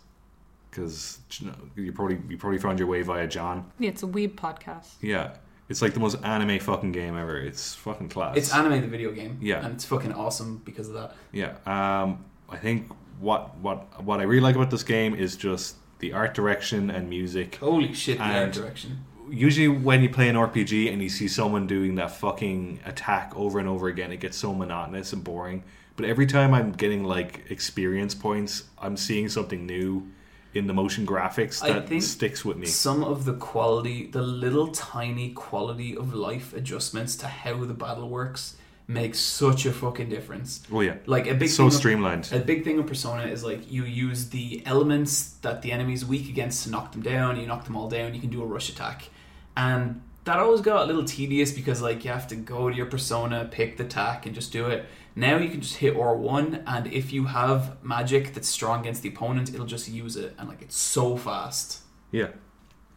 because 0.70 1.20
you, 1.40 1.48
know, 1.48 1.56
you 1.76 1.92
probably 1.92 2.22
you 2.30 2.38
probably 2.38 2.58
found 2.58 2.80
your 2.80 2.88
way 2.88 3.02
via 3.02 3.28
John. 3.28 3.70
Yeah, 3.80 3.90
it's 3.90 4.04
a 4.04 4.08
weeb 4.08 4.36
podcast. 4.36 4.94
Yeah, 5.02 5.36
it's 5.74 5.82
like 5.82 5.96
the 5.96 6.00
most 6.00 6.24
anime 6.24 6.60
fucking 6.60 6.92
game 6.92 7.18
ever. 7.18 7.36
It's 7.36 7.74
fucking 7.74 8.10
class. 8.10 8.38
It's 8.38 8.54
anime 8.54 8.80
the 8.82 8.88
video 8.88 9.12
game. 9.12 9.40
Yeah. 9.42 9.66
And 9.66 9.74
it's 9.74 9.84
fucking 9.84 10.14
awesome 10.14 10.62
because 10.64 10.88
of 10.88 10.94
that. 10.94 11.16
yeah. 11.32 11.56
Um, 11.66 12.24
I 12.48 12.58
think 12.58 12.92
what 13.20 13.58
what 13.58 14.04
what 14.04 14.20
I 14.20 14.24
really 14.24 14.44
like 14.44 14.56
about 14.56 14.70
this 14.70 14.84
game 14.84 15.16
is 15.16 15.36
just 15.36 15.78
the 15.98 16.14
art 16.14 16.36
direction 16.36 16.92
and 16.92 17.10
music. 17.10 17.56
Holy 17.56 17.92
shit, 17.92 18.20
the 18.20 18.24
art 18.24 18.54
direction. 18.54 19.04
Usually, 19.32 19.68
when 19.68 20.04
you 20.04 20.10
play 20.10 20.30
an 20.30 20.36
RPG 20.36 20.94
and 20.94 21.02
you 21.02 21.10
see 21.10 21.28
someone 21.28 21.66
doing 21.66 21.96
that 21.96 22.12
fucking 22.12 22.82
attack 22.86 23.34
over 23.36 23.58
and 23.58 23.68
over 23.68 23.88
again, 23.88 24.12
it 24.12 24.20
gets 24.20 24.38
so 24.38 24.54
monotonous 24.54 25.12
and 25.12 25.24
boring. 25.24 25.64
But 25.96 26.06
every 26.06 26.28
time 26.28 26.54
I'm 26.54 26.72
getting 26.72 27.04
like 27.04 27.50
experience 27.50 28.14
points, 28.14 28.66
I'm 28.78 28.96
seeing 28.96 29.28
something 29.28 29.66
new 29.66 30.08
in 30.54 30.68
the 30.68 30.74
motion 30.74 31.06
graphics 31.06 31.60
that 31.62 32.02
sticks 32.04 32.46
with 32.46 32.58
me. 32.58 32.68
Some 32.68 33.04
of 33.04 33.26
the 33.26 33.34
quality, 33.34 34.08
the 34.08 34.22
little 34.22 34.68
tiny 34.68 35.32
quality 35.32 35.96
of 35.98 36.14
life 36.14 36.54
adjustments 36.54 37.16
to 37.18 37.28
how 37.28 37.64
the 37.66 37.74
battle 37.74 38.10
works 38.10 38.56
makes 38.88 39.18
such 39.18 39.66
a 39.66 39.72
fucking 39.72 40.10
difference. 40.10 40.62
Oh 40.72 40.82
yeah, 40.82 40.96
Like 41.06 41.26
a 41.28 41.34
big 41.34 41.50
so 41.50 41.58
thing 41.64 41.68
of- 41.68 41.74
streamlined. 41.74 42.30
A 42.34 42.40
big 42.40 42.64
thing 42.64 42.80
of 42.80 42.86
Persona 42.86 43.24
is 43.24 43.44
like 43.44 43.72
you 43.72 43.86
use 43.86 44.30
the 44.30 44.62
elements 44.66 45.36
that 45.42 45.62
the 45.62 45.72
enemy's 45.72 46.06
weak 46.06 46.28
against 46.30 46.64
to 46.64 46.70
knock 46.70 46.92
them 46.92 47.02
down. 47.02 47.40
You 47.40 47.48
knock 47.48 47.64
them 47.66 47.76
all 47.78 47.90
down. 47.90 48.14
You 48.14 48.20
can 48.22 48.30
do 48.30 48.44
a 48.44 48.46
rush 48.46 48.70
attack, 48.70 49.10
and 49.56 50.02
that 50.26 50.38
always 50.40 50.62
got 50.62 50.84
a 50.84 50.86
little 50.86 51.04
tedious 51.04 51.52
because 51.52 51.82
like 51.82 52.06
you 52.06 52.12
have 52.12 52.28
to 52.28 52.36
go 52.36 52.70
to 52.70 52.76
your 52.76 52.86
Persona, 52.86 53.48
pick 53.52 53.78
the 53.78 53.84
attack, 53.86 54.26
and 54.26 54.34
just 54.34 54.52
do 54.52 54.68
it. 54.68 54.86
Now 55.16 55.38
you 55.38 55.50
can 55.50 55.62
just 55.62 55.76
hit 55.78 55.96
R 55.96 56.16
one, 56.16 56.64
and 56.66 56.88
if 56.88 57.14
you 57.14 57.26
have 57.26 57.84
magic 57.84 58.34
that's 58.34 58.48
strong 58.48 58.82
against 58.82 59.02
the 59.04 59.10
opponent, 59.10 59.54
it'll 59.54 59.66
just 59.66 59.88
use 59.90 60.16
it, 60.16 60.34
and 60.38 60.48
like 60.50 60.62
it's 60.62 60.78
so 60.78 61.18
fast, 61.18 61.82
Yeah. 62.12 62.30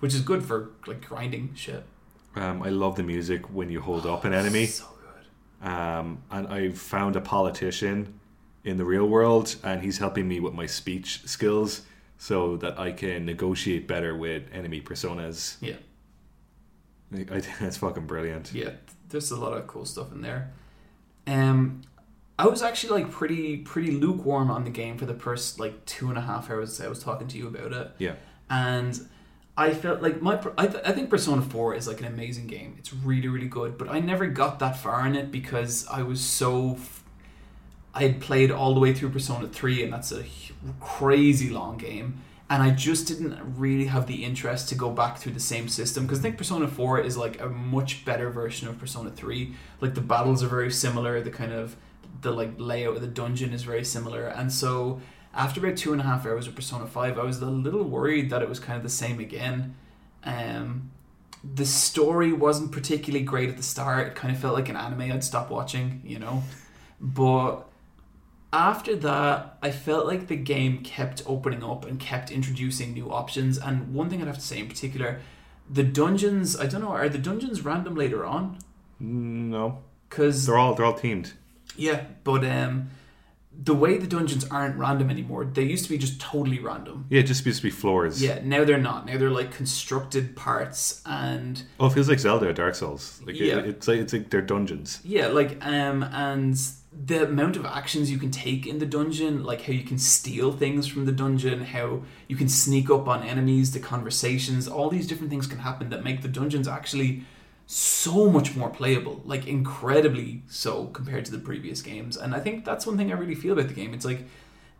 which 0.00 0.14
is 0.14 0.20
good 0.22 0.42
for 0.44 0.70
like 0.86 1.06
grinding 1.06 1.52
shit. 1.54 1.84
Um, 2.36 2.62
I 2.62 2.68
love 2.68 2.96
the 2.96 3.02
music 3.02 3.52
when 3.52 3.70
you 3.70 3.80
hold 3.80 4.06
up 4.06 4.24
an 4.24 4.32
enemy. 4.34 4.66
so 4.66 4.84
good. 5.00 5.68
Um, 5.68 6.22
and 6.30 6.46
I've 6.48 6.78
found 6.78 7.16
a 7.16 7.20
politician 7.20 8.20
in 8.64 8.76
the 8.76 8.84
real 8.84 9.06
world, 9.06 9.56
and 9.64 9.82
he's 9.82 9.98
helping 9.98 10.26
me 10.28 10.38
with 10.40 10.52
my 10.54 10.66
speech 10.66 11.22
skills 11.26 11.82
so 12.18 12.56
that 12.58 12.78
I 12.78 12.92
can 12.92 13.24
negotiate 13.26 13.86
better 13.86 14.16
with 14.16 14.42
enemy 14.52 14.80
personas. 14.80 15.56
Yeah. 15.60 15.76
I, 17.14 17.18
I 17.20 17.40
think 17.40 17.58
that's 17.60 17.76
fucking 17.78 18.06
brilliant. 18.06 18.52
Yeah, 18.52 18.70
there's 19.08 19.30
a 19.30 19.36
lot 19.36 19.52
of 19.56 19.66
cool 19.66 19.84
stuff 19.84 20.12
in 20.12 20.22
there. 20.22 20.52
Um, 21.26 21.82
I 22.38 22.46
was 22.46 22.62
actually 22.62 23.02
like 23.02 23.10
pretty 23.12 23.56
pretty 23.58 23.92
lukewarm 23.92 24.50
on 24.50 24.64
the 24.64 24.70
game 24.70 24.98
for 24.98 25.06
the 25.06 25.14
first 25.14 25.58
like 25.58 25.84
two 25.86 26.08
and 26.08 26.18
a 26.18 26.20
half 26.20 26.50
hours 26.50 26.80
I 26.80 26.88
was 26.88 27.02
talking 27.02 27.28
to 27.28 27.38
you 27.38 27.46
about 27.48 27.72
it, 27.72 27.90
Yeah. 27.98 28.14
and 28.50 29.08
I 29.56 29.72
felt 29.72 30.02
like 30.02 30.20
my 30.20 30.38
I, 30.58 30.66
th- 30.66 30.84
I 30.84 30.92
think 30.92 31.08
Persona 31.10 31.40
Four 31.42 31.74
is 31.74 31.88
like 31.88 32.00
an 32.00 32.06
amazing 32.06 32.46
game. 32.46 32.74
It's 32.78 32.92
really 32.92 33.28
really 33.28 33.48
good, 33.48 33.78
but 33.78 33.88
I 33.88 34.00
never 34.00 34.26
got 34.26 34.58
that 34.58 34.76
far 34.76 35.06
in 35.06 35.16
it 35.16 35.30
because 35.30 35.86
I 35.88 36.02
was 36.02 36.20
so. 36.20 36.72
F- 36.74 37.02
I 37.94 38.02
had 38.02 38.20
played 38.20 38.50
all 38.50 38.74
the 38.74 38.80
way 38.80 38.92
through 38.92 39.08
Persona 39.08 39.48
3, 39.48 39.84
and 39.84 39.90
that's 39.94 40.12
a 40.12 40.22
crazy 40.80 41.48
long 41.48 41.78
game. 41.78 42.20
And 42.48 42.62
I 42.62 42.70
just 42.70 43.08
didn't 43.08 43.36
really 43.58 43.86
have 43.86 44.06
the 44.06 44.24
interest 44.24 44.68
to 44.68 44.76
go 44.76 44.90
back 44.90 45.18
through 45.18 45.32
the 45.32 45.40
same 45.40 45.68
system 45.68 46.04
because 46.04 46.20
I 46.20 46.22
think 46.22 46.38
Persona 46.38 46.68
4 46.68 47.00
is 47.00 47.16
like 47.16 47.40
a 47.40 47.48
much 47.48 48.04
better 48.04 48.30
version 48.30 48.68
of 48.68 48.78
Persona 48.78 49.10
3. 49.10 49.52
Like 49.80 49.94
the 49.94 50.00
battles 50.00 50.44
are 50.44 50.48
very 50.48 50.70
similar, 50.70 51.20
the 51.20 51.30
kind 51.30 51.52
of 51.52 51.76
the 52.22 52.30
like 52.30 52.52
layout 52.56 52.96
of 52.96 53.00
the 53.00 53.08
dungeon 53.08 53.52
is 53.52 53.64
very 53.64 53.84
similar. 53.84 54.28
And 54.28 54.52
so 54.52 55.00
after 55.34 55.64
about 55.64 55.76
two 55.76 55.92
and 55.92 56.00
a 56.00 56.04
half 56.04 56.24
hours 56.24 56.46
of 56.46 56.54
Persona 56.54 56.86
5, 56.86 57.18
I 57.18 57.24
was 57.24 57.40
a 57.42 57.46
little 57.46 57.82
worried 57.82 58.30
that 58.30 58.42
it 58.42 58.48
was 58.48 58.60
kind 58.60 58.76
of 58.76 58.82
the 58.82 58.88
same 58.88 59.18
again. 59.18 59.74
Um, 60.24 60.90
the 61.54 61.66
story 61.66 62.32
wasn't 62.32 62.72
particularly 62.72 63.24
great 63.24 63.48
at 63.48 63.56
the 63.56 63.62
start. 63.62 64.08
It 64.08 64.14
kind 64.14 64.34
of 64.34 64.40
felt 64.40 64.54
like 64.54 64.68
an 64.68 64.76
anime 64.76 65.12
I'd 65.12 65.24
stop 65.24 65.50
watching, 65.50 66.00
you 66.04 66.18
know. 66.18 66.42
But 67.00 67.68
after 68.56 68.96
that, 68.96 69.58
I 69.62 69.70
felt 69.70 70.06
like 70.06 70.26
the 70.28 70.36
game 70.36 70.82
kept 70.82 71.22
opening 71.26 71.62
up 71.62 71.84
and 71.84 72.00
kept 72.00 72.30
introducing 72.30 72.92
new 72.94 73.10
options. 73.10 73.58
And 73.58 73.92
one 73.94 74.08
thing 74.10 74.20
I'd 74.20 74.26
have 74.26 74.36
to 74.36 74.40
say 74.52 74.58
in 74.58 74.68
particular, 74.68 75.20
the 75.70 75.82
dungeons, 75.82 76.56
I 76.58 76.66
don't 76.66 76.80
know, 76.82 76.88
are 76.90 77.08
the 77.08 77.18
dungeons 77.18 77.64
random 77.64 77.94
later 77.94 78.24
on? 78.24 78.58
No, 78.98 79.82
Because 80.08 80.46
they're 80.46 80.56
all 80.58 80.74
they're 80.74 80.86
all 80.86 80.94
teamed. 80.94 81.32
yeah, 81.76 82.04
but 82.24 82.44
um, 82.44 82.90
the 83.64 83.74
way 83.74 83.98
the 83.98 84.06
dungeons 84.06 84.44
aren't 84.50 84.76
random 84.78 85.10
anymore. 85.10 85.44
They 85.44 85.64
used 85.64 85.84
to 85.84 85.90
be 85.90 85.98
just 85.98 86.20
totally 86.20 86.58
random. 86.60 87.06
Yeah, 87.10 87.20
it 87.20 87.24
just 87.26 87.44
used 87.44 87.58
to 87.60 87.62
be 87.64 87.70
floors. 87.70 88.22
Yeah, 88.22 88.40
now 88.44 88.64
they're 88.64 88.78
not. 88.90 89.06
Now 89.06 89.18
they're 89.18 89.30
like 89.30 89.50
constructed 89.52 90.36
parts 90.36 91.02
and 91.06 91.62
Oh, 91.80 91.86
it 91.86 91.92
feels 91.94 92.08
like 92.08 92.18
Zelda, 92.20 92.48
or 92.48 92.52
Dark 92.52 92.74
Souls. 92.74 93.20
Like 93.26 93.36
it- 93.36 93.66
it's 93.66 93.88
like 93.88 93.98
it's 93.98 94.12
like 94.12 94.30
they're 94.30 94.42
dungeons. 94.42 95.00
Yeah, 95.04 95.26
like 95.28 95.58
um 95.66 96.02
and 96.04 96.58
the 97.04 97.24
amount 97.24 97.56
of 97.56 97.66
actions 97.66 98.10
you 98.10 98.18
can 98.18 98.30
take 98.30 98.66
in 98.66 98.78
the 98.78 98.86
dungeon, 98.86 99.44
like 99.44 99.62
how 99.62 99.72
you 99.72 99.84
can 99.84 99.98
steal 99.98 100.50
things 100.50 100.86
from 100.86 101.04
the 101.04 101.12
dungeon, 101.12 101.64
how 101.64 102.02
you 102.26 102.36
can 102.36 102.48
sneak 102.48 102.88
up 102.88 103.06
on 103.06 103.22
enemies, 103.22 103.72
the 103.72 103.80
conversations, 103.80 104.66
all 104.66 104.88
these 104.88 105.06
different 105.06 105.30
things 105.30 105.46
can 105.46 105.58
happen 105.58 105.90
that 105.90 106.04
make 106.04 106.22
the 106.22 106.28
dungeons 106.28 106.66
actually 106.66 107.24
so 107.66 108.30
much 108.30 108.56
more 108.56 108.70
playable, 108.70 109.20
like 109.24 109.46
incredibly 109.46 110.42
so 110.48 110.86
compared 110.86 111.24
to 111.26 111.32
the 111.32 111.38
previous 111.38 111.82
games. 111.82 112.16
And 112.16 112.34
I 112.34 112.40
think 112.40 112.64
that's 112.64 112.86
one 112.86 112.96
thing 112.96 113.12
I 113.12 113.16
really 113.16 113.34
feel 113.34 113.52
about 113.52 113.68
the 113.68 113.74
game. 113.74 113.92
It's 113.92 114.04
like 114.04 114.24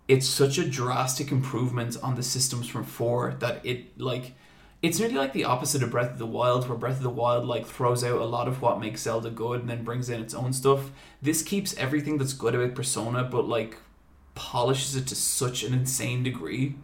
it's 0.09 0.27
such 0.27 0.57
a 0.57 0.69
drastic 0.69 1.33
improvement 1.33 1.97
on 2.03 2.15
the 2.15 2.23
systems 2.23 2.69
from 2.69 2.85
4 2.85 3.35
that 3.41 3.65
it 3.67 4.01
like 4.01 4.35
it's 4.87 5.01
really 5.01 5.15
like 5.15 5.33
the 5.33 5.45
opposite 5.45 5.83
of 5.83 5.91
Breath 5.91 6.13
of 6.13 6.19
the 6.19 6.27
Wild, 6.27 6.69
where 6.69 6.79
Breath 6.79 6.97
of 6.99 7.03
the 7.03 7.11
Wild 7.11 7.45
like 7.47 7.67
throws 7.67 8.05
out 8.05 8.21
a 8.21 8.25
lot 8.25 8.49
of 8.49 8.63
what 8.63 8.81
makes 8.81 9.03
Zelda 9.03 9.31
good 9.31 9.61
and 9.61 9.69
then 9.71 9.85
brings 9.85 10.09
in 10.09 10.21
its 10.21 10.35
own 10.35 10.53
stuff. 10.53 10.91
This 11.21 11.43
keeps 11.43 11.77
everything 11.77 12.19
that's 12.19 12.33
good 12.33 12.55
about 12.55 12.75
Persona, 12.75 13.25
but 13.25 13.47
like 13.49 13.77
polishes 14.35 14.97
it 14.97 15.07
to 15.09 15.15
such 15.15 15.63
an 15.65 15.73
insane 15.73 16.23
degree. 16.23 16.77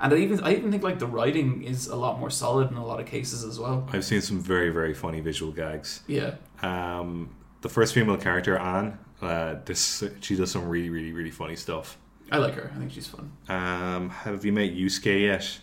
And 0.00 0.12
I 0.14 0.16
even 0.18 0.40
I 0.40 0.52
even 0.54 0.70
think 0.70 0.82
like 0.84 1.00
the 1.00 1.06
writing 1.06 1.64
is 1.64 1.88
a 1.88 1.96
lot 1.96 2.20
more 2.20 2.30
solid 2.30 2.70
in 2.70 2.76
a 2.76 2.86
lot 2.86 3.00
of 3.00 3.06
cases 3.06 3.42
as 3.42 3.58
well. 3.58 3.86
I've 3.92 4.04
seen 4.04 4.20
some 4.20 4.38
very 4.40 4.70
very 4.70 4.94
funny 4.94 5.20
visual 5.20 5.50
gags. 5.50 6.02
Yeah, 6.06 6.34
Um, 6.62 7.34
the 7.62 7.68
first 7.68 7.94
female 7.94 8.16
character, 8.16 8.56
Anne, 8.56 8.98
uh, 9.20 9.56
this 9.64 10.04
she 10.20 10.36
does 10.36 10.52
some 10.52 10.68
really 10.68 10.90
really 10.90 11.12
really 11.12 11.32
funny 11.32 11.56
stuff. 11.56 11.98
I 12.30 12.36
like 12.38 12.54
her. 12.54 12.70
I 12.74 12.78
think 12.78 12.92
she's 12.92 13.08
fun. 13.08 13.32
Um, 13.48 14.10
have 14.10 14.44
you 14.44 14.52
met 14.52 14.70
Yusuke 14.72 15.20
yet? 15.22 15.58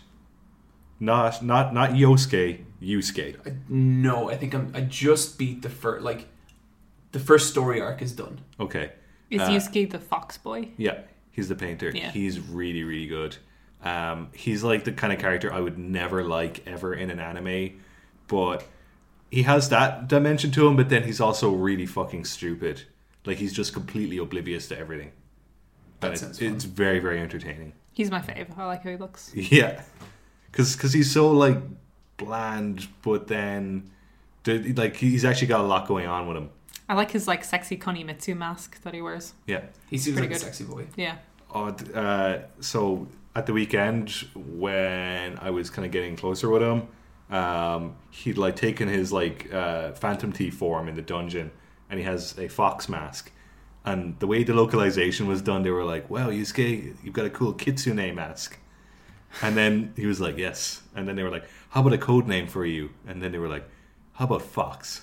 Not 0.98 1.42
not 1.42 1.74
not 1.74 1.90
Yosuke, 1.90 2.64
Yusuke. 2.82 3.46
I, 3.46 3.54
no, 3.68 4.30
I 4.30 4.36
think 4.36 4.54
I'm. 4.54 4.72
I 4.74 4.80
just 4.82 5.38
beat 5.38 5.62
the 5.62 5.68
first 5.68 6.02
like 6.02 6.26
the 7.12 7.20
first 7.20 7.50
story 7.50 7.80
arc 7.80 8.00
is 8.02 8.12
done. 8.12 8.40
Okay. 8.58 8.92
Is 9.30 9.40
Uh, 9.42 9.48
Yusuke 9.50 9.90
the 9.90 9.98
fox 9.98 10.38
boy? 10.38 10.68
Yeah, 10.76 11.00
he's 11.32 11.48
the 11.48 11.54
painter. 11.54 11.90
Yeah. 11.94 12.10
He's 12.12 12.40
really, 12.40 12.82
really 12.84 13.06
good. 13.06 13.36
Um, 13.84 14.28
he's 14.34 14.64
like 14.64 14.84
the 14.84 14.92
kind 14.92 15.12
of 15.12 15.18
character 15.18 15.52
I 15.52 15.60
would 15.60 15.76
never 15.78 16.24
like 16.24 16.66
ever 16.66 16.94
in 16.94 17.10
an 17.10 17.20
anime, 17.20 17.78
but 18.26 18.64
he 19.30 19.42
has 19.42 19.68
that 19.68 20.08
dimension 20.08 20.50
to 20.52 20.66
him. 20.66 20.76
But 20.76 20.88
then 20.88 21.02
he's 21.02 21.20
also 21.20 21.50
really 21.50 21.86
fucking 21.86 22.24
stupid. 22.24 22.82
Like 23.26 23.36
he's 23.38 23.52
just 23.52 23.72
completely 23.74 24.16
oblivious 24.18 24.68
to 24.68 24.78
everything. 24.78 25.12
That 26.00 26.06
And 26.08 26.14
it- 26.14 26.18
sounds 26.20 26.38
fun. 26.38 26.48
it's 26.54 26.64
very, 26.64 27.00
very 27.00 27.20
entertaining. 27.20 27.72
He's 27.92 28.10
my 28.10 28.20
fave. 28.20 28.56
I 28.58 28.64
like 28.66 28.82
how 28.82 28.90
he 28.90 28.96
looks. 28.96 29.32
Yeah, 29.34 29.82
because 30.50 30.76
because 30.76 30.92
he's 30.92 31.10
so 31.10 31.30
like 31.30 31.58
bland, 32.16 32.88
but 33.02 33.26
then 33.26 33.90
the, 34.44 34.72
like 34.74 34.96
he's 34.96 35.24
actually 35.24 35.48
got 35.48 35.60
a 35.60 35.64
lot 35.64 35.86
going 35.86 36.06
on 36.06 36.26
with 36.26 36.36
him. 36.36 36.50
I 36.88 36.94
like 36.94 37.10
his 37.10 37.26
like 37.26 37.44
sexy 37.44 37.76
Konimitsu 37.76 38.36
mask 38.36 38.82
that 38.82 38.94
he 38.94 39.02
wears. 39.02 39.34
Yeah. 39.46 39.62
He 39.90 39.98
seems 39.98 40.16
Pretty 40.16 40.32
like 40.32 40.42
a 40.42 40.44
sexy 40.44 40.64
boy. 40.64 40.86
Yeah. 40.96 41.16
Oh, 41.52 41.68
uh, 41.68 42.42
so 42.60 43.08
at 43.34 43.46
the 43.46 43.52
weekend 43.52 44.10
when 44.34 45.38
I 45.38 45.50
was 45.50 45.70
kind 45.70 45.84
of 45.84 45.92
getting 45.92 46.16
closer 46.16 46.48
with 46.48 46.62
him, 46.62 46.88
um, 47.30 47.96
he'd 48.10 48.38
like 48.38 48.56
taken 48.56 48.88
his 48.88 49.12
like 49.12 49.52
uh, 49.52 49.92
Phantom 49.92 50.32
T 50.32 50.50
form 50.50 50.88
in 50.88 50.94
the 50.94 51.02
dungeon, 51.02 51.50
and 51.90 51.98
he 51.98 52.04
has 52.06 52.38
a 52.38 52.48
fox 52.48 52.88
mask. 52.88 53.32
And 53.84 54.18
the 54.18 54.26
way 54.26 54.42
the 54.42 54.54
localization 54.54 55.26
was 55.28 55.42
done, 55.42 55.62
they 55.62 55.70
were 55.70 55.84
like, 55.84 56.08
"Wow, 56.10 56.30
Yusuke, 56.30 56.96
you've 57.02 57.14
got 57.14 57.26
a 57.26 57.30
cool 57.30 57.52
kitsune 57.52 58.14
mask." 58.14 58.58
And 59.42 59.56
then 59.56 59.92
he 59.96 60.06
was 60.06 60.20
like, 60.20 60.38
"Yes." 60.38 60.82
And 60.94 61.06
then 61.06 61.16
they 61.16 61.22
were 61.22 61.30
like, 61.30 61.44
"How 61.70 61.80
about 61.80 61.92
a 61.92 61.98
code 61.98 62.26
name 62.26 62.46
for 62.46 62.64
you?" 62.64 62.90
And 63.06 63.22
then 63.22 63.32
they 63.32 63.38
were 63.38 63.48
like, 63.48 63.68
"How 64.14 64.24
about 64.24 64.42
fox?" 64.42 65.02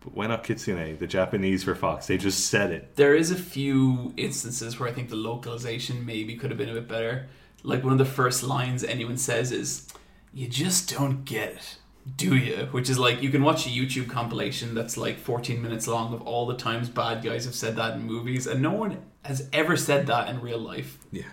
But 0.00 0.14
why 0.14 0.26
not 0.26 0.44
kitsune? 0.44 0.98
The 0.98 1.06
Japanese 1.06 1.64
for 1.64 1.74
fox. 1.74 2.06
They 2.06 2.18
just 2.18 2.46
said 2.46 2.70
it. 2.70 2.96
There 2.96 3.14
is 3.14 3.30
a 3.30 3.36
few 3.36 4.12
instances 4.16 4.78
where 4.78 4.88
I 4.88 4.92
think 4.92 5.08
the 5.08 5.16
localization 5.16 6.06
maybe 6.06 6.36
could 6.36 6.50
have 6.50 6.58
been 6.58 6.68
a 6.68 6.74
bit 6.74 6.88
better. 6.88 7.28
Like 7.62 7.82
one 7.82 7.92
of 7.92 7.98
the 7.98 8.04
first 8.04 8.42
lines 8.44 8.84
anyone 8.84 9.16
says 9.16 9.50
is, 9.52 9.88
"You 10.32 10.48
just 10.48 10.94
don't 10.96 11.24
get 11.24 11.54
it, 11.54 11.76
do 12.16 12.36
you?" 12.36 12.68
Which 12.70 12.88
is 12.88 12.98
like 12.98 13.22
you 13.22 13.30
can 13.30 13.42
watch 13.42 13.66
a 13.66 13.70
YouTube 13.70 14.08
compilation 14.08 14.74
that's 14.74 14.96
like 14.96 15.18
14 15.18 15.60
minutes 15.60 15.88
long 15.88 16.14
of 16.14 16.22
all 16.22 16.46
the 16.46 16.56
times 16.56 16.88
bad 16.88 17.24
guys 17.24 17.44
have 17.44 17.54
said 17.54 17.76
that 17.76 17.94
in 17.94 18.02
movies, 18.02 18.46
and 18.46 18.62
no 18.62 18.72
one 18.72 18.98
has 19.24 19.48
ever 19.52 19.76
said 19.76 20.06
that 20.06 20.28
in 20.28 20.40
real 20.40 20.58
life. 20.58 20.98
Yeah. 21.10 21.32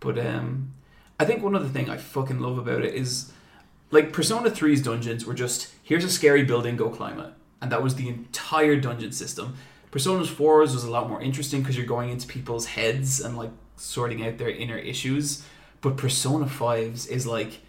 But 0.00 0.18
um, 0.24 0.74
I 1.18 1.24
think 1.24 1.42
one 1.42 1.54
other 1.56 1.68
thing 1.68 1.90
I 1.90 1.96
fucking 1.96 2.38
love 2.40 2.58
about 2.58 2.84
it 2.84 2.94
is 2.94 3.32
like 3.90 4.12
Persona 4.12 4.50
3's 4.50 4.82
dungeons 4.82 5.24
were 5.26 5.34
just 5.34 5.72
here's 5.82 6.04
a 6.04 6.10
scary 6.10 6.44
building, 6.44 6.76
go 6.76 6.90
climb 6.90 7.18
it, 7.18 7.32
and 7.60 7.72
that 7.72 7.82
was 7.82 7.94
the 7.96 8.08
entire 8.08 8.76
dungeon 8.76 9.12
system. 9.12 9.56
Persona 9.90 10.22
4's 10.24 10.74
was 10.74 10.84
a 10.84 10.90
lot 10.90 11.08
more 11.08 11.20
interesting 11.22 11.62
because 11.62 11.76
you're 11.76 11.86
going 11.86 12.10
into 12.10 12.26
people's 12.26 12.66
heads 12.66 13.20
and 13.20 13.36
like 13.36 13.50
sorting 13.76 14.24
out 14.26 14.36
their 14.38 14.50
inner 14.50 14.76
issues. 14.76 15.44
But 15.80 15.96
Persona 15.96 16.44
5's 16.46 17.06
is 17.06 17.26
like 17.26 17.60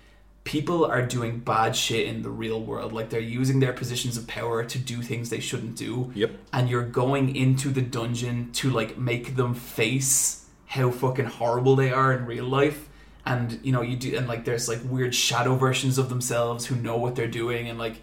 people 0.43 0.83
are 0.85 1.01
doing 1.05 1.39
bad 1.39 1.75
shit 1.75 2.07
in 2.07 2.21
the 2.23 2.29
real 2.29 2.61
world. 2.61 2.91
Like 2.91 3.09
they're 3.09 3.19
using 3.21 3.59
their 3.61 3.71
positions 3.73 4.17
of 4.17 4.27
power 4.27 4.63
to 4.65 4.77
do 4.77 5.01
things 5.01 5.29
they 5.29 5.39
shouldn't 5.39 5.75
do 5.77 6.11
Yep. 6.15 6.31
and 6.53 6.69
you're 6.69 6.83
going 6.83 7.35
into 7.35 7.69
the 7.69 7.81
dungeon 7.81 8.51
to 8.53 8.69
like 8.69 8.97
make 8.97 9.35
them 9.37 9.53
face 9.53 10.45
how 10.67 10.91
fucking 10.91 11.25
horrible 11.25 11.75
they 11.77 11.91
are 11.91 12.11
in 12.13 12.25
real 12.25 12.45
life 12.45 12.88
and 13.26 13.59
you 13.63 13.72
know 13.72 13.82
you 13.82 13.95
do 13.95 14.15
and 14.15 14.28
like 14.28 14.45
there's 14.45 14.67
like 14.67 14.80
weird 14.86 15.13
shadow 15.13 15.55
versions 15.55 15.97
of 15.97 16.09
themselves 16.09 16.65
who 16.65 16.76
know 16.76 16.97
what 16.97 17.15
they're 17.15 17.28
doing 17.28 17.67
and 17.70 17.78
like 17.78 18.01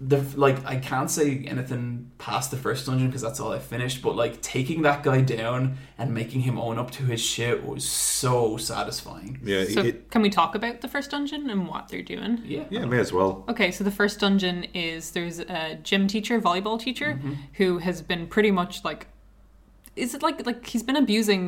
the 0.00 0.24
like 0.36 0.64
I 0.64 0.76
can't 0.76 1.10
say 1.10 1.44
anything 1.44 2.12
past 2.18 2.52
the 2.52 2.56
first 2.56 2.86
dungeon 2.86 3.08
because 3.08 3.20
that's 3.20 3.40
all 3.40 3.52
I 3.52 3.58
finished 3.58 4.00
but 4.00 4.14
like 4.14 4.40
taking 4.42 4.82
that 4.82 5.02
guy 5.02 5.22
down 5.22 5.76
and 5.98 6.14
making 6.14 6.42
him 6.42 6.56
own 6.56 6.78
up 6.78 6.92
to 6.92 7.02
his 7.04 7.20
shit 7.20 7.66
was 7.66 7.84
so 7.84 8.56
satisfying 8.56 9.40
Yeah. 9.42 9.64
So 9.64 9.80
it, 9.80 10.10
can 10.10 10.22
we 10.22 10.30
talk 10.30 10.54
about 10.54 10.82
the 10.82 10.88
first 10.88 11.10
dungeon 11.10 11.50
and 11.50 11.66
what 11.66 11.88
they're 11.88 12.02
doing? 12.02 12.40
yeah 12.44 12.64
yeah. 12.70 12.84
May 12.84 13.00
as 13.00 13.12
well. 13.12 13.44
Okay, 13.48 13.72
so 13.72 13.82
the 13.82 13.90
first 13.90 14.20
dungeon 14.20 14.64
is 14.72 15.10
there's 15.10 15.40
a 15.40 15.78
gym 15.82 16.06
teacher, 16.06 16.40
volleyball 16.40 16.78
teacher, 16.78 17.14
mm-hmm. 17.14 17.34
who 17.54 17.78
has 17.78 18.00
been 18.00 18.28
pretty 18.28 18.52
much 18.52 18.84
like 18.84 19.08
is 20.04 20.14
it 20.16 20.22
like 20.22 20.38
like 20.50 20.60
he's 20.72 20.82
been 20.88 20.96
abusing 21.04 21.42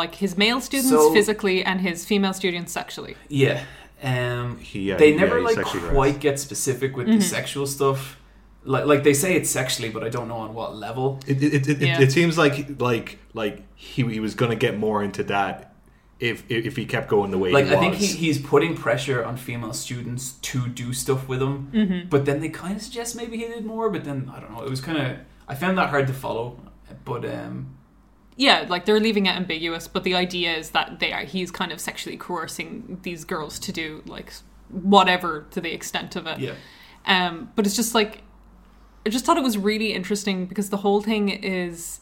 like 0.00 0.14
his 0.24 0.32
male 0.44 0.60
students 0.68 0.90
So- 0.90 1.12
physically 1.12 1.58
and 1.64 1.80
his 1.88 2.04
female 2.10 2.34
students 2.40 2.70
sexually. 2.72 3.14
yeah 3.28 3.58
um 4.12 4.58
He, 4.70 4.80
uh, 4.92 4.96
they 5.02 5.12
never 5.22 5.36
he 5.38 5.44
like 5.48 5.60
quite 5.66 5.82
harassed. 5.82 6.20
get 6.26 6.34
specific 6.48 6.90
with 6.96 7.06
the 7.06 7.20
sexual 7.36 7.66
stuff. 7.66 8.00
Like 8.74 8.84
like 8.92 9.02
they 9.08 9.14
say 9.14 9.30
it's 9.38 9.50
sexually, 9.60 9.90
but 9.94 10.02
I 10.08 10.10
don't 10.16 10.28
know 10.32 10.40
on 10.46 10.50
what 10.58 10.70
level. 10.86 11.06
It 11.26 11.42
it, 11.42 11.52
it, 11.58 11.64
it, 11.68 11.78
Yeah. 11.88 12.00
it 12.04 12.10
seems 12.12 12.34
like 12.44 12.56
like 12.90 13.08
like 13.40 13.56
he, 13.74 14.00
he 14.16 14.20
was 14.26 14.34
gonna 14.40 14.60
get 14.66 14.72
more 14.86 14.98
into 15.06 15.22
that 15.34 15.54
if 16.30 16.36
if, 16.48 16.60
if 16.68 16.74
he 16.80 16.84
kept 16.94 17.06
going 17.14 17.30
the 17.34 17.38
way 17.44 17.50
Like 17.58 17.66
he 17.70 17.74
I 17.76 17.78
think 17.82 17.94
he, 18.02 18.06
was. 18.08 18.14
he's 18.22 18.38
putting 18.52 18.72
pressure 18.86 19.20
on 19.28 19.34
female 19.36 19.72
students 19.86 20.24
to 20.50 20.58
do 20.82 20.86
stuff 21.04 21.20
with 21.30 21.40
him, 21.46 21.56
Mm-hmm. 21.72 22.08
but 22.12 22.20
then 22.26 22.38
they 22.42 22.50
kind 22.62 22.74
of 22.76 22.82
suggest 22.82 23.16
maybe 23.16 23.34
he 23.42 23.46
did 23.54 23.64
more. 23.74 23.86
But 23.94 24.02
then 24.08 24.18
I 24.34 24.36
don't 24.40 24.52
know. 24.54 24.62
It 24.68 24.70
was 24.76 24.80
kind 24.88 24.98
of 25.04 25.06
I 25.52 25.54
found 25.62 25.74
that 25.78 25.88
hard 25.94 26.06
to 26.12 26.16
follow. 26.24 26.46
But 27.04 27.22
um, 27.36 27.56
Yeah, 28.42 28.66
like 28.68 28.86
they're 28.86 28.98
leaving 28.98 29.26
it 29.26 29.36
ambiguous, 29.36 29.86
but 29.86 30.02
the 30.02 30.16
idea 30.16 30.52
is 30.56 30.70
that 30.70 30.98
they 30.98 31.12
are 31.12 31.24
he's 31.24 31.52
kind 31.52 31.70
of 31.70 31.80
sexually 31.80 32.16
coercing 32.16 32.98
these 33.02 33.24
girls 33.24 33.60
to 33.60 33.70
do 33.72 34.02
like 34.04 34.32
whatever 34.68 35.46
to 35.52 35.60
the 35.60 35.72
extent 35.72 36.16
of 36.16 36.26
it. 36.26 36.40
yeah, 36.40 36.54
Um, 37.06 37.52
but 37.54 37.66
it's 37.66 37.76
just 37.76 37.94
like 37.94 38.22
I 39.06 39.10
just 39.10 39.24
thought 39.24 39.36
it 39.36 39.44
was 39.44 39.56
really 39.58 39.92
interesting 39.92 40.46
because 40.46 40.70
the 40.70 40.78
whole 40.78 41.00
thing 41.00 41.28
is 41.28 42.00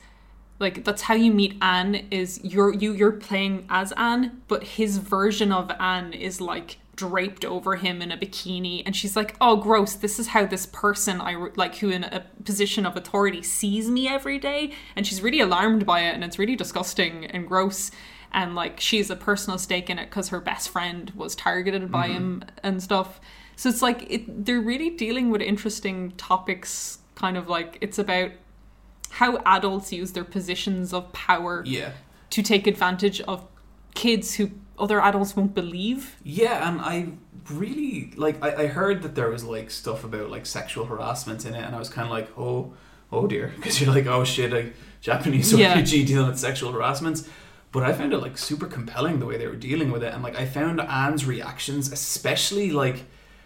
like 0.59 0.85
that's 0.85 1.03
how 1.03 1.15
you 1.15 1.31
meet 1.31 1.57
Anne 1.61 2.07
is 2.11 2.41
you're 2.43 2.73
you 2.73 2.95
you're 2.95 3.13
playing 3.29 3.67
as 3.69 3.93
Anne, 3.93 4.41
but 4.49 4.63
his 4.79 4.97
version 4.97 5.53
of 5.53 5.71
Anne 5.79 6.15
is 6.15 6.41
like 6.41 6.79
draped 7.09 7.45
over 7.45 7.77
him 7.77 8.03
in 8.03 8.13
a 8.13 8.17
bikini 8.17 8.83
and 8.85 8.95
she's 8.95 9.17
like 9.17 9.35
oh 9.41 9.57
gross 9.57 9.95
this 9.95 10.19
is 10.19 10.29
how 10.29 10.45
this 10.45 10.67
person 10.67 11.21
i 11.21 11.35
like 11.57 11.77
who 11.77 11.89
in 11.91 12.05
a 12.05 12.25
position 12.45 12.85
of 12.85 12.97
authority 12.97 13.43
sees 13.43 13.89
me 13.89 14.09
every 14.09 14.39
day 14.39 14.73
and 14.95 15.07
she's 15.07 15.23
really 15.23 15.41
alarmed 15.41 15.87
by 15.87 16.01
it 16.01 16.15
and 16.15 16.23
it's 16.23 16.39
really 16.39 16.57
disgusting 16.57 17.25
and 17.27 17.49
gross 17.49 17.91
and 18.33 18.55
like 18.55 18.81
she's 18.81 19.11
a 19.11 19.17
personal 19.17 19.59
stake 19.59 19.91
in 19.91 19.99
it 19.99 20.09
because 20.09 20.29
her 20.29 20.41
best 20.41 20.69
friend 20.69 21.13
was 21.17 21.35
targeted 21.35 21.91
by 21.91 22.07
mm-hmm. 22.07 22.17
him 22.17 22.45
and 22.63 22.83
stuff. 22.83 23.21
So 23.57 23.69
it's 23.69 23.83
like 23.83 24.07
it, 24.11 24.45
they're 24.47 24.61
really 24.61 24.91
dealing 24.91 25.31
with 25.31 25.43
interesting 25.43 26.13
topics 26.13 26.99
kind 27.15 27.37
of 27.37 27.49
like 27.49 27.77
it's 27.81 27.99
about 27.99 28.31
how 29.11 29.39
adults 29.45 29.93
use 29.93 30.13
their 30.13 30.25
positions 30.25 30.95
of 30.95 31.13
power 31.13 31.63
yeah, 31.67 31.91
to 32.31 32.43
take 32.43 32.67
advantage 32.67 33.21
of 33.23 33.45
kids 33.95 34.35
who 34.37 34.51
other 34.81 35.01
adults 35.01 35.37
won't 35.37 35.55
believe 35.55 36.17
yeah. 36.25 36.69
And 36.69 36.81
I 36.81 37.09
really 37.51 38.13
like 38.17 38.43
I, 38.43 38.65
I 38.65 38.67
heard 38.67 39.03
that 39.03 39.15
there 39.15 39.29
was 39.31 39.45
like 39.45 39.71
stuff 39.71 40.05
about 40.05 40.31
like 40.31 40.47
sexual 40.47 40.85
harassment 40.87 41.45
in 41.47 41.55
it, 41.55 41.65
and 41.65 41.75
I 41.75 41.79
was 41.79 41.89
kind 41.89 42.07
of 42.07 42.13
like, 42.13 42.29
oh, 42.39 42.73
oh 43.13 43.27
dear, 43.27 43.53
because 43.57 43.81
you're 43.81 43.95
like, 43.95 44.07
oh 44.07 44.25
shit, 44.25 44.53
a 44.53 44.71
Japanese 45.01 45.53
Yeah. 45.53 45.77
RPG 45.77 46.07
dealing 46.07 46.29
with 46.29 46.39
sexual 46.39 46.73
harassments. 46.73 47.29
But 47.73 47.85
I 47.85 47.93
found 47.93 48.13
it 48.13 48.19
like 48.19 48.37
super 48.37 48.67
compelling 48.67 49.21
the 49.21 49.27
way 49.27 49.39
they 49.39 49.47
were 49.47 49.55
dealing 49.55 49.93
with 49.93 50.03
it, 50.03 50.13
and 50.13 50.23
like 50.23 50.37
I 50.37 50.45
found 50.45 50.81
Anne's 50.81 51.25
reactions, 51.25 51.93
especially 51.93 52.71
like 52.73 53.05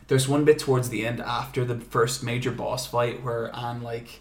there's 0.09 0.26
one 0.28 0.45
bit 0.45 0.59
towards 0.59 0.89
the 0.89 1.07
end 1.07 1.20
after 1.20 1.64
the 1.64 1.76
first 1.78 2.22
major 2.22 2.51
boss 2.51 2.87
fight 2.87 3.22
where 3.22 3.55
Anne 3.55 3.82
like 3.82 4.20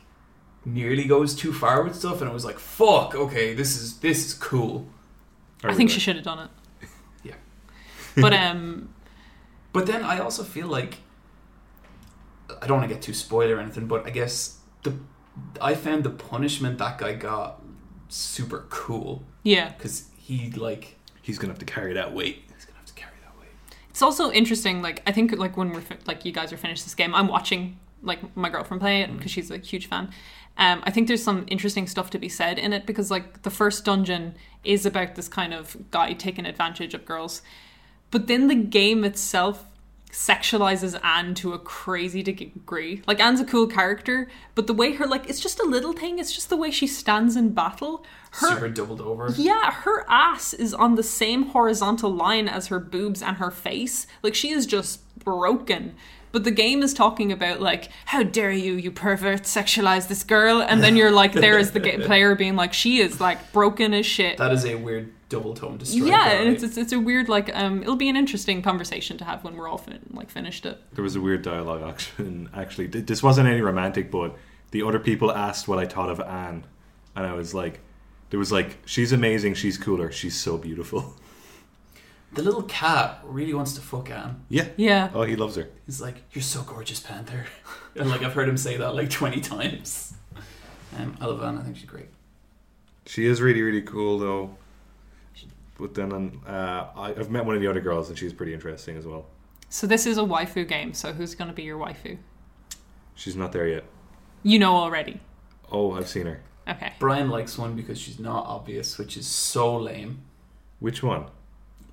nearly 0.66 1.06
goes 1.06 1.34
too 1.36 1.54
far 1.54 1.84
with 1.84 1.96
stuff, 1.96 2.20
and 2.22 2.30
it 2.30 2.34
was 2.34 2.44
like, 2.46 2.60
fuck, 2.60 3.16
okay, 3.16 3.54
this 3.54 3.78
is 3.82 4.00
this 4.00 4.26
is 4.26 4.34
cool. 4.34 4.88
I 5.64 5.74
think 5.74 5.90
she 5.90 6.00
should 6.02 6.18
have 6.18 6.26
done 6.26 6.40
it. 6.40 6.50
Yeah. 8.16 8.22
But 8.22 8.34
um, 8.46 8.94
But 9.72 9.86
then 9.86 10.04
I 10.04 10.20
also 10.20 10.44
feel 10.44 10.68
like 10.68 10.98
I 12.62 12.68
don't 12.68 12.78
want 12.78 12.90
to 12.90 12.94
get 12.94 13.02
too 13.04 13.14
spoiler 13.14 13.56
or 13.56 13.60
anything, 13.60 13.88
but 13.88 14.06
I 14.06 14.10
guess 14.10 14.60
the 14.84 14.96
I 15.62 15.74
found 15.76 16.04
the 16.04 16.12
punishment 16.12 16.78
that 16.78 16.98
guy 16.98 17.14
got 17.14 17.62
super 18.10 18.66
cool 18.70 19.24
yeah, 19.44 19.70
because 19.70 20.10
he 20.18 20.52
like 20.52 20.98
He's 21.22 21.40
gonna 21.40 21.54
have 21.54 21.60
to 21.60 21.66
carry 21.66 21.94
that 21.94 22.14
weight. 22.14 22.44
he's 22.54 22.66
gonna 22.66 22.78
have 22.78 22.86
to 22.86 22.94
carry 22.94 23.16
that 23.24 23.40
weight. 23.40 23.50
it's 23.90 24.02
also 24.02 24.32
interesting. 24.32 24.82
Like 24.82 25.02
I 25.08 25.12
think 25.12 25.32
like 25.38 25.58
when 25.58 25.72
we're 25.72 25.82
fi- 25.82 25.98
like 26.06 26.26
you 26.26 26.32
guys 26.32 26.52
are 26.54 26.58
finished 26.58 26.84
this 26.84 26.96
game, 26.96 27.16
I'm 27.16 27.28
watching 27.28 27.80
like 28.04 28.36
my 28.36 28.50
girlfriend 28.50 28.82
play 28.82 29.02
it 29.02 29.16
because 29.16 29.32
she's 29.32 29.50
a 29.50 29.58
huge 29.58 29.88
fan. 29.88 30.12
Um, 30.58 30.84
I 30.86 30.92
think 30.92 31.08
there's 31.08 31.24
some 31.24 31.46
interesting 31.48 31.88
stuff 31.88 32.10
to 32.12 32.20
be 32.20 32.30
said 32.30 32.60
in 32.60 32.74
it 32.74 32.86
because 32.86 33.10
like 33.10 33.42
the 33.42 33.50
first 33.50 33.86
dungeon 33.86 34.36
is 34.64 34.86
about 34.86 35.16
this 35.16 35.28
kind 35.28 35.54
of 35.54 35.76
guy 35.90 36.14
taking 36.14 36.46
advantage 36.46 36.94
of 36.94 37.06
girls, 37.06 37.42
but 38.14 38.28
then 38.28 38.48
the 38.48 38.54
game 38.56 39.04
itself 39.04 39.66
sexualizes 40.12 41.04
Anne 41.04 41.34
to 41.34 41.54
a 41.54 41.58
crazy 41.58 42.22
degree. 42.22 43.02
Like 43.08 43.20
Anne's 43.20 43.40
a 43.40 43.44
cool 43.44 43.66
character, 43.66 44.30
but 44.54 44.68
the 44.68 44.74
way 44.74 44.94
her 44.94 45.08
like 45.08 45.28
it's 45.28 45.40
just 45.40 45.60
a 45.60 45.66
little 45.66 45.94
thing. 45.94 46.20
It's 46.20 46.32
just 46.32 46.50
the 46.50 46.56
way 46.56 46.70
she 46.70 46.86
stands 46.86 47.36
in 47.36 47.56
battle. 47.56 48.06
Her 48.34 48.50
super 48.50 48.70
doubled 48.70 49.02
over. 49.02 49.34
yeah, 49.36 49.72
her 49.72 50.06
ass 50.08 50.54
is 50.54 50.76
on 50.76 50.94
the 50.94 51.02
same 51.02 51.48
horizontal 51.48 52.12
line 52.14 52.48
as 52.48 52.68
her 52.68 52.80
boobs 52.80 53.24
and 53.24 53.38
her 53.38 53.50
face. 53.50 54.06
Like 54.22 54.36
she 54.36 54.52
is 54.52 54.68
just 54.68 55.02
broken. 55.18 55.96
But 56.32 56.44
the 56.44 56.52
game 56.52 56.84
is 56.84 56.94
talking 56.94 57.32
about 57.32 57.62
like, 57.62 57.90
how 58.06 58.22
dare 58.22 58.52
you, 58.52 58.74
you 58.74 58.92
pervert, 58.92 59.44
sexualize 59.44 60.08
this 60.08 60.24
girl, 60.24 60.64
and 60.64 60.84
then 60.84 60.96
you're 60.96 61.12
like, 61.12 61.34
there 61.34 61.60
is 61.60 61.72
the 61.72 61.80
player 62.06 62.34
being 62.34 62.56
like, 62.56 62.74
she 62.74 63.00
is 63.02 63.22
like 63.22 63.52
broken 63.52 63.94
as 63.94 64.08
shit. 64.08 64.38
That 64.38 64.52
is 64.52 64.66
a 64.66 64.74
weird 64.74 65.14
double 65.38 65.54
tone 65.54 65.78
to 65.80 65.86
strike. 65.86 66.10
yeah, 66.10 66.32
and 66.32 66.50
it's, 66.54 66.64
it's 66.64 66.78
it's 66.78 66.92
a 66.94 67.00
weird 67.00 67.28
like 67.30 67.50
um, 67.56 67.82
it'll 67.82 67.96
be 67.96 68.10
an 68.10 68.16
interesting 68.16 68.62
conversation 68.62 69.18
to 69.18 69.26
have 69.26 69.44
when 69.44 69.56
we're 69.58 69.68
all 69.68 69.78
fin- 69.78 70.00
like 70.12 70.30
finished 70.30 70.66
it. 70.66 70.78
There 70.94 71.04
was 71.04 71.16
a 71.16 71.22
weird 71.22 71.42
dialogue 71.42 71.82
action. 71.84 72.50
Actually, 72.54 72.88
this 73.12 73.22
wasn't 73.24 73.48
any 73.48 73.62
romantic, 73.62 74.12
but 74.12 74.36
the 74.72 74.82
other 74.84 75.00
people 75.00 75.32
asked 75.32 75.68
what 75.68 75.80
I 75.80 75.86
thought 75.86 76.10
of 76.10 76.20
Anne, 76.20 76.66
and 77.16 77.26
I 77.26 77.34
was 77.34 77.54
like, 77.54 77.80
there 78.30 78.40
was 78.40 78.52
like, 78.52 78.78
she's 78.86 79.12
amazing, 79.12 79.54
she's 79.56 79.78
cooler, 79.78 80.12
she's 80.12 80.36
so 80.40 80.58
beautiful. 80.58 81.16
the 82.34 82.42
little 82.42 82.64
cat 82.64 83.20
really 83.24 83.54
wants 83.54 83.74
to 83.74 83.82
fuck 83.82 84.10
Anne. 84.10 84.44
Yeah. 84.50 84.68
Yeah, 84.78 85.10
Oh, 85.14 85.24
he 85.24 85.36
loves 85.36 85.56
her. 85.56 85.70
He's 85.86 86.02
like, 86.02 86.18
"You're 86.32 86.42
so 86.42 86.62
gorgeous, 86.64 87.00
Panther," 87.00 87.46
and 87.96 88.10
like 88.10 88.24
I've 88.24 88.34
heard 88.34 88.50
him 88.50 88.58
say 88.58 88.78
that 88.78 88.96
like 88.96 89.10
twenty 89.10 89.40
times. 89.42 90.14
Um, 90.98 91.16
I 91.22 91.26
love 91.26 91.42
Anne. 91.44 91.58
I 91.58 91.64
think 91.64 91.78
she's 91.78 91.90
great. 91.90 92.10
She 93.06 93.26
is 93.26 93.42
really, 93.42 93.62
really 93.62 93.82
cool, 93.82 94.18
though. 94.20 94.56
But 95.84 95.96
then 95.96 96.14
um, 96.14 96.42
uh, 96.48 96.86
I, 96.96 97.10
I've 97.10 97.30
met 97.30 97.44
one 97.44 97.56
of 97.56 97.62
the 97.62 97.68
other 97.68 97.82
girls, 97.82 98.08
and 98.08 98.18
she's 98.18 98.32
pretty 98.32 98.54
interesting 98.54 98.96
as 98.96 99.06
well. 99.06 99.26
so 99.68 99.86
this 99.86 100.06
is 100.06 100.18
a 100.18 100.22
waifu 100.22 100.66
game. 100.66 100.94
So 100.94 101.12
who's 101.12 101.36
gonna 101.36 101.52
be 101.52 101.64
your 101.64 101.78
waifu? 101.78 102.20
She's 103.16 103.36
not 103.36 103.52
there 103.52 103.68
yet. 103.68 103.84
You 104.44 104.60
know 104.60 104.78
already. 104.78 105.20
Oh, 105.70 105.92
I've 105.92 106.08
seen 106.08 106.26
her. 106.26 106.42
Okay. 106.70 106.94
Brian 107.00 107.30
likes 107.30 107.58
one 107.58 107.76
because 107.76 108.00
she's 108.00 108.18
not 108.18 108.46
obvious, 108.46 108.98
which 108.98 109.18
is 109.18 109.28
so 109.28 109.76
lame. 109.76 110.22
Which 110.80 111.04
one? 111.04 111.26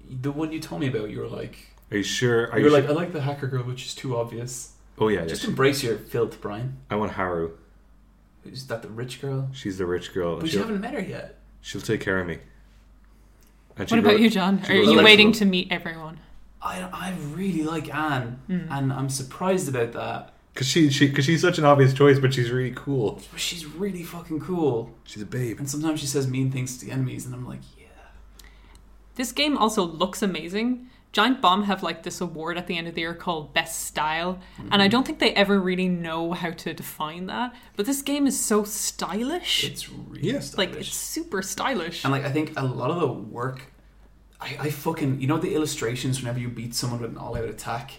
The 0.08 0.30
one 0.30 0.52
you 0.52 0.60
told 0.60 0.82
me 0.82 0.86
about, 0.86 1.10
you 1.10 1.18
were 1.18 1.26
like, 1.28 1.56
Are 1.90 1.96
you 1.96 2.04
sure? 2.04 2.48
Are 2.52 2.58
you 2.60 2.66
you 2.66 2.70
were 2.70 2.76
like, 2.78 2.84
sure? 2.86 2.92
I 2.92 2.94
like 2.96 3.12
the 3.12 3.22
hacker 3.22 3.48
girl, 3.48 3.64
which 3.64 3.86
is 3.86 3.94
too 3.96 4.16
obvious. 4.16 4.74
Oh 4.98 5.08
yeah, 5.08 5.22
yeah. 5.22 5.26
Just 5.26 5.42
she- 5.42 5.48
embrace 5.48 5.82
your 5.82 5.98
filth, 5.98 6.40
Brian. 6.40 6.76
I 6.90 6.94
want 6.94 7.10
Haru. 7.10 7.56
Is 8.44 8.68
that 8.68 8.82
the 8.82 8.88
rich 8.88 9.20
girl? 9.20 9.48
She's 9.52 9.78
the 9.78 9.86
rich 9.86 10.14
girl. 10.14 10.34
and 10.34 10.42
But 10.42 10.52
you 10.52 10.60
haven't 10.60 10.80
met 10.80 10.94
her 10.94 11.00
yet. 11.00 11.40
she'll 11.60 11.80
take 11.80 12.00
care 12.00 12.20
of 12.20 12.28
me. 12.28 12.38
And 13.76 13.90
What 13.90 13.98
about 13.98 14.12
wrote- 14.12 14.20
you, 14.20 14.30
John? 14.30 14.60
Are 14.68 14.74
you 14.74 15.02
waiting 15.02 15.32
to 15.32 15.44
meet 15.44 15.68
everyone? 15.70 16.18
I 16.62 16.80
I 16.92 17.14
really 17.34 17.62
like 17.62 17.92
Anne, 17.94 18.38
Hmm. 18.46 18.66
and 18.70 18.92
I'm 18.92 19.08
surprised 19.08 19.68
about 19.68 19.92
that. 19.92 20.34
Cause 20.54 20.66
she, 20.66 20.90
she, 20.90 21.10
cause 21.10 21.24
she's 21.24 21.40
such 21.40 21.58
an 21.58 21.64
obvious 21.64 21.94
choice, 21.94 22.18
but 22.18 22.34
she's 22.34 22.50
really 22.50 22.72
cool. 22.76 23.22
But 23.30 23.40
she's 23.40 23.64
really 23.64 24.02
fucking 24.02 24.40
cool, 24.40 24.90
She's 25.04 25.22
a 25.22 25.26
babe. 25.26 25.58
and 25.58 25.70
sometimes 25.70 26.00
she 26.00 26.06
says 26.06 26.26
mean 26.26 26.50
things 26.50 26.76
to 26.78 26.84
the 26.84 26.90
enemies, 26.92 27.24
and 27.24 27.34
I'm 27.34 27.46
like, 27.46 27.60
yeah. 27.78 27.84
This 29.14 29.32
game 29.32 29.56
also 29.56 29.82
looks 29.84 30.22
amazing. 30.22 30.88
Giant 31.12 31.40
Bomb 31.40 31.64
have 31.64 31.82
like 31.82 32.04
this 32.04 32.20
award 32.20 32.56
at 32.56 32.68
the 32.68 32.78
end 32.78 32.86
of 32.86 32.94
the 32.94 33.00
year 33.00 33.14
called 33.14 33.52
Best 33.52 33.86
Style, 33.86 34.38
and 34.70 34.74
I 34.80 34.86
mm-hmm. 34.86 34.90
don't 34.92 35.06
think 35.06 35.18
they 35.18 35.32
ever 35.34 35.58
really 35.58 35.88
know 35.88 36.32
how 36.32 36.50
to 36.50 36.72
define 36.72 37.26
that. 37.26 37.52
But 37.74 37.86
this 37.86 38.00
game 38.00 38.28
is 38.28 38.38
so 38.38 38.62
stylish. 38.62 39.64
It's 39.64 39.90
really 39.90 40.30
Yeah. 40.30 40.40
like 40.56 40.74
it's 40.74 40.94
super 40.94 41.42
stylish. 41.42 42.04
And 42.04 42.12
like 42.12 42.24
I 42.24 42.30
think 42.30 42.52
a 42.56 42.64
lot 42.64 42.90
of 42.92 43.00
the 43.00 43.08
work, 43.08 43.72
I, 44.40 44.56
I 44.60 44.70
fucking 44.70 45.20
you 45.20 45.26
know 45.26 45.38
the 45.38 45.52
illustrations 45.54 46.20
whenever 46.20 46.38
you 46.38 46.48
beat 46.48 46.76
someone 46.76 47.00
with 47.00 47.10
an 47.10 47.18
all-out 47.18 47.48
attack, 47.48 47.94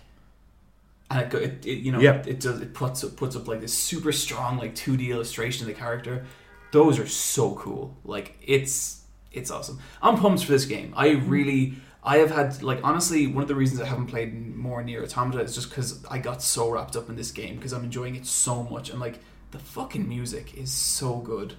and 1.09 1.19
it, 1.19 1.29
go, 1.29 1.37
it, 1.37 1.65
it 1.65 1.79
you 1.79 1.91
know 1.91 1.99
Yeah. 1.99 2.23
it 2.25 2.39
does 2.39 2.61
it 2.61 2.73
puts 2.73 3.03
up 3.03 3.17
puts 3.17 3.35
up 3.35 3.45
like 3.45 3.59
this 3.59 3.73
super 3.73 4.13
strong 4.13 4.57
like 4.57 4.73
two 4.73 4.95
D 4.95 5.11
illustration 5.11 5.67
of 5.67 5.73
the 5.73 5.77
character. 5.77 6.25
Those 6.71 6.97
are 6.97 7.07
so 7.07 7.55
cool. 7.55 7.97
Like 8.05 8.37
it's 8.41 9.01
it's 9.33 9.51
awesome. 9.51 9.79
I'm 10.01 10.15
pumped 10.17 10.45
for 10.45 10.51
this 10.53 10.63
game. 10.63 10.93
I 10.95 11.09
mm-hmm. 11.09 11.29
really. 11.29 11.73
I 12.03 12.17
have 12.17 12.31
had 12.31 12.63
like 12.63 12.79
honestly 12.83 13.27
one 13.27 13.43
of 13.43 13.47
the 13.47 13.55
reasons 13.55 13.79
I 13.81 13.85
haven't 13.85 14.07
played 14.07 14.55
more 14.55 14.83
Nier 14.83 15.03
Automata 15.03 15.41
is 15.41 15.53
just 15.53 15.69
because 15.69 16.03
I 16.05 16.17
got 16.17 16.41
so 16.41 16.69
wrapped 16.71 16.95
up 16.95 17.09
in 17.09 17.15
this 17.15 17.31
game 17.31 17.55
because 17.55 17.73
I'm 17.73 17.83
enjoying 17.83 18.15
it 18.15 18.25
so 18.25 18.63
much 18.63 18.89
and 18.89 18.99
like 18.99 19.19
the 19.51 19.59
fucking 19.59 20.07
music 20.07 20.55
is 20.57 20.71
so 20.71 21.17
good. 21.17 21.55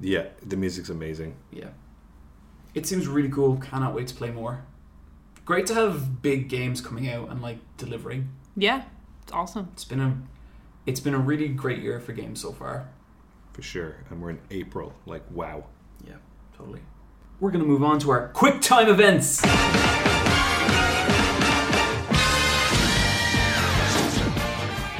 Yeah, 0.00 0.26
the 0.44 0.56
music's 0.56 0.90
amazing. 0.90 1.36
Yeah. 1.50 1.70
It 2.74 2.86
seems 2.86 3.08
really 3.08 3.28
cool. 3.30 3.56
Cannot 3.56 3.94
wait 3.94 4.08
to 4.08 4.14
play 4.14 4.30
more. 4.30 4.64
Great 5.44 5.66
to 5.66 5.74
have 5.74 6.22
big 6.22 6.48
games 6.48 6.80
coming 6.80 7.08
out 7.08 7.30
and 7.30 7.42
like 7.42 7.58
delivering. 7.76 8.30
yeah, 8.56 8.84
it's 9.22 9.32
awesome. 9.32 9.70
It's 9.72 9.84
been 9.84 10.00
a 10.00 10.16
it's 10.86 11.00
been 11.00 11.14
a 11.14 11.18
really 11.18 11.48
great 11.48 11.82
year 11.82 11.98
for 11.98 12.12
games 12.12 12.40
so 12.40 12.52
far. 12.52 12.88
For 13.52 13.62
sure. 13.62 13.96
And 14.10 14.20
we're 14.20 14.30
in 14.30 14.40
April. 14.50 14.92
Like, 15.06 15.22
wow. 15.30 15.64
Yeah, 16.06 16.16
totally. 16.58 16.80
We're 17.40 17.50
going 17.50 17.64
to 17.64 17.68
move 17.68 17.82
on 17.82 17.98
to 18.00 18.10
our 18.10 18.28
quick 18.28 18.60
time 18.60 18.88
events. 18.88 19.40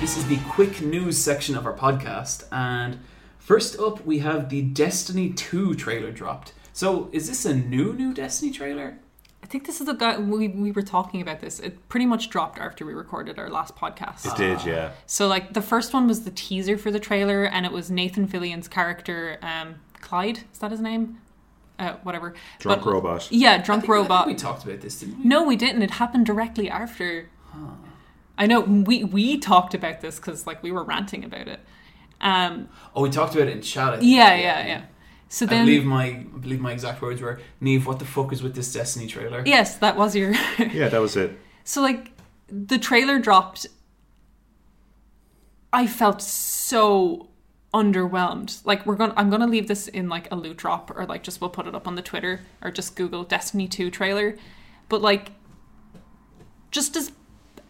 This 0.00 0.16
is 0.18 0.26
the 0.26 0.38
quick 0.50 0.82
news 0.82 1.16
section 1.16 1.56
of 1.56 1.64
our 1.64 1.72
podcast 1.72 2.44
and 2.50 2.98
first 3.38 3.78
up 3.78 4.04
we 4.04 4.18
have 4.18 4.48
the 4.48 4.62
Destiny 4.62 5.30
2 5.32 5.76
trailer 5.76 6.10
dropped. 6.10 6.52
So, 6.72 7.08
is 7.12 7.28
this 7.28 7.46
a 7.46 7.54
new 7.54 7.92
new 7.92 8.12
Destiny 8.12 8.50
trailer? 8.50 8.98
I 9.42 9.46
think 9.46 9.64
this 9.66 9.80
is 9.80 9.86
the 9.86 9.94
guy 9.94 10.18
we 10.18 10.48
we 10.48 10.72
were 10.72 10.82
talking 10.82 11.22
about 11.22 11.40
this. 11.40 11.60
It 11.60 11.88
pretty 11.88 12.06
much 12.06 12.30
dropped 12.30 12.58
after 12.58 12.84
we 12.84 12.94
recorded 12.94 13.38
our 13.38 13.48
last 13.48 13.76
podcast. 13.76 14.26
It 14.26 14.36
did, 14.36 14.64
yeah. 14.66 14.90
So 15.06 15.28
like 15.28 15.54
the 15.54 15.62
first 15.62 15.94
one 15.94 16.08
was 16.08 16.24
the 16.24 16.32
teaser 16.32 16.76
for 16.76 16.90
the 16.90 17.00
trailer, 17.00 17.44
and 17.44 17.64
it 17.64 17.70
was 17.70 17.90
Nathan 17.90 18.26
Fillion's 18.26 18.66
character, 18.66 19.38
um, 19.40 19.76
Clyde. 20.00 20.40
Is 20.52 20.58
that 20.58 20.72
his 20.72 20.80
name? 20.80 21.20
Uh, 21.78 21.94
whatever. 22.04 22.34
Drunk 22.60 22.84
But- 22.84 22.90
robot. 22.92 23.28
Yeah, 23.32 23.54
I 23.54 23.58
drunk 23.58 23.82
think- 23.82 23.92
I 23.92 23.96
think 23.98 24.08
robot. 24.10 24.26
we 24.28 24.34
talked 24.34 24.64
about 24.64 24.80
this, 24.80 25.00
didn't 25.00 25.18
we? 25.18 25.24
No, 25.24 25.42
we 25.44 25.56
didn't. 25.56 25.82
It 25.82 25.90
happened 25.92 26.24
directly 26.26 26.70
after. 26.70 27.28
I 28.38 28.46
know 28.46 28.60
we 28.60 29.04
we 29.04 29.38
talked 29.38 29.74
about 29.74 30.00
this 30.00 30.16
because 30.16 30.46
like 30.46 30.62
we 30.62 30.70
were 30.72 30.84
ranting 30.84 31.24
about 31.24 31.46
it. 31.48 31.60
Um, 32.20 32.68
Oh, 32.94 33.02
we 33.02 33.10
talked 33.10 33.34
about 33.34 33.48
it 33.48 33.52
in 33.56 33.62
chat. 33.62 33.94
I 33.94 33.98
think. 33.98 34.12
yeah, 34.12 34.34
yeah, 34.34 34.66
yeah. 34.66 34.82
So 35.28 35.46
I 35.46 35.48
then, 35.48 35.66
believe 35.66 35.84
my 35.84 36.04
I 36.04 36.38
believe 36.40 36.60
my 36.60 36.72
exact 36.72 37.00
words 37.02 37.20
were, 37.20 37.40
"Neve, 37.60 37.86
what 37.86 37.98
the 37.98 38.04
fuck 38.04 38.32
is 38.32 38.42
with 38.42 38.54
this 38.54 38.72
Destiny 38.72 39.06
trailer?" 39.06 39.42
yes, 39.46 39.76
that 39.78 39.96
was 39.96 40.14
your. 40.16 40.32
Yeah, 40.58 40.88
that 40.88 41.00
was 41.00 41.16
it. 41.16 41.38
So 41.64 41.80
like 41.82 42.12
the 42.48 42.78
trailer 42.78 43.18
dropped 43.18 43.66
I 45.72 45.86
felt 45.86 46.22
so 46.22 47.28
underwhelmed. 47.74 48.64
Like 48.64 48.86
we're 48.86 48.94
going 48.94 49.10
to 49.10 49.18
I'm 49.18 49.28
going 49.28 49.40
to 49.42 49.46
leave 49.46 49.68
this 49.68 49.88
in 49.88 50.08
like 50.08 50.30
a 50.32 50.36
loot 50.36 50.56
drop 50.56 50.90
or 50.96 51.04
like 51.04 51.22
just 51.22 51.40
we'll 51.40 51.50
put 51.50 51.66
it 51.66 51.74
up 51.74 51.86
on 51.86 51.96
the 51.96 52.02
Twitter 52.02 52.40
or 52.62 52.70
just 52.70 52.96
Google 52.96 53.24
Destiny 53.24 53.68
2 53.68 53.90
trailer. 53.90 54.36
But 54.88 55.02
like 55.02 55.32
just 56.70 56.96
as 56.96 57.12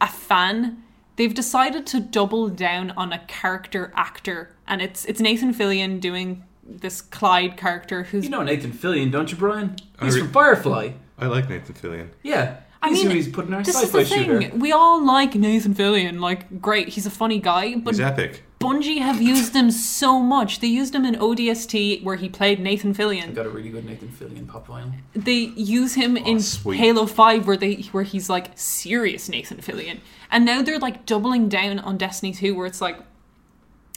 a 0.00 0.06
fan, 0.06 0.82
they've 1.16 1.34
decided 1.34 1.86
to 1.88 2.00
double 2.00 2.48
down 2.48 2.90
on 2.92 3.12
a 3.12 3.18
character 3.26 3.92
actor 3.96 4.54
and 4.66 4.80
it's 4.82 5.04
it's 5.06 5.20
Nathan 5.20 5.52
Fillion 5.54 6.00
doing 6.00 6.44
this 6.66 7.00
Clyde 7.02 7.56
character 7.56 8.04
who's 8.04 8.24
You 8.24 8.30
know 8.30 8.42
Nathan 8.42 8.72
Fillion, 8.72 9.10
don't 9.10 9.30
you, 9.30 9.36
Brian? 9.36 9.76
He's 10.00 10.14
re- 10.14 10.20
from 10.22 10.32
Firefly. 10.32 10.92
I 11.18 11.26
like 11.26 11.48
Nathan 11.48 11.74
Fillion. 11.74 12.08
Yeah, 12.22 12.60
I 12.82 12.88
he's 12.88 12.98
mean, 12.98 13.10
who 13.10 13.14
he's 13.16 13.28
putting 13.28 13.54
our 13.54 13.62
this 13.62 13.76
is 13.76 13.82
sci-fi 13.82 13.98
the 13.98 14.04
thing. 14.04 14.40
shooter. 14.40 14.56
We 14.56 14.72
all 14.72 15.04
like 15.04 15.34
Nathan 15.34 15.74
Fillion. 15.74 16.20
Like, 16.20 16.60
great, 16.60 16.88
he's 16.88 17.06
a 17.06 17.10
funny 17.10 17.38
guy, 17.38 17.76
but 17.76 17.92
He's 17.94 18.00
epic. 18.00 18.42
Bungie 18.64 18.98
have 18.98 19.20
used 19.20 19.54
him 19.54 19.70
so 19.70 20.20
much. 20.20 20.60
They 20.60 20.68
used 20.68 20.94
him 20.94 21.04
in 21.04 21.16
ODST 21.16 22.02
where 22.02 22.16
he 22.16 22.30
played 22.30 22.60
Nathan 22.60 22.90
I 22.90 22.94
Fillion. 22.94 23.34
got 23.34 23.44
a 23.44 23.50
really 23.50 23.68
good 23.68 23.84
Nathan 23.84 24.08
Fillion 24.08 24.48
pop 24.48 24.66
vinyl. 24.68 24.94
They 25.12 25.52
use 25.54 25.94
him 25.94 26.16
oh, 26.16 26.24
in 26.24 26.40
sweet. 26.40 26.78
Halo 26.78 27.04
5 27.06 27.46
where 27.46 27.58
they 27.58 27.74
where 27.92 28.04
he's 28.04 28.30
like 28.30 28.52
serious 28.54 29.28
Nathan 29.28 29.58
Fillion. 29.58 30.00
And 30.30 30.46
now 30.46 30.62
they're 30.62 30.78
like 30.78 31.04
doubling 31.04 31.48
down 31.50 31.78
on 31.78 31.98
Destiny 31.98 32.32
2 32.32 32.54
where 32.54 32.66
it's 32.66 32.80
like 32.80 32.98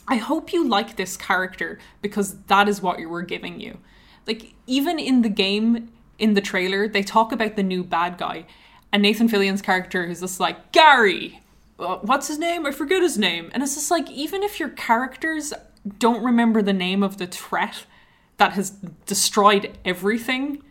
I 0.08 0.18
hope 0.18 0.52
you 0.52 0.68
like 0.68 0.96
this 0.96 1.16
character 1.16 1.80
because 2.02 2.38
that 2.44 2.68
is 2.68 2.82
what 2.82 3.00
you 3.00 3.08
were 3.08 3.24
giving 3.24 3.60
you. 3.60 3.78
Like 4.26 4.54
even 4.66 5.00
in 5.00 5.22
the 5.22 5.30
game 5.30 5.92
in 6.20 6.34
the 6.34 6.42
trailer 6.42 6.88
they 6.88 7.04
talk 7.04 7.32
about 7.32 7.56
the 7.56 7.64
new 7.64 7.84
bad 7.84 8.18
guy 8.18 8.46
and 8.92 9.02
Nathan 9.02 9.30
Fillion's 9.30 9.62
character 9.62 10.04
is 10.04 10.20
just 10.20 10.40
like 10.40 10.72
Gary 10.72 11.42
Uh, 11.80 11.98
what's 11.98 12.28
his 12.28 12.40
name? 12.40 12.66
I 12.66 12.72
forget 12.72 13.02
his 13.02 13.18
name. 13.18 13.50
And 13.54 13.62
it's 13.62 13.76
just 13.76 13.92
like, 13.92 14.10
even 14.10 14.44
if 14.44 14.60
your 14.60 14.70
characters 14.70 15.54
don't 16.00 16.24
remember 16.24 16.62
the 16.62 16.74
name 16.74 17.04
of 17.04 17.18
the 17.18 17.28
threat 17.28 17.86
that 18.38 18.54
has 18.54 18.72
destroyed 19.06 19.78
everything, 19.86 20.64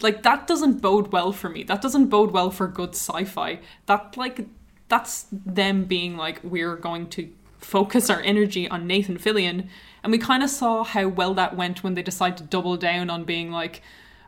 like 0.00 0.22
that 0.22 0.46
doesn't 0.46 0.80
bode 0.80 1.12
well 1.12 1.32
for 1.32 1.48
me. 1.48 1.62
That 1.62 1.82
doesn't 1.82 2.06
bode 2.06 2.30
well 2.30 2.50
for 2.50 2.66
good 2.66 2.90
sci-fi. 2.90 3.60
That 3.86 4.16
like 4.16 4.46
that's 4.88 5.26
them 5.30 5.84
being 5.84 6.16
like, 6.16 6.40
we're 6.42 6.76
going 6.76 7.08
to 7.10 7.30
focus 7.58 8.08
our 8.08 8.20
energy 8.20 8.68
on 8.68 8.86
Nathan 8.86 9.18
Fillion. 9.18 9.68
And 10.02 10.12
we 10.12 10.18
kind 10.18 10.42
of 10.42 10.50
saw 10.50 10.84
how 10.84 11.08
well 11.08 11.34
that 11.34 11.56
went 11.56 11.82
when 11.82 11.94
they 11.94 12.02
decided 12.02 12.38
to 12.38 12.44
double 12.44 12.76
down 12.76 13.10
on 13.10 13.24
being 13.24 13.50
like, 13.50 13.82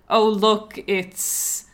oh 0.09 0.29
look, 0.29 0.79
it's 0.87 1.67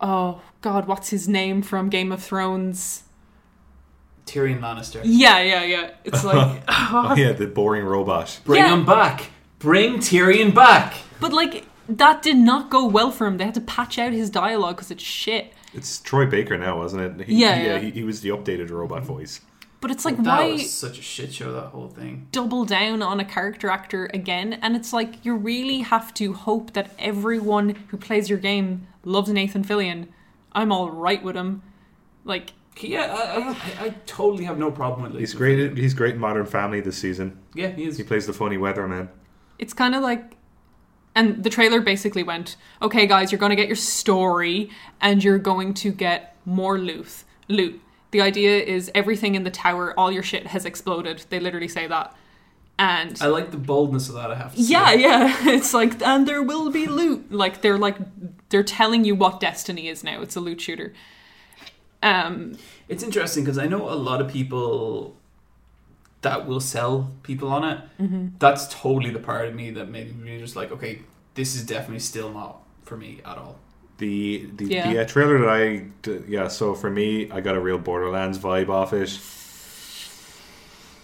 oh 0.00 0.40
god, 0.60 0.86
what's 0.86 1.10
his 1.10 1.28
name 1.28 1.62
from 1.62 1.88
Game 1.88 2.12
of 2.12 2.22
Thrones? 2.22 3.04
Tyrion 4.28 4.60
Lannister. 4.60 5.00
Yeah, 5.04 5.40
yeah, 5.40 5.64
yeah. 5.64 5.90
It's 6.04 6.24
like, 6.24 6.62
Oh, 6.68 7.14
yeah, 7.18 7.32
the 7.32 7.46
boring 7.46 7.84
robot. 7.84 8.40
Bring 8.44 8.62
Yeah. 8.62 8.74
him 8.74 8.84
back. 8.84 9.30
Bring 9.58 9.98
Tyrion 9.98 10.54
back. 10.54 10.94
but 11.20 11.32
like 11.32 11.64
that 11.88 12.20
did 12.22 12.36
not 12.36 12.68
go 12.70 12.86
well 12.86 13.10
for 13.10 13.26
him. 13.26 13.38
They 13.38 13.44
had 13.44 13.54
to 13.54 13.60
patch 13.62 13.98
out 13.98 14.12
his 14.12 14.28
dialogue 14.30 14.76
because 14.76 14.90
it's 14.90 15.02
shit. 15.02 15.52
It's 15.72 16.00
Troy 16.00 16.26
Baker 16.26 16.58
now, 16.58 16.78
wasn't 16.78 17.20
it? 17.20 17.26
He, 17.26 17.36
Yeah, 17.42 17.54
he, 17.56 17.68
uh, 17.68 17.72
yeah. 17.74 17.78
He, 17.78 17.90
he 17.90 18.02
was 18.04 18.20
the 18.20 18.28
updated 18.28 18.70
robot 18.70 19.04
voice. 19.04 19.40
But 19.80 19.90
it's 19.92 20.04
like, 20.04 20.16
that 20.18 20.24
why 20.40 20.52
was 20.52 20.72
such 20.72 20.98
a 20.98 21.02
shit 21.02 21.32
show. 21.32 21.52
That 21.52 21.68
whole 21.68 21.88
thing. 21.88 22.26
double 22.32 22.64
down 22.64 23.00
on 23.00 23.20
a 23.20 23.24
character 23.24 23.70
actor 23.70 24.10
again? 24.12 24.54
And 24.60 24.74
it's 24.76 24.92
like 24.92 25.24
you 25.24 25.34
really 25.36 25.80
have 25.80 26.12
to 26.14 26.32
hope 26.32 26.72
that 26.72 26.90
everyone 26.98 27.76
who 27.88 27.96
plays 27.96 28.28
your 28.28 28.38
game 28.40 28.88
loves 29.04 29.30
Nathan 29.30 29.62
Fillion. 29.64 30.08
I'm 30.52 30.72
all 30.72 30.90
right 30.90 31.22
with 31.22 31.36
him. 31.36 31.62
Like, 32.24 32.52
Yeah, 32.82 33.06
I, 33.14 33.38
I, 33.40 33.48
I, 33.48 33.86
I 33.86 33.88
totally 34.06 34.44
have 34.44 34.58
no 34.58 34.70
problem 34.70 35.10
with. 35.12 35.18
He's 35.20 35.34
great. 35.34 35.58
Fillion. 35.58 35.76
He's 35.76 35.94
great 35.94 36.14
in 36.14 36.20
Modern 36.20 36.46
Family 36.46 36.80
this 36.80 36.96
season. 36.98 37.38
Yeah, 37.54 37.68
he 37.68 37.84
is. 37.84 37.96
He 37.96 38.02
plays 38.04 38.26
the 38.26 38.32
funny 38.32 38.56
weatherman. 38.56 39.08
it's 39.58 39.74
kind 39.74 39.94
of 39.94 40.02
like 40.02 40.34
and 41.14 41.42
the 41.42 41.50
trailer 41.50 41.80
basically 41.80 42.22
went 42.22 42.56
okay 42.80 43.06
guys 43.06 43.32
you're 43.32 43.38
going 43.40 43.50
to 43.50 43.56
get 43.56 43.66
your 43.66 43.74
story 43.76 44.70
and 45.00 45.24
you're 45.24 45.38
going 45.38 45.74
to 45.74 45.90
get 45.90 46.36
more 46.44 46.78
loot 46.78 47.24
loot 47.48 47.80
the 48.12 48.20
idea 48.20 48.60
is 48.62 48.90
everything 48.94 49.34
in 49.34 49.42
the 49.42 49.50
tower 49.50 49.98
all 49.98 50.12
your 50.12 50.22
shit 50.22 50.46
has 50.48 50.64
exploded 50.64 51.24
they 51.30 51.40
literally 51.40 51.66
say 51.68 51.86
that 51.88 52.14
and 52.78 53.18
I 53.20 53.26
like 53.26 53.50
the 53.50 53.56
boldness 53.56 54.08
of 54.08 54.14
that. 54.14 54.30
I 54.30 54.36
have 54.36 54.54
to 54.54 54.62
say. 54.62 54.70
yeah 54.72 54.92
yeah 54.92 55.36
it's 55.56 55.74
like 55.74 56.00
and 56.02 56.28
there 56.28 56.42
will 56.42 56.70
be 56.70 56.86
loot 56.86 57.32
like 57.32 57.62
they're 57.62 57.78
like 57.78 57.96
they're 58.50 58.62
telling 58.62 59.04
you 59.04 59.14
what 59.16 59.40
destiny 59.40 59.88
is 59.88 60.04
now 60.04 60.20
it's 60.22 60.36
a 60.36 60.40
loot 60.40 60.60
shooter 60.60 60.92
um 62.02 62.56
It's 62.88 63.02
interesting 63.02 63.44
because 63.44 63.58
I 63.58 63.66
know 63.66 63.88
a 63.90 63.94
lot 63.94 64.20
of 64.20 64.28
people 64.28 65.16
that 66.22 66.46
will 66.46 66.60
sell 66.60 67.12
people 67.22 67.48
on 67.48 67.64
it. 67.64 67.78
Mm-hmm. 68.00 68.26
That's 68.38 68.66
totally 68.74 69.10
the 69.10 69.18
part 69.20 69.46
of 69.48 69.54
me 69.54 69.70
that 69.72 69.88
maybe 69.88 70.10
really 70.20 70.40
just 70.40 70.56
like, 70.56 70.72
okay, 70.72 71.02
this 71.34 71.54
is 71.54 71.64
definitely 71.64 72.00
still 72.00 72.30
not 72.32 72.60
for 72.84 72.96
me 72.96 73.20
at 73.24 73.38
all. 73.38 73.58
The 73.98 74.48
the, 74.56 74.64
Yeah. 74.66 74.92
the 74.92 75.00
uh, 75.02 75.04
trailer 75.06 75.38
that 75.40 75.48
I 75.48 75.84
d- 76.02 76.22
yeah. 76.28 76.48
So 76.48 76.74
for 76.74 76.90
me, 76.90 77.30
I 77.30 77.40
got 77.40 77.56
a 77.56 77.60
real 77.60 77.78
Borderlands 77.78 78.38
vibe 78.38 78.68
off 78.68 78.92
it. 78.92 79.10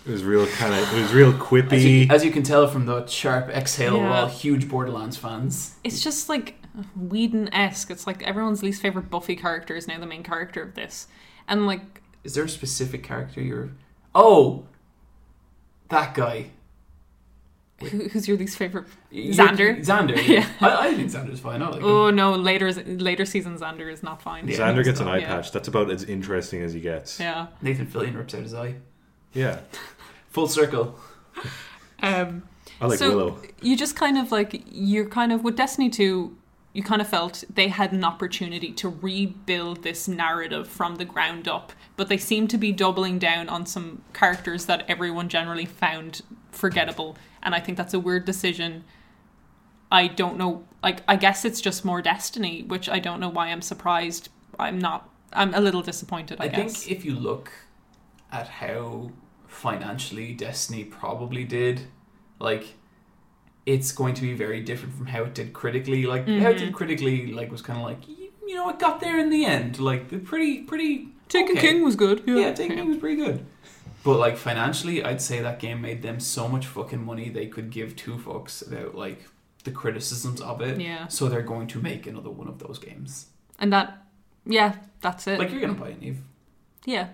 It 0.07 0.11
was 0.11 0.23
real 0.23 0.47
kind 0.47 0.75
of. 0.75 0.93
It 0.93 1.01
was 1.01 1.13
real 1.15 1.29
As 1.31 1.35
you, 1.35 1.41
quippy. 1.43 2.11
as 2.11 2.25
you 2.25 2.31
can 2.31 2.43
tell 2.43 2.67
from 2.69 2.85
the 2.87 3.07
sharp 3.07 3.49
exhale, 3.49 3.99
we're 3.99 4.09
all 4.09 4.27
huge 4.29 4.69
Borderlands 4.69 5.17
fans. 5.17 5.75
it's 5.83 6.03
just 6.05 6.29
like 6.29 6.57
Whedon-esque 6.97 7.91
it's 7.91 8.07
like 8.07 8.23
everyone's 8.25 8.63
least 8.63 8.83
favorite 8.83 9.11
Buffy 9.11 9.37
character 9.37 9.77
is 9.77 9.87
now 9.87 9.99
the 9.99 10.07
main 10.07 10.23
character 10.23 10.63
of 10.63 10.75
this 10.75 11.07
and 11.49 11.67
like 11.67 12.03
Is 12.25 12.35
there 12.35 12.45
a 12.45 12.49
specific 12.49 13.03
character 13.03 13.41
you're? 13.41 13.71
Oh, 14.15 14.67
that 15.89 16.15
guy. 16.15 16.51
who, 17.81 18.09
who's 18.09 18.27
your 18.27 18.37
least 18.37 18.57
favorite 18.57 18.87
Xander? 19.13 19.79
Xander. 19.85 20.17
Yeah. 20.27 20.49
Yeah. 20.61 20.69
I, 20.69 20.89
I 20.89 20.95
think 20.95 21.11
Xander's 21.11 21.41
fine. 21.41 21.63
I 21.63 21.67
like 21.69 21.81
him. 21.81 21.85
Oh 21.85 22.11
no, 22.11 22.33
later 22.35 22.73
later 22.73 23.25
season 23.25 23.57
Xander 23.59 23.93
is 23.93 24.03
not 24.03 24.23
fine. 24.23 24.49
Yeah. 24.49 24.57
Xander 24.59 24.83
gets 24.85 25.01
an 25.01 25.09
eye 25.09 25.19
Yeah. 25.19 25.27
patch. 25.29 25.53
That's 25.53 25.69
about 25.69 25.91
as 25.91 26.05
interesting 26.05 26.63
as 26.63 26.73
he 26.73 26.81
gets. 26.81 27.21
Yeah. 27.21 27.49
Nathan 27.63 27.87
Fillion 27.87 28.17
rips 28.17 28.35
out 28.35 28.43
his 28.43 28.55
eye. 28.55 28.77
Yeah. 29.33 29.61
Full 30.31 30.49
circle. 30.49 30.99
Um, 32.03 32.43
I 32.81 32.87
like 32.87 32.99
so 32.99 33.09
Willow. 33.11 33.43
you 33.63 33.77
just 33.77 33.95
kind 33.97 34.19
of 34.19 34.33
like 34.33 34.63
you're 34.71 35.09
kind 35.09 35.33
of 35.33 35.45
with 35.45 35.57
Destiny 35.57 35.89
2 35.91 36.37
you 36.75 36.83
kind 36.83 37.01
of 37.01 37.09
felt 37.09 37.45
they 37.49 37.69
had 37.69 37.93
an 37.93 38.05
opportunity 38.05 38.73
to 38.73 38.89
rebuild 38.89 39.85
this 39.85 40.09
narrative 40.09 40.69
from 40.69 40.97
the 40.97 41.05
ground 41.05 41.47
up, 41.47 41.73
but 41.97 42.09
they 42.09 42.19
seem 42.19 42.49
to 42.49 42.59
be 42.59 42.73
doubling 42.73 43.19
down 43.19 43.49
on 43.49 43.65
some 43.65 44.03
characters 44.13 44.67
that 44.67 44.85
everyone 44.89 45.29
generally 45.29 45.65
found 45.65 46.23
forgettable, 46.51 47.17
and 47.43 47.55
I 47.55 47.61
think 47.61 47.79
that's 47.79 47.95
a 47.95 48.01
weird 48.01 48.25
decision. 48.25 48.85
I 49.91 50.09
don't 50.09 50.37
know, 50.37 50.65
like 50.83 51.03
I 51.07 51.15
guess 51.15 51.45
it's 51.45 51.61
just 51.61 51.85
more 51.85 52.03
Destiny, 52.03 52.65
which 52.65 52.89
I 52.89 52.99
don't 52.99 53.21
know 53.21 53.29
why 53.29 53.49
I'm 53.49 53.63
surprised. 53.63 54.29
I'm 54.59 54.81
not. 54.81 55.09
I'm 55.33 55.55
a 55.55 55.61
little 55.61 55.83
disappointed. 55.83 56.41
I, 56.41 56.45
I 56.45 56.49
guess. 56.49 56.83
think 56.83 56.99
if 56.99 57.05
you 57.05 57.15
look 57.15 57.53
at 58.33 58.49
how 58.49 59.13
financially 59.47 60.33
Destiny 60.33 60.83
probably 60.83 61.45
did, 61.45 61.83
like 62.41 62.75
it's 63.67 63.93
going 63.93 64.15
to 64.15 64.23
be 64.23 64.35
very 64.35 64.61
different 64.61 64.95
from 64.95 65.07
how 65.07 65.23
it 65.25 65.35
did 65.35 65.53
critically. 65.53 66.05
Like 66.07 66.27
how 66.27 66.33
it 66.35 66.41
Mm-hmm. 66.41 66.59
did 66.59 66.75
critically, 66.75 67.33
like 67.33 67.51
was 67.51 67.63
kind 67.63 67.79
of 67.79 67.85
like 67.85 68.07
you, 68.09 68.31
you 68.47 68.55
know 68.55 68.69
it 68.69 68.79
got 68.79 69.01
there 69.01 69.19
in 69.19 69.31
the 69.31 69.45
end. 69.45 69.79
Like 69.81 70.09
the 70.11 70.19
pretty 70.19 70.63
pretty 70.63 71.09
Taken 71.29 71.57
okay. 71.57 71.69
King 71.69 71.85
was 71.85 71.97
good. 71.97 72.23
Yeah, 72.27 72.37
Yeah, 72.37 72.53
Taken 72.53 72.77
King 72.77 72.89
was 72.89 72.99
pretty 72.99 73.17
good. 73.17 73.47
But 74.05 74.19
like 74.19 74.37
financially, 74.37 75.03
I'd 75.03 75.23
say 75.23 75.41
that 75.41 75.59
game 75.59 75.81
made 75.81 76.03
them 76.03 76.21
so 76.21 76.47
much 76.49 76.67
fucking 76.67 77.03
money 77.03 77.31
they 77.31 77.47
could 77.47 77.71
give 77.71 77.97
two 77.97 78.17
fucks 78.17 78.67
about 78.67 78.95
like 78.95 79.25
the 79.65 79.71
criticisms 79.71 80.43
of 80.43 80.61
it. 80.61 80.79
Yeah. 80.79 81.07
So 81.09 81.29
they're 81.31 81.41
going 81.41 81.67
to 81.69 81.81
make 81.81 82.07
another 82.07 82.29
one 82.31 82.47
of 82.49 82.59
those 82.59 82.79
games. 82.79 83.27
and 83.59 83.73
that, 83.73 84.05
yeah, 84.45 84.75
that's 85.01 85.27
it. 85.27 85.39
Like 85.39 85.51
you're 85.51 85.63
gonna 85.63 85.73
buy 85.73 85.89
it, 85.89 86.03
Eve. 86.03 86.19
yeah. 86.85 87.09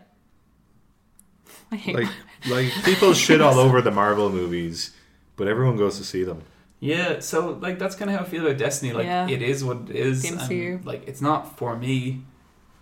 I 1.71 1.77
hate 1.77 1.95
Like 1.95 2.09
like 2.49 2.73
people 2.85 3.15
shit 3.15 3.41
all 3.41 3.59
over 3.61 3.81
the 3.81 3.91
Marvel 3.93 4.29
movies, 4.31 4.93
but 5.41 5.49
everyone 5.49 5.79
goes 5.79 5.97
to 5.97 6.05
see 6.05 6.23
them. 6.23 6.43
Yeah, 6.81 7.21
so 7.21 7.59
like 7.63 7.79
that's 7.79 7.95
kind 7.95 8.11
of 8.11 8.19
how 8.19 8.25
I 8.25 8.29
feel 8.29 8.45
about 8.45 8.59
Destiny. 8.59 8.93
Like 8.93 9.07
Yeah. 9.07 9.27
it 9.27 9.41
is 9.41 9.65
what 9.65 9.89
it 9.89 9.97
is. 9.97 10.21
The 10.23 10.67
and, 10.67 10.85
like 10.85 11.09
it's 11.09 11.23
not 11.23 11.57
for 11.57 11.75
me, 11.77 12.25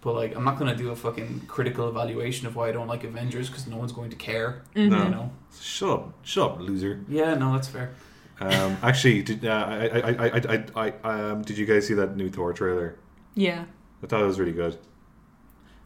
but 0.01 0.17
like 0.17 0.35
I'm 0.35 0.43
not 0.43 0.59
gonna 0.59 0.75
do 0.75 0.91
a 0.91 0.97
fucking 0.97 1.43
critical 1.47 1.89
evaluation 1.89 2.49
of 2.49 2.57
why 2.57 2.69
I 2.69 2.73
don't 2.73 2.89
like 2.89 3.05
Avengers 3.05 3.49
because 3.49 3.69
no 3.69 3.77
one's 3.77 3.93
going 3.93 4.11
to 4.11 4.17
care. 4.17 4.63
Mm-hmm. 4.75 4.91
No. 4.91 5.05
You 5.05 5.11
know? 5.11 5.31
Shut 5.61 5.91
up, 5.91 6.13
shut 6.25 6.51
up, 6.51 6.61
loser. 6.61 7.05
Yeah, 7.09 7.35
no, 7.35 7.53
that's 7.53 7.69
fair. 7.69 7.95
Um, 8.41 8.77
actually, 8.83 9.23
did 9.23 9.47
uh, 9.47 9.51
I, 9.53 9.87
I, 9.87 9.99
I, 9.99 10.27
I, 10.27 10.65
I, 10.75 10.93
I, 11.05 11.21
um, 11.31 11.43
did 11.43 11.59
you 11.59 11.67
guys 11.67 11.87
see 11.87 11.95
that 11.95 12.17
new 12.17 12.29
Thor 12.29 12.53
trailer? 12.53 12.97
Yeah. 13.37 13.67
I 14.03 14.07
thought 14.09 14.21
it 14.21 14.27
was 14.27 14.41
really 14.41 14.53
good. 14.53 14.79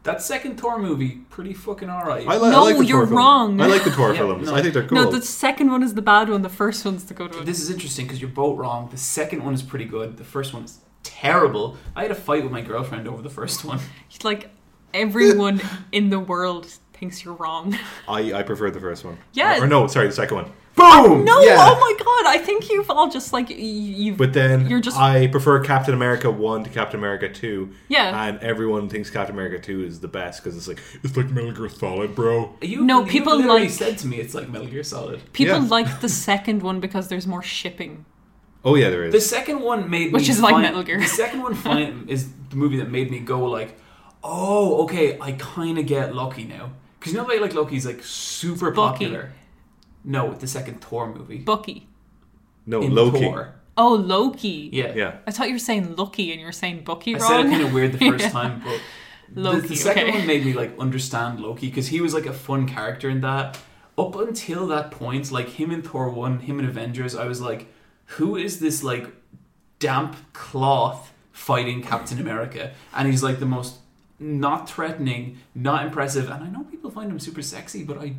That 0.03 0.21
second 0.21 0.59
Thor 0.59 0.77
movie, 0.79 1.21
pretty 1.29 1.53
fucking 1.53 1.89
alright. 1.89 2.27
I, 2.27 2.37
li- 2.37 2.49
No, 2.51 2.57
I 2.57 2.59
like 2.71 2.77
the 2.77 2.85
you're 2.85 2.99
Thor 2.99 3.07
film. 3.07 3.17
wrong. 3.17 3.61
I 3.61 3.67
like 3.67 3.83
the 3.85 3.91
Thor 3.91 4.11
Yeah, 4.11 4.19
films. 4.19 4.47
no. 4.47 4.55
I 4.55 4.61
think 4.61 4.73
they're 4.73 4.85
cool. 4.85 5.01
No, 5.01 5.09
the 5.09 5.21
second 5.21 5.71
one 5.71 5.81
is 5.81 5.93
the 5.93 6.01
bad 6.01 6.29
one. 6.29 6.41
The 6.41 6.49
first 6.49 6.83
one's 6.83 7.05
the 7.05 7.13
good 7.13 7.33
one. 7.33 7.45
This 7.45 7.61
is 7.61 7.69
interesting 7.69 8.05
because 8.05 8.19
you're 8.19 8.29
both 8.29 8.57
wrong. 8.57 8.89
The 8.91 8.97
second 8.97 9.43
one 9.45 9.53
is 9.53 9.61
pretty 9.61 9.85
good. 9.85 10.17
The 10.17 10.25
first 10.25 10.53
one 10.53 10.65
is 10.65 10.79
terrible. 11.03 11.77
I 11.95 12.01
had 12.01 12.11
a 12.11 12.15
fight 12.15 12.43
with 12.43 12.51
my 12.51 12.61
girlfriend 12.61 13.07
over 13.07 13.21
the 13.21 13.29
first 13.29 13.63
one. 13.63 13.79
like 14.23 14.49
everyone 14.93 15.61
in 15.93 16.09
the 16.09 16.19
world 16.19 16.65
thinks 16.93 17.23
you're 17.23 17.35
wrong. 17.35 17.77
I, 18.07 18.33
I 18.33 18.43
prefer 18.43 18.71
the 18.71 18.79
first 18.81 19.05
one. 19.05 19.17
Yeah. 19.33 19.59
Or, 19.59 19.63
or 19.63 19.67
no, 19.67 19.87
sorry, 19.87 20.07
the 20.07 20.13
second 20.13 20.35
one. 20.35 20.51
Boom! 20.75 21.23
No, 21.23 21.39
Yeah. 21.41 21.57
oh 21.59 21.79
my 21.79 21.93
god! 22.03 22.35
I 22.35 22.39
think 22.43 22.69
you've 22.69 22.89
all 22.89 23.09
just 23.09 23.31
like 23.31 23.47
you've. 23.49 24.17
But 24.17 24.33
then 24.33 24.67
You're 24.67 24.81
just- 24.81 24.97
I 24.97 25.27
prefer 25.27 25.59
Captain 25.63 25.93
America 25.93 26.31
1 26.31 26.63
to 26.63 26.69
Captain 26.69 26.99
America 26.99 27.29
2. 27.31 27.69
Yeah. 27.89 28.25
And 28.27 28.39
everyone 28.39 28.89
thinks 28.89 29.09
Captain 29.11 29.35
America 29.35 29.59
2 29.59 29.83
is 29.85 29.99
the 29.99 30.07
best 30.07 30.43
because 30.43 30.57
it's 30.57 30.67
like, 30.67 30.79
it's 31.03 31.15
like 31.15 31.29
Metal 31.29 31.51
Gear 31.51 31.69
Solid, 31.69 32.15
bro. 32.15 32.55
You, 32.61 32.83
No, 32.83 33.01
you 33.05 33.11
people 33.11 33.35
literally 33.37 33.61
like- 33.61 33.69
said 33.69 33.97
to 33.99 34.07
me 34.07 34.17
it's 34.17 34.33
like 34.33 34.49
Metal 34.49 34.67
Gear 34.67 34.83
Solid. 34.83 35.21
People 35.33 35.55
Yeah. 35.61 35.67
like 35.69 36.01
the 36.01 36.09
second 36.09 36.63
one 36.63 36.79
because 36.79 37.07
there's 37.07 37.27
more 37.27 37.43
shipping. 37.43 38.05
Oh, 38.65 38.75
yeah, 38.75 38.89
there 38.89 39.03
is. 39.03 39.13
The 39.13 39.21
second 39.21 39.59
one 39.61 39.89
made 39.89 40.11
Which 40.13 40.23
me 40.23 40.29
is 40.29 40.41
like 40.41 40.55
Metal 40.57 40.81
Gear. 40.83 40.99
The 40.99 41.05
second 41.05 41.41
one 41.43 41.53
find, 41.67 42.09
is 42.09 42.29
the 42.49 42.55
movie 42.55 42.77
that 42.77 42.89
made 42.89 43.11
me 43.11 43.19
go 43.19 43.43
like, 43.45 43.77
oh, 44.23 44.83
okay, 44.85 45.19
I 45.19 45.33
kind 45.33 45.77
of 45.77 45.85
get 45.85 46.15
Loki 46.15 46.45
now. 46.45 46.71
Because 46.99 47.13
you 47.13 47.19
know, 47.21 47.25
like, 47.27 47.41
like 47.41 47.53
Loki's 47.53 47.85
like 47.85 48.01
super 48.03 48.71
Bucky. 48.71 49.05
popular. 49.05 49.33
No, 50.03 50.33
the 50.33 50.47
second 50.47 50.81
Thor 50.81 51.13
movie. 51.13 51.39
Bucky. 51.39 51.87
No, 52.65 52.81
in 52.81 52.93
Loki. 52.93 53.21
Thor. 53.21 53.55
Oh, 53.77 53.93
Loki. 53.95 54.69
Yeah. 54.71 54.93
Yeah. 54.95 55.15
I 55.25 55.31
thought 55.31 55.47
you 55.47 55.55
were 55.55 55.59
saying 55.59 55.95
Lucky 55.95 56.31
and 56.31 56.39
you 56.39 56.45
were 56.45 56.51
saying 56.51 56.83
Bucky 56.83 57.15
I 57.15 57.19
wrong. 57.19 57.27
said 57.29 57.39
it 57.45 57.49
kind 57.49 57.63
of 57.63 57.73
weird 57.73 57.93
the 57.93 57.97
first 58.11 58.25
Yeah. 58.25 58.29
time, 58.29 58.61
but 58.63 58.79
the- 59.33 59.67
the, 59.67 59.75
second 59.75 60.09
okay. 60.09 60.17
one 60.19 60.27
made 60.27 60.45
me 60.45 60.53
like 60.53 60.77
understand 60.77 61.39
Loki 61.39 61.67
because 61.67 61.87
he 61.87 61.99
was 62.01 62.13
like 62.13 62.25
a 62.25 62.33
fun 62.33 62.67
character 62.67 63.09
in 63.09 63.21
that. 63.21 63.57
Up 63.97 64.15
until 64.15 64.67
that 64.67 64.91
point, 64.91 65.31
like 65.31 65.49
him 65.49 65.71
in 65.71 65.81
Thor 65.83 66.09
one, 66.09 66.39
him 66.39 66.59
in 66.59 66.65
Avengers, 66.65 67.15
I 67.15 67.25
was 67.25 67.39
like, 67.41 67.67
who 68.17 68.35
is 68.35 68.59
this 68.59 68.83
like 68.83 69.07
damp 69.79 70.15
cloth 70.33 71.11
fighting 71.31 71.81
Captain 71.81 72.19
America? 72.19 72.71
And 72.93 73.07
he's 73.07 73.23
like 73.23 73.39
the 73.39 73.45
most 73.45 73.77
not 74.19 74.69
threatening, 74.69 75.37
not 75.53 75.85
impressive, 75.85 76.29
and 76.29 76.43
I 76.43 76.47
know 76.49 76.63
people 76.63 76.89
find 76.91 77.11
him 77.11 77.19
super 77.19 77.41
sexy, 77.41 77.83
but 77.83 77.97
I 77.97 78.13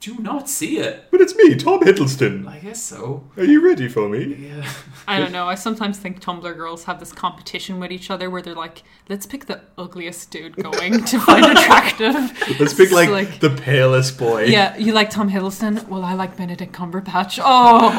do 0.00 0.16
not 0.18 0.48
see 0.48 0.78
it. 0.78 1.04
But 1.10 1.20
it's 1.20 1.34
me, 1.36 1.54
Tom 1.56 1.80
Hiddleston. 1.80 2.48
I 2.48 2.58
guess 2.58 2.82
so. 2.82 3.24
Are 3.36 3.44
you 3.44 3.62
ready 3.62 3.86
for 3.86 4.08
me? 4.08 4.48
Yeah. 4.48 4.66
I 5.06 5.18
don't 5.20 5.30
know. 5.30 5.46
I 5.46 5.54
sometimes 5.56 5.98
think 5.98 6.22
Tumblr 6.22 6.56
girls 6.56 6.84
have 6.84 6.98
this 7.00 7.12
competition 7.12 7.78
with 7.78 7.92
each 7.92 8.10
other 8.10 8.30
where 8.30 8.40
they're 8.40 8.54
like, 8.54 8.82
let's 9.10 9.26
pick 9.26 9.44
the 9.44 9.60
ugliest 9.76 10.30
dude 10.30 10.56
going 10.56 11.04
to 11.04 11.20
find 11.28 11.44
attractive. 11.44 12.14
Let's 12.58 12.72
pick 12.72 12.90
It's 12.90 13.10
like, 13.10 13.40
the 13.40 13.50
palest 13.50 14.18
boy. 14.18 14.44
yeah, 14.44 14.74
you 14.78 14.94
like 14.94 15.10
Tom 15.10 15.28
Hiddleston? 15.30 15.86
Well, 15.88 16.02
I 16.02 16.14
like 16.14 16.34
Benedict 16.34 16.72
Cumberbatch. 16.72 17.38
Oh, 17.38 17.90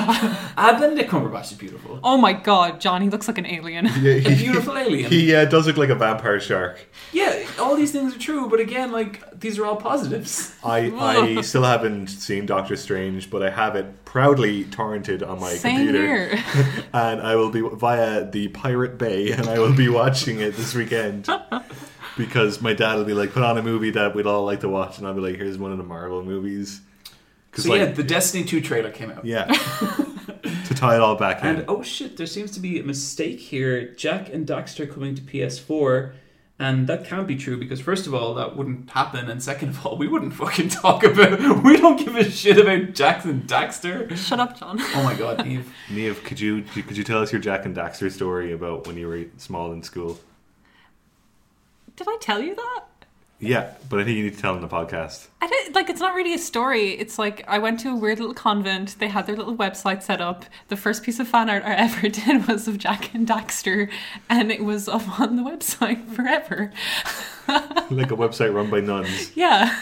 Ah, 0.57 0.75
Benedict 0.79 1.09
Cumberbatch 1.11 1.51
is 1.51 1.57
beautiful. 1.57 1.99
oh 2.03 2.17
my 2.17 2.33
God, 2.33 2.81
John, 2.81 3.03
he 3.03 3.09
looks 3.09 3.27
like 3.27 3.37
an 3.37 3.45
alien. 3.45 3.85
Yeah, 4.01 4.13
A 4.27 4.35
beautiful 4.35 4.75
alien. 4.75 5.11
He 5.11 5.35
uh, 5.35 5.45
does 5.45 5.67
look 5.67 5.77
like 5.77 5.89
a 5.89 5.95
vampire 5.95 6.39
shark. 6.39 6.79
Yeah, 7.13 7.45
all 7.59 7.75
these 7.75 7.91
things 7.91 8.15
are 8.15 8.19
true, 8.19 8.49
but 8.49 8.59
again, 8.59 8.91
like 8.91 9.21
these 9.41 9.59
are 9.59 9.65
all 9.65 9.75
positives. 9.75 10.55
I, 10.63 10.91
I 11.37 11.41
still 11.41 11.63
haven't 11.63 12.07
seen 12.07 12.45
Doctor 12.45 12.75
Strange, 12.75 13.29
but 13.29 13.43
I 13.43 13.49
have 13.49 13.75
it 13.75 14.05
proudly 14.05 14.65
torrented 14.65 15.27
on 15.27 15.39
my 15.39 15.51
Same 15.53 15.87
computer. 15.87 16.35
here. 16.35 16.43
and 16.93 17.21
I 17.21 17.35
will 17.35 17.49
be 17.49 17.61
via 17.61 18.29
the 18.29 18.47
Pirate 18.49 18.97
Bay, 18.97 19.31
and 19.31 19.47
I 19.47 19.59
will 19.59 19.75
be 19.75 19.89
watching 19.89 20.39
it 20.39 20.55
this 20.55 20.73
weekend 20.73 21.27
because 22.17 22.61
my 22.61 22.73
dad 22.73 22.95
will 22.95 23.05
be 23.05 23.13
like, 23.13 23.31
put 23.33 23.43
on 23.43 23.57
a 23.57 23.61
movie 23.63 23.91
that 23.91 24.15
we'd 24.15 24.27
all 24.27 24.45
like 24.45 24.61
to 24.61 24.69
watch, 24.69 24.97
and 24.97 25.07
I'll 25.07 25.13
be 25.13 25.21
like, 25.21 25.35
here's 25.35 25.57
one 25.57 25.71
of 25.71 25.77
the 25.77 25.83
Marvel 25.83 26.23
movies. 26.23 26.81
So 27.53 27.69
like, 27.69 27.79
yeah, 27.79 27.85
the 27.87 28.03
Destiny 28.03 28.45
2 28.45 28.61
trailer 28.61 28.91
came 28.91 29.11
out. 29.11 29.25
yeah, 29.25 29.43
to 29.45 30.73
tie 30.73 30.95
it 30.95 31.01
all 31.01 31.15
back 31.15 31.41
in. 31.41 31.47
And 31.47 31.65
oh 31.67 31.83
shit, 31.83 32.15
there 32.15 32.25
seems 32.25 32.51
to 32.51 32.61
be 32.61 32.79
a 32.79 32.83
mistake 32.83 33.39
here. 33.39 33.93
Jak 33.95 34.29
and 34.29 34.47
Daxter 34.47 34.89
coming 34.89 35.15
to 35.15 35.21
PS4, 35.21 36.13
and 36.61 36.85
that 36.85 37.05
can't 37.05 37.27
be 37.27 37.35
true 37.35 37.57
because 37.57 37.81
first 37.81 38.05
of 38.05 38.13
all, 38.13 38.35
that 38.35 38.55
wouldn't 38.55 38.91
happen, 38.91 39.31
and 39.31 39.41
second 39.41 39.69
of 39.69 39.83
all, 39.83 39.97
we 39.97 40.07
wouldn't 40.07 40.33
fucking 40.41 40.69
talk 40.69 41.03
about. 41.03 41.63
We 41.63 41.75
don't 41.75 41.97
give 41.97 42.15
a 42.15 42.23
shit 42.23 42.59
about 42.59 42.93
Jak 42.93 43.25
and 43.25 43.43
Daxter. 43.47 44.15
Shut 44.15 44.39
up, 44.39 44.59
John. 44.59 44.79
Oh 44.93 45.03
my 45.03 45.15
god, 45.15 45.47
Eve. 45.47 45.73
Neve, 45.89 46.23
could 46.23 46.39
you 46.39 46.61
could 46.61 46.95
you 46.95 47.03
tell 47.03 47.21
us 47.21 47.31
your 47.31 47.41
Jak 47.41 47.65
and 47.65 47.75
Daxter 47.75 48.11
story 48.11 48.53
about 48.53 48.85
when 48.85 48.95
you 48.95 49.07
were 49.07 49.25
small 49.37 49.71
in 49.71 49.81
school? 49.81 50.19
Did 51.95 52.07
I 52.07 52.17
tell 52.21 52.41
you 52.41 52.55
that? 52.55 52.83
Yeah, 53.41 53.73
but 53.89 53.99
I 53.99 54.03
think 54.03 54.17
you 54.17 54.23
need 54.25 54.35
to 54.35 54.39
tell 54.39 54.53
them 54.53 54.61
the 54.61 54.67
podcast. 54.67 55.27
I 55.41 55.47
did, 55.47 55.73
like 55.73 55.89
it's 55.89 55.99
not 55.99 56.13
really 56.13 56.35
a 56.35 56.37
story. 56.37 56.91
It's 56.91 57.17
like 57.17 57.43
I 57.47 57.57
went 57.57 57.79
to 57.79 57.89
a 57.89 57.95
weird 57.95 58.19
little 58.19 58.35
convent. 58.35 58.99
They 58.99 59.07
had 59.07 59.25
their 59.25 59.35
little 59.35 59.57
website 59.57 60.03
set 60.03 60.21
up. 60.21 60.45
The 60.67 60.77
first 60.77 61.01
piece 61.01 61.19
of 61.19 61.27
fan 61.27 61.49
art 61.49 61.63
I 61.65 61.73
ever 61.75 62.07
did 62.07 62.47
was 62.47 62.67
of 62.67 62.77
Jak 62.77 63.15
and 63.15 63.27
Daxter, 63.27 63.89
and 64.29 64.51
it 64.51 64.63
was 64.63 64.87
up 64.87 65.19
on 65.19 65.37
the 65.37 65.41
website 65.41 66.07
forever. 66.15 66.71
like 67.89 68.11
a 68.11 68.15
website 68.15 68.53
run 68.53 68.69
by 68.69 68.79
nuns. 68.79 69.35
Yeah, 69.35 69.75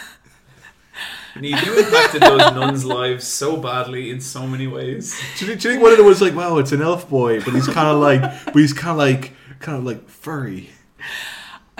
And 1.34 1.44
you 1.44 1.56
do 1.60 1.78
impacted 1.78 2.22
those 2.22 2.38
nuns' 2.38 2.84
lives 2.86 3.24
so 3.26 3.58
badly 3.58 4.10
in 4.10 4.22
so 4.22 4.46
many 4.46 4.68
ways. 4.68 5.20
Do 5.38 5.46
you, 5.46 5.54
do 5.54 5.68
you 5.68 5.74
think 5.74 5.82
one 5.82 5.92
of 5.92 5.98
them 5.98 6.06
was 6.06 6.22
like, 6.22 6.34
"Wow, 6.34 6.56
it's 6.56 6.72
an 6.72 6.80
elf 6.80 7.10
boy," 7.10 7.40
but 7.42 7.52
he's 7.52 7.68
kind 7.68 7.88
of 7.88 7.98
like, 7.98 8.22
but 8.46 8.56
he's 8.56 8.72
kind 8.72 8.92
of 8.92 8.96
like, 8.96 9.32
kind 9.58 9.76
of 9.76 9.84
like 9.84 10.08
furry. 10.08 10.70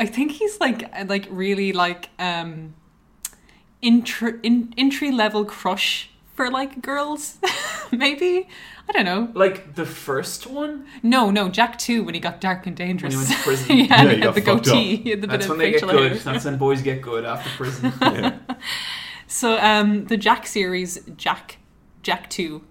I 0.00 0.06
think 0.06 0.32
he's 0.32 0.58
like 0.60 0.80
like 1.08 1.28
really 1.30 1.72
like 1.72 2.08
um 2.18 2.74
intro, 3.82 4.32
in, 4.42 4.72
entry 4.76 5.10
level 5.12 5.44
crush 5.44 6.10
for 6.34 6.50
like 6.50 6.80
girls, 6.82 7.38
maybe. 7.92 8.48
I 8.88 8.92
don't 8.92 9.04
know. 9.04 9.28
Like 9.34 9.74
the 9.76 9.86
first 9.86 10.46
one, 10.46 10.84
No, 11.02 11.30
no, 11.30 11.48
Jak 11.48 11.78
2 11.78 12.02
when 12.02 12.14
he 12.14 12.20
got 12.20 12.40
dark 12.40 12.66
and 12.66 12.76
dangerous. 12.76 13.14
When 13.14 13.26
he 13.26 13.32
went 13.32 13.38
to 13.38 13.44
prison. 13.48 13.76
yeah, 13.76 14.02
Yeah, 14.02 14.08
he 14.08 14.14
he 14.16 14.20
got 14.20 14.34
had 14.34 14.34
the 14.34 14.40
goatee. 14.40 14.94
up. 14.96 15.02
He 15.04 15.10
had 15.10 15.20
the 15.20 15.26
that's 15.28 15.46
bit 15.46 15.50
when 15.50 15.56
of 15.56 15.58
they 15.58 15.70
get 15.70 15.80
facial 15.80 15.88
good. 15.98 16.12
hair. 16.12 16.20
That's 16.32 16.44
when 16.44 16.56
boys 16.66 16.82
get 16.82 17.02
good 17.02 17.24
after 17.24 17.50
prison. 17.56 17.92
Yeah. 18.00 18.38
So 19.28 19.58
um, 19.60 20.06
the 20.06 20.16
Jak 20.16 20.46
series, 20.46 20.98
Jak, 21.16 21.56
Jak 22.04 22.28
Two, 22.30 22.62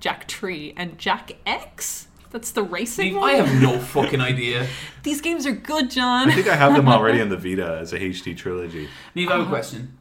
Jak 0.00 0.26
Tree, 0.26 0.74
and 0.76 0.98
Jak 1.04 1.30
X. 1.46 2.08
That's 2.30 2.52
the 2.52 2.62
racing 2.62 3.08
Eve, 3.08 3.16
one. 3.16 3.30
I 3.30 3.32
have 3.34 3.60
no 3.60 3.78
fucking 3.80 4.20
idea. 4.20 4.66
These 5.02 5.20
games 5.20 5.46
are 5.46 5.52
good, 5.52 5.90
John. 5.90 6.30
I 6.30 6.34
think 6.34 6.48
I 6.48 6.54
have 6.56 6.74
them 6.76 6.88
already 6.96 7.20
on 7.20 7.28
the 7.28 7.36
Vita 7.36 7.78
as 7.80 7.92
a 7.92 7.98
HD 7.98 8.36
trilogy. 8.36 8.88
Neve, 9.14 9.28
I 9.30 9.36
have 9.38 9.46
a 9.46 9.48
question. 9.48 9.98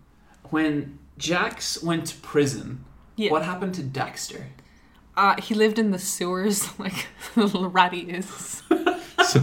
When 0.52 1.00
Jax 1.18 1.82
went 1.84 2.06
to 2.08 2.16
prison, 2.18 2.86
Yeah. 3.16 3.32
what 3.32 3.44
happened 3.44 3.74
to 3.76 3.82
Daxter? 3.82 4.44
Uh, 5.18 5.42
he 5.42 5.54
lived 5.56 5.78
in 5.80 5.92
the 5.92 6.00
sewers, 6.00 6.80
like 6.80 7.08
little 7.36 7.68
ratty 7.70 8.02
is. 8.02 8.62
So 9.30 9.40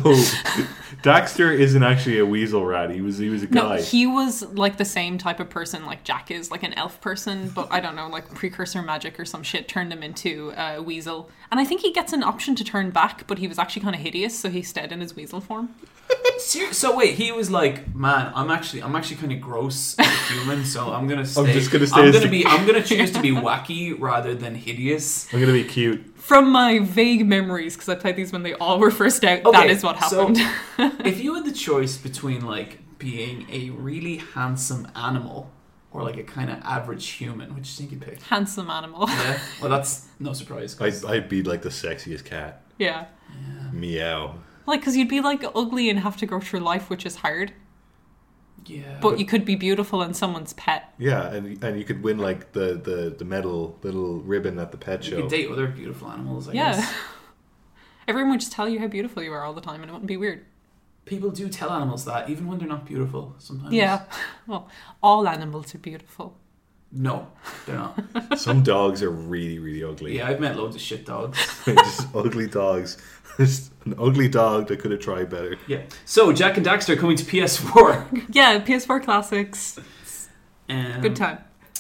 Daxter 1.03 1.57
isn't 1.57 1.83
actually 1.83 2.19
a 2.19 2.27
weasel 2.27 2.65
rat. 2.65 2.91
He 2.91 3.01
was 3.01 3.19
he 3.19 3.29
was 3.29 3.43
a 3.43 3.47
guy. 3.47 3.61
No, 3.61 3.69
guy. 3.69 3.81
he 3.83 4.07
was 4.07 4.43
like 4.55 4.77
the 4.77 4.85
same 4.85 5.19
type 5.19 5.39
of 5.41 5.49
person 5.51 5.85
like 5.87 6.03
Jak 6.05 6.31
is, 6.31 6.51
like 6.51 6.63
an 6.63 6.73
elf 6.75 7.01
person, 7.01 7.51
but 7.51 7.69
I 7.71 7.81
don't 7.81 7.95
know, 7.95 8.09
like 8.09 8.33
precursor 8.35 8.83
magic 8.83 9.19
or 9.21 9.25
some 9.25 9.43
shit 9.43 9.69
turned 9.69 9.93
him 9.93 10.03
into 10.03 10.53
a 10.57 10.81
weasel. 10.83 11.31
And 11.51 11.61
I 11.61 11.65
think 11.65 11.83
he 11.83 11.93
gets 11.93 12.13
an 12.13 12.23
option 12.23 12.55
to 12.57 12.65
turn 12.65 12.91
back, 12.91 13.27
but 13.27 13.39
he 13.39 13.47
was 13.47 13.59
actually 13.59 13.83
kind 13.83 13.95
of 13.95 14.01
hideous, 14.01 14.37
so 14.39 14.49
he 14.51 14.63
stayed 14.63 14.91
in 14.93 15.01
his 15.01 15.15
weasel 15.15 15.41
form. 15.41 15.69
So 16.39 16.97
wait, 16.97 17.15
he 17.15 17.33
was 17.33 17.51
like, 17.51 17.95
"Man, 17.95 18.31
I'm 18.35 18.51
actually, 18.51 18.83
I'm 18.83 18.95
actually 18.97 19.17
kind 19.17 19.33
of 19.33 19.41
gross 19.41 19.97
as 19.99 20.07
a 20.07 20.33
human, 20.35 20.65
so 20.65 20.93
I'm 20.93 21.07
gonna 21.09 21.27
stay. 21.27 21.41
I'm 21.43 21.47
just 21.53 21.71
gonna 21.71 21.87
stay 21.87 22.01
I'm 22.01 22.09
as 22.09 22.15
gonna 22.15 22.27
the- 22.27 22.31
be. 22.43 22.47
I'm 22.47 22.67
gonna 22.67 22.83
choose 22.83 23.11
to 23.13 23.21
be 23.21 23.31
wacky 23.31 23.95
rather 23.99 24.35
than 24.35 24.55
hideous." 24.55 25.33
I'm 25.33 25.41
gonna 25.41 25.53
be 25.53 25.65
cute. 25.65 26.05
From 26.27 26.51
my 26.51 26.81
vague 26.81 27.25
memories, 27.27 27.77
because 27.77 27.89
I 27.89 27.95
played 27.95 28.17
these 28.17 28.33
when 28.33 28.43
they 28.43 28.55
all 28.55 28.79
were 28.81 28.91
first 28.91 29.25
out, 29.25 29.45
that 29.45 29.49
Okay, 29.55 29.71
is 29.71 29.83
what 29.85 30.03
so- 30.03 30.35
happened. 30.35 31.07
if 31.07 31.21
you 31.23 31.35
had 31.35 31.45
the 31.45 31.53
choice 31.53 31.97
between 31.97 32.45
like 32.45 32.81
being 32.99 33.47
a 33.51 33.71
really 33.71 34.17
handsome 34.35 34.89
animal 34.97 35.53
or 35.93 36.03
like 36.03 36.17
a 36.17 36.25
kind 36.25 36.51
of 36.51 36.59
average 36.63 37.07
human, 37.11 37.55
which 37.55 37.77
do 37.77 37.83
you 37.85 37.89
think 37.89 38.01
you'd 38.05 38.11
pick? 38.11 38.23
Handsome 38.25 38.71
animal. 38.71 39.05
Yeah, 39.09 39.39
well, 39.61 39.71
that's 39.77 40.09
no 40.19 40.33
surprise. 40.33 40.77
I'd, 40.81 41.05
I'd 41.05 41.29
be 41.29 41.43
like 41.45 41.63
the 41.63 41.69
sexiest 41.69 42.25
cat. 42.25 42.63
yeah. 42.79 43.07
Meow. 43.73 44.37
Like, 44.67 44.81
because 44.81 44.97
you'd 44.97 45.09
be 45.09 45.21
like 45.21 45.45
ugly 45.55 45.89
and 45.91 46.01
have 46.01 46.17
to 46.19 46.27
go 46.27 46.41
through 46.41 46.61
life, 46.61 46.91
which 46.91 47.07
is 47.07 47.17
hard. 47.17 47.53
Yeah, 48.69 48.99
But 49.01 49.19
you 49.19 49.27
could 49.27 49.45
be 49.45 49.55
beautiful 49.57 50.03
and 50.03 50.17
someone's 50.17 50.53
pet. 50.55 50.93
Yeah, 50.99 51.33
and 51.33 51.63
and 51.65 51.79
you 51.79 51.85
could 51.85 52.03
win 52.03 52.19
like 52.19 52.53
the 52.53 52.75
the 52.75 53.15
the 53.17 53.25
medal 53.25 53.79
little 53.83 54.21
ribbon 54.21 54.59
at 54.59 54.71
the 54.73 54.79
pet 54.79 55.05
you 55.05 55.11
show. 55.11 55.21
could 55.23 55.31
date 55.31 55.51
other 55.51 55.67
beautiful 55.69 56.09
animals. 56.11 56.49
I 56.49 56.53
yeah. 56.53 56.73
guess 56.77 56.95
Everyone 58.09 58.31
would 58.33 58.41
just 58.41 58.53
tell 58.53 58.69
you 58.69 58.79
how 58.79 58.87
beautiful 58.87 59.23
you 59.23 59.33
are 59.33 59.43
all 59.45 59.53
the 59.53 59.61
time 59.61 59.81
and 59.83 59.91
it 59.91 59.93
wouldn't 59.93 60.07
be 60.07 60.17
weird. 60.17 60.45
people 61.07 61.31
do 61.31 61.49
tell 61.49 61.71
animals 61.71 62.05
that 62.05 62.29
even 62.31 62.47
when 62.47 62.59
they're 62.59 62.69
not 62.69 62.85
beautiful. 62.87 63.35
Sometimes. 63.39 63.73
Yeah. 63.73 64.05
Well, 64.47 64.69
all 65.03 65.27
animals 65.29 65.75
are 65.75 65.79
beautiful. 65.79 66.37
No, 66.93 67.27
they're 67.67 67.75
not. 67.77 67.99
Some 68.39 68.63
dogs 68.63 69.03
are 69.03 69.11
really 69.11 69.59
really 69.59 69.83
ugly. 69.83 70.17
Yeah, 70.17 70.29
I've 70.29 70.39
met 70.41 70.57
loads 70.57 70.77
of 70.77 70.81
shit 70.83 71.05
dogs. 71.05 71.37
just 71.65 72.07
ugly 72.15 72.47
dogs. 72.47 72.97
Just 73.37 73.73
an 73.85 73.95
ugly 73.99 74.29
dog 74.29 74.69
that 74.69 74.79
could 74.81 74.91
have 74.91 75.01
tried 75.01 75.29
better. 75.31 75.57
Yeah. 75.67 75.83
So 76.05 76.33
Jak 76.33 76.57
and 76.57 76.65
Daxter 76.67 76.99
coming 76.99 77.17
to 77.17 77.25
PS4. 77.25 78.27
Yeah, 78.35 78.59
PS4 78.61 79.03
classics. 79.05 79.79
Um, 80.69 81.01
Good 81.01 81.17
time. 81.17 81.39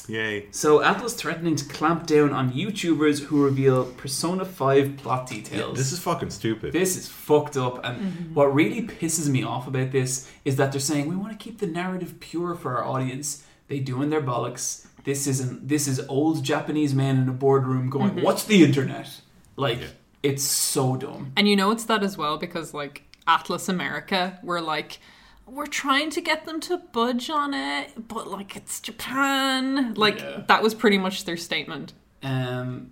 Yay. 0.08 0.46
So 0.52 0.80
Atlus's 0.82 1.14
threatening 1.14 1.56
to 1.56 1.64
clamp 1.64 2.06
down 2.06 2.32
on 2.32 2.52
YouTubers 2.52 3.24
who 3.24 3.42
reveal 3.42 3.84
Persona 3.84 4.44
5 4.44 4.96
plot 4.98 5.28
details. 5.28 5.76
This 5.76 5.90
is 5.92 5.98
fucking 5.98 6.30
stupid. 6.30 6.72
This 6.72 6.96
is 6.96 7.08
fucked 7.08 7.56
up, 7.56 7.84
and 7.84 8.32
what 8.34 8.54
really 8.54 8.82
pisses 8.82 9.28
me 9.28 9.42
off 9.42 9.66
about 9.66 9.90
this 9.90 10.30
is 10.44 10.56
that 10.56 10.70
they're 10.70 10.80
saying 10.80 11.08
we 11.08 11.16
want 11.16 11.32
to 11.36 11.42
keep 11.42 11.58
the 11.58 11.66
narrative 11.66 12.20
pure 12.20 12.54
for 12.54 12.76
our 12.76 12.84
audience. 12.84 13.44
They 13.68 13.80
doing 13.80 14.10
their 14.10 14.22
bollocks. 14.22 14.86
This 15.02 15.26
isn't. 15.26 15.66
This 15.68 15.88
is 15.88 15.98
old 16.08 16.44
Japanese 16.44 16.94
men 16.94 17.16
in 17.18 17.28
a 17.28 17.32
boardroom 17.32 17.90
going, 17.90 18.22
"What's 18.22 18.44
the 18.44 18.62
internet?" 18.62 19.20
Like 19.56 19.80
Yeah. 19.80 19.86
It's 20.26 20.42
so 20.44 20.96
dumb. 20.96 21.32
And 21.36 21.48
you 21.48 21.56
know 21.56 21.70
it's 21.70 21.84
that 21.84 22.02
as 22.02 22.16
well 22.18 22.36
because 22.38 22.74
like 22.74 23.02
Atlus 23.26 23.68
America 23.68 24.38
were 24.42 24.60
like 24.60 24.98
we're 25.46 25.66
trying 25.66 26.10
to 26.10 26.20
get 26.20 26.44
them 26.44 26.58
to 26.60 26.76
budge 26.78 27.30
on 27.30 27.54
it, 27.54 28.08
but 28.08 28.26
like 28.28 28.56
it's 28.56 28.80
Japan. 28.80 29.94
Like 29.94 30.18
Yeah. 30.20 30.42
that 30.48 30.62
was 30.62 30.74
pretty 30.74 30.98
much 30.98 31.24
their 31.24 31.36
statement. 31.36 31.92
Um, 32.22 32.90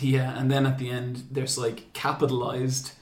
yeah, 0.00 0.38
and 0.38 0.50
then 0.50 0.64
at 0.66 0.78
the 0.78 0.88
end, 0.90 1.24
there's 1.30 1.58
like 1.58 1.92
capitalized. 1.92 2.92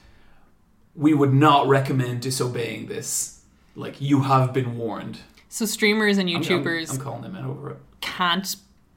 We 0.93 1.13
would 1.13 1.33
not 1.33 1.67
recommend 1.67 2.21
disobeying 2.21 2.87
this. 2.87 3.41
Like 3.75 3.99
you 4.01 4.21
have 4.21 4.51
been 4.53 4.77
warned. 4.77 5.19
So 5.49 5.65
streamers 5.65 6.17
and 6.17 6.29
I'm- 6.29 6.37
I'm- 6.37 6.43
YouTubers 6.45 6.91
I'm, 6.93 6.99
calling 6.99 7.21
them 7.21 7.35
out 7.35 7.45
over 7.49 7.69
it. 7.71 7.77
can't 8.01 8.55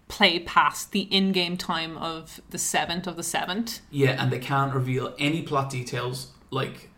play 0.09 0.39
past 0.41 0.93
the 0.93 1.03
in-game 1.03 1.57
time 1.57 1.97
of 1.99 2.41
the 2.51 2.59
seventh 2.59 3.07
of 3.07 3.17
the 3.17 3.23
seventh. 3.23 3.81
Yeah, 3.91 4.21
and 4.23 4.33
they 4.33 4.39
can't 4.39 4.73
reveal 4.75 5.15
any 5.19 5.43
plot 5.43 5.71
details 5.71 6.33
like 6.51 6.91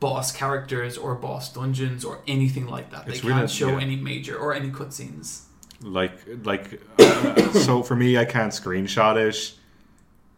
boss 0.00 0.32
characters 0.32 0.96
or 0.96 1.14
boss 1.14 1.52
dungeons 1.52 2.04
or 2.04 2.20
anything 2.26 2.66
like 2.66 2.90
that. 2.90 3.06
They 3.06 3.12
It's 3.12 3.20
can't 3.20 3.34
really- 3.34 3.48
show 3.48 3.70
yeah. 3.70 3.80
any 3.80 3.96
major 3.96 4.36
or 4.38 4.54
any 4.54 4.70
cutscenes. 4.70 5.42
like 5.82 6.12
like 6.44 6.80
uh, 7.00 7.52
so 7.52 7.82
for 7.82 7.96
me 7.96 8.16
i 8.16 8.24
can't 8.24 8.52
screenshot 8.52 9.16
it 9.16 9.54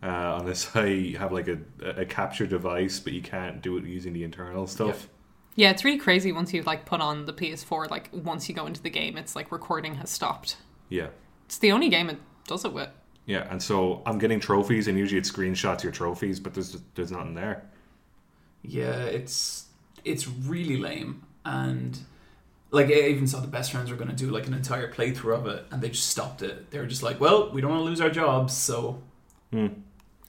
uh, 0.02 0.38
unless 0.40 0.74
i 0.74 1.14
have 1.18 1.32
like 1.32 1.48
a, 1.48 1.59
a 2.02 2.05
capture 2.06 2.46
device 2.46 2.98
but 2.98 3.12
you 3.12 3.20
can't 3.20 3.60
do 3.60 3.76
it 3.76 3.84
using 3.84 4.14
the 4.14 4.24
internal 4.24 4.66
stuff 4.66 5.06
Yeah, 5.55 5.70
it's 5.70 5.84
really 5.84 5.98
crazy 5.98 6.32
once 6.32 6.52
you 6.55 6.62
like 6.62 6.84
put 6.86 7.01
on 7.01 7.26
the 7.26 7.32
PS4. 7.32 7.88
Like 7.90 8.09
once 8.12 8.48
you 8.48 8.55
go 8.56 8.66
into 8.66 8.82
the 8.82 8.90
game, 8.90 9.16
it's 9.16 9.36
like 9.36 9.52
recording 9.52 9.94
has 9.96 10.10
stopped. 10.10 10.56
yeah 10.88 11.09
It's 11.47 11.59
the 11.59 11.73
only 11.73 11.89
game 11.89 12.09
it 12.11 12.19
does 12.47 12.65
it 12.65 12.73
with. 12.73 12.89
yeah 13.27 13.47
and 13.51 13.62
so 13.62 14.03
i'm 14.07 14.19
getting 14.19 14.39
trophies 14.41 14.87
and 14.89 14.99
usually 14.99 15.19
it 15.19 15.25
screenshots 15.25 15.83
your 15.83 15.93
trophies 15.93 16.39
but 16.41 16.53
there's 16.55 16.77
there's 16.95 17.11
nothing 17.11 17.35
there 17.35 17.62
Yeah, 18.62 19.05
it's 19.19 19.66
it's 20.05 20.27
really 20.29 20.77
lame 20.77 21.23
and 21.45 21.99
like 22.71 22.89
I 22.89 23.09
even 23.15 23.27
saw 23.27 23.41
the 23.41 23.47
best 23.47 23.73
friends 23.73 23.91
were 23.91 23.97
going 23.97 24.11
to 24.11 24.16
do 24.16 24.31
like 24.31 24.47
an 24.47 24.55
entire 24.55 24.93
playthrough 24.93 25.37
of 25.39 25.47
it 25.47 25.65
and 25.71 25.81
they 25.83 25.91
just 25.91 26.09
stopped 26.09 26.43
it. 26.43 26.71
They 26.71 26.79
were 26.79 26.87
just 26.87 27.03
like, 27.03 27.21
"Well, 27.21 27.51
we 27.53 27.61
don't 27.61 27.71
want 27.71 27.81
to 27.83 27.85
lose 27.85 28.01
our 28.01 28.11
jobs, 28.11 28.53
so 28.55 29.01
hmm. 29.53 29.69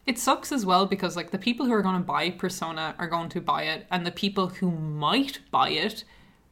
It 0.06 0.20
sucks 0.20 0.52
as 0.52 0.64
well 0.66 0.86
because 0.86 1.16
like 1.16 1.32
the 1.32 1.40
people 1.40 1.66
who 1.66 1.74
are 1.74 1.82
going 1.82 1.98
to 1.98 2.04
buy 2.16 2.30
Persona 2.30 2.94
are 3.00 3.08
going 3.08 3.30
to 3.30 3.42
buy 3.42 3.64
it, 3.64 3.88
and 3.90 4.06
the 4.06 4.12
people 4.12 4.48
who 4.58 4.70
might 4.72 5.40
buy 5.52 5.70
it 5.70 6.04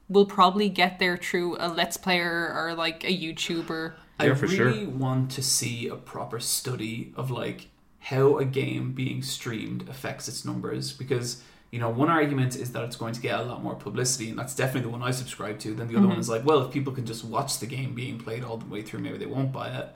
will 0.10 0.26
probably 0.26 0.70
get 0.70 0.98
there 1.00 1.18
through 1.18 1.58
a 1.60 1.68
Let's 1.68 1.98
Player 1.98 2.52
or 2.56 2.74
like 2.74 3.04
a 3.04 3.16
YouTuber. 3.26 3.94
I 4.20 4.28
Yeah, 4.28 4.34
for 4.36 4.48
sure. 4.48 4.68
really 4.68 4.86
want 4.86 5.32
to 5.32 5.44
see 5.44 5.88
a 5.88 5.96
proper 5.96 6.40
study 6.40 7.14
of 7.16 7.32
like 7.32 7.68
how 8.00 8.38
a 8.38 8.46
game 8.46 8.92
being 8.94 9.22
streamed 9.22 9.88
affects 9.90 10.28
its 10.28 10.44
numbers 10.44 10.92
because 10.92 11.42
you 11.72 11.80
know 11.80 11.90
one 11.90 12.10
argument 12.10 12.56
is 12.56 12.72
that 12.74 12.84
it's 12.84 12.96
going 12.96 13.14
to 13.14 13.22
get 13.22 13.40
a 13.40 13.44
lot 13.44 13.64
more 13.64 13.76
publicity 13.76 14.30
and 14.30 14.38
that's 14.38 14.56
definitely 14.56 14.82
the 14.82 14.90
one 14.90 15.02
I 15.02 15.12
subscribe 15.12 15.60
to. 15.60 15.74
Then 15.74 15.88
the 15.88 15.98
other 15.98 16.08
one 16.08 16.20
is 16.20 16.30
like, 16.30 16.46
well, 16.46 16.62
if 16.66 16.72
people 16.72 16.94
can 16.94 17.06
just 17.06 17.24
watch 17.24 17.60
the 17.60 17.66
game 17.66 17.96
being 17.96 18.20
played 18.20 18.44
all 18.44 18.58
the 18.58 18.66
way 18.66 18.82
through, 18.82 19.00
maybe 19.00 19.18
they 19.18 19.26
won't 19.26 19.52
buy 19.52 19.70
it. 19.70 19.96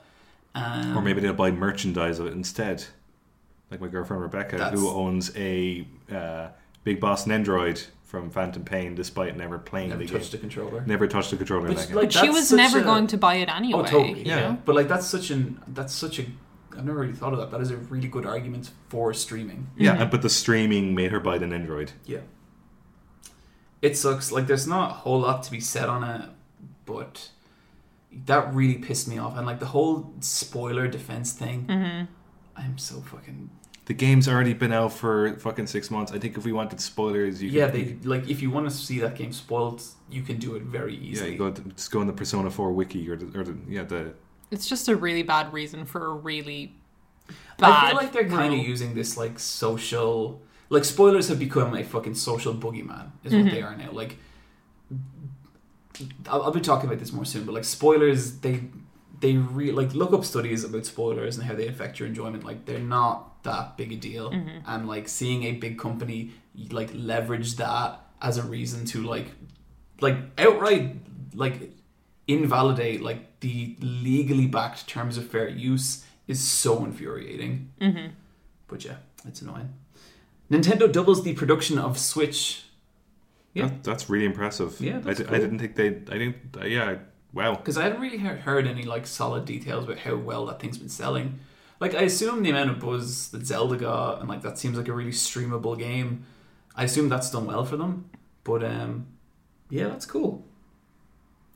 Um, 0.54 0.96
or 0.96 1.02
maybe 1.02 1.20
they'll 1.20 1.34
buy 1.34 1.50
merchandise 1.50 2.18
of 2.18 2.26
it 2.26 2.32
instead 2.32 2.84
like 3.70 3.80
my 3.80 3.88
girlfriend 3.88 4.22
rebecca 4.22 4.70
who 4.70 4.88
owns 4.88 5.34
a 5.36 5.86
uh, 6.10 6.48
big 6.84 7.00
boss 7.00 7.26
nendoroid 7.26 7.84
from 8.08 8.30
phantom 8.30 8.64
pain 8.64 8.94
despite 8.94 9.36
never 9.36 9.58
playing 9.58 9.90
never 9.90 10.02
the 10.02 10.08
touched 10.08 10.32
game 10.32 10.32
the 10.32 10.38
controller. 10.38 10.80
never 10.86 11.06
touched 11.06 11.30
the 11.30 11.36
controller 11.36 11.68
in 11.68 11.74
Which, 11.74 11.90
like, 11.90 12.10
she 12.10 12.30
was 12.30 12.50
never 12.50 12.78
a- 12.80 12.82
going 12.82 13.06
to 13.08 13.18
buy 13.18 13.34
it 13.34 13.48
anyway. 13.54 13.80
Oh, 13.80 13.84
totally. 13.84 14.20
you 14.20 14.26
Yeah. 14.26 14.40
know? 14.40 14.58
But 14.64 14.74
like 14.76 14.88
that's 14.88 15.06
such 15.06 15.30
an 15.30 15.60
that's 15.68 15.92
such 15.94 16.18
a 16.18 16.24
I've 16.76 16.84
never 16.86 17.00
really 17.00 17.12
thought 17.12 17.32
of 17.34 17.38
that. 17.40 17.50
That 17.50 17.60
is 17.60 17.70
a 17.70 17.76
really 17.76 18.08
good 18.08 18.24
argument 18.24 18.70
for 18.88 19.12
streaming. 19.12 19.68
yeah 19.76 20.04
but 20.06 20.22
the 20.22 20.30
streaming 20.30 20.94
made 20.94 21.12
her 21.12 21.20
buy 21.20 21.36
the 21.38 21.46
Android. 21.46 21.92
Yeah. 22.06 22.20
It 23.82 23.96
sucks. 23.96 24.32
Like 24.32 24.46
there's 24.46 24.66
not 24.66 24.90
a 24.90 24.94
whole 24.94 25.20
lot 25.20 25.42
to 25.44 25.50
be 25.50 25.60
said 25.60 25.88
on 25.88 26.02
it, 26.02 26.30
but 26.86 27.28
that 28.24 28.52
really 28.54 28.76
pissed 28.78 29.06
me 29.06 29.18
off. 29.18 29.36
And 29.36 29.46
like 29.46 29.60
the 29.60 29.66
whole 29.66 30.14
spoiler 30.20 30.88
defense 30.88 31.32
thing, 31.32 31.66
Mm-hmm. 31.68 32.04
I'm 32.56 32.76
so 32.78 33.00
fucking 33.02 33.50
The 33.88 33.94
game's 33.94 34.28
already 34.28 34.52
been 34.52 34.72
out 34.80 34.92
for 34.92 35.34
fucking 35.38 35.66
six 35.66 35.90
months. 35.90 36.12
I 36.12 36.18
think 36.18 36.36
if 36.36 36.44
we 36.44 36.52
wanted 36.52 36.78
spoilers, 36.80 37.42
you 37.42 37.48
yeah. 37.48 37.70
could, 37.70 38.02
They 38.02 38.08
like 38.08 38.28
if 38.28 38.42
you 38.42 38.50
want 38.50 38.68
to 38.70 38.74
see 38.86 38.98
that 39.00 39.14
game 39.16 39.32
spoiled, 39.32 39.82
you 40.10 40.22
can 40.22 40.36
do 40.36 40.56
it 40.56 40.62
very 40.62 40.94
easily. 40.94 41.06
yeah, 41.06 41.12
easily. 41.12 41.32
you 41.32 41.38
go 41.38 41.50
to, 41.50 41.62
just 41.80 41.90
go 41.90 42.00
on 42.00 42.06
the 42.06 42.12
Persona 42.12 42.50
Four 42.50 42.72
wiki 42.72 43.08
or 43.10 43.16
the, 43.16 43.26
or 43.38 43.44
the 43.44 43.56
yeah 43.66 43.84
the 43.84 44.12
It's 44.50 44.68
just 44.68 44.88
a 44.88 44.96
really 44.96 45.22
bad 45.22 45.52
reason 45.54 45.86
for 45.86 46.04
a 46.06 46.12
really 46.12 46.74
bad. 47.56 47.70
I 47.72 47.88
feel 47.88 47.96
like 47.96 48.12
they're 48.12 48.28
kind 48.28 48.52
of 48.52 48.60
using 48.60 48.94
this 48.94 49.16
like 49.16 49.38
social, 49.38 50.42
like 50.68 50.84
spoilers 50.84 51.28
have 51.28 51.38
become 51.38 51.74
a 51.74 51.82
fucking 51.82 52.14
social 52.14 52.54
boogeyman, 52.54 53.10
is 53.24 53.32
Mm-hmm. 53.32 53.44
what 53.44 53.52
they 53.54 53.62
are 53.62 53.74
now. 53.74 53.90
Like, 53.90 54.18
I'll, 56.26 56.42
I'll 56.42 56.50
be 56.52 56.60
talking 56.60 56.88
about 56.88 56.98
this 57.00 57.12
more 57.12 57.24
soon, 57.24 57.44
but 57.44 57.54
like 57.54 57.64
spoilers, 57.64 58.40
they 58.40 58.64
they 59.20 59.36
re 59.36 59.72
like 59.72 59.94
look 59.94 60.12
up 60.12 60.24
studies 60.24 60.62
about 60.62 60.86
spoilers 60.86 61.36
and 61.38 61.46
how 61.46 61.54
they 61.54 61.66
affect 61.66 61.98
your 61.98 62.06
enjoyment. 62.08 62.44
Like 62.44 62.66
they're 62.66 62.78
not 62.78 63.27
that 63.42 63.76
big 63.76 63.92
a 63.92 63.96
deal, 63.96 64.30
Mm-hmm. 64.30 64.58
and 64.66 64.88
like 64.88 65.08
seeing 65.08 65.44
a 65.44 65.52
big 65.52 65.78
company 65.78 66.32
like 66.70 66.90
leverage 66.94 67.56
that 67.56 68.00
as 68.20 68.36
a 68.38 68.42
reason 68.42 68.84
to 68.86 69.02
like 69.02 69.26
like 70.00 70.16
outright 70.38 70.96
like 71.34 71.70
invalidate 72.26 73.00
like 73.00 73.40
the 73.40 73.76
legally 73.80 74.46
backed 74.46 74.86
terms 74.88 75.16
of 75.16 75.26
fair 75.28 75.48
use 75.48 76.04
is 76.26 76.40
so 76.40 76.84
infuriating. 76.84 77.70
Mm-hmm. 77.80 78.08
But 78.66 78.84
yeah, 78.84 78.96
it's 79.26 79.40
annoying. 79.40 79.72
Nintendo 80.50 80.90
doubles 80.90 81.22
the 81.24 81.34
production 81.34 81.78
of 81.78 81.98
Switch. 81.98 82.64
Yeah. 83.54 83.66
that, 83.66 83.84
that's 83.84 84.10
really 84.10 84.26
impressive. 84.26 84.80
Yeah, 84.80 84.96
I, 84.98 85.00
that's 85.00 85.20
di- 85.20 85.26
I 85.26 85.38
didn't 85.38 85.58
think 85.58 85.76
they. 85.76 85.86
I 85.88 86.18
didn't. 86.18 86.36
Uh, 86.60 86.64
yeah, 86.66 86.96
wow. 87.32 87.54
Because 87.54 87.78
I 87.78 87.84
haven't 87.84 88.00
really 88.00 88.18
he- 88.18 88.26
heard 88.26 88.66
any 88.66 88.82
like 88.82 89.06
solid 89.06 89.44
details 89.46 89.84
about 89.84 89.98
how 89.98 90.16
well 90.16 90.46
that 90.46 90.60
thing's 90.60 90.78
been 90.78 90.88
selling. 90.88 91.38
Like 91.80 91.94
I 91.94 92.02
assume 92.02 92.42
the 92.42 92.50
amount 92.50 92.70
of 92.70 92.80
buzz 92.80 93.28
that 93.30 93.46
Zelda 93.46 93.76
got, 93.76 94.20
and 94.20 94.28
like 94.28 94.42
that 94.42 94.58
seems 94.58 94.76
like 94.76 94.88
a 94.88 94.92
really 94.92 95.12
streamable 95.12 95.78
game. 95.78 96.24
I 96.74 96.84
assume 96.84 97.08
that's 97.08 97.30
done 97.30 97.46
well 97.46 97.64
for 97.64 97.76
them. 97.76 98.10
But 98.44 98.64
um, 98.64 99.06
yeah, 99.70 99.88
that's 99.88 100.06
cool. 100.06 100.44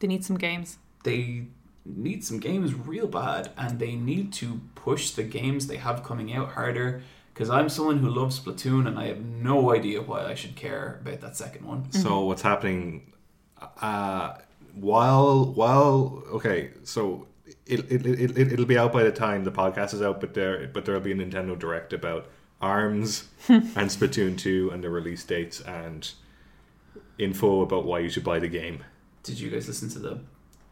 They 0.01 0.07
need 0.07 0.25
some 0.25 0.37
games. 0.37 0.79
They 1.05 1.47
need 1.85 2.25
some 2.25 2.39
games 2.39 2.75
real 2.75 3.07
bad, 3.09 3.51
and 3.57 3.79
they 3.79 3.95
need 3.97 4.33
to 4.35 4.61
push 4.75 5.11
the 5.11 5.23
games 5.23 5.67
they 5.67 5.79
have 5.79 6.05
coming 6.05 6.33
out 6.33 6.51
harder. 6.51 7.03
Because 7.33 7.49
I'm 7.49 7.71
someone 7.71 7.99
who 7.99 8.11
loves 8.11 8.39
Splatoon, 8.39 8.87
and 8.87 8.99
I 8.99 9.07
have 9.07 9.21
no 9.21 9.75
idea 9.75 10.03
why 10.03 10.27
I 10.27 10.35
should 10.35 10.55
care 10.55 11.01
about 11.01 11.21
that 11.23 11.37
second 11.37 11.67
one. 11.67 11.91
So 11.93 12.25
what's 12.27 12.43
happening? 12.43 13.13
Uh, 13.81 14.35
while 14.75 15.47
while 15.53 16.23
okay, 16.33 16.71
so 16.85 17.27
it 17.67 17.81
it 17.91 18.07
it 18.07 18.37
it 18.37 18.53
it'll 18.53 18.67
be 18.67 18.79
out 18.79 18.93
by 18.93 19.03
the 19.03 19.13
time 19.13 19.45
the 19.45 19.53
podcast 19.53 19.95
is 19.95 20.03
out, 20.03 20.21
but 20.21 20.35
there 20.35 20.69
but 20.73 20.85
there'll 20.85 21.01
be 21.01 21.13
a 21.13 21.15
Nintendo 21.15 21.59
Direct 21.59 21.93
about 21.93 22.29
Arms 22.61 23.29
and 23.49 23.73
Splatoon 23.75 24.37
two 24.39 24.71
and 24.73 24.83
the 24.83 24.91
release 24.91 25.25
dates 25.25 25.61
and 25.61 26.11
info 27.19 27.61
about 27.61 27.85
why 27.85 28.01
you 28.01 28.09
should 28.09 28.25
buy 28.25 28.39
the 28.39 28.49
game. 28.49 28.85
Did 29.23 29.39
you 29.39 29.51
guys 29.51 29.69
listen 29.69 29.89
to 29.91 29.99
the 29.99 30.21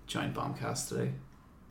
Giant 0.06 0.34
Bombcast 0.34 0.88
today? 0.88 1.12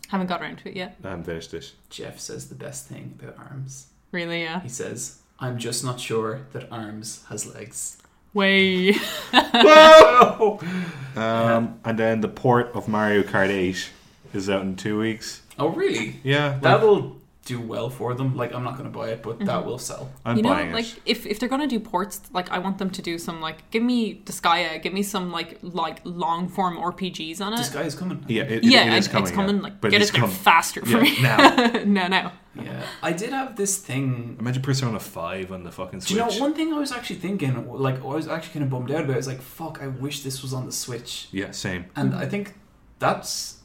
Haven't 0.08 0.28
got 0.28 0.42
around 0.42 0.58
to 0.60 0.70
it 0.70 0.76
yet. 0.76 0.98
I 1.04 1.10
haven't 1.10 1.26
finished 1.26 1.54
it. 1.54 1.74
Jeff 1.90 2.20
says 2.20 2.50
the 2.50 2.56
best 2.56 2.88
thing 2.88 3.20
about 3.22 3.38
ARMS. 3.38 3.88
Really, 4.12 4.42
yeah. 4.42 4.62
He 4.62 4.70
says, 4.70 5.20
I'm 5.40 5.60
just 5.60 5.84
not 5.84 6.00
sure 6.00 6.48
that 6.54 6.72
ARMS 6.72 7.26
has 7.30 7.54
legs. 7.54 7.98
Way. 8.34 8.94
Whoa! 9.34 10.60
Um, 11.16 11.80
and 11.84 12.00
then 12.00 12.22
the 12.22 12.30
port 12.30 12.72
of 12.74 12.88
Mario 12.88 13.24
Kart 13.24 13.50
8 13.50 13.90
is 14.34 14.50
out 14.50 14.62
in 14.62 14.76
two 14.76 15.00
weeks. 15.00 15.42
Oh, 15.58 15.70
really? 15.70 16.20
Yeah, 16.24 16.52
like, 16.52 16.62
That'll 16.62 17.20
do 17.50 17.60
well 17.60 17.90
for 17.90 18.14
them. 18.14 18.36
Like, 18.36 18.54
I'm 18.54 18.64
not 18.64 18.78
going 18.78 18.92
to 18.92 18.96
buy 18.96 19.10
it, 19.10 19.24
but 19.24 19.40
that 19.40 19.48
mm-hmm. 19.48 19.68
will 19.68 19.80
sell. 19.80 20.12
I'm 20.24 20.38
you 20.38 20.44
know, 20.44 20.50
buying 20.50 20.72
like 20.72 20.86
it. 20.86 21.02
if, 21.06 21.26
if 21.26 21.40
they're 21.40 21.50
gonna 21.50 21.68
do 21.68 21.80
ports, 21.80 22.22
like 22.32 22.52
I 22.52 22.60
want 22.60 22.78
them 22.78 22.92
to 22.92 23.02
do 23.02 23.18
some 23.18 23.42
like 23.42 23.70
give 23.72 23.82
me 23.82 24.22
Disgaea, 24.24 24.82
give 24.84 24.94
me 24.94 25.02
some 25.02 25.32
like 25.32 25.58
like 25.64 26.02
long 26.04 26.48
form 26.48 26.78
RPGs 26.78 27.42
on 27.42 27.54
it. 27.54 27.58
Disgaea 27.58 27.86
is 27.86 27.96
coming. 27.96 28.24
Yeah, 28.28 28.44
it, 28.44 28.64
yeah, 28.64 28.94
it 28.94 29.00
is 29.00 29.08
coming. 29.08 29.24
it's 29.24 29.36
coming. 29.36 29.56
yeah. 29.58 29.62
Like 29.64 29.82
But 29.82 29.92
get 29.92 30.02
it's 30.02 30.12
it 30.12 30.14
there 30.14 30.22
come- 30.22 30.30
faster 30.32 30.82
for 30.82 30.98
Yeah, 30.98 31.02
me. 31.02 31.22
now. 31.22 31.84
no, 31.86 32.08
no. 32.08 32.32
Yeah. 32.56 32.84
I 33.02 33.14
did 33.14 33.32
have 33.32 33.56
this 33.56 33.78
thing. 33.78 34.36
Imagine 34.40 34.62
Persona 34.62 35.00
5 35.00 35.52
on 35.52 35.64
the 35.64 35.72
fucking 35.72 36.00
Do 36.00 36.06
Switch. 36.06 36.18
you 36.18 36.40
know, 36.40 36.46
one 36.46 36.54
thing 36.54 36.74
I 36.74 36.80
was 36.80 36.92
actually 36.92 37.18
thinking, 37.18 37.70
like, 37.70 38.02
I 38.02 38.06
was 38.06 38.28
actually 38.28 38.54
kind 38.54 38.64
of 38.64 38.70
bummed 38.70 38.92
out 38.92 39.06
about 39.06 39.18
is 39.18 39.28
like, 39.28 39.42
fuck, 39.42 39.82
I 39.82 39.88
wish 39.88 40.24
this 40.24 40.42
was 40.42 40.54
on 40.54 40.66
the 40.66 40.72
Switch. 40.72 41.30
Yeah, 41.32 41.52
same. 41.52 41.86
And 41.96 42.14
I 42.14 42.26
think 42.26 42.56
that's 42.98 43.59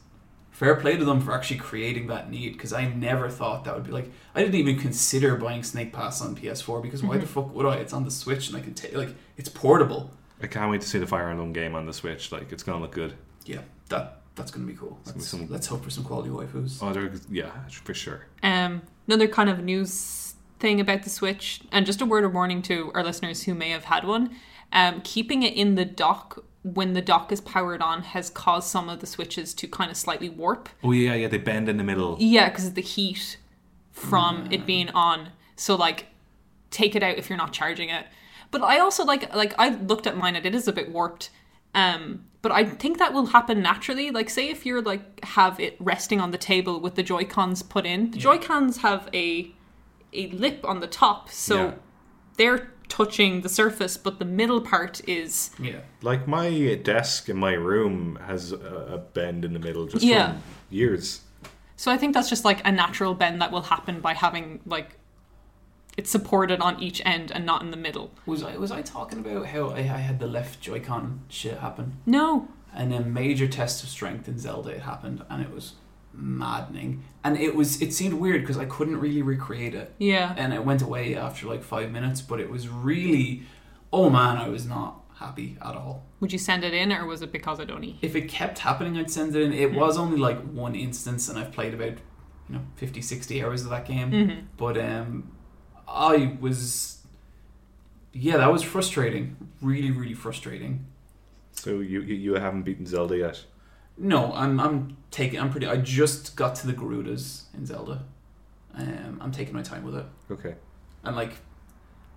fair 0.55 0.75
play 0.75 0.95
to 0.95 1.03
them 1.03 1.19
for 1.19 1.33
actually 1.33 1.57
creating 1.59 2.07
that 2.07 2.31
need 2.31 2.53
because 2.53 2.71
I 2.71 2.85
never 2.87 3.29
thought 3.29 3.65
that 3.65 3.75
would 3.75 3.83
be 3.83 3.91
like 3.91 4.09
I 4.33 4.39
didn't 4.39 4.55
even 4.55 4.79
consider 4.79 5.35
buying 5.35 5.63
Snake 5.63 5.91
Pass 5.91 6.21
on 6.21 6.33
PS4 6.35 6.81
because 6.81 7.03
why 7.03 7.17
the 7.17 7.27
fuck 7.27 7.53
would 7.53 7.65
I? 7.65 7.75
It's 7.75 7.91
on 7.91 8.05
the 8.05 8.11
Switch 8.11 8.47
and 8.47 8.55
I 8.57 8.61
can 8.61 8.73
take 8.73 8.95
like 8.95 9.13
it's 9.35 9.49
portable. 9.49 10.11
I 10.41 10.47
can't 10.47 10.71
wait 10.71 10.79
to 10.81 10.87
see 10.87 10.97
the 10.97 11.07
Fire 11.07 11.29
Emblem 11.29 11.51
game 11.53 11.75
on 11.75 11.85
the 11.85 11.93
Switch. 11.93 12.31
Like, 12.31 12.51
it's 12.51 12.63
gonna 12.63 12.81
look 12.81 12.91
good. 12.91 13.13
Yeah, 13.45 13.61
that 13.89 14.21
that's 14.35 14.51
gonna 14.51 14.65
be 14.65 14.73
cool. 14.73 14.97
gonna 15.03 15.13
be 15.13 15.19
Let's, 15.19 15.27
some- 15.27 15.47
let's 15.49 15.67
hope 15.67 15.83
for 15.83 15.89
some 15.89 16.03
quality 16.03 16.29
waifus. 16.29 16.79
Oh, 16.81 16.93
there, 16.93 17.11
yeah, 17.29 17.51
for 17.69 17.93
sure. 17.93 18.27
Um, 18.43 18.81
another 19.07 19.27
kind 19.27 19.49
of 19.49 19.63
news 19.63 20.35
thing 20.59 20.79
about 20.79 21.03
the 21.03 21.09
Switch, 21.09 21.61
and 21.71 21.85
just 21.85 22.01
a 22.01 22.05
word 22.05 22.23
of 22.23 22.33
warning 22.33 22.61
to 22.63 22.91
our 22.95 23.03
listeners 23.03 23.43
who 23.43 23.53
may 23.53 23.69
have 23.71 23.85
had 23.85 24.05
one. 24.05 24.35
Um, 24.73 25.01
keeping 25.03 25.43
it 25.43 25.53
in 25.53 25.75
the 25.75 25.85
dock 25.85 26.43
when 26.73 26.93
the 26.93 27.01
dock 27.01 27.31
is 27.31 27.39
powered 27.41 27.79
on 27.81 28.01
has 28.01 28.31
caused 28.31 28.67
some 28.67 28.89
of 28.89 28.99
the 28.99 29.05
switches 29.05 29.53
to 29.53 29.67
kind 29.67 29.91
of 29.91 29.95
slightly 29.95 30.29
warp. 30.29 30.67
Oh 30.83 30.91
yeah, 30.91 31.13
yeah, 31.13 31.27
they 31.27 31.37
bend 31.37 31.69
in 31.69 31.77
the 31.77 31.83
middle. 31.83 32.17
Yeah, 32.19 32.49
because 32.49 32.65
of 32.67 32.73
the 32.73 32.81
heat 32.81 33.37
from 33.91 34.47
it 34.51 34.65
being 34.65 34.89
on. 34.89 35.29
So 35.55 35.75
like, 35.75 36.07
take 36.71 36.95
it 36.95 37.03
out 37.03 37.17
if 37.17 37.29
you're 37.29 37.37
not 37.37 37.53
charging 37.53 37.89
it. 37.89 38.07
But 38.49 38.63
I 38.63 38.79
also 38.79 39.05
like 39.05 39.33
like 39.35 39.53
I 39.59 39.69
looked 39.69 40.07
at 40.07 40.17
mine 40.17 40.35
and 40.35 40.45
it 40.45 40.55
is 40.55 40.67
a 40.67 40.73
bit 40.73 40.91
warped. 40.91 41.29
Um, 41.75 42.25
but 42.41 42.51
I 42.51 42.63
think 42.63 42.97
that 42.99 43.13
will 43.13 43.27
happen 43.27 43.61
naturally. 43.61 44.09
Like, 44.11 44.29
say 44.29 44.49
if 44.49 44.65
you're 44.65 44.81
like 44.81 45.23
have 45.25 45.59
it 45.59 45.75
resting 45.79 46.19
on 46.19 46.31
the 46.31 46.37
table 46.37 46.79
with 46.79 46.95
the 46.95 47.03
Joy 47.03 47.25
Cons 47.25 47.61
put 47.61 47.85
in, 47.85 48.09
the 48.11 48.17
Joy 48.17 48.37
Cons 48.39 48.77
have 48.77 49.07
a 49.13 49.51
a 50.13 50.27
lip 50.29 50.61
on 50.63 50.79
the 50.79 50.87
top, 50.87 51.29
so 51.29 51.55
Yeah. 51.57 51.73
they're 52.37 52.71
touching 52.89 53.41
the 53.41 53.49
surface, 53.49 53.97
but 53.97 54.19
the 54.19 54.25
middle 54.25 54.61
part 54.61 55.01
is 55.07 55.49
Yeah. 55.59 55.79
Like 56.01 56.27
my 56.27 56.75
desk 56.83 57.29
in 57.29 57.37
my 57.37 57.53
room 57.53 58.17
has 58.25 58.51
a, 58.51 58.57
a 58.57 58.97
bend 58.97 59.43
in 59.45 59.53
the 59.53 59.59
middle 59.59 59.85
just 59.87 60.03
Yeah. 60.03 60.33
from 60.33 60.41
years. 60.69 61.21
So 61.75 61.91
I 61.91 61.97
think 61.97 62.13
that's 62.13 62.29
just 62.29 62.45
like 62.45 62.65
a 62.65 62.71
natural 62.71 63.13
bend 63.13 63.41
that 63.41 63.51
will 63.51 63.63
happen 63.63 63.99
by 63.99 64.13
having 64.13 64.59
like 64.65 64.97
it's 65.97 66.09
supported 66.09 66.59
on 66.59 66.81
each 66.81 67.01
end 67.05 67.31
and 67.31 67.45
not 67.45 67.61
in 67.61 67.71
the 67.71 67.77
middle. 67.77 68.11
Was 68.25 68.43
I 68.43 68.57
was 68.57 68.71
I 68.71 68.81
talking 68.81 69.19
about 69.19 69.45
how 69.47 69.69
I, 69.69 69.79
I 69.79 69.81
had 70.09 70.19
the 70.19 70.27
left 70.27 70.59
Joy-Con 70.61 71.21
shit 71.29 71.57
happen? 71.59 71.97
No. 72.05 72.47
and 72.73 72.93
a 72.93 72.99
major 73.01 73.47
test 73.47 73.81
of 73.83 73.89
strength 73.89 74.27
in 74.27 74.37
Zelda 74.37 74.69
it 74.71 74.81
happened 74.81 75.23
and 75.29 75.41
it 75.41 75.49
was 75.51 75.73
maddening 76.17 77.03
and 77.23 77.37
it 77.37 77.55
was 77.55 77.81
it 77.81 77.93
seemed 77.93 78.13
weird 78.15 78.41
because 78.41 78.57
I 78.57 78.65
couldn't 78.65 78.97
really 78.97 79.21
recreate 79.21 79.73
it 79.75 79.93
Yeah. 79.99 80.33
and 80.37 80.53
it 80.53 80.63
went 80.65 80.81
away 80.81 81.15
after 81.15 81.47
like 81.47 81.63
five 81.63 81.91
minutes 81.91 82.21
but 82.21 82.39
it 82.39 82.49
was 82.49 82.67
really 82.69 83.43
oh 83.91 84.09
man 84.09 84.37
I 84.37 84.47
was 84.49 84.65
not 84.65 85.01
happy 85.15 85.57
at 85.61 85.75
all 85.75 86.03
Would 86.19 86.31
you 86.33 86.39
send 86.39 86.63
it 86.63 86.73
in 86.73 86.91
or 86.91 87.05
was 87.05 87.21
it 87.21 87.31
because 87.31 87.59
of 87.59 87.67
Donny? 87.67 87.97
if 88.01 88.15
it 88.15 88.27
kept 88.29 88.59
happening 88.59 88.97
I'd 88.97 89.11
send 89.11 89.35
it 89.35 89.41
in 89.41 89.53
it 89.53 89.73
was 89.73 89.97
only 89.97 90.17
like 90.17 90.41
one 90.41 90.75
instance 90.75 91.29
and 91.29 91.37
I've 91.39 91.51
played 91.51 91.73
about 91.73 91.97
you 92.49 92.55
know 92.55 92.61
50 92.75 93.01
60 93.01 93.43
hours 93.43 93.63
of 93.63 93.69
that 93.69 93.85
game 93.85 94.11
Mm-hmm. 94.11 94.39
but 94.57 94.77
um 94.77 95.31
I 95.87 96.37
was 96.39 97.01
yeah 98.13 98.37
that 98.37 98.51
was 98.51 98.63
frustrating 98.63 99.35
really 99.61 99.91
really 99.91 100.13
frustrating 100.13 100.85
So 101.53 101.79
you, 101.79 102.01
you 102.01 102.15
you 102.15 102.33
haven't 102.35 102.63
beaten 102.63 102.85
Zelda 102.85 103.17
yet. 103.17 103.45
No, 103.97 104.33
I'm 104.33 104.59
I'm 104.59 104.97
taking 105.11 105.39
I'm 105.39 105.49
pretty 105.49 105.67
I 105.67 105.77
just 105.77 106.35
got 106.35 106.55
to 106.55 106.67
the 106.67 106.73
Gerudos 106.73 107.43
in 107.53 107.65
Zelda. 107.65 108.03
Um 108.73 109.19
I'm 109.21 109.31
taking 109.31 109.53
my 109.53 109.61
time 109.61 109.83
with 109.83 109.95
it. 109.95 110.05
Okay. 110.29 110.55
And 111.03 111.15
like 111.15 111.33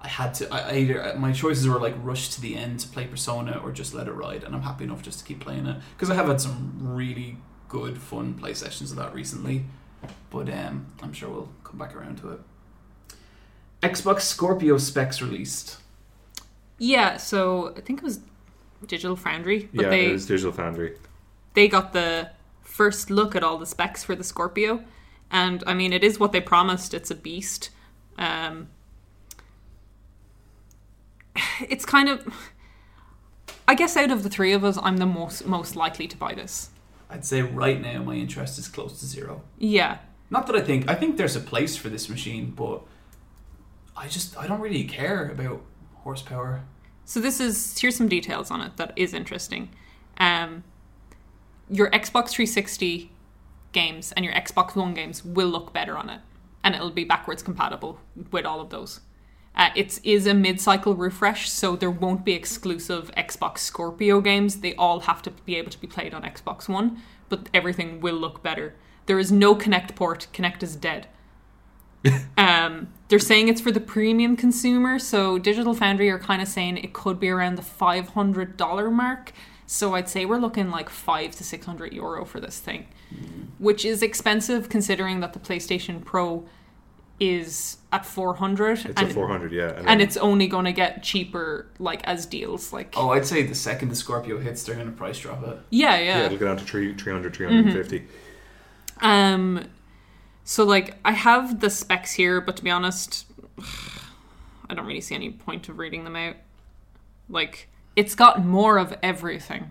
I 0.01 0.09
had 0.09 0.35
to 0.35 0.53
I, 0.53 0.71
I 0.71 0.75
either 0.77 1.15
my 1.17 1.33
choices 1.33 1.69
were 1.69 1.79
like 1.79 1.95
rush 2.03 2.31
to 2.31 2.41
the 2.41 2.57
end 2.57 2.81
to 2.81 2.89
play 2.89 3.07
Persona 3.07 3.61
or 3.63 3.73
just 3.73 3.95
let 3.95 4.09
it 4.09 4.13
ride 4.13 4.45
and 4.45 4.55
I'm 4.55 4.63
happy 4.63 4.85
enough 4.85 5.03
just 5.03 5.21
to 5.21 5.25
keep 5.25 5.41
playing 5.41 5.67
it 5.67 5.77
because 5.97 6.11
I 6.11 6.15
have 6.15 6.27
had 6.27 6.41
some 6.41 6.79
really 6.81 7.37
good 7.69 7.99
fun 7.99 8.35
play 8.35 8.55
sessions 8.55 8.91
of 8.91 8.97
that 8.97 9.15
recently. 9.15 9.65
But 10.31 10.53
um 10.53 10.87
I'm 11.03 11.13
sure 11.13 11.29
we'll 11.29 11.51
come 11.65 11.79
back 11.79 11.95
around 11.95 12.19
to 12.19 12.31
it. 12.33 12.41
Xbox 13.83 14.23
Scorpio 14.23 14.79
specs 14.79 15.23
released. 15.23 15.79
Yeah, 16.79 17.17
so 17.17 17.75
I 17.77 17.81
think 17.81 18.01
it 18.01 18.05
was 18.05 18.21
Digital 18.87 19.17
Foundry, 19.17 19.69
but 19.73 19.85
yeah, 19.85 19.91
they 19.91 20.07
it 20.07 20.13
was 20.13 20.27
Digital 20.27 20.53
Foundry. 20.53 20.97
They 21.55 21.69
got 21.69 21.93
the 21.93 22.31
first 22.63 23.11
look 23.11 23.35
at 23.35 23.43
all 23.43 23.59
the 23.59 23.67
specs 23.67 24.05
for 24.05 24.15
the 24.15 24.25
Scorpio, 24.25 24.85
and 25.31 25.65
I 25.67 25.75
mean 25.75 25.93
it 25.93 26.05
is 26.05 26.19
what 26.19 26.33
they 26.33 26.41
promised. 26.41 26.95
It's 26.95 27.11
a 27.11 27.15
beast. 27.15 27.71
Um, 28.17 28.69
it's 31.69 31.85
kind 31.85 32.09
of, 32.09 32.27
I 33.67 33.75
guess, 33.75 33.97
out 33.97 34.11
of 34.11 34.23
the 34.23 34.31
three 34.31 34.53
of 34.53 34.65
us, 34.65 34.79
I'm 34.83 34.99
the 34.99 35.07
most 35.07 35.47
most 35.47 35.77
likely 35.77 36.07
to 36.09 36.17
buy 36.17 36.35
this. 36.35 36.71
I'd 37.11 37.25
say 37.25 37.43
right 37.43 37.81
now 37.81 38.03
my 38.03 38.15
interest 38.15 38.59
is 38.59 38.69
close 38.69 39.01
to 39.01 39.07
zero. 39.07 39.43
Yeah, 39.59 39.99
Not 40.31 40.47
that 40.47 40.57
I 40.57 40.61
think 40.61 40.89
I 40.89 40.95
think 40.95 41.17
there's 41.17 41.37
a 41.37 41.41
place 41.41 41.77
for 41.77 41.89
this 41.89 42.09
machine, 42.09 42.53
but 42.55 42.83
I 43.97 44.09
just 44.09 44.37
I 44.37 44.47
don't 44.47 44.61
really 44.61 44.85
care 44.85 45.29
about 45.31 45.63
horsepower. 45.97 46.63
So 47.05 47.21
this 47.21 47.41
is 47.41 47.79
here's 47.79 47.97
some 47.97 48.09
details 48.09 48.51
on 48.51 48.61
it 48.61 48.77
that 48.77 48.93
is 48.95 49.15
interesting. 49.15 49.71
Um, 50.19 50.65
your 51.71 51.91
Xbox 51.91 52.31
360 52.31 53.11
games 53.73 54.13
and 54.13 54.25
your 54.25 54.35
Xbox 54.35 54.75
One 54.75 54.95
games 54.95 55.25
will 55.25 55.49
look 55.49 55.73
better 55.73 55.97
on 55.97 56.11
it, 56.11 56.21
and 56.65 56.75
it'll 56.75 56.91
be 56.91 57.05
backwards 57.05 57.43
compatible 57.43 58.01
with 58.31 58.45
all 58.45 58.61
of 58.61 58.71
those. 58.71 59.01
Uh, 59.55 59.71
it 59.75 59.99
is 60.05 60.27
a 60.27 60.35
mid-cycle 60.35 60.95
refresh, 60.95 61.51
so 61.51 61.75
there 61.75 61.91
won't 61.91 62.25
be 62.25 62.33
exclusive 62.33 63.11
Xbox 63.17 63.59
Scorpio 63.59 64.21
games. 64.21 64.61
They 64.61 64.75
all 64.77 65.01
have 65.01 65.21
to 65.23 65.31
be 65.31 65.57
able 65.57 65.71
to 65.71 65.81
be 65.81 65.89
played 65.89 66.15
on 66.15 66.23
Xbox 66.23 66.69
One, 66.69 67.03
but 67.29 67.49
everything 67.53 68.01
will 68.01 68.15
look 68.15 68.43
better. 68.43 68.75
There 69.07 69.19
is 69.19 69.33
no 69.33 69.57
Kinect 69.57 69.97
port. 69.97 70.29
Kinect 70.33 70.63
is 70.63 70.77
dead. 70.77 71.09
Um, 72.39 72.89
they're 73.09 73.19
saying 73.19 73.49
it's 73.49 73.61
for 73.61 73.73
the 73.73 73.81
premium 73.81 74.37
consumer, 74.37 75.01
so 75.01 75.39
Digital 75.39 75.75
Foundry 75.75 76.09
are 76.09 76.19
kind 76.21 76.41
of 76.41 76.47
saying 76.47 76.77
it 76.77 76.93
could 76.93 77.19
be 77.19 77.29
around 77.29 77.57
the 77.57 77.63
five 77.63 78.11
hundred 78.11 78.57
dollar 78.57 78.91
mark. 78.91 79.33
So 79.71 79.95
I'd 79.95 80.09
say 80.09 80.25
we're 80.25 80.39
looking 80.39 80.71
like 80.71 80.89
five 80.89 81.37
to 81.37 81.45
six 81.45 81.67
hundred 81.67 81.93
euro 81.93 82.25
for 82.25 82.41
this 82.41 82.59
thing, 82.59 82.89
which 83.59 83.85
is 83.85 84.03
expensive 84.03 84.71
considering 84.71 85.21
that 85.21 85.35
the 85.35 85.39
PlayStation 85.39 86.03
Pro 86.03 86.47
is 87.21 87.77
at 87.93 88.07
four 88.07 88.37
hundred, 88.37 88.79
It's 88.87 88.99
and, 88.99 89.11
a 89.11 89.15
400, 89.15 89.53
yeah. 89.53 89.73
and 89.77 89.87
then- 89.87 90.01
it's 90.01 90.17
only 90.17 90.47
going 90.47 90.65
to 90.65 90.73
get 90.73 91.03
cheaper 91.03 91.67
like 91.79 92.03
as 92.05 92.25
deals. 92.25 92.73
Like 92.73 92.95
Oh, 92.97 93.11
I'd 93.11 93.27
say 93.27 93.43
the 93.43 93.55
second 93.55 93.91
the 93.91 93.95
Scorpio 93.95 94.39
hits, 94.41 94.63
they're 94.63 94.75
gonna 94.75 94.91
price 94.91 95.19
drop 95.21 95.47
it. 95.47 95.59
yeah, 95.69 95.99
yeah, 95.99 96.05
yeah. 96.21 96.25
it'll 96.27 96.39
go 96.39 96.47
down 96.47 96.57
to 96.57 96.65
three, 96.65 96.95
300, 96.95 97.35
350. 97.37 98.07
Um, 99.03 99.65
so 100.45 100.65
like 100.65 100.97
I 101.05 101.13
have 101.13 101.61
the 101.61 101.69
specs 101.69 102.13
here, 102.15 102.41
but 102.41 102.57
to 102.57 102.65
be 102.65 102.71
honest, 102.71 103.27
I 104.71 104.75
don't 104.75 104.87
really 104.87 105.03
see 105.03 105.15
any 105.15 105.29
point 105.31 105.69
of 105.69 105.79
reading 105.79 106.05
them 106.05 106.17
out. 106.17 106.37
Like 107.29 107.68
it's 108.01 108.15
got 108.15 108.35
more 108.45 108.79
of 108.79 108.89
everything. 109.03 109.63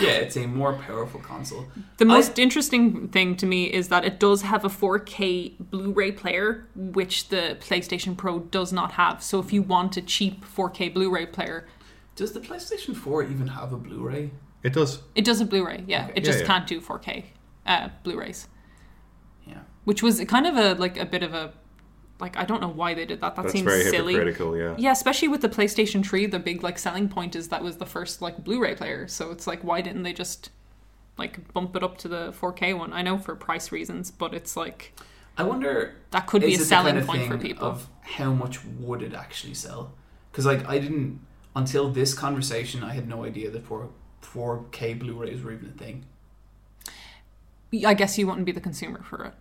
Yeah, 0.00 0.24
it's 0.24 0.36
a 0.36 0.46
more 0.48 0.72
powerful 0.88 1.20
console. 1.20 1.64
The 1.98 2.04
I- 2.04 2.08
most 2.18 2.38
interesting 2.40 3.06
thing 3.08 3.36
to 3.36 3.46
me 3.46 3.60
is 3.78 3.86
that 3.92 4.04
it 4.04 4.18
does 4.18 4.42
have 4.42 4.64
a 4.64 4.68
4K 4.68 5.54
Blu-ray 5.72 6.10
player, 6.12 6.66
which 6.74 7.28
the 7.28 7.56
PlayStation 7.60 8.16
Pro 8.16 8.40
does 8.40 8.72
not 8.72 8.90
have. 8.92 9.22
So 9.22 9.38
if 9.38 9.52
you 9.52 9.62
want 9.62 9.96
a 9.96 10.02
cheap 10.02 10.44
4K 10.44 10.92
Blu-ray 10.92 11.26
player, 11.26 11.58
Does 12.16 12.32
the 12.32 12.40
PlayStation 12.40 12.96
4 12.96 13.22
even 13.32 13.46
have 13.58 13.72
a 13.72 13.76
Blu-ray? 13.76 14.30
It 14.64 14.72
does. 14.72 15.02
it 15.14 15.24
does 15.24 15.40
a 15.40 15.44
Blu-ray. 15.44 15.84
Yeah, 15.86 16.04
Okay. 16.06 16.12
it 16.16 16.24
Yeah, 16.24 16.30
just 16.30 16.40
yeah. 16.40 16.46
can't 16.50 16.66
do 16.66 16.80
4K 16.80 17.24
uh, 17.66 17.88
Blu-rays, 18.02 18.48
Yeah. 19.46 19.60
which 19.84 20.02
was 20.02 20.14
kind 20.24 20.46
of 20.50 20.56
a 20.56 20.68
like 20.84 20.96
a 20.98 21.06
bit 21.14 21.22
of 21.22 21.32
a 21.34 21.52
like 22.20 22.36
I 22.36 22.44
don't 22.44 22.60
know 22.60 22.68
why 22.68 22.94
they 22.94 23.04
did 23.04 23.20
that. 23.20 23.36
That 23.36 23.42
That's 23.42 23.52
seems 23.52 23.64
very 23.64 23.84
silly. 23.84 24.14
hypocritical, 24.14 24.56
yeah. 24.56 24.74
Yeah, 24.78 24.92
especially 24.92 25.28
with 25.28 25.42
the 25.42 25.48
PlayStation 25.48 26.04
3, 26.04 26.26
the 26.26 26.38
big 26.38 26.62
like 26.62 26.78
selling 26.78 27.08
point 27.08 27.36
is 27.36 27.48
that 27.48 27.62
was 27.62 27.76
the 27.76 27.86
first 27.86 28.22
like 28.22 28.42
Blu-ray 28.42 28.74
player. 28.74 29.06
So 29.08 29.30
it's 29.30 29.46
like 29.46 29.62
why 29.62 29.80
didn't 29.80 30.02
they 30.02 30.12
just 30.12 30.50
like 31.18 31.52
bump 31.52 31.76
it 31.76 31.82
up 31.82 31.98
to 31.98 32.08
the 32.08 32.32
4K 32.32 32.76
one? 32.76 32.92
I 32.92 33.02
know 33.02 33.18
for 33.18 33.34
price 33.36 33.70
reasons, 33.72 34.10
but 34.10 34.34
it's 34.34 34.56
like 34.56 34.92
I 35.36 35.42
wonder 35.42 35.96
that 36.10 36.26
could 36.26 36.42
be 36.42 36.54
a 36.54 36.58
selling 36.58 36.94
kind 36.94 36.98
of 36.98 37.06
point 37.06 37.28
for 37.28 37.38
people. 37.38 37.66
Of 37.66 37.88
how 38.02 38.32
much 38.32 38.64
would 38.64 39.02
it 39.02 39.14
actually 39.14 39.54
sell? 39.54 39.92
Because 40.30 40.46
like 40.46 40.66
I 40.68 40.78
didn't 40.78 41.20
until 41.54 41.90
this 41.90 42.14
conversation, 42.14 42.82
I 42.82 42.92
had 42.92 43.08
no 43.08 43.24
idea 43.24 43.50
that 43.50 43.64
4 43.64 43.90
4K 44.22 44.98
Blu-rays 44.98 45.42
were 45.42 45.52
even 45.52 45.68
a 45.68 45.72
thing. 45.72 46.04
I 47.84 47.94
guess 47.94 48.18
you 48.18 48.26
wouldn't 48.26 48.46
be 48.46 48.52
the 48.52 48.60
consumer 48.60 49.02
for 49.02 49.24
it. 49.24 49.34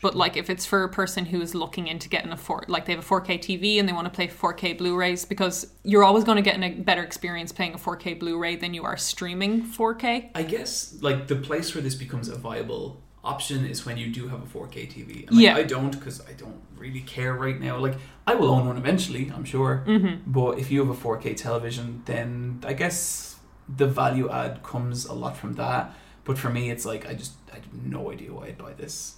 But 0.00 0.14
like 0.14 0.36
if 0.36 0.48
it's 0.48 0.64
for 0.64 0.84
a 0.84 0.88
person 0.88 1.26
who 1.26 1.40
is 1.40 1.54
looking 1.54 1.86
into 1.86 2.08
getting 2.08 2.32
a 2.32 2.36
four 2.36 2.64
like 2.68 2.86
they 2.86 2.94
have 2.94 3.04
a 3.04 3.06
4K 3.06 3.38
TV 3.38 3.78
and 3.78 3.88
they 3.88 3.92
want 3.92 4.06
to 4.06 4.10
play 4.10 4.28
4K 4.28 4.78
Blu-rays 4.78 5.24
because 5.24 5.66
you're 5.84 6.04
always 6.04 6.24
going 6.24 6.36
to 6.36 6.42
get 6.42 6.62
a 6.62 6.70
better 6.80 7.02
experience 7.02 7.52
playing 7.52 7.74
a 7.74 7.78
4K 7.78 8.18
Blu-ray 8.18 8.56
than 8.56 8.74
you 8.74 8.84
are 8.84 8.96
streaming 8.96 9.62
4K. 9.62 10.30
I 10.34 10.42
guess 10.42 10.96
like 11.00 11.28
the 11.28 11.36
place 11.36 11.74
where 11.74 11.82
this 11.82 11.94
becomes 11.94 12.28
a 12.28 12.36
viable 12.36 13.02
option 13.22 13.66
is 13.66 13.84
when 13.84 13.98
you 13.98 14.08
do 14.08 14.28
have 14.28 14.42
a 14.42 14.46
4K 14.46 14.90
TV. 14.90 15.26
And, 15.28 15.36
like, 15.36 15.44
Yeah. 15.44 15.56
I 15.56 15.62
don't 15.62 15.90
because 15.90 16.26
I 16.26 16.32
don't 16.32 16.62
really 16.76 17.00
care 17.00 17.34
right 17.34 17.60
now. 17.60 17.76
Like 17.78 17.96
I 18.26 18.34
will 18.34 18.50
own 18.50 18.66
one 18.66 18.78
eventually, 18.78 19.30
I'm 19.34 19.44
sure. 19.44 19.84
Mm-hmm. 19.86 20.30
But 20.30 20.58
if 20.58 20.70
you 20.70 20.80
have 20.84 20.88
a 20.88 20.98
4K 20.98 21.36
television, 21.36 22.02
then 22.06 22.62
I 22.66 22.72
guess 22.72 23.38
the 23.68 23.86
value 23.86 24.30
add 24.30 24.62
comes 24.62 25.04
a 25.04 25.12
lot 25.12 25.36
from 25.36 25.54
that. 25.54 25.94
But 26.24 26.38
for 26.38 26.50
me, 26.50 26.70
it's 26.70 26.84
like 26.84 27.06
I 27.06 27.14
just 27.14 27.32
I 27.52 27.56
have 27.56 27.72
no 27.72 28.10
idea 28.10 28.32
why 28.32 28.46
I'd 28.46 28.58
buy 28.58 28.72
this. 28.72 29.16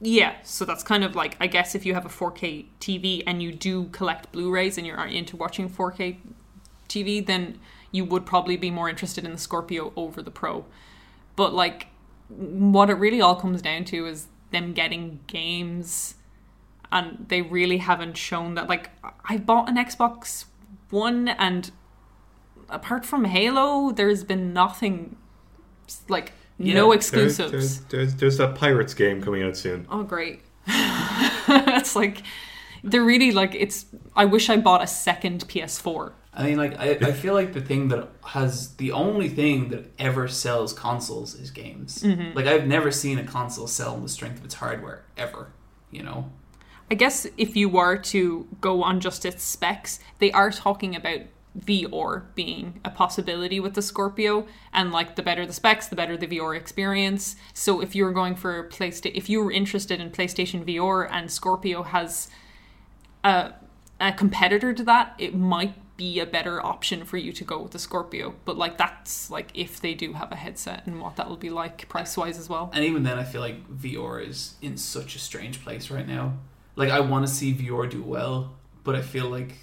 Yeah, 0.00 0.36
so 0.42 0.64
that's 0.64 0.82
kind 0.82 1.04
of 1.04 1.14
like 1.14 1.36
I 1.40 1.46
guess 1.46 1.74
if 1.74 1.84
you 1.84 1.94
have 1.94 2.06
a 2.06 2.08
4K 2.08 2.66
TV 2.80 3.22
and 3.26 3.42
you 3.42 3.52
do 3.52 3.84
collect 3.86 4.32
Blu-rays 4.32 4.78
and 4.78 4.86
you're 4.86 4.98
into 5.04 5.36
watching 5.36 5.68
4K 5.68 6.18
TV, 6.88 7.24
then 7.24 7.58
you 7.92 8.04
would 8.04 8.24
probably 8.24 8.56
be 8.56 8.70
more 8.70 8.88
interested 8.88 9.24
in 9.24 9.32
the 9.32 9.38
Scorpio 9.38 9.92
over 9.96 10.22
the 10.22 10.30
Pro. 10.30 10.64
But 11.36 11.52
like 11.52 11.88
what 12.28 12.88
it 12.88 12.94
really 12.94 13.20
all 13.20 13.36
comes 13.36 13.60
down 13.60 13.84
to 13.86 14.06
is 14.06 14.28
them 14.52 14.72
getting 14.72 15.20
games 15.26 16.14
and 16.92 17.26
they 17.28 17.42
really 17.42 17.78
haven't 17.78 18.16
shown 18.16 18.54
that 18.54 18.68
like 18.68 18.90
I 19.28 19.36
bought 19.36 19.68
an 19.68 19.76
Xbox 19.76 20.46
1 20.90 21.28
and 21.28 21.70
apart 22.68 23.04
from 23.04 23.24
Halo, 23.24 23.90
there's 23.90 24.24
been 24.24 24.52
nothing 24.52 25.16
like 26.08 26.32
Yeah, 26.60 26.74
no 26.74 26.90
There's, 26.90 26.96
exclusives. 26.96 27.50
there's, 27.50 27.80
there's, 27.86 28.14
there's 28.16 28.36
that 28.38 28.54
Pirates 28.54 28.94
game 28.94 29.22
coming 29.22 29.42
out 29.42 29.56
soon. 29.56 29.86
Oh, 29.90 30.02
great. 30.02 30.42
it's 30.66 31.96
like, 31.96 32.22
they're 32.84 33.04
really 33.04 33.32
like, 33.32 33.54
it's. 33.54 33.86
I 34.14 34.26
wish 34.26 34.50
I 34.50 34.56
bought 34.56 34.82
a 34.82 34.86
second 34.86 35.48
PS4 35.48 36.12
I 36.32 36.44
mean, 36.44 36.58
like, 36.58 36.78
I, 36.78 36.90
I 36.90 37.12
feel 37.12 37.34
like 37.34 37.52
the 37.52 37.60
thing 37.60 37.88
that 37.88 38.08
has 38.24 38.74
the 38.76 38.92
only 38.92 39.28
thing 39.28 39.70
that 39.70 39.90
ever 39.98 40.28
sells 40.28 40.72
consoles 40.72 41.34
is 41.34 41.50
games. 41.50 42.02
Mm-hmm. 42.02 42.36
Like, 42.36 42.46
I've 42.46 42.66
never 42.66 42.92
seen 42.92 43.18
a 43.18 43.24
console 43.24 43.66
sell 43.66 43.94
on 43.94 44.02
the 44.02 44.08
strength 44.08 44.38
of 44.38 44.44
its 44.44 44.54
hardware 44.54 45.04
ever. 45.16 45.52
You 45.90 46.04
know, 46.04 46.30
I 46.88 46.94
guess 46.94 47.26
if 47.36 47.56
you 47.56 47.68
were 47.68 47.96
to 47.96 48.46
go 48.60 48.84
on 48.84 49.00
just 49.00 49.24
its 49.24 49.42
specs, 49.42 49.98
they 50.20 50.30
are 50.30 50.52
talking 50.52 50.94
about 50.94 51.20
VR 51.58 52.24
being 52.34 52.80
a 52.84 52.90
possibility 52.90 53.58
with 53.60 53.74
the 53.74 53.82
Scorpio, 53.82 54.46
and 54.72 54.92
like 54.92 55.16
the 55.16 55.22
better 55.22 55.46
the 55.46 55.52
specs, 55.52 55.88
the 55.88 55.96
better 55.96 56.16
the 56.16 56.26
VR 56.26 56.56
experience. 56.56 57.36
So 57.54 57.80
if 57.80 57.94
you're 57.94 58.12
going 58.12 58.36
for 58.36 58.68
PlayStation, 58.68 59.12
if 59.14 59.28
you 59.28 59.42
were 59.42 59.50
interested 59.50 60.00
in 60.00 60.10
PlayStation 60.10 60.64
VR 60.64 61.08
and 61.10 61.30
Scorpio 61.30 61.82
has 61.82 62.28
a, 63.24 63.52
a 63.98 64.12
competitor 64.12 64.72
to 64.72 64.84
that, 64.84 65.14
it 65.18 65.34
might 65.34 65.74
be 65.96 66.18
a 66.18 66.24
better 66.24 66.64
option 66.64 67.04
for 67.04 67.18
you 67.18 67.30
to 67.30 67.44
go 67.44 67.60
with 67.60 67.72
the 67.72 67.78
Scorpio. 67.78 68.34
But 68.44 68.56
like 68.56 68.78
that's 68.78 69.30
like 69.30 69.50
if 69.54 69.80
they 69.80 69.94
do 69.94 70.14
have 70.14 70.32
a 70.32 70.36
headset 70.36 70.86
and 70.86 71.00
what 71.00 71.16
that 71.16 71.28
will 71.28 71.36
be 71.36 71.50
like 71.50 71.88
price 71.88 72.16
wise 72.16 72.38
as 72.38 72.48
well. 72.48 72.70
and 72.72 72.84
even 72.84 73.02
then, 73.02 73.18
I 73.18 73.24
feel 73.24 73.40
like 73.40 73.68
VR 73.68 74.26
is 74.26 74.54
in 74.62 74.76
such 74.76 75.14
a 75.16 75.18
strange 75.18 75.62
place 75.62 75.90
right 75.90 76.06
now. 76.06 76.38
Like, 76.76 76.90
I 76.90 77.00
want 77.00 77.26
to 77.26 77.32
see 77.32 77.52
VR 77.52 77.90
do 77.90 78.02
well, 78.02 78.54
but 78.84 78.94
I 78.94 79.02
feel 79.02 79.28
like 79.28 79.56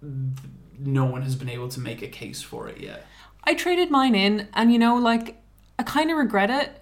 th- 0.00 0.50
no 0.82 1.04
one 1.04 1.22
has 1.22 1.36
been 1.36 1.48
able 1.48 1.68
to 1.68 1.80
make 1.80 2.02
a 2.02 2.08
case 2.08 2.42
for 2.42 2.68
it 2.68 2.80
yet. 2.80 3.06
I 3.44 3.54
traded 3.54 3.90
mine 3.90 4.14
in, 4.14 4.48
and 4.54 4.72
you 4.72 4.78
know, 4.78 4.96
like 4.96 5.40
I 5.78 5.82
kind 5.82 6.10
of 6.10 6.16
regret 6.16 6.50
it. 6.50 6.80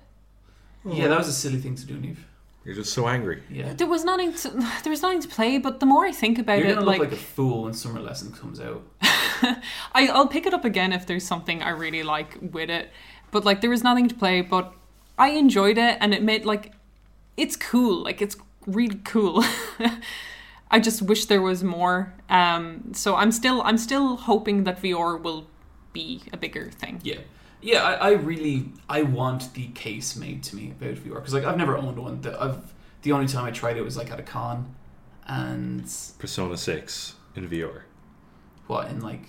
Yeah, 0.84 1.08
that 1.08 1.18
was 1.18 1.28
a 1.28 1.32
silly 1.32 1.58
thing 1.58 1.74
to 1.76 1.86
do, 1.86 1.98
Neve. 1.98 2.24
You're 2.64 2.74
just 2.74 2.92
so 2.92 3.08
angry. 3.08 3.42
Yeah. 3.50 3.72
There 3.72 3.86
was 3.86 4.04
nothing 4.04 4.34
to 4.34 4.50
there 4.82 4.90
was 4.90 5.02
nothing 5.02 5.22
to 5.22 5.28
play, 5.28 5.58
but 5.58 5.80
the 5.80 5.86
more 5.86 6.04
I 6.04 6.12
think 6.12 6.38
about 6.38 6.58
You're 6.58 6.68
it, 6.68 6.74
gonna 6.74 6.86
look 6.86 6.98
like, 6.98 7.10
like, 7.10 7.12
a 7.12 7.22
fool 7.22 7.62
when 7.64 7.74
Summer 7.74 8.00
Lesson 8.00 8.32
comes 8.32 8.60
out. 8.60 8.82
I, 9.00 10.08
I'll 10.08 10.26
pick 10.26 10.46
it 10.46 10.52
up 10.52 10.64
again 10.64 10.92
if 10.92 11.06
there's 11.06 11.24
something 11.24 11.62
I 11.62 11.70
really 11.70 12.02
like 12.02 12.36
with 12.40 12.70
it. 12.70 12.90
But 13.30 13.44
like 13.44 13.60
there 13.60 13.70
was 13.70 13.82
nothing 13.82 14.08
to 14.08 14.14
play, 14.14 14.40
but 14.40 14.74
I 15.16 15.30
enjoyed 15.30 15.78
it 15.78 15.96
and 16.00 16.12
it 16.12 16.22
made 16.22 16.44
like 16.44 16.72
it's 17.36 17.56
cool. 17.56 18.02
Like 18.02 18.20
it's 18.20 18.36
really 18.66 19.00
cool. 19.04 19.44
I 20.70 20.80
just 20.80 21.02
wish 21.02 21.26
there 21.26 21.42
was 21.42 21.64
more. 21.64 22.14
Um 22.28 22.92
so 22.94 23.16
I'm 23.16 23.32
still 23.32 23.62
I'm 23.62 23.78
still 23.78 24.16
hoping 24.16 24.64
that 24.64 24.82
VR 24.82 25.20
will 25.20 25.46
be 25.92 26.22
a 26.32 26.36
bigger 26.36 26.70
thing. 26.70 27.00
Yeah, 27.02 27.20
yeah. 27.60 27.82
I, 27.82 27.92
I 27.92 28.10
really 28.12 28.72
I 28.88 29.02
want 29.02 29.54
the 29.54 29.68
case 29.68 30.16
made 30.16 30.42
to 30.44 30.56
me 30.56 30.70
about 30.70 30.96
VR 30.96 31.14
because 31.14 31.34
like 31.34 31.44
I've 31.44 31.56
never 31.56 31.76
owned 31.76 31.98
one. 31.98 32.20
The, 32.20 32.40
I've 32.40 32.72
the 33.02 33.12
only 33.12 33.26
time 33.26 33.44
I 33.44 33.50
tried 33.50 33.76
it 33.76 33.84
was 33.84 33.96
like 33.96 34.10
at 34.10 34.18
a 34.18 34.22
con, 34.24 34.74
and 35.26 35.84
Persona 36.18 36.56
6 36.56 37.14
in 37.36 37.48
VR. 37.48 37.82
what 38.66 38.90
in 38.90 39.00
like 39.00 39.22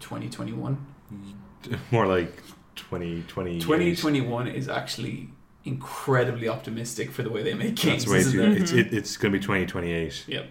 2021. 0.00 0.86
More 1.90 2.06
like 2.06 2.42
2020. 2.76 3.60
2021 3.60 4.48
is 4.48 4.68
actually 4.68 5.30
incredibly 5.68 6.48
optimistic 6.48 7.12
for 7.12 7.22
the 7.22 7.30
way 7.30 7.42
they 7.42 7.54
make 7.54 7.76
games. 7.76 8.04
That's 8.04 8.08
way 8.08 8.18
isn't 8.18 8.32
too. 8.32 8.42
it? 8.42 8.62
It's, 8.62 8.72
it, 8.72 8.92
it's 8.92 9.16
going 9.16 9.32
to 9.32 9.38
be 9.38 9.42
2028. 9.42 10.24
Yep. 10.26 10.50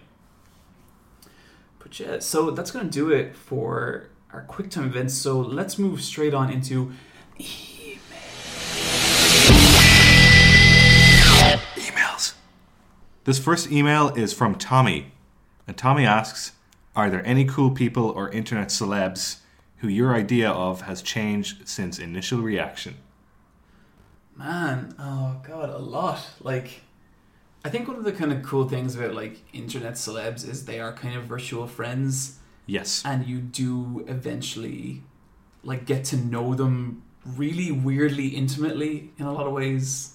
But 1.78 2.00
yeah, 2.00 2.18
so 2.20 2.50
that's 2.50 2.70
going 2.70 2.86
to 2.86 2.90
do 2.90 3.10
it 3.10 3.36
for 3.36 4.08
our 4.32 4.42
quick 4.42 4.70
time 4.70 4.86
events. 4.86 5.14
So 5.14 5.38
let's 5.38 5.78
move 5.78 6.02
straight 6.02 6.34
on 6.34 6.50
into 6.50 6.92
Emails. 11.76 12.34
This 13.24 13.38
first 13.38 13.70
email 13.70 14.08
is 14.10 14.32
from 14.32 14.54
Tommy. 14.54 15.12
And 15.66 15.76
Tommy 15.76 16.06
asks 16.06 16.52
Are 16.96 17.10
there 17.10 17.26
any 17.26 17.44
cool 17.44 17.70
people 17.70 18.06
or 18.10 18.30
internet 18.30 18.68
celebs 18.68 19.38
who 19.78 19.88
your 19.88 20.14
idea 20.14 20.50
of 20.50 20.82
has 20.82 21.02
changed 21.02 21.68
since 21.68 21.98
initial 21.98 22.40
reaction? 22.40 22.96
Man, 24.38 24.94
oh 24.98 25.40
god, 25.44 25.68
a 25.70 25.78
lot. 25.78 26.24
Like, 26.40 26.82
I 27.64 27.70
think 27.70 27.88
one 27.88 27.96
of 27.96 28.04
the 28.04 28.12
kind 28.12 28.32
of 28.32 28.42
cool 28.42 28.68
things 28.68 28.94
about 28.94 29.14
like 29.14 29.38
internet 29.52 29.94
celebs 29.94 30.48
is 30.48 30.64
they 30.64 30.78
are 30.80 30.92
kind 30.92 31.16
of 31.16 31.24
virtual 31.24 31.66
friends, 31.66 32.38
Yes. 32.66 33.02
and 33.04 33.26
you 33.26 33.40
do 33.40 34.04
eventually 34.06 35.02
like 35.64 35.84
get 35.86 36.04
to 36.06 36.16
know 36.16 36.54
them 36.54 37.02
really 37.26 37.72
weirdly 37.72 38.28
intimately 38.28 39.10
in 39.18 39.26
a 39.26 39.32
lot 39.32 39.46
of 39.46 39.52
ways. 39.52 40.14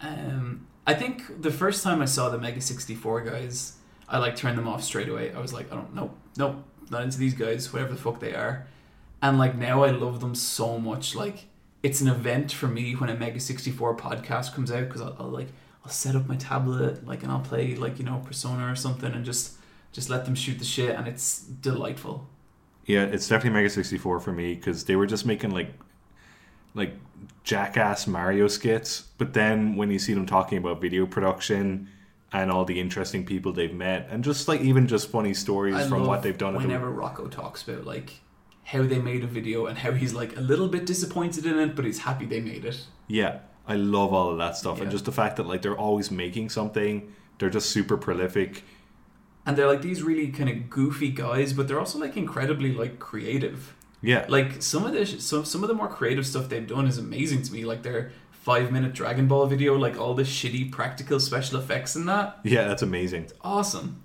Um, 0.00 0.66
I 0.86 0.92
think 0.92 1.40
the 1.40 1.50
first 1.50 1.82
time 1.82 2.02
I 2.02 2.04
saw 2.04 2.28
the 2.28 2.38
Mega 2.38 2.60
sixty 2.60 2.94
four 2.94 3.22
guys, 3.22 3.78
I 4.08 4.18
like 4.18 4.36
turned 4.36 4.58
them 4.58 4.68
off 4.68 4.84
straight 4.84 5.08
away. 5.08 5.32
I 5.32 5.40
was 5.40 5.54
like, 5.54 5.72
I 5.72 5.74
don't 5.76 5.94
know, 5.94 6.12
nope, 6.36 6.62
not 6.90 7.02
into 7.02 7.16
these 7.18 7.32
guys, 7.34 7.72
whatever 7.72 7.94
the 7.94 7.98
fuck 8.00 8.20
they 8.20 8.34
are. 8.34 8.66
And 9.22 9.38
like 9.38 9.56
now 9.56 9.84
I 9.84 9.90
love 9.90 10.20
them 10.20 10.34
so 10.34 10.78
much. 10.78 11.14
Like 11.14 11.46
it's 11.84 12.00
an 12.00 12.08
event 12.08 12.50
for 12.50 12.66
me 12.66 12.94
when 12.94 13.10
a 13.10 13.14
Mega 13.14 13.38
64 13.38 13.96
podcast 13.96 14.54
comes 14.54 14.72
out 14.72 14.88
because 14.88 15.02
I'll, 15.02 15.14
I'll 15.20 15.28
like 15.28 15.48
I'll 15.84 15.90
set 15.92 16.16
up 16.16 16.26
my 16.26 16.36
tablet 16.36 17.06
like 17.06 17.22
and 17.22 17.30
I'll 17.30 17.40
play 17.40 17.76
like 17.76 17.98
you 17.98 18.06
know 18.06 18.22
Persona 18.24 18.72
or 18.72 18.74
something 18.74 19.12
and 19.12 19.24
just 19.24 19.58
just 19.92 20.08
let 20.08 20.24
them 20.24 20.34
shoot 20.34 20.58
the 20.58 20.64
shit 20.64 20.96
and 20.96 21.06
it's 21.06 21.40
delightful. 21.40 22.26
Yeah, 22.86 23.04
it's 23.04 23.28
definitely 23.28 23.60
Mega 23.60 23.70
64 23.70 24.20
for 24.20 24.32
me 24.32 24.54
because 24.54 24.84
they 24.86 24.96
were 24.96 25.06
just 25.06 25.26
making 25.26 25.50
like 25.50 25.72
like 26.74 26.94
jackass 27.44 28.06
Mario 28.06 28.48
skits. 28.48 29.02
But 29.18 29.34
then 29.34 29.76
when 29.76 29.90
you 29.90 29.98
see 29.98 30.14
them 30.14 30.24
talking 30.24 30.56
about 30.56 30.80
video 30.80 31.04
production 31.04 31.90
and 32.32 32.50
all 32.50 32.64
the 32.64 32.80
interesting 32.80 33.26
people 33.26 33.52
they've 33.52 33.74
met 33.74 34.08
and 34.10 34.24
just 34.24 34.48
like 34.48 34.62
even 34.62 34.88
just 34.88 35.10
funny 35.10 35.34
stories 35.34 35.76
I 35.76 35.86
from 35.86 36.06
what 36.06 36.22
they've 36.22 36.36
done 36.36 36.56
at 36.56 36.62
the 36.62 36.66
Whenever 36.66 36.90
Rocco 36.90 37.28
talks 37.28 37.62
about 37.68 37.84
like 37.84 38.20
how 38.64 38.82
they 38.82 38.98
made 38.98 39.22
a 39.22 39.26
video 39.26 39.66
and 39.66 39.78
how 39.78 39.92
he's 39.92 40.14
like 40.14 40.36
a 40.36 40.40
little 40.40 40.68
bit 40.68 40.86
disappointed 40.86 41.46
in 41.46 41.58
it, 41.58 41.76
but 41.76 41.84
he's 41.84 41.98
happy 42.00 42.26
they 42.26 42.40
made 42.40 42.64
it. 42.64 42.84
Yeah, 43.06 43.40
I 43.68 43.76
love 43.76 44.12
all 44.12 44.30
of 44.30 44.38
that 44.38 44.56
stuff, 44.56 44.80
and 44.80 44.90
just 44.90 45.04
the 45.04 45.12
fact 45.12 45.36
that 45.36 45.46
like 45.46 45.62
they're 45.62 45.76
always 45.76 46.10
making 46.10 46.48
something. 46.50 47.12
They're 47.38 47.50
just 47.50 47.70
super 47.70 47.96
prolific. 47.96 48.62
And 49.46 49.56
they're 49.58 49.66
like 49.66 49.82
these 49.82 50.02
really 50.02 50.28
kind 50.28 50.48
of 50.48 50.70
goofy 50.70 51.10
guys, 51.10 51.52
but 51.52 51.68
they're 51.68 51.78
also 51.78 51.98
like 51.98 52.16
incredibly 52.16 52.72
like 52.72 52.98
creative. 52.98 53.74
Yeah, 54.00 54.26
Like 54.28 54.62
some 54.62 54.84
of 54.84 54.92
the 54.92 55.04
some 55.06 55.44
some 55.44 55.62
of 55.62 55.68
the 55.68 55.74
more 55.74 55.88
creative 55.88 56.26
stuff 56.26 56.48
they've 56.48 56.66
done 56.66 56.86
is 56.86 56.98
amazing 56.98 57.42
to 57.42 57.52
me. 57.52 57.64
Like 57.64 57.82
their 57.82 58.12
five 58.30 58.70
minute 58.70 58.92
Dragon 58.92 59.26
Ball 59.26 59.46
video, 59.46 59.74
like 59.76 59.98
all 59.98 60.14
the 60.14 60.22
shitty 60.22 60.70
practical 60.70 61.18
special 61.18 61.58
effects 61.58 61.96
in 61.96 62.04
that, 62.06 62.38
yeah, 62.44 62.68
that's 62.68 62.82
amazing. 62.82 63.30
awesome. 63.40 64.03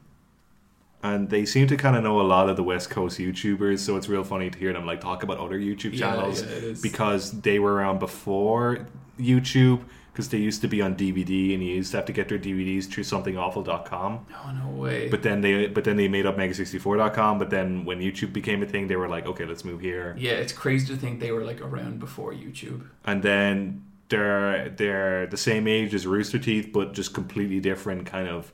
And 1.02 1.30
they 1.30 1.46
seem 1.46 1.68
to 1.68 1.78
kind 1.78 1.96
of 1.96 2.04
know 2.04 2.20
a 2.20 2.24
lot 2.24 2.50
of 2.50 2.58
the 2.58 2.64
West 2.64 2.90
Coast 2.90 3.20
YouTubers, 3.20 3.80
so 3.80 3.96
it's 3.96 4.10
real 4.10 4.24
funny 4.24 4.50
to 4.50 4.60
hear 4.60 4.74
them 4.74 4.86
like 4.86 5.00
talk 5.00 5.24
about 5.24 5.38
other 5.38 5.58
YouTube 5.58 5.98
channels 5.98 6.42
yeah, 6.42 6.50
is. 6.50 6.82
because 6.82 7.32
they 7.42 7.58
were 7.58 7.74
around 7.76 8.00
before 8.00 8.86
YouTube. 9.20 9.84
Because 10.12 10.30
they 10.30 10.40
used 10.40 10.60
to 10.64 10.68
be 10.68 10.82
on 10.82 10.96
DVD, 10.96 11.54
and 11.54 11.64
you 11.64 11.76
used 11.76 11.92
to 11.92 11.98
have 11.98 12.06
to 12.08 12.12
get 12.12 12.28
their 12.28 12.40
DVDs 12.40 12.90
through 12.90 13.04
somethingawful.com. 13.06 14.26
Oh 14.30 14.52
no 14.52 14.70
way. 14.76 15.08
But 15.08 15.24
then 15.24 15.40
they, 15.40 15.68
but 15.68 15.86
then 15.86 15.96
they 15.96 16.10
made 16.10 16.26
up 16.26 16.36
Mega64.com. 16.36 17.40
But 17.40 17.50
then 17.52 17.86
when 17.86 18.00
YouTube 18.02 18.34
became 18.34 18.62
a 18.62 18.66
thing, 18.66 18.88
they 18.88 18.98
were 18.98 19.08
like, 19.08 19.26
okay, 19.28 19.46
let's 19.46 19.64
move 19.64 19.80
here. 19.80 20.16
yeah, 20.20 20.32
it's 20.34 20.52
crazy 20.52 20.88
to 20.94 21.00
think 21.00 21.22
they 21.22 21.32
were 21.32 21.46
like 21.46 21.62
around 21.62 22.00
before 22.02 22.34
YouTube. 22.34 22.88
and 23.06 23.24
then 23.24 23.86
they're 24.10 24.70
they're 24.70 25.28
the 25.28 25.38
same 25.38 25.68
age 25.68 25.94
as 25.94 26.06
Rooster 26.06 26.40
Teeth, 26.40 26.72
but 26.74 26.94
just 26.94 27.14
completely 27.14 27.62
different 27.62 28.06
kind 28.06 28.28
of 28.28 28.52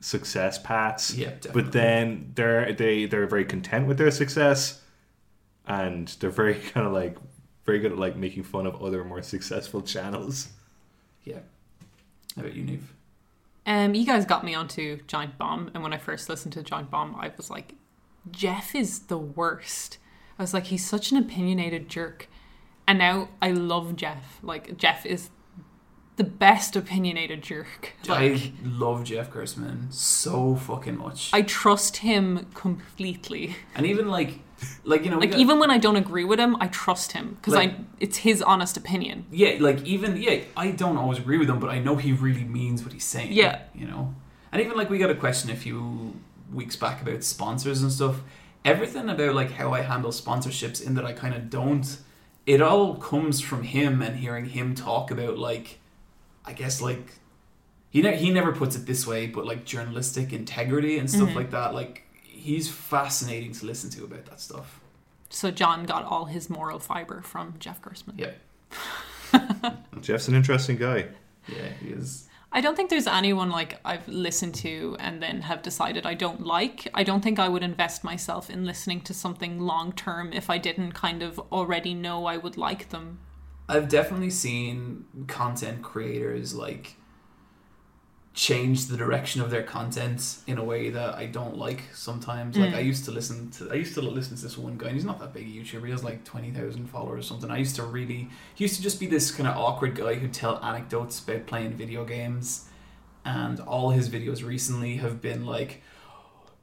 success 0.00 0.58
paths. 0.58 1.14
Yeah, 1.14 1.30
definitely. 1.30 1.62
But 1.62 1.72
then 1.72 2.32
they're 2.34 2.72
they 2.72 3.06
they're 3.06 3.26
very 3.26 3.44
content 3.44 3.86
with 3.86 3.98
their 3.98 4.10
success, 4.10 4.82
and 5.66 6.08
they're 6.20 6.30
very 6.30 6.54
kind 6.72 6.86
of 6.86 6.92
like 6.92 7.16
very 7.64 7.78
good 7.78 7.92
at 7.92 7.98
like 7.98 8.16
making 8.16 8.44
fun 8.44 8.66
of 8.66 8.82
other 8.82 9.04
more 9.04 9.22
successful 9.22 9.82
channels. 9.82 10.48
Yeah. 11.24 11.40
How 12.36 12.42
about 12.42 12.54
you, 12.54 12.64
Neve? 12.64 12.94
Um, 13.66 13.94
you 13.94 14.06
guys 14.06 14.24
got 14.24 14.44
me 14.44 14.54
onto 14.54 15.02
Giant 15.06 15.36
Bomb, 15.36 15.70
and 15.74 15.82
when 15.82 15.92
I 15.92 15.98
first 15.98 16.30
listened 16.30 16.54
to 16.54 16.62
Giant 16.62 16.90
Bomb, 16.90 17.14
I 17.16 17.30
was 17.36 17.50
like, 17.50 17.74
Jeff 18.30 18.74
is 18.74 19.00
the 19.00 19.18
worst. 19.18 19.98
I 20.38 20.42
was 20.42 20.54
like, 20.54 20.66
he's 20.66 20.86
such 20.86 21.10
an 21.10 21.18
opinionated 21.18 21.88
jerk, 21.88 22.28
and 22.86 22.98
now 22.98 23.28
I 23.42 23.50
love 23.50 23.96
Jeff. 23.96 24.38
Like 24.42 24.78
Jeff 24.78 25.04
is 25.04 25.28
the 26.18 26.24
best 26.24 26.76
opinionated 26.76 27.42
jerk. 27.42 27.94
Like 28.08 28.20
I 28.32 28.52
love 28.64 29.04
Jeff 29.04 29.30
Gerstmann 29.30 29.92
so 29.92 30.54
fucking 30.56 30.98
much. 30.98 31.30
I 31.32 31.42
trust 31.42 31.98
him 31.98 32.46
completely. 32.54 33.56
and 33.74 33.84
even 33.86 34.08
like, 34.08 34.40
like 34.84 35.04
you 35.04 35.10
know, 35.10 35.18
Like 35.18 35.30
got- 35.32 35.40
even 35.40 35.58
when 35.58 35.70
I 35.70 35.78
don't 35.78 35.96
agree 35.96 36.24
with 36.24 36.38
him, 36.38 36.56
I 36.60 36.66
trust 36.68 37.12
him 37.12 37.36
because 37.36 37.54
Like- 37.54 37.70
I 37.72 37.84
it's 38.00 38.18
his 38.18 38.42
honest 38.42 38.76
opinion. 38.76 39.26
yeah, 39.30 39.56
like 39.60 39.84
even 39.84 40.16
yeah, 40.16 40.40
I 40.56 40.70
don't 40.72 40.96
always 40.96 41.18
agree 41.18 41.38
with 41.38 41.48
him, 41.48 41.58
but 41.60 41.70
I 41.70 41.78
know 41.78 41.96
he 41.96 42.12
really 42.12 42.44
means 42.44 42.82
what 42.84 42.92
he's 42.92 43.04
saying. 43.04 43.32
Yeah. 43.32 43.60
you 43.74 43.86
know. 43.86 44.14
And 44.52 44.62
even 44.62 44.76
like 44.76 44.90
we 44.90 44.98
got 44.98 45.10
a 45.10 45.14
question 45.14 45.50
a 45.50 45.56
few 45.56 46.14
weeks 46.52 46.76
back 46.76 47.02
about 47.02 47.22
sponsors 47.24 47.82
and 47.82 47.92
stuff. 47.92 48.16
Everything 48.64 49.08
about 49.08 49.34
like 49.34 49.52
how 49.52 49.72
I 49.72 49.82
handle 49.82 50.10
sponsorships, 50.10 50.84
in 50.84 50.94
that 50.94 51.04
I 51.04 51.12
kind 51.12 51.34
of 51.34 51.48
don't. 51.50 51.98
It 52.46 52.62
all 52.62 52.94
comes 52.96 53.40
from 53.42 53.62
him 53.62 54.00
and 54.00 54.16
hearing 54.16 54.46
him 54.46 54.74
talk 54.74 55.10
about 55.10 55.38
like, 55.38 55.78
I 56.48 56.52
guess 56.54 56.80
like, 56.80 57.12
he 57.90 58.00
ne- 58.00 58.16
he 58.16 58.30
never 58.30 58.52
puts 58.52 58.74
it 58.74 58.86
this 58.86 59.06
way, 59.06 59.26
but 59.26 59.44
like 59.44 59.64
journalistic 59.64 60.32
integrity 60.32 60.98
and 60.98 61.10
stuff 61.10 61.28
mm-hmm. 61.28 61.38
like 61.38 61.50
that. 61.50 61.74
Like 61.74 62.04
he's 62.22 62.70
fascinating 62.70 63.52
to 63.52 63.66
listen 63.66 63.90
to 63.90 64.04
about 64.04 64.24
that 64.26 64.40
stuff. 64.40 64.80
So 65.28 65.50
John 65.50 65.84
got 65.84 66.04
all 66.04 66.24
his 66.24 66.48
moral 66.48 66.78
fiber 66.78 67.20
from 67.20 67.54
Jeff 67.58 67.82
Gerstmann. 67.82 68.18
Yeah, 68.18 69.72
Jeff's 70.00 70.28
an 70.28 70.34
interesting 70.34 70.76
guy. 70.76 71.08
yeah, 71.46 71.68
he 71.82 71.90
is. 71.90 72.28
I 72.50 72.62
don't 72.62 72.76
think 72.76 72.88
there's 72.88 73.06
anyone 73.06 73.50
like 73.50 73.78
I've 73.84 74.08
listened 74.08 74.54
to 74.56 74.96
and 74.98 75.22
then 75.22 75.42
have 75.42 75.60
decided 75.60 76.06
I 76.06 76.14
don't 76.14 76.46
like. 76.46 76.88
I 76.94 77.04
don't 77.04 77.22
think 77.22 77.38
I 77.38 77.48
would 77.48 77.62
invest 77.62 78.04
myself 78.04 78.48
in 78.48 78.64
listening 78.64 79.02
to 79.02 79.12
something 79.12 79.60
long 79.60 79.92
term 79.92 80.32
if 80.32 80.48
I 80.48 80.56
didn't 80.56 80.92
kind 80.92 81.22
of 81.22 81.38
already 81.52 81.92
know 81.92 82.24
I 82.24 82.38
would 82.38 82.56
like 82.56 82.88
them. 82.88 83.18
I've 83.68 83.88
definitely 83.88 84.30
seen 84.30 85.04
content 85.26 85.82
creators 85.82 86.54
like 86.54 86.94
change 88.38 88.86
the 88.86 88.96
direction 88.96 89.40
of 89.40 89.50
their 89.50 89.64
content 89.64 90.38
in 90.46 90.58
a 90.58 90.64
way 90.64 90.90
that 90.90 91.16
I 91.16 91.26
don't 91.26 91.58
like 91.58 91.82
sometimes. 91.92 92.56
Like 92.56 92.70
mm. 92.70 92.76
I 92.76 92.80
used 92.80 93.04
to 93.06 93.10
listen 93.10 93.50
to 93.52 93.68
I 93.70 93.74
used 93.74 93.94
to 93.94 94.00
listen 94.00 94.36
to 94.36 94.42
this 94.42 94.56
one 94.56 94.78
guy 94.78 94.86
and 94.86 94.94
he's 94.94 95.04
not 95.04 95.18
that 95.18 95.34
big 95.34 95.44
a 95.44 95.50
YouTuber, 95.50 95.86
he 95.86 95.90
has 95.90 96.04
like 96.04 96.24
twenty 96.24 96.52
thousand 96.52 96.86
followers 96.86 97.24
or 97.24 97.28
something. 97.28 97.50
I 97.50 97.58
used 97.58 97.76
to 97.76 97.82
really 97.82 98.28
he 98.54 98.64
used 98.64 98.76
to 98.76 98.82
just 98.82 99.00
be 99.00 99.06
this 99.06 99.32
kind 99.32 99.48
of 99.48 99.56
awkward 99.56 99.96
guy 99.96 100.14
who'd 100.14 100.32
tell 100.32 100.62
anecdotes 100.62 101.20
about 101.20 101.46
playing 101.46 101.72
video 101.72 102.04
games 102.04 102.68
and 103.24 103.60
all 103.60 103.90
his 103.90 104.08
videos 104.08 104.44
recently 104.44 104.96
have 104.96 105.20
been 105.20 105.44
like 105.44 105.82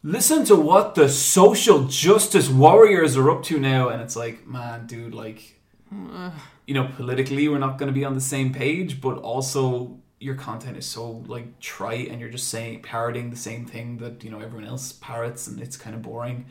listen 0.01 0.45
to 0.45 0.55
what 0.55 0.95
the 0.95 1.09
social 1.09 1.85
justice 1.85 2.49
warriors 2.49 3.17
are 3.17 3.29
up 3.29 3.43
to 3.43 3.59
now 3.59 3.89
and 3.89 4.01
it's 4.01 4.15
like 4.15 4.47
man 4.47 4.87
dude 4.87 5.13
like 5.13 5.59
you 6.67 6.73
know 6.73 6.89
politically 6.95 7.47
we're 7.47 7.57
not 7.59 7.77
going 7.77 7.87
to 7.87 7.93
be 7.93 8.05
on 8.05 8.13
the 8.13 8.21
same 8.21 8.53
page 8.53 8.99
but 9.01 9.17
also 9.19 9.97
your 10.19 10.35
content 10.35 10.77
is 10.77 10.85
so 10.85 11.23
like 11.27 11.59
trite 11.59 12.09
and 12.09 12.19
you're 12.19 12.29
just 12.29 12.47
saying 12.47 12.81
parroting 12.81 13.29
the 13.29 13.35
same 13.35 13.65
thing 13.65 13.97
that 13.97 14.23
you 14.23 14.31
know 14.31 14.39
everyone 14.39 14.67
else 14.67 14.93
parrots 14.93 15.47
and 15.47 15.61
it's 15.61 15.77
kind 15.77 15.95
of 15.95 16.01
boring 16.01 16.45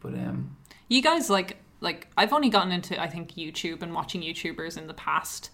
but 0.00 0.14
um 0.14 0.56
You 0.88 1.00
guys 1.02 1.30
like 1.30 1.56
like 1.80 2.08
I've 2.16 2.32
only 2.32 2.50
gotten 2.50 2.72
into 2.72 3.00
I 3.00 3.08
think 3.08 3.32
YouTube 3.32 3.82
and 3.82 3.94
watching 3.94 4.20
YouTubers 4.22 4.76
in 4.76 4.86
the 4.86 4.94
past 4.94 5.50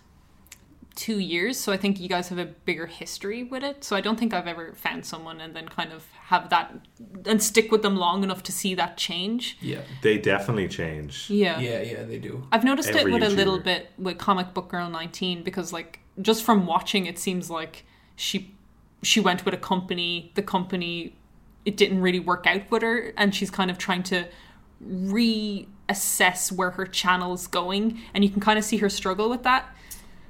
two 0.98 1.20
years, 1.20 1.60
so 1.60 1.72
I 1.72 1.76
think 1.76 2.00
you 2.00 2.08
guys 2.08 2.28
have 2.28 2.38
a 2.38 2.44
bigger 2.44 2.86
history 2.86 3.44
with 3.44 3.62
it. 3.62 3.84
So 3.84 3.94
I 3.94 4.00
don't 4.00 4.18
think 4.18 4.34
I've 4.34 4.48
ever 4.48 4.74
found 4.74 5.06
someone 5.06 5.40
and 5.40 5.54
then 5.54 5.68
kind 5.68 5.92
of 5.92 6.04
have 6.26 6.50
that 6.50 6.74
and 7.24 7.40
stick 7.40 7.70
with 7.70 7.82
them 7.82 7.94
long 7.94 8.24
enough 8.24 8.42
to 8.42 8.52
see 8.52 8.74
that 8.74 8.96
change. 8.96 9.56
yeah 9.60 9.82
They 10.02 10.18
definitely 10.18 10.66
change. 10.66 11.30
Yeah. 11.30 11.60
yeah 11.60 11.80
yeah 11.82 12.02
they 12.02 12.18
do 12.18 12.44
I've 12.50 12.64
noticed 12.64 12.90
Every 12.90 13.12
it 13.12 13.14
with 13.14 13.22
a 13.22 13.28
little 13.30 13.60
bit 13.60 13.90
with 13.96 14.18
Comic 14.18 14.52
Book 14.54 14.68
Girl 14.70 14.90
19 14.90 15.44
because 15.44 15.72
like 15.72 16.00
just 16.20 16.42
from 16.42 16.66
watching 16.66 17.06
it 17.06 17.16
seems 17.16 17.48
like 17.48 17.84
she 18.16 18.56
she 19.04 19.20
went 19.20 19.44
with 19.44 19.54
a 19.54 19.58
company, 19.58 20.32
the 20.34 20.42
company 20.42 21.16
it 21.64 21.76
didn't 21.76 22.00
really 22.00 22.20
work 22.20 22.44
out 22.48 22.68
with 22.72 22.82
her 22.82 23.12
and 23.16 23.32
she's 23.32 23.52
kind 23.52 23.70
of 23.70 23.78
trying 23.78 24.02
to 24.02 24.26
reassess 24.84 26.50
where 26.50 26.72
her 26.72 26.86
channel's 26.86 27.46
going 27.46 28.00
and 28.14 28.24
you 28.24 28.30
can 28.30 28.40
kind 28.40 28.58
of 28.58 28.64
see 28.64 28.78
her 28.78 28.88
struggle 28.88 29.30
with 29.30 29.44
that. 29.44 29.72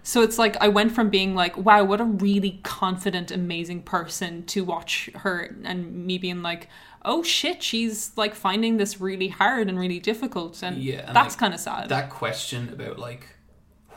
So 0.03 0.23
it's 0.23 0.39
like 0.39 0.57
I 0.61 0.69
went 0.69 0.93
from 0.93 1.11
being 1.11 1.35
like, 1.35 1.57
wow, 1.57 1.85
what 1.85 2.01
a 2.01 2.05
really 2.05 2.61
confident, 2.63 3.31
amazing 3.31 3.83
person 3.83 4.45
to 4.47 4.65
watch 4.65 5.11
her 5.17 5.55
and 5.65 6.07
me 6.07 6.19
being 6.19 6.43
like, 6.43 6.69
oh 7.05 7.23
shit, 7.23 7.63
she's 7.63 8.13
like 8.17 8.35
finding 8.35 8.77
this 8.77 9.01
really 9.01 9.29
hard 9.29 9.69
and 9.69 9.79
really 9.79 10.01
difficult. 10.01 10.63
And 10.63 10.79
Yeah, 10.79 11.07
and, 11.07 11.17
that's 11.17 11.35
like, 11.35 11.41
kind 11.41 11.55
of 11.55 11.61
sad. 11.61 11.89
that 11.89 12.11
question 12.11 12.69
about 12.73 12.99
like 12.99 13.27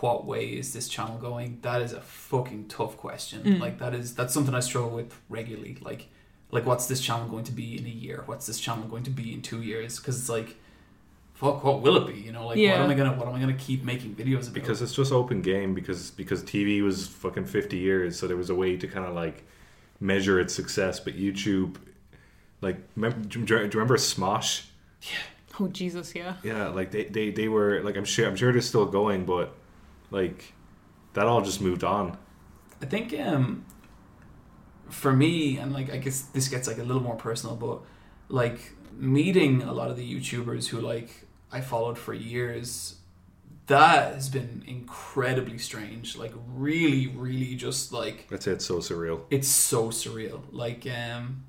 what 0.02 0.26
way 0.26 0.48
is 0.48 0.74
this 0.74 0.88
channel 0.88 1.18
going? 1.18 1.60
That 1.62 1.82
is 1.82 1.94
a 1.94 2.02
fucking 2.02 2.68
tough 2.68 2.98
question. 2.98 3.44
Mm. 3.44 3.60
Like 3.60 3.80
that 3.80 3.94
is 3.94 4.16
that's 4.16 4.34
something 4.34 4.56
i 4.56 4.60
struggle 4.60 4.90
with 4.92 5.16
regularly. 5.30 5.78
Like 5.82 6.10
like 6.50 6.66
what's 6.66 6.88
this 6.88 7.02
channel 7.02 7.28
going 7.28 7.46
to 7.46 7.52
be 7.52 7.78
in 7.78 7.86
a 7.86 7.90
year? 7.90 8.24
What's 8.26 8.48
this 8.48 8.60
channel 8.60 8.86
going 8.86 9.04
to 9.04 9.12
be 9.12 9.34
in 9.34 9.42
two 9.42 9.62
years? 9.62 9.98
Because 9.98 10.20
it's 10.20 10.30
like 10.30 10.58
fuck 11.42 11.64
what 11.64 11.82
will 11.82 11.98
it 11.98 12.14
be 12.14 12.20
you 12.22 12.32
know 12.32 12.46
like 12.46 12.56
what 12.56 12.82
am 12.86 12.90
i 12.90 12.94
gonna 12.94 13.14
what 13.18 13.28
am 13.28 13.34
i 13.34 13.40
gonna 13.40 13.54
keep 13.54 13.84
making 13.84 14.14
videos 14.14 14.44
about 14.44 14.54
Because 14.54 14.80
it's 14.84 14.94
just 14.94 15.12
open 15.12 15.42
game 15.42 15.74
because 15.74 16.12
because 16.12 16.44
TV 16.44 16.84
was 16.84 17.08
fucking 17.08 17.46
50 17.46 17.78
years, 17.78 18.20
so 18.20 18.28
there 18.28 18.38
was 18.38 18.52
a 18.52 18.56
way 18.56 18.78
to 18.78 18.88
kind 18.88 19.06
of 19.08 19.16
like 19.16 19.44
measure 20.00 20.40
its 20.40 20.54
success. 20.54 21.00
But 21.00 21.16
YouTube, 21.16 21.78
like, 22.62 22.78
remember, 22.96 23.18
do 23.28 23.40
you 23.40 23.46
do 23.46 23.54
you 23.56 23.70
remember 23.74 23.98
Smosh? 23.98 24.66
Yeah. 25.02 25.60
Oh 25.60 25.68
Jesus, 25.68 26.14
yeah. 26.14 26.36
Yeah, 26.44 26.68
like 26.68 26.92
they, 26.92 27.06
they, 27.06 27.32
they 27.32 27.48
were 27.48 27.82
like 27.82 27.98
I'm 27.98 28.06
sure 28.06 28.28
I'm 28.28 28.36
sure 28.36 28.52
they're 28.52 28.62
still 28.62 28.86
going, 28.86 29.26
but 29.26 29.56
like 30.12 30.54
that 31.14 31.26
all 31.26 31.42
just 31.42 31.62
moved 31.62 31.84
on. 31.84 32.18
I 32.82 32.86
think 32.86 33.20
um 33.20 33.66
for 34.90 35.14
me 35.14 35.58
and 35.58 35.74
like 35.74 35.92
I 35.92 35.98
guess 35.98 36.22
this 36.34 36.48
gets 36.50 36.68
like 36.68 36.78
a 36.78 36.84
little 36.84 37.02
more 37.02 37.16
personal 37.16 37.56
but 37.56 37.80
like 38.28 38.74
meeting 38.94 39.62
a 39.62 39.72
lot 39.72 39.90
of 39.90 39.96
the 39.96 40.16
YouTubers 40.16 40.68
who 40.68 40.82
like 40.82 41.28
I 41.52 41.62
followed 41.62 41.98
for 41.98 42.14
years. 42.14 42.96
That 43.68 44.16
has 44.16 44.28
been 44.28 44.64
incredibly 44.68 45.58
strange 45.58 46.18
like 46.18 46.34
really 46.48 47.08
really 47.08 47.56
just 47.56 47.94
like 47.94 48.28
That's 48.30 48.48
it. 48.48 48.62
So 48.62 48.78
surreal. 48.80 49.22
it's 49.30 49.48
so 49.48 49.90
surreal. 49.90 50.42
Like 50.52 50.86
um 50.88 51.44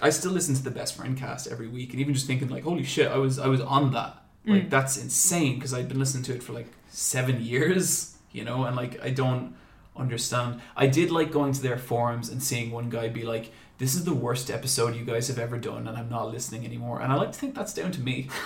I 0.00 0.10
still 0.10 0.32
listen 0.32 0.54
to 0.54 0.62
the 0.62 0.70
best 0.70 0.96
friend 0.96 1.16
cast 1.16 1.46
every 1.48 1.68
week 1.68 1.90
and 1.90 2.00
even 2.00 2.14
just 2.14 2.26
thinking 2.26 2.48
like 2.48 2.64
holy 2.64 2.84
shit 2.84 3.10
I 3.10 3.18
was 3.18 3.38
I 3.38 3.48
was 3.48 3.60
on 3.60 3.92
that. 3.92 4.22
Like 4.46 4.70
that's 4.70 4.96
insane 4.96 5.56
because 5.56 5.74
I'd 5.74 5.88
been 5.88 5.98
listening 5.98 6.22
to 6.24 6.34
it 6.34 6.42
for 6.42 6.52
like 6.52 6.68
7 6.90 7.42
years 7.42 8.16
you 8.30 8.44
know 8.44 8.64
and 8.64 8.76
like 8.76 9.02
I 9.04 9.10
don't 9.10 9.56
understand. 9.96 10.60
I 10.76 10.86
did 10.86 11.10
like 11.10 11.32
going 11.32 11.52
to 11.52 11.60
their 11.62 11.78
forums 11.78 12.28
and 12.28 12.42
seeing 12.42 12.70
one 12.70 12.88
guy 12.88 13.08
be 13.08 13.24
like 13.24 13.50
this 13.78 13.94
is 13.94 14.04
the 14.04 14.14
worst 14.14 14.50
episode 14.50 14.94
you 14.94 15.04
guys 15.04 15.28
have 15.28 15.38
ever 15.38 15.58
done 15.58 15.86
and 15.88 15.98
I'm 15.98 16.08
not 16.08 16.30
listening 16.30 16.64
anymore. 16.64 17.00
And 17.02 17.12
I 17.12 17.16
like 17.16 17.32
to 17.32 17.38
think 17.38 17.54
that's 17.54 17.74
down 17.74 17.92
to 17.92 18.00
me 18.00 18.28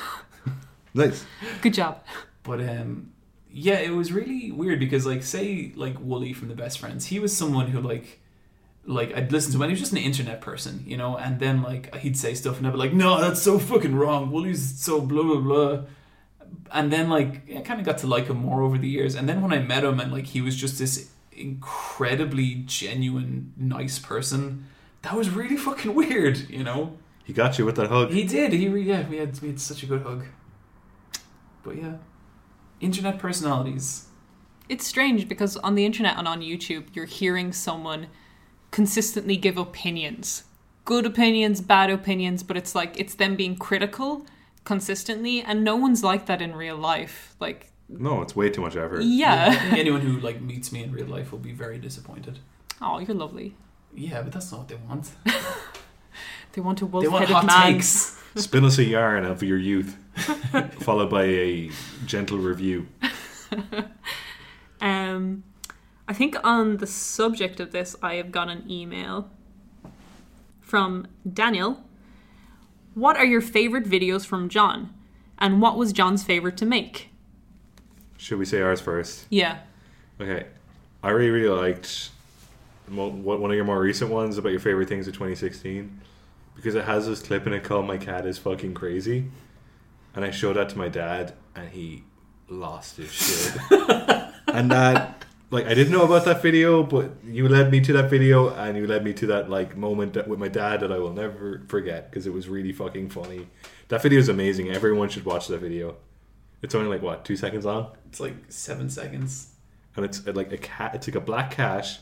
Nice. 0.95 1.25
Good 1.63 1.75
job. 1.75 2.05
but 2.43 2.61
um 2.61 3.13
yeah 3.53 3.79
it 3.79 3.91
was 3.91 4.13
really 4.13 4.51
weird 4.53 4.79
because 4.79 5.05
like 5.07 5.23
say 5.23 5.73
like 5.77 5.97
Woolie 5.99 6.35
from 6.35 6.49
the 6.49 6.55
best 6.55 6.79
friends 6.79 7.07
he 7.07 7.19
was 7.19 7.37
someone 7.37 7.67
who 7.69 7.81
like 7.81 8.21
like 8.87 9.13
I'd 9.15 9.31
listen 9.33 9.51
to 9.53 9.57
him 9.59 9.63
and 9.63 9.71
he 9.71 9.73
was 9.75 9.81
just 9.81 9.93
an 9.93 9.99
internet 9.99 10.41
person 10.41 10.85
you 10.87 10.97
know 10.97 11.17
and 11.17 11.39
then 11.41 11.61
like 11.63 11.95
he'd 11.97 12.17
say 12.17 12.35
stuff 12.35 12.59
and 12.59 12.67
I'd 12.67 12.73
be 12.73 12.79
like 12.79 12.93
no 12.93 13.21
that's 13.21 13.43
so 13.43 13.59
fucking 13.59 13.95
wrong 13.95 14.31
Woolie's 14.31 14.81
so 14.81 15.01
blah 15.01 15.23
blah 15.23 15.41
blah 15.41 15.83
and 16.73 16.93
then 16.93 17.09
like 17.11 17.43
I 17.55 17.61
kind 17.61 17.81
of 17.81 17.87
got 17.87 17.99
to 17.99 18.07
like 18.07 18.27
him 18.29 18.39
more 18.39 18.63
over 18.63 18.79
the 18.79 18.89
years 18.89 19.15
and 19.17 19.29
then 19.29 19.43
when 19.43 19.53
I 19.53 19.59
met 19.59 19.85
him 19.85 19.99
and 20.01 20.11
like 20.13 20.27
he 20.27 20.41
was 20.41 20.57
just 20.57 20.79
this 20.79 21.11
incredibly 21.33 22.55
genuine 22.67 23.53
nice 23.57 23.99
person 23.99 24.67
that 25.03 25.15
was 25.15 25.29
really 25.31 25.57
fucking 25.57 25.95
weird 25.95 26.49
you 26.49 26.63
know 26.65 26.97
He 27.25 27.33
got 27.33 27.59
you 27.59 27.65
with 27.67 27.77
that 27.77 27.89
hug. 27.89 28.11
he 28.13 28.25
did. 28.25 28.53
He 28.53 28.69
re- 28.69 28.83
yeah, 28.83 29.09
we 29.09 29.17
had 29.19 29.39
we 29.41 29.49
had 29.49 29.61
such 29.61 29.83
a 29.83 29.87
good 29.87 30.03
hug. 30.03 30.25
But 31.63 31.77
yeah, 31.77 31.95
internet 32.81 33.19
personalities. 33.19 34.07
It's 34.69 34.87
strange 34.87 35.29
because 35.29 35.57
on 35.59 35.75
the 35.75 35.85
internet 35.85 36.17
and 36.17 36.29
on 36.29 36.41
YouTube, 36.41 36.95
you're 36.95 37.05
hearing 37.07 37.53
someone 37.53 38.07
consistently 38.71 39.37
give 39.37 39.57
opinions. 39.59 40.45
Good 40.85 41.05
opinions, 41.07 41.61
bad 41.61 41.91
opinions, 41.91 42.43
but 42.43 42.57
it's 42.57 42.75
like 42.75 42.99
it's 42.99 43.15
them 43.15 43.37
being 43.37 43.57
critical 43.57 44.27
consistently 44.65 45.41
and 45.41 45.65
no 45.65 45.75
one's 45.77 46.05
like 46.05 46.27
that 46.27 46.41
in 46.41 46.55
real 46.55 46.77
life. 46.77 47.35
Like 47.41 47.73
No, 47.89 48.23
it's 48.23 48.37
way 48.37 48.49
too 48.51 48.61
much 48.61 48.77
effort. 48.77 49.01
I 49.01 49.05
yeah. 49.05 49.71
anyone 49.77 50.01
who 50.03 50.19
like 50.21 50.41
meets 50.41 50.71
me 50.73 50.83
in 50.85 50.93
real 50.93 51.07
life 51.07 51.33
will 51.33 51.39
be 51.41 51.53
very 51.53 51.79
disappointed. 51.79 52.39
oh, 52.81 52.99
you're 53.01 53.15
lovely. 53.15 53.57
Yeah, 53.95 54.23
but 54.23 54.33
that's 54.33 54.51
not 54.53 54.59
what 54.59 54.69
they 54.69 54.77
want. 54.77 55.11
They 56.53 56.61
want 56.61 56.83
a 56.83 56.85
They 56.85 56.91
wolf-headed 56.91 57.47
man. 57.47 57.75
takes. 57.75 58.21
Spin 58.35 58.65
us 58.65 58.79
a 58.79 58.85
yarn 58.85 59.25
of 59.25 59.41
your 59.43 59.59
youth, 59.59 59.97
followed 60.81 61.11
by 61.11 61.25
a 61.25 61.71
gentle 62.07 62.39
review. 62.39 62.87
Um, 64.81 65.45
I 66.09 66.13
think 66.13 66.37
on 66.43 66.79
the 66.79 66.87
subject 66.87 67.61
of 67.61 67.73
this, 67.73 67.95
I 68.03 68.15
have 68.15 68.33
got 68.33 68.49
an 68.49 68.65
email 68.69 69.31
from 70.61 71.07
Daniel. 71.31 71.85
What 72.95 73.17
are 73.17 73.25
your 73.25 73.41
favorite 73.41 73.85
videos 73.85 74.25
from 74.27 74.49
John? 74.49 74.93
And 75.39 75.61
what 75.63 75.77
was 75.77 75.93
John's 75.93 76.23
favorite 76.23 76.57
to 76.59 76.67
make? 76.67 77.11
Should 78.17 78.39
we 78.39 78.45
say 78.45 78.61
ours 78.61 78.81
first? 78.81 79.27
Yeah. 79.31 79.59
Okay, 80.21 80.47
I 81.03 81.11
really 81.11 81.31
really 81.31 81.49
liked 81.49 82.11
one 82.89 83.51
of 83.51 83.55
your 83.55 83.65
more 83.65 83.81
recent 83.81 84.11
ones 84.11 84.37
about 84.37 84.51
your 84.51 84.61
favorite 84.61 84.89
things 84.89 85.07
of 85.07 85.15
2016 85.15 86.01
because 86.57 86.75
it 86.75 86.85
has 86.85 87.07
this 87.07 87.23
clip 87.23 87.47
in 87.47 87.55
it 87.55 87.63
called 87.65 87.87
"My 87.87 87.97
cat 87.97 88.27
is 88.27 88.37
fucking 88.37 88.75
crazy," 88.75 89.31
and 90.15 90.25
I 90.25 90.31
showed 90.31 90.57
that 90.57 90.69
to 90.71 90.79
my 90.79 90.89
dad, 90.89 91.35
and 91.55 91.69
he 91.71 92.05
lost 92.49 92.97
his 92.97 93.13
shit. 93.13 93.57
and 94.49 94.71
that, 94.71 95.25
like, 95.51 95.67
I 95.67 95.75
didn't 95.75 95.93
know 95.93 96.05
about 96.05 96.25
that 96.25 96.43
video, 96.43 96.83
but 96.83 97.13
you 97.25 97.49
led 97.49 97.71
me 97.71 97.81
to 97.81 97.93
that 97.95 98.11
video, 98.11 98.51
and 98.55 98.77
you 98.77 98.87
led 98.87 99.05
me 99.05 99.13
to 99.15 99.27
that 99.27 99.49
like 99.51 99.77
moment 99.77 100.15
that, 100.15 100.29
with 100.29 100.39
my 100.39 100.49
dad 100.49 100.81
that 100.81 100.93
I 100.93 100.99
will 100.99 101.13
never 101.13 101.63
forget 101.69 102.11
because 102.11 102.27
it 102.27 102.33
was 102.33 102.49
really 102.49 102.73
fucking 102.73 103.11
funny. 103.11 103.49
That 103.89 104.03
video 104.03 104.19
is 104.19 104.29
amazing. 104.29 104.71
Everyone 104.71 105.09
should 105.09 105.25
watch 105.25 105.49
that 105.49 105.59
video. 105.59 105.97
It's 106.63 106.75
only 106.75 106.89
like 106.91 107.03
what 107.03 107.25
two 107.25 107.37
seconds 107.37 107.65
long 107.65 107.93
It's 108.07 108.21
like 108.21 108.35
seven 108.49 108.91
seconds. 108.91 109.49
and 109.97 110.05
it's 110.05 110.27
uh, 110.27 110.33
like 110.35 110.53
a 110.53 110.59
cat. 110.59 110.95
It's 110.95 111.09
like 111.09 111.15
a 111.17 111.21
black 111.21 111.53
cat 111.53 111.99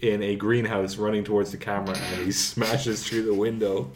in 0.00 0.22
a 0.22 0.34
greenhouse 0.34 0.96
running 0.96 1.24
towards 1.24 1.50
the 1.52 1.56
camera, 1.56 1.96
and 1.96 2.24
he 2.24 2.32
smashes 2.50 3.06
through 3.06 3.22
the 3.22 3.34
window. 3.34 3.92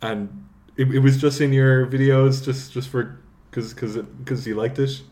and 0.00 0.47
it, 0.78 0.94
it 0.94 1.00
was 1.00 1.16
just 1.18 1.40
in 1.40 1.52
your 1.52 1.86
videos, 1.86 2.42
just 2.42 2.72
just 2.72 2.88
for 2.88 3.18
because 3.50 3.74
because 3.74 3.96
because 3.96 4.46
you 4.46 4.54
liked 4.54 4.78
it. 4.78 5.02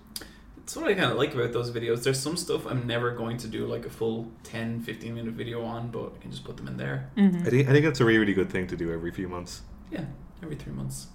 That's 0.56 0.76
what 0.76 0.88
I 0.88 0.94
kind 0.94 1.10
of 1.10 1.18
like 1.18 1.34
about 1.34 1.52
those 1.52 1.70
videos. 1.70 2.02
There's 2.02 2.18
some 2.18 2.36
stuff 2.36 2.66
I'm 2.66 2.86
never 2.86 3.12
going 3.12 3.36
to 3.38 3.46
do 3.46 3.66
like 3.66 3.86
a 3.86 3.90
full 3.90 4.32
10, 4.42 4.80
15 4.80 5.14
minute 5.14 5.34
video 5.34 5.62
on, 5.62 5.90
but 5.90 6.14
I 6.16 6.18
can 6.18 6.30
just 6.32 6.42
put 6.42 6.56
them 6.56 6.66
in 6.66 6.76
there. 6.76 7.10
Mm-hmm. 7.16 7.46
I 7.46 7.50
think 7.50 7.68
I 7.68 7.72
think 7.72 7.84
that's 7.84 8.00
a 8.00 8.04
really 8.04 8.18
really 8.18 8.34
good 8.34 8.50
thing 8.50 8.66
to 8.68 8.76
do 8.76 8.92
every 8.92 9.10
few 9.10 9.28
months. 9.28 9.62
Yeah, 9.90 10.04
every 10.42 10.56
three 10.56 10.72
months. 10.72 11.08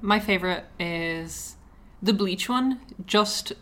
My 0.00 0.20
favorite 0.20 0.64
is 0.78 1.56
the 2.02 2.12
bleach 2.12 2.48
one, 2.48 2.80
just 3.04 3.52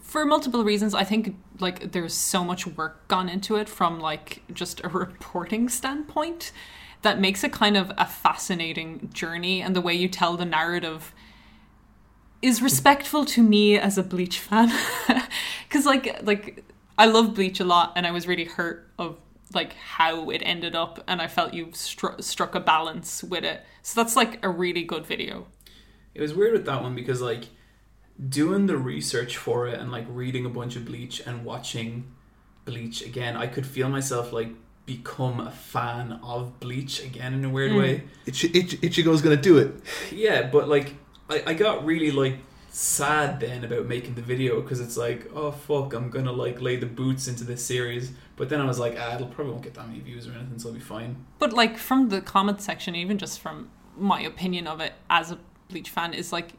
for 0.00 0.24
multiple 0.24 0.64
reasons. 0.64 0.94
I 0.94 1.04
think 1.04 1.36
like 1.60 1.92
there's 1.92 2.14
so 2.14 2.42
much 2.42 2.66
work 2.66 3.06
gone 3.08 3.28
into 3.28 3.56
it 3.56 3.68
from 3.68 4.00
like 4.00 4.42
just 4.52 4.82
a 4.82 4.88
reporting 4.88 5.68
standpoint 5.68 6.52
that 7.04 7.20
makes 7.20 7.44
it 7.44 7.52
kind 7.52 7.76
of 7.76 7.92
a 7.96 8.06
fascinating 8.06 9.08
journey 9.12 9.62
and 9.62 9.76
the 9.76 9.80
way 9.80 9.94
you 9.94 10.08
tell 10.08 10.36
the 10.36 10.44
narrative 10.44 11.14
is 12.42 12.60
respectful 12.60 13.24
to 13.24 13.42
me 13.42 13.78
as 13.78 13.96
a 13.96 14.02
bleach 14.02 14.38
fan 14.38 14.70
cuz 15.70 15.86
like 15.86 16.20
like 16.22 16.64
I 16.98 17.06
love 17.06 17.34
bleach 17.34 17.60
a 17.60 17.64
lot 17.64 17.92
and 17.96 18.06
I 18.06 18.10
was 18.10 18.26
really 18.26 18.44
hurt 18.44 18.90
of 18.98 19.16
like 19.54 19.74
how 19.74 20.30
it 20.30 20.42
ended 20.44 20.74
up 20.74 21.02
and 21.06 21.22
I 21.22 21.28
felt 21.28 21.54
you 21.54 21.66
stru- 21.66 22.22
struck 22.22 22.54
a 22.54 22.60
balance 22.60 23.22
with 23.22 23.44
it. 23.44 23.64
So 23.82 24.00
that's 24.00 24.16
like 24.16 24.44
a 24.44 24.48
really 24.48 24.82
good 24.82 25.06
video. 25.06 25.46
It 26.14 26.20
was 26.20 26.34
weird 26.34 26.52
with 26.52 26.66
that 26.66 26.82
one 26.82 26.94
because 26.94 27.20
like 27.20 27.44
doing 28.28 28.66
the 28.66 28.76
research 28.76 29.36
for 29.36 29.66
it 29.66 29.78
and 29.78 29.90
like 29.90 30.06
reading 30.08 30.44
a 30.44 30.48
bunch 30.48 30.76
of 30.76 30.84
Bleach 30.84 31.20
and 31.26 31.44
watching 31.44 32.12
Bleach 32.64 33.02
again, 33.02 33.36
I 33.36 33.46
could 33.46 33.66
feel 33.66 33.88
myself 33.88 34.32
like 34.32 34.50
become 34.86 35.40
a 35.40 35.50
fan 35.50 36.20
of 36.22 36.60
Bleach 36.60 37.02
again 37.02 37.32
in 37.34 37.44
a 37.44 37.48
weird 37.50 37.72
Mm. 37.72 37.78
way. 37.78 38.02
Itch, 38.26 38.44
Itch, 38.44 38.80
Ichigo's 38.82 39.22
gonna 39.22 39.36
do 39.36 39.56
it. 39.58 39.74
Yeah, 40.12 40.48
but 40.50 40.68
like 40.68 40.94
I, 41.30 41.42
I 41.46 41.54
got 41.54 41.84
really 41.84 42.10
like 42.10 42.36
sad 42.70 43.38
then 43.40 43.62
about 43.64 43.86
making 43.86 44.14
the 44.14 44.20
video 44.22 44.60
because 44.60 44.80
it's 44.80 44.96
like 44.96 45.30
oh 45.34 45.52
fuck 45.52 45.94
I'm 45.94 46.10
gonna 46.10 46.32
like 46.32 46.60
lay 46.60 46.74
the 46.76 46.86
boots 46.86 47.28
into 47.28 47.44
this 47.44 47.64
series 47.64 48.10
but 48.34 48.48
then 48.48 48.60
I 48.60 48.64
was 48.64 48.80
like 48.80 48.96
ah 48.98 49.14
it'll 49.14 49.28
probably 49.28 49.52
won't 49.52 49.62
get 49.62 49.74
that 49.74 49.86
many 49.86 50.00
views 50.00 50.26
or 50.26 50.32
anything 50.32 50.58
so 50.58 50.68
it'll 50.70 50.78
be 50.78 50.84
fine 50.84 51.24
But 51.38 51.52
like 51.52 51.78
from 51.78 52.08
the 52.08 52.20
comment 52.20 52.60
section, 52.60 52.96
even 52.96 53.16
just 53.16 53.38
from 53.40 53.70
my 53.96 54.20
opinion 54.22 54.66
of 54.66 54.80
it 54.80 54.94
as 55.08 55.30
a 55.30 55.38
Bleach 55.68 55.88
fan, 55.88 56.12
is 56.14 56.32
like 56.32 56.54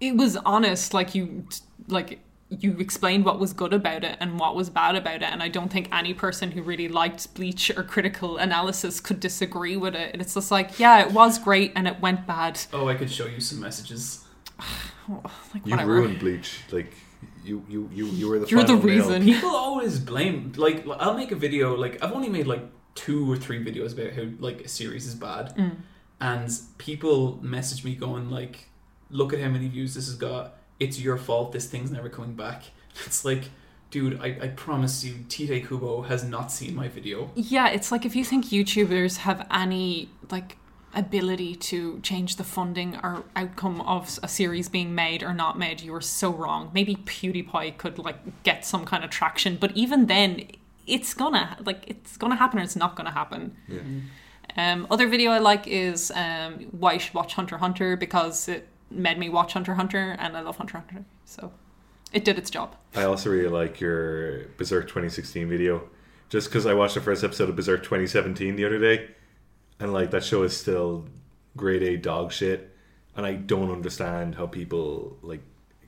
it 0.00 0.16
was 0.16 0.36
honest. 0.38 0.94
Like 0.94 1.14
you, 1.14 1.46
like 1.88 2.20
you 2.50 2.78
explained 2.78 3.24
what 3.24 3.38
was 3.38 3.52
good 3.52 3.72
about 3.74 4.04
it 4.04 4.16
and 4.20 4.38
what 4.38 4.54
was 4.56 4.70
bad 4.70 4.96
about 4.96 5.16
it, 5.16 5.30
and 5.30 5.42
I 5.42 5.48
don't 5.48 5.70
think 5.70 5.88
any 5.92 6.14
person 6.14 6.50
who 6.52 6.62
really 6.62 6.88
liked 6.88 7.34
Bleach 7.34 7.70
or 7.76 7.82
critical 7.82 8.38
analysis 8.38 9.00
could 9.00 9.20
disagree 9.20 9.76
with 9.76 9.94
it. 9.94 10.12
And 10.12 10.22
it's 10.22 10.34
just 10.34 10.50
like, 10.50 10.78
yeah, 10.78 11.00
it 11.06 11.12
was 11.12 11.38
great 11.38 11.72
and 11.76 11.86
it 11.86 12.00
went 12.00 12.26
bad. 12.26 12.58
oh 12.72 12.88
I 12.88 12.94
could 12.94 13.10
show 13.10 13.26
you 13.26 13.40
some 13.40 13.60
messages 13.60 14.24
Oh, 14.60 15.22
like 15.54 15.66
You 15.66 15.72
whatever. 15.72 15.92
ruined 15.92 16.18
Bleach. 16.20 16.60
Like 16.72 16.92
you 17.44 17.64
you 17.68 17.88
you 17.92 18.06
you 18.06 18.28
were 18.28 18.38
the 18.38 18.46
You're 18.46 18.62
the 18.62 18.68
final 18.68 18.84
nail. 18.86 18.96
reason. 18.96 19.22
people 19.24 19.50
always 19.50 19.98
blame 19.98 20.52
like 20.56 20.86
I'll 20.98 21.14
make 21.14 21.32
a 21.32 21.36
video 21.36 21.76
like 21.76 22.02
I've 22.02 22.12
only 22.12 22.28
made 22.28 22.46
like 22.46 22.62
two 22.94 23.30
or 23.30 23.36
three 23.36 23.64
videos 23.64 23.92
about 23.98 24.12
how 24.14 24.24
like 24.38 24.60
a 24.62 24.68
series 24.68 25.06
is 25.06 25.14
bad 25.14 25.54
Mm. 25.56 25.76
and 26.20 26.50
people 26.78 27.38
message 27.42 27.84
me 27.84 27.94
going 27.94 28.28
like 28.30 28.68
look 29.10 29.32
at 29.32 29.40
how 29.40 29.48
many 29.48 29.68
views 29.68 29.94
this 29.94 30.06
has 30.06 30.16
got 30.16 30.56
it's 30.80 31.00
your 31.00 31.16
fault 31.16 31.52
this 31.52 31.66
thing's 31.66 31.90
never 31.90 32.08
coming 32.08 32.34
back 32.34 32.64
it's 33.06 33.24
like 33.24 33.50
dude 33.90 34.20
I, 34.20 34.36
I 34.42 34.48
promise 34.48 35.04
you 35.04 35.24
Tite 35.28 35.66
Kubo 35.66 36.02
has 36.02 36.24
not 36.24 36.52
seen 36.52 36.74
my 36.74 36.88
video 36.88 37.30
Yeah, 37.34 37.68
it's 37.68 37.90
like 37.90 38.04
if 38.04 38.14
you 38.14 38.24
think 38.24 38.46
YouTubers 38.46 39.18
have 39.18 39.46
any 39.50 40.10
like 40.30 40.58
ability 40.94 41.54
to 41.54 42.00
change 42.00 42.36
the 42.36 42.44
funding 42.44 42.96
or 43.02 43.24
outcome 43.36 43.80
of 43.82 44.18
a 44.22 44.28
series 44.28 44.68
being 44.68 44.94
made 44.94 45.22
or 45.22 45.32
not 45.32 45.58
made, 45.58 45.80
you 45.80 45.94
are 45.94 46.00
so 46.00 46.30
wrong. 46.30 46.70
Maybe 46.72 46.96
PewDiePie 46.96 47.78
could 47.78 47.98
like 47.98 48.42
get 48.42 48.64
some 48.64 48.84
kind 48.84 49.04
of 49.04 49.10
traction, 49.10 49.56
but 49.56 49.76
even 49.76 50.06
then, 50.06 50.46
it's 50.86 51.12
gonna 51.14 51.58
like 51.64 51.84
it's 51.86 52.16
gonna 52.16 52.36
happen 52.36 52.58
or 52.58 52.62
it's 52.62 52.76
not 52.76 52.96
gonna 52.96 53.12
happen. 53.12 53.56
Yeah. 53.68 53.80
Um, 54.56 54.86
other 54.90 55.06
video 55.06 55.30
I 55.30 55.38
like 55.38 55.66
is 55.66 56.10
um, 56.14 56.66
why 56.72 56.94
you 56.94 56.98
should 56.98 57.14
watch 57.14 57.34
Hunter 57.34 57.58
Hunter 57.58 57.96
because 57.96 58.48
it 58.48 58.66
made 58.90 59.18
me 59.18 59.28
watch 59.28 59.52
Hunter 59.52 59.74
Hunter 59.74 60.16
and 60.18 60.36
I 60.36 60.40
love 60.40 60.56
Hunter 60.56 60.78
Hunter, 60.78 61.04
so 61.24 61.52
it 62.12 62.24
did 62.24 62.38
its 62.38 62.50
job. 62.50 62.74
I 62.94 63.04
also 63.04 63.30
really 63.30 63.48
like 63.48 63.80
your 63.80 64.46
Berserk 64.56 64.84
2016 64.88 65.48
video, 65.48 65.88
just 66.28 66.48
because 66.48 66.66
I 66.66 66.74
watched 66.74 66.94
the 66.94 67.00
first 67.00 67.22
episode 67.24 67.48
of 67.48 67.56
Berserk 67.56 67.82
2017 67.82 68.56
the 68.56 68.64
other 68.64 68.78
day, 68.78 69.10
and 69.78 69.92
like 69.92 70.10
that 70.10 70.24
show 70.24 70.42
is 70.42 70.56
still 70.56 71.06
grade 71.56 71.82
A 71.82 71.96
dog 71.96 72.32
shit, 72.32 72.74
and 73.16 73.26
I 73.26 73.34
don't 73.34 73.70
understand 73.70 74.36
how 74.36 74.46
people 74.46 75.18
like 75.22 75.42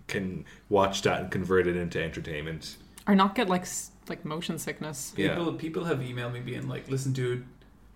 can 0.08 0.44
watch 0.68 1.02
that 1.02 1.20
and 1.20 1.30
convert 1.30 1.66
it 1.66 1.76
into 1.76 2.02
entertainment. 2.02 2.76
Or 3.06 3.14
not 3.14 3.34
get 3.34 3.48
like 3.48 3.66
like 4.08 4.24
motion 4.24 4.58
sickness. 4.58 5.14
Yeah. 5.16 5.28
people 5.28 5.52
people 5.54 5.84
have 5.84 5.98
emailed 5.98 6.32
me 6.32 6.40
being 6.40 6.68
like 6.68 6.90
listen 6.90 7.12
dude 7.12 7.46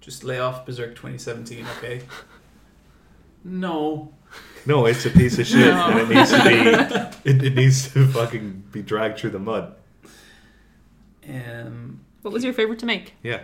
just 0.01 0.23
lay 0.23 0.39
off 0.39 0.65
Berserk 0.65 0.95
2017 0.95 1.67
okay 1.79 2.03
no 3.45 4.13
No, 4.67 4.87
it's 4.87 5.05
a 5.07 5.11
piece 5.11 5.39
of 5.39 5.47
shit, 5.47 5.67
No. 5.75 5.87
and 5.91 6.01
it 6.01 6.09
needs 6.15 6.31
to 6.31 6.43
be 6.43 7.31
it, 7.31 7.43
it 7.45 7.55
needs 7.55 7.93
to 7.93 8.07
fucking 8.09 8.65
be 8.73 8.83
dragged 8.83 9.19
through 9.19 9.31
the 9.31 9.39
mud. 9.39 9.75
um 11.29 12.01
What 12.23 12.33
was 12.33 12.45
your 12.45 12.53
favorite 12.55 12.79
to 12.81 12.87
make? 12.87 13.15
Yeah, 13.23 13.43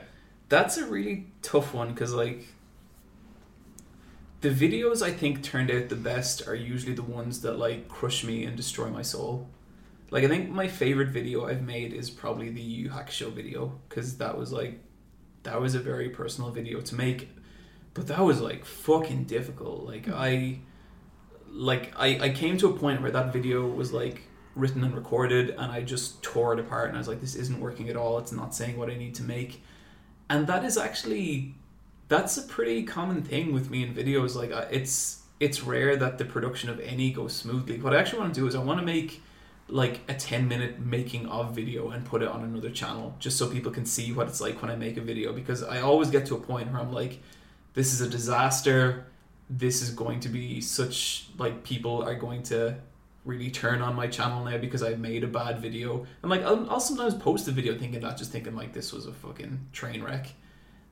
That's 0.49 0.77
a 0.79 0.87
really 0.87 1.27
tough 1.43 1.75
one 1.75 1.89
because, 1.93 2.13
like, 2.15 2.47
the 4.41 4.49
videos 4.51 5.03
I 5.03 5.13
think 5.13 5.43
turned 5.43 5.71
out 5.71 5.89
the 5.91 5.97
best 5.97 6.47
are 6.49 6.55
usually 6.55 6.95
the 6.95 7.03
ones 7.03 7.43
that 7.43 7.59
like 7.59 7.89
crush 7.89 8.25
me 8.25 8.45
and 8.45 8.57
destroy 8.57 8.89
my 8.89 9.03
soul. 9.03 9.49
Like, 10.11 10.25
I 10.25 10.29
think 10.29 10.51
my 10.51 10.67
favorite 10.67 11.09
video 11.11 11.47
I've 11.47 11.63
made 11.63 11.93
is 11.93 12.11
probably 12.11 12.49
the 12.49 12.61
Yu 12.63 12.85
Yu 12.85 12.91
Hakusho 12.91 13.31
video 13.33 13.79
because 13.89 14.17
that 14.19 14.37
was 14.37 14.51
like 14.53 14.81
that 15.43 15.61
was 15.61 15.75
a 15.75 15.79
very 15.81 16.09
personal 16.09 16.51
video 16.51 16.81
to 16.81 16.95
make, 16.95 17.29
but 17.95 18.07
that 18.09 18.21
was 18.21 18.41
like 18.41 18.65
fucking 18.65 19.25
difficult. 19.25 19.85
Like 19.87 20.09
I, 20.09 20.61
like 21.51 21.93
I, 21.97 22.19
I 22.21 22.29
came 22.31 22.57
to 22.59 22.69
a 22.69 22.73
point 22.73 23.03
where 23.03 23.11
that 23.11 23.33
video 23.33 23.67
was 23.67 23.93
like 23.93 24.23
written 24.55 24.85
and 24.85 24.95
recorded, 24.95 25.51
and 25.51 25.73
I 25.73 25.83
just 25.83 26.23
tore 26.23 26.53
it 26.53 26.59
apart, 26.59 26.89
and 26.89 26.97
I 26.97 27.01
was 27.01 27.09
like, 27.09 27.21
this 27.21 27.35
isn't 27.35 27.61
working 27.61 27.89
at 27.89 27.97
all. 27.97 28.19
It's 28.19 28.33
not 28.33 28.55
saying 28.55 28.77
what 28.77 28.91
I 28.91 28.97
need 28.97 29.15
to 29.17 29.23
make. 29.23 29.63
And 30.29 30.47
that 30.47 30.65
is 30.65 30.77
actually 30.77 31.55
that's 32.09 32.37
a 32.37 32.43
pretty 32.43 32.83
common 32.85 33.23
thing 33.23 33.53
with 33.53 33.71
me 33.71 33.83
in 33.83 33.95
videos. 33.95 34.35
Like 34.35 34.51
it's 34.71 35.21
it's 35.41 35.63
rare 35.63 35.97
that 35.97 36.19
the 36.19 36.25
production 36.25 36.69
of 36.69 36.79
any 36.81 37.11
goes 37.11 37.35
smoothly. 37.35 37.81
What 37.81 37.95
i 37.95 37.99
actually 37.99 38.21
want 38.21 38.35
to 38.35 38.41
do 38.41 38.47
is 38.47 38.55
i 38.55 38.63
want 38.63 38.79
to 38.79 38.87
make 38.87 39.23
like 39.69 40.01
a 40.09 40.15
10 40.15 40.49
minute 40.49 40.81
making 40.81 41.27
of 41.27 41.55
video 41.55 41.91
and 41.91 42.05
put 42.05 42.23
it 42.23 42.29
on 42.29 42.43
another 42.43 42.71
channel 42.71 43.15
just 43.19 43.39
so 43.39 43.49
people 43.49 43.71
can 43.71 43.87
see 43.87 44.13
what 44.13 44.27
it's 44.29 44.41
like 44.41 44.61
when 44.61 44.71
i 44.71 44.77
make 44.77 44.97
a 44.97 45.01
video 45.01 45.33
because 45.33 45.63
i 45.63 45.81
always 45.81 46.11
get 46.11 46.27
to 46.27 46.35
a 46.35 46.41
point 46.41 46.71
where 46.73 46.81
i'm 46.81 46.93
like 46.93 47.21
this 47.75 47.93
is 47.93 48.01
a 48.01 48.09
disaster 48.09 49.07
this 49.51 49.83
is 49.83 49.91
going 49.91 50.21
to 50.21 50.29
be 50.29 50.61
such 50.61 51.27
like 51.37 51.65
people 51.65 52.03
are 52.03 52.15
going 52.15 52.43
to 52.45 52.77
really 53.25 53.51
turn 53.51 53.83
on 53.83 53.95
my 53.95 54.07
channel 54.07 54.45
now 54.45 54.57
because 54.57 54.83
I 54.83 54.95
made 54.95 55.25
a 55.25 55.27
bad 55.27 55.59
video. 55.59 56.07
And 56.23 56.31
like 56.31 56.43
I'll, 56.43 56.71
I'll 56.71 56.81
sometimes 56.81 57.15
post 57.15 57.49
a 57.49 57.51
video 57.51 57.77
thinking 57.77 58.01
that, 58.01 58.17
just 58.17 58.31
thinking 58.31 58.55
like 58.55 58.73
this 58.73 58.93
was 58.93 59.07
a 59.07 59.13
fucking 59.13 59.69
train 59.73 60.03
wreck. 60.03 60.29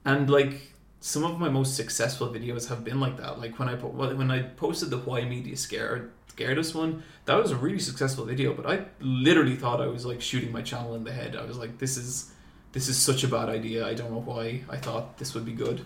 And 0.04 0.28
like 0.28 0.72
some 1.00 1.24
of 1.24 1.38
my 1.38 1.48
most 1.48 1.76
successful 1.76 2.28
videos 2.28 2.68
have 2.68 2.84
been 2.84 2.98
like 3.00 3.16
that. 3.18 3.38
Like 3.38 3.58
when 3.58 3.68
I 3.68 3.76
po- 3.76 3.88
when 3.88 4.30
I 4.30 4.42
posted 4.42 4.90
the 4.90 4.98
why 4.98 5.24
media 5.24 5.56
scared 5.56 6.10
scared 6.26 6.58
us 6.58 6.74
one, 6.74 7.02
that 7.24 7.34
was 7.34 7.52
a 7.52 7.56
really 7.56 7.78
successful 7.78 8.24
video. 8.24 8.54
But 8.54 8.66
I 8.66 8.84
literally 9.00 9.56
thought 9.56 9.80
I 9.80 9.86
was 9.86 10.04
like 10.04 10.20
shooting 10.20 10.52
my 10.52 10.62
channel 10.62 10.94
in 10.96 11.04
the 11.04 11.12
head. 11.12 11.36
I 11.36 11.44
was 11.44 11.56
like, 11.56 11.78
this 11.78 11.96
is 11.96 12.32
this 12.72 12.88
is 12.88 12.96
such 12.98 13.24
a 13.24 13.28
bad 13.28 13.48
idea. 13.48 13.86
I 13.86 13.94
don't 13.94 14.10
know 14.10 14.20
why 14.20 14.64
I 14.68 14.76
thought 14.76 15.18
this 15.18 15.34
would 15.34 15.44
be 15.44 15.52
good. 15.52 15.80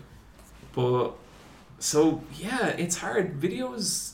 But 0.73 1.13
so 1.83 2.23
yeah, 2.39 2.67
it's 2.67 2.97
hard. 2.99 3.41
Videos 3.41 4.13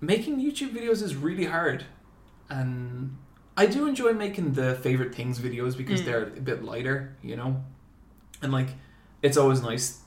making 0.00 0.40
YouTube 0.40 0.70
videos 0.70 1.02
is 1.02 1.14
really 1.14 1.44
hard. 1.44 1.84
And 2.48 3.18
I 3.58 3.66
do 3.66 3.86
enjoy 3.86 4.14
making 4.14 4.54
the 4.54 4.74
favorite 4.76 5.14
things 5.14 5.38
videos 5.38 5.76
because 5.76 6.00
Mm. 6.00 6.04
they're 6.06 6.22
a 6.22 6.40
bit 6.40 6.64
lighter, 6.64 7.14
you 7.22 7.36
know? 7.36 7.62
And 8.40 8.52
like 8.52 8.68
it's 9.20 9.36
always 9.36 9.60
nice 9.60 10.00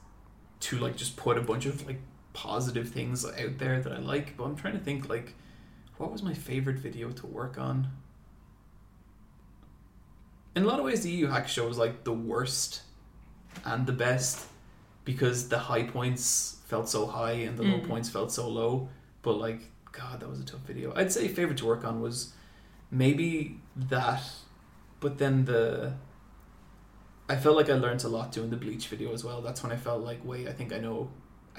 to 0.61 0.79
like 0.79 0.95
just 0.95 1.15
put 1.17 1.37
a 1.37 1.41
bunch 1.41 1.67
of 1.67 1.85
like 1.85 1.99
positive 2.33 2.89
things 2.89 3.23
out 3.25 3.59
there 3.59 3.79
that 3.79 3.93
I 3.93 3.99
like, 3.99 4.35
but 4.35 4.45
I'm 4.45 4.55
trying 4.55 4.73
to 4.73 4.83
think 4.83 5.07
like 5.07 5.35
what 5.97 6.11
was 6.11 6.23
my 6.23 6.33
favorite 6.33 6.77
video 6.79 7.11
to 7.11 7.27
work 7.27 7.59
on? 7.59 7.91
In 10.55 10.63
a 10.63 10.65
lot 10.67 10.79
of 10.79 10.85
ways 10.85 11.03
the 11.03 11.11
Yu 11.11 11.27
Yu 11.27 11.31
Hakusho 11.31 11.67
was 11.67 11.77
like 11.77 12.05
the 12.05 12.13
worst 12.13 12.81
and 13.65 13.85
the 13.85 13.93
best 13.93 14.47
because 15.11 15.37
the 15.53 15.57
high 15.71 15.83
points 15.97 16.57
felt 16.71 16.87
so 16.87 17.01
high 17.17 17.37
and 17.47 17.57
the 17.57 17.63
low 17.71 17.79
Mm. 17.79 17.87
points 17.91 18.07
felt 18.09 18.31
so 18.31 18.47
low. 18.47 18.89
But 19.25 19.35
like, 19.47 19.61
God, 19.99 20.15
that 20.19 20.29
was 20.29 20.39
a 20.39 20.45
tough 20.51 20.63
video. 20.71 20.93
I'd 20.99 21.11
say 21.11 21.27
favorite 21.27 21.57
to 21.61 21.65
work 21.65 21.83
on 21.89 21.95
was 22.07 22.17
maybe 22.91 23.59
that, 23.75 24.21
but 24.99 25.17
then 25.17 25.45
the 25.45 25.93
I 27.27 27.35
felt 27.43 27.55
like 27.59 27.69
I 27.69 27.77
learned 27.85 28.03
a 28.03 28.07
lot 28.17 28.31
doing 28.31 28.49
the 28.49 28.57
bleach 28.65 28.87
video 28.87 29.13
as 29.13 29.23
well. 29.23 29.39
That's 29.41 29.61
when 29.63 29.71
I 29.71 29.75
felt 29.87 30.01
like, 30.09 30.19
wait, 30.31 30.47
I 30.47 30.53
think 30.53 30.73
I 30.73 30.79
know. 30.79 31.09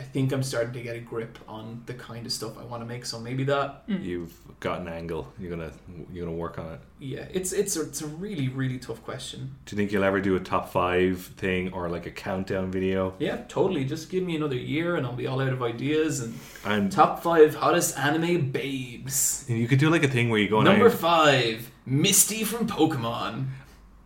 I 0.00 0.02
think 0.02 0.32
I'm 0.32 0.42
starting 0.42 0.72
to 0.72 0.80
get 0.80 0.96
a 0.96 1.00
grip 1.00 1.38
on 1.46 1.82
the 1.84 1.92
kind 1.94 2.24
of 2.24 2.32
stuff 2.32 2.56
I 2.58 2.64
want 2.64 2.80
to 2.82 2.86
make. 2.86 3.04
So 3.04 3.20
maybe 3.20 3.44
that, 3.44 3.86
mm. 3.86 4.02
You've 4.02 4.32
got 4.60 4.80
an 4.80 4.88
angle. 4.88 5.30
You're 5.38 5.50
gonna 5.50 5.70
you're 6.10 6.24
gonna 6.24 6.36
work 6.36 6.58
on 6.58 6.72
it. 6.72 6.80
yeah, 6.98 7.26
it's 7.32 7.52
it's 7.52 7.76
a, 7.76 7.82
it's 7.82 8.00
a 8.00 8.06
really 8.06 8.48
really 8.48 8.78
tough 8.78 9.02
question. 9.04 9.54
Do 9.66 9.74
you 9.74 9.76
think 9.76 9.92
you'll 9.92 10.04
ever 10.04 10.20
do 10.20 10.36
a 10.36 10.40
top 10.40 10.70
five 10.72 11.18
thing 11.36 11.72
or 11.74 11.88
like 11.90 12.06
a 12.06 12.10
countdown 12.10 12.70
video? 12.70 13.14
Yeah, 13.18 13.42
totally. 13.48 13.84
Just 13.84 14.08
give 14.10 14.22
me 14.24 14.36
another 14.36 14.56
year 14.56 14.96
and 14.96 15.04
I'll 15.06 15.12
be 15.14 15.26
all 15.26 15.40
out 15.40 15.52
of 15.52 15.62
ideas 15.62 16.20
and 16.20 16.38
And 16.64 16.90
top 16.90 17.22
five 17.22 17.54
hottest 17.54 17.98
anime 17.98 18.50
babes. 18.50 19.44
you 19.48 19.68
could 19.68 19.78
do 19.78 19.90
like 19.90 20.02
a 20.04 20.08
thing 20.08 20.30
where 20.30 20.40
you 20.40 20.48
go 20.48 20.62
Number 20.62 20.88
down- 20.88 20.96
five, 20.98 21.70
Misty 21.84 22.44
from 22.44 22.66
Pokemon. 22.66 23.46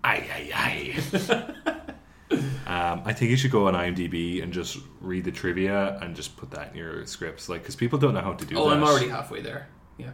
Aye, 0.02 0.26
aye, 0.34 0.50
aye. 0.54 1.80
um, 2.66 3.02
I 3.04 3.12
think 3.12 3.30
you 3.30 3.36
should 3.36 3.50
go 3.50 3.68
on 3.68 3.74
IMDb 3.74 4.42
and 4.42 4.52
just 4.52 4.78
read 5.00 5.24
the 5.24 5.32
trivia 5.32 5.98
and 6.00 6.16
just 6.16 6.36
put 6.36 6.50
that 6.52 6.70
in 6.72 6.76
your 6.78 7.04
scripts, 7.06 7.48
like 7.48 7.62
because 7.62 7.76
people 7.76 7.98
don't 7.98 8.14
know 8.14 8.20
how 8.20 8.32
to 8.32 8.44
do 8.46 8.56
Oh, 8.58 8.68
that. 8.70 8.76
I'm 8.76 8.82
already 8.82 9.08
halfway 9.08 9.40
there. 9.42 9.68
Yeah. 9.98 10.10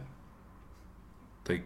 like, 1.47 1.63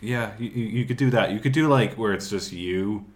yeah, 0.00 0.32
you, 0.38 0.48
you 0.50 0.64
you 0.78 0.84
could 0.84 0.96
do 0.96 1.10
that. 1.10 1.32
You 1.32 1.40
could 1.40 1.52
do 1.52 1.68
like 1.68 1.94
where 1.94 2.12
it's 2.12 2.28
just 2.30 2.52
you, 2.52 3.06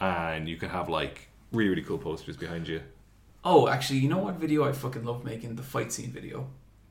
and 0.00 0.48
you 0.48 0.56
could 0.56 0.70
have 0.70 0.88
like 0.88 1.28
really 1.52 1.70
really 1.70 1.82
cool 1.82 1.98
posters 1.98 2.36
behind 2.36 2.68
you. 2.68 2.80
Oh, 3.44 3.68
actually, 3.68 4.00
you 4.00 4.08
know 4.08 4.18
what 4.18 4.34
video 4.36 4.64
I 4.68 4.72
fucking 4.72 5.04
love 5.04 5.24
making? 5.24 5.56
The 5.56 5.62
fight 5.62 5.92
scene 5.92 6.10
video. 6.10 6.48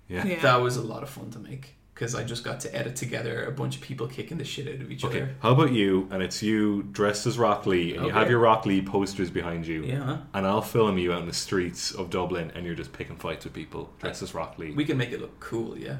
Yeah. 0.08 0.26
Yeah. 0.26 0.40
That 0.42 0.58
was 0.62 0.78
a 0.78 0.82
lot 0.82 1.04
of 1.04 1.10
fun 1.10 1.30
to 1.32 1.40
make 1.40 1.76
because 1.98 2.14
I 2.14 2.24
just 2.24 2.44
got 2.44 2.60
to 2.60 2.76
edit 2.76 2.96
together 2.96 3.46
a 3.46 3.52
bunch 3.52 3.76
of 3.76 3.82
people 3.82 4.08
kicking 4.08 4.38
the 4.38 4.44
shit 4.46 4.68
out 4.68 4.82
of 4.84 4.92
each 4.92 5.04
Okay, 5.04 5.24
other. 5.24 5.36
how 5.40 5.54
about 5.54 5.72
you? 5.72 6.08
And 6.12 6.22
it's 6.22 6.44
you 6.44 6.84
dressed 6.92 7.26
as 7.26 7.40
Rock 7.40 7.66
Lee, 7.66 7.96
and 7.96 8.06
you 8.06 8.12
have 8.12 8.30
your 8.30 8.38
Rock 8.38 8.68
Lee 8.68 8.84
posters 8.84 9.32
behind 9.32 9.66
you. 9.66 9.84
Yeah. 9.84 10.20
And 10.36 10.46
I'll 10.46 10.62
film 10.62 11.00
you 11.00 11.12
out 11.12 11.22
in 11.22 11.28
the 11.28 11.34
streets 11.34 11.92
of 11.92 12.12
Dublin, 12.12 12.52
and 12.54 12.68
you're 12.68 12.76
just 12.76 12.94
picking 12.94 13.16
fights 13.16 13.46
with 13.46 13.54
people 13.56 13.90
dressed 14.00 14.22
as 14.22 14.36
Rock 14.36 14.60
Lee. 14.60 14.74
We 14.74 14.86
can 14.86 14.96
make 14.96 15.12
it 15.12 15.20
look 15.20 15.40
cool, 15.40 15.76
yeah. 15.76 15.98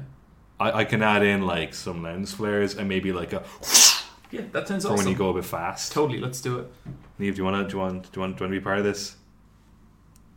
I, 0.60 0.70
I 0.70 0.84
can 0.84 1.02
add 1.02 1.24
in 1.24 1.42
like 1.42 1.74
some 1.74 2.04
lens 2.04 2.32
flares 2.32 2.76
and 2.76 2.88
maybe 2.88 3.12
like 3.12 3.32
a 3.32 3.42
Yeah, 4.30 4.42
that 4.52 4.68
sounds 4.68 4.84
for 4.84 4.92
awesome. 4.92 5.04
when 5.04 5.12
you 5.12 5.18
go 5.18 5.30
a 5.30 5.34
bit 5.34 5.46
fast. 5.46 5.90
Totally, 5.90 6.20
let's 6.20 6.40
do 6.40 6.60
it. 6.60 6.70
Neve, 7.18 7.34
do 7.34 7.38
you 7.38 7.44
want 7.44 7.56
to 7.56 7.68
do 7.68 7.76
you 7.76 7.82
want 7.82 8.02
do 8.04 8.10
you 8.14 8.20
want, 8.20 8.36
do 8.36 8.44
you 8.44 8.48
want 8.48 8.52
to 8.54 8.60
be 8.60 8.60
part 8.60 8.78
of 8.78 8.84
this? 8.84 9.16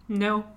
No. 0.07 0.45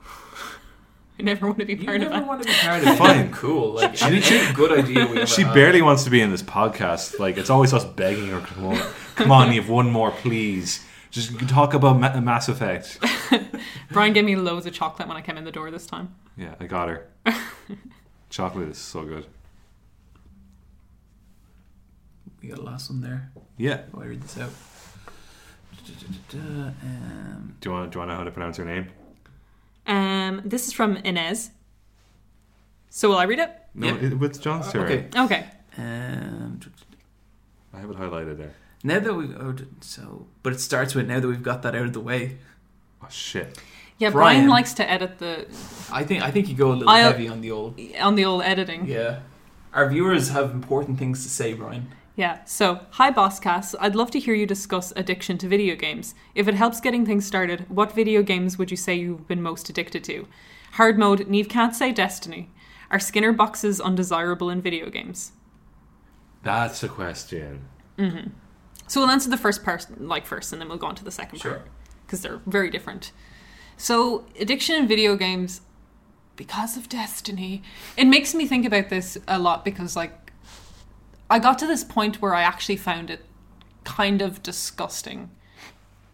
I 1.18 1.22
never 1.22 1.46
want 1.46 1.58
to 1.60 1.64
be 1.64 1.74
You 1.74 1.84
part 1.84 2.02
of 2.02 2.10
never 2.10 2.24
it. 2.24 2.26
want 2.26 2.42
to 2.42 2.48
be 2.48 2.54
part 2.54 2.82
of 2.82 2.88
it. 2.88 2.96
Fine. 2.98 3.32
cool. 3.32 3.74
Like 3.74 3.96
She- 3.96 4.20
she- 4.20 4.52
good 4.52 4.76
idea 4.78 5.06
we 5.06 5.24
She 5.26 5.42
had. 5.42 5.54
barely 5.54 5.80
wants 5.82 6.04
to 6.04 6.10
be 6.10 6.20
in 6.20 6.30
this 6.30 6.42
podcast. 6.42 7.18
Like 7.20 7.36
it's 7.36 7.50
always 7.50 7.72
us 7.72 7.84
begging 7.84 8.28
her. 8.28 8.40
Come 8.40 8.66
on, 8.66 8.76
come 9.14 9.30
on, 9.32 9.50
Neve, 9.50 9.68
one 9.68 9.90
more, 9.90 10.10
please. 10.10 10.84
Just 11.10 11.38
talk 11.48 11.74
about 11.74 12.00
Ma- 12.00 12.18
Mass 12.20 12.48
Effect. 12.48 12.98
Brian 13.92 14.12
gave 14.12 14.24
me 14.24 14.34
loads 14.34 14.66
of 14.66 14.72
chocolate 14.72 15.06
when 15.06 15.16
I 15.16 15.20
came 15.20 15.36
in 15.38 15.44
the 15.44 15.52
door 15.52 15.70
this 15.70 15.86
time. 15.86 16.12
Yeah, 16.36 16.56
I 16.58 16.66
got 16.66 16.88
her. 16.88 17.06
Chocolate 18.30 18.68
is 18.70 18.78
so 18.78 19.04
good. 19.04 19.26
We 22.42 22.48
got 22.48 22.58
a 22.58 22.62
last 22.62 22.90
one 22.90 23.00
there. 23.00 23.30
Yeah. 23.56 23.82
While 23.92 24.02
I 24.04 24.08
read 24.08 24.22
this 24.22 24.36
out. 24.38 24.50
Um, 26.32 27.54
Do 27.60 27.68
you 27.68 27.72
want 27.74 27.92
do 27.92 27.96
you 27.96 28.00
want 28.00 28.08
to 28.10 28.14
know 28.14 28.16
how 28.16 28.24
to 28.24 28.30
pronounce 28.32 28.56
her 28.56 28.64
name? 28.64 28.88
Um, 29.86 30.42
this 30.44 30.66
is 30.66 30.72
from 30.72 30.96
Inez. 30.98 31.50
So 32.90 33.08
will 33.10 33.18
I 33.18 33.24
read 33.24 33.38
it? 33.40 33.50
No, 33.74 33.88
Yep. 33.88 34.02
it, 34.02 34.18
with 34.18 34.40
John's 34.40 34.70
turn. 34.72 34.82
okay. 34.84 35.08
Okay. 35.16 35.46
Um, 35.76 36.60
I 37.72 37.80
have 37.80 37.90
it 37.90 37.96
highlighted 37.96 38.38
there. 38.38 38.54
now 38.84 39.00
that 39.00 39.12
we 39.14 39.34
oh, 39.34 39.52
d- 39.52 39.64
so, 39.80 40.26
but 40.42 40.52
it 40.52 40.60
starts 40.60 40.94
with 40.94 41.08
now 41.08 41.18
that 41.20 41.26
we've 41.26 41.42
got 41.42 41.62
that 41.62 41.74
out 41.74 41.86
of 41.86 41.92
the 41.92 42.00
way. 42.00 42.38
Oh 43.02 43.08
shit. 43.10 43.58
Yeah, 43.98 44.10
Brian, 44.10 44.36
Brian. 44.38 44.48
likes 44.48 44.74
to 44.74 44.88
edit 44.90 45.18
the 45.18 45.46
I 45.92 46.04
think 46.04 46.22
I 46.22 46.30
think 46.30 46.48
you 46.48 46.54
go 46.54 46.70
a 46.72 46.74
little 46.74 46.88
I'll- 46.88 47.10
heavy 47.12 47.28
on 47.28 47.40
the 47.40 47.50
old. 47.50 47.78
on 48.00 48.14
the 48.14 48.24
old 48.24 48.42
editing. 48.42 48.86
Yeah, 48.86 49.20
our 49.72 49.88
viewers 49.88 50.28
have 50.30 50.52
important 50.52 50.98
things 50.98 51.22
to 51.24 51.28
say, 51.28 51.52
Brian. 51.54 51.88
Yeah, 52.16 52.44
so, 52.44 52.80
hi 52.90 53.10
Boss 53.10 53.40
Cass. 53.40 53.74
I'd 53.80 53.96
love 53.96 54.10
to 54.12 54.20
hear 54.20 54.34
you 54.34 54.46
discuss 54.46 54.92
addiction 54.94 55.36
to 55.38 55.48
video 55.48 55.74
games. 55.74 56.14
If 56.36 56.46
it 56.46 56.54
helps 56.54 56.80
getting 56.80 57.04
things 57.04 57.26
started, 57.26 57.68
what 57.68 57.90
video 57.92 58.22
games 58.22 58.56
would 58.56 58.70
you 58.70 58.76
say 58.76 58.94
you've 58.94 59.26
been 59.26 59.42
most 59.42 59.68
addicted 59.68 60.04
to? 60.04 60.28
Hard 60.72 60.96
mode, 60.96 61.26
Neve 61.26 61.48
can't 61.48 61.74
say 61.74 61.90
Destiny. 61.90 62.50
Are 62.88 63.00
Skinner 63.00 63.32
boxes 63.32 63.80
undesirable 63.80 64.48
in 64.48 64.62
video 64.62 64.90
games? 64.90 65.32
That's 66.44 66.84
a 66.84 66.88
question. 66.88 67.64
Mm-hmm. 67.98 68.28
So 68.86 69.00
we'll 69.00 69.10
answer 69.10 69.30
the 69.30 69.36
first 69.36 69.64
part 69.64 69.86
like 70.00 70.24
first, 70.24 70.52
and 70.52 70.60
then 70.62 70.68
we'll 70.68 70.78
go 70.78 70.86
on 70.86 70.94
to 70.94 71.04
the 71.04 71.10
second 71.10 71.40
Sure. 71.40 71.54
part 71.54 71.68
because 72.06 72.22
they're 72.22 72.40
very 72.46 72.70
different. 72.70 73.10
So 73.76 74.24
addiction 74.38 74.76
in 74.76 74.86
video 74.86 75.16
games, 75.16 75.62
because 76.36 76.76
of 76.76 76.88
Destiny, 76.88 77.62
it 77.96 78.04
makes 78.04 78.34
me 78.34 78.46
think 78.46 78.64
about 78.64 78.88
this 78.88 79.18
a 79.26 79.38
lot 79.38 79.64
because 79.64 79.96
like 79.96 80.23
I 81.30 81.38
got 81.38 81.58
to 81.60 81.66
this 81.66 81.84
point 81.84 82.20
where 82.20 82.34
I 82.34 82.42
actually 82.42 82.76
found 82.76 83.10
it 83.10 83.24
kind 83.84 84.22
of 84.22 84.42
disgusting. 84.42 85.30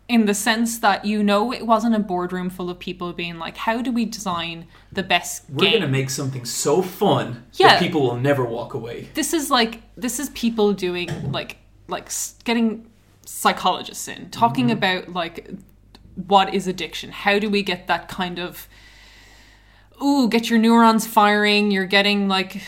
In 0.08 0.26
the 0.26 0.34
sense 0.34 0.78
that 0.80 1.04
you 1.04 1.22
know 1.22 1.52
it 1.52 1.64
wasn't 1.64 1.94
a 1.94 2.00
boardroom 2.00 2.50
full 2.50 2.68
of 2.68 2.80
people 2.80 3.12
being 3.12 3.38
like, 3.38 3.56
"How 3.58 3.80
do 3.80 3.92
we 3.92 4.04
design 4.04 4.66
the 4.90 5.04
best 5.04 5.44
We're 5.48 5.66
game?" 5.66 5.80
gonna 5.80 5.92
make 5.92 6.10
something 6.10 6.44
so 6.44 6.82
fun 6.82 7.44
Yeah. 7.52 7.68
that 7.68 7.78
people 7.80 8.02
will 8.02 8.16
never 8.16 8.44
walk 8.44 8.74
away. 8.74 9.08
this 9.14 9.32
is 9.32 9.52
like 9.52 9.82
this 9.96 10.18
is 10.18 10.30
people 10.30 10.72
doing 10.72 11.30
like 11.30 11.58
like 11.86 12.10
getting 12.42 12.86
psychologists 13.24 14.08
in 14.08 14.30
talking 14.30 14.66
mm-hmm. 14.66 14.78
about 14.78 15.12
like 15.12 15.48
what 16.26 16.52
is 16.52 16.66
addiction 16.66 17.10
how 17.12 17.38
do 17.38 17.48
we 17.48 17.62
get 17.62 17.86
that 17.86 18.08
kind 18.08 18.38
of 18.40 18.68
ooh 20.02 20.28
get 20.28 20.50
your 20.50 20.58
neurons 20.58 21.06
firing 21.06 21.70
you're 21.70 21.86
getting 21.86 22.26
like 22.28 22.60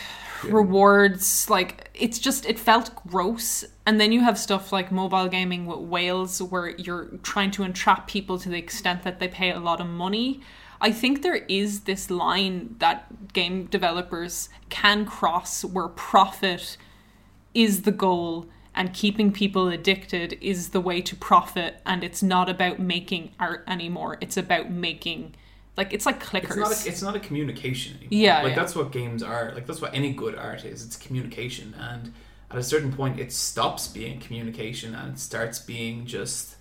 rewards 0.43 1.49
like 1.49 1.89
it's 1.93 2.19
just 2.19 2.45
it 2.45 2.59
felt 2.59 2.95
gross. 3.07 3.65
And 3.85 3.99
then 3.99 4.11
you 4.11 4.21
have 4.21 4.37
stuff 4.37 4.71
like 4.71 4.91
mobile 4.91 5.27
gaming 5.27 5.65
with 5.65 5.79
whales 5.79 6.41
where 6.41 6.69
you're 6.69 7.05
trying 7.23 7.51
to 7.51 7.63
entrap 7.63 8.07
people 8.07 8.37
to 8.39 8.49
the 8.49 8.57
extent 8.57 9.03
that 9.03 9.19
they 9.19 9.27
pay 9.27 9.51
a 9.51 9.59
lot 9.59 9.81
of 9.81 9.87
money. 9.87 10.41
I 10.79 10.91
think 10.91 11.21
there 11.21 11.45
is 11.47 11.81
this 11.81 12.09
line 12.09 12.75
that 12.79 13.33
game 13.33 13.65
developers 13.65 14.49
can 14.69 15.05
cross 15.05 15.63
where 15.63 15.87
profit 15.87 16.77
is 17.53 17.83
the 17.83 17.91
goal 17.91 18.47
and 18.75 18.93
keeping 18.93 19.31
people 19.31 19.67
addicted 19.69 20.37
is 20.41 20.69
the 20.69 20.81
way 20.81 21.01
to 21.01 21.15
profit. 21.15 21.79
And 21.85 22.03
it's 22.03 22.23
not 22.23 22.49
about 22.49 22.79
making 22.79 23.31
art 23.39 23.63
anymore. 23.67 24.17
It's 24.19 24.37
about 24.37 24.71
making 24.71 25.35
like 25.77 25.93
it's 25.93 26.05
like 26.05 26.23
clickers 26.23 26.43
It's 26.43 26.55
not. 26.55 26.85
A, 26.85 26.89
it's 26.89 27.01
not 27.01 27.15
a 27.15 27.19
communication 27.19 27.97
anymore. 27.97 28.09
Yeah, 28.11 28.41
like 28.43 28.49
yeah. 28.51 28.55
that's 28.55 28.75
what 28.75 28.91
games 28.91 29.23
are. 29.23 29.51
Like 29.53 29.65
that's 29.65 29.81
what 29.81 29.93
any 29.93 30.13
good 30.13 30.35
art 30.35 30.65
is. 30.65 30.85
It's 30.85 30.95
communication, 30.95 31.75
and 31.79 32.13
at 32.53 32.59
a 32.59 32.63
certain 32.63 32.93
point, 32.93 33.19
it 33.19 33.31
stops 33.31 33.87
being 33.87 34.19
communication 34.19 34.93
and 34.93 35.13
it 35.13 35.19
starts 35.19 35.57
being 35.59 36.05
just 36.05 36.55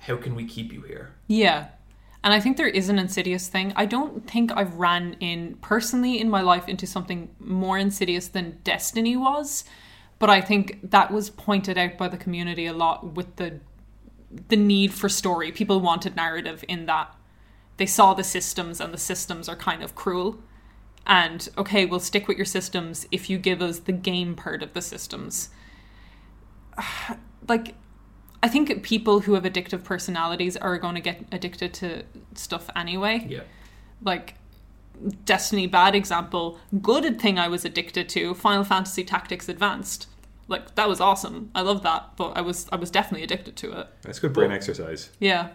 how 0.00 0.16
can 0.16 0.34
we 0.34 0.44
keep 0.44 0.72
you 0.72 0.82
here? 0.82 1.14
Yeah. 1.28 1.68
And 2.24 2.34
I 2.34 2.40
think 2.40 2.56
there 2.56 2.66
is 2.66 2.88
an 2.88 2.98
insidious 2.98 3.46
thing. 3.46 3.72
I 3.76 3.86
don't 3.86 4.28
think 4.28 4.50
I've 4.56 4.74
ran 4.74 5.14
in 5.20 5.54
personally 5.60 6.20
in 6.20 6.28
my 6.28 6.40
life 6.40 6.68
into 6.68 6.86
something 6.86 7.30
more 7.38 7.78
insidious 7.78 8.26
than 8.26 8.58
Destiny 8.64 9.16
was, 9.16 9.64
but 10.18 10.28
I 10.28 10.40
think 10.40 10.90
that 10.90 11.12
was 11.12 11.30
pointed 11.30 11.78
out 11.78 11.96
by 11.96 12.08
the 12.08 12.16
community 12.16 12.66
a 12.66 12.72
lot 12.72 13.14
with 13.14 13.36
the 13.36 13.60
the 14.48 14.56
need 14.56 14.92
for 14.92 15.08
story. 15.08 15.52
People 15.52 15.80
wanted 15.80 16.16
narrative 16.16 16.64
in 16.66 16.86
that. 16.86 17.14
They 17.76 17.86
saw 17.86 18.14
the 18.14 18.24
systems 18.24 18.80
and 18.80 18.92
the 18.92 18.98
systems 18.98 19.48
are 19.48 19.56
kind 19.56 19.82
of 19.82 19.94
cruel. 19.94 20.38
And 21.06 21.48
okay, 21.56 21.84
we'll 21.86 22.00
stick 22.00 22.26
with 22.26 22.36
your 22.36 22.46
systems 22.46 23.06
if 23.12 23.30
you 23.30 23.38
give 23.38 23.62
us 23.62 23.78
the 23.80 23.92
game 23.92 24.34
part 24.34 24.62
of 24.62 24.72
the 24.72 24.82
systems. 24.82 25.50
Like 27.48 27.74
I 28.42 28.48
think 28.48 28.82
people 28.82 29.20
who 29.20 29.34
have 29.34 29.44
addictive 29.44 29.84
personalities 29.84 30.56
are 30.56 30.78
going 30.78 30.96
to 30.96 31.00
get 31.00 31.24
addicted 31.30 31.72
to 31.74 32.02
stuff 32.34 32.68
anyway. 32.74 33.24
Yeah. 33.28 33.42
Like 34.02 34.34
Destiny, 35.24 35.66
bad 35.66 35.94
example. 35.94 36.58
Good 36.82 37.20
thing 37.20 37.38
I 37.38 37.46
was 37.48 37.64
addicted 37.64 38.08
to 38.10 38.34
Final 38.34 38.64
Fantasy 38.64 39.04
Tactics 39.04 39.48
Advanced. 39.48 40.08
Like 40.48 40.74
that 40.74 40.88
was 40.88 41.00
awesome. 41.00 41.50
I 41.54 41.60
love 41.60 41.82
that, 41.84 42.16
but 42.16 42.30
I 42.30 42.40
was 42.40 42.66
I 42.72 42.76
was 42.76 42.90
definitely 42.90 43.22
addicted 43.22 43.54
to 43.56 43.78
it. 43.80 43.86
That's 44.02 44.18
good 44.18 44.32
brain 44.32 44.48
Well- 44.48 44.56
exercise. 44.56 45.10
Yeah. 45.20 45.50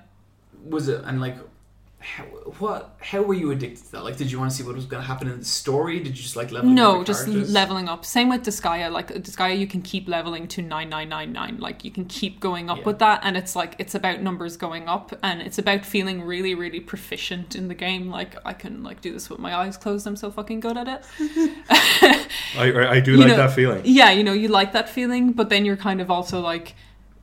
Was 0.64 0.88
it 0.88 1.02
and 1.04 1.20
like. 1.20 1.36
How, 2.02 2.24
what? 2.58 2.96
How 3.00 3.22
were 3.22 3.36
you 3.36 3.52
addicted 3.52 3.86
to 3.86 3.92
that? 3.94 4.04
Like, 4.04 4.18
did 4.18 4.32
you 4.32 4.40
want 4.40 4.50
to 4.52 4.58
see 4.58 4.64
what 4.64 4.74
was 4.76 4.86
going 4.86 5.02
to 5.04 5.08
happen 5.08 5.30
in 5.30 5.38
the 5.40 5.46
story? 5.46 6.00
Did 6.00 6.08
you 6.18 6.24
just 6.24 6.36
like 6.36 6.52
level? 6.52 6.70
No, 6.70 7.04
just 7.04 7.28
leveling 7.28 7.88
up. 7.88 8.04
Same 8.06 8.28
with 8.30 8.42
Disgaea. 8.44 8.92
Like 8.92 9.10
Disgaea, 9.10 9.58
you 9.58 9.68
can 9.68 9.82
keep 9.84 10.08
leveling 10.10 10.48
to 10.50 10.62
nine 10.64 10.90
nine 10.90 11.10
nine 11.10 11.32
nine. 11.32 11.58
Like 11.60 11.86
you 11.86 11.92
can 11.92 12.06
keep 12.06 12.40
going 12.40 12.70
up 12.72 12.80
Yeah. 12.80 12.84
with 12.86 13.00
that, 13.00 13.22
and 13.24 13.38
it's 13.38 13.56
like 13.56 13.76
it's 13.78 13.94
about 13.94 14.22
numbers 14.22 14.58
going 14.58 14.88
up, 14.88 15.14
and 15.22 15.42
it's 15.42 15.60
about 15.60 15.86
feeling 15.86 16.24
really 16.24 16.56
really 16.56 16.80
proficient 16.80 17.56
in 17.56 17.68
the 17.68 17.76
game. 17.76 18.10
Like 18.10 18.36
I 18.46 18.54
can 18.54 18.84
like 18.84 19.02
do 19.02 19.14
this 19.14 19.30
with 19.30 19.38
my 19.40 19.56
eyes 19.56 19.78
closed. 19.78 20.08
I'm 20.08 20.16
so 20.16 20.32
fucking 20.32 20.60
good 20.60 20.78
at 20.78 20.88
it. 20.88 21.06
I, 22.58 22.72
I 22.72 22.92
I 22.94 23.00
do 23.00 23.12
You 23.12 23.18
like 23.18 23.28
know- 23.28 23.38
that 23.38 23.52
feeling. 23.54 23.82
Yeah, 23.86 24.12
you 24.12 24.24
know, 24.24 24.34
you 24.34 24.48
like 24.48 24.74
that 24.74 24.90
feeling, 24.90 25.34
but 25.34 25.50
then 25.50 25.66
you're 25.66 25.78
kind 25.78 26.02
of 26.02 26.10
also 26.10 26.40
like 26.42 26.76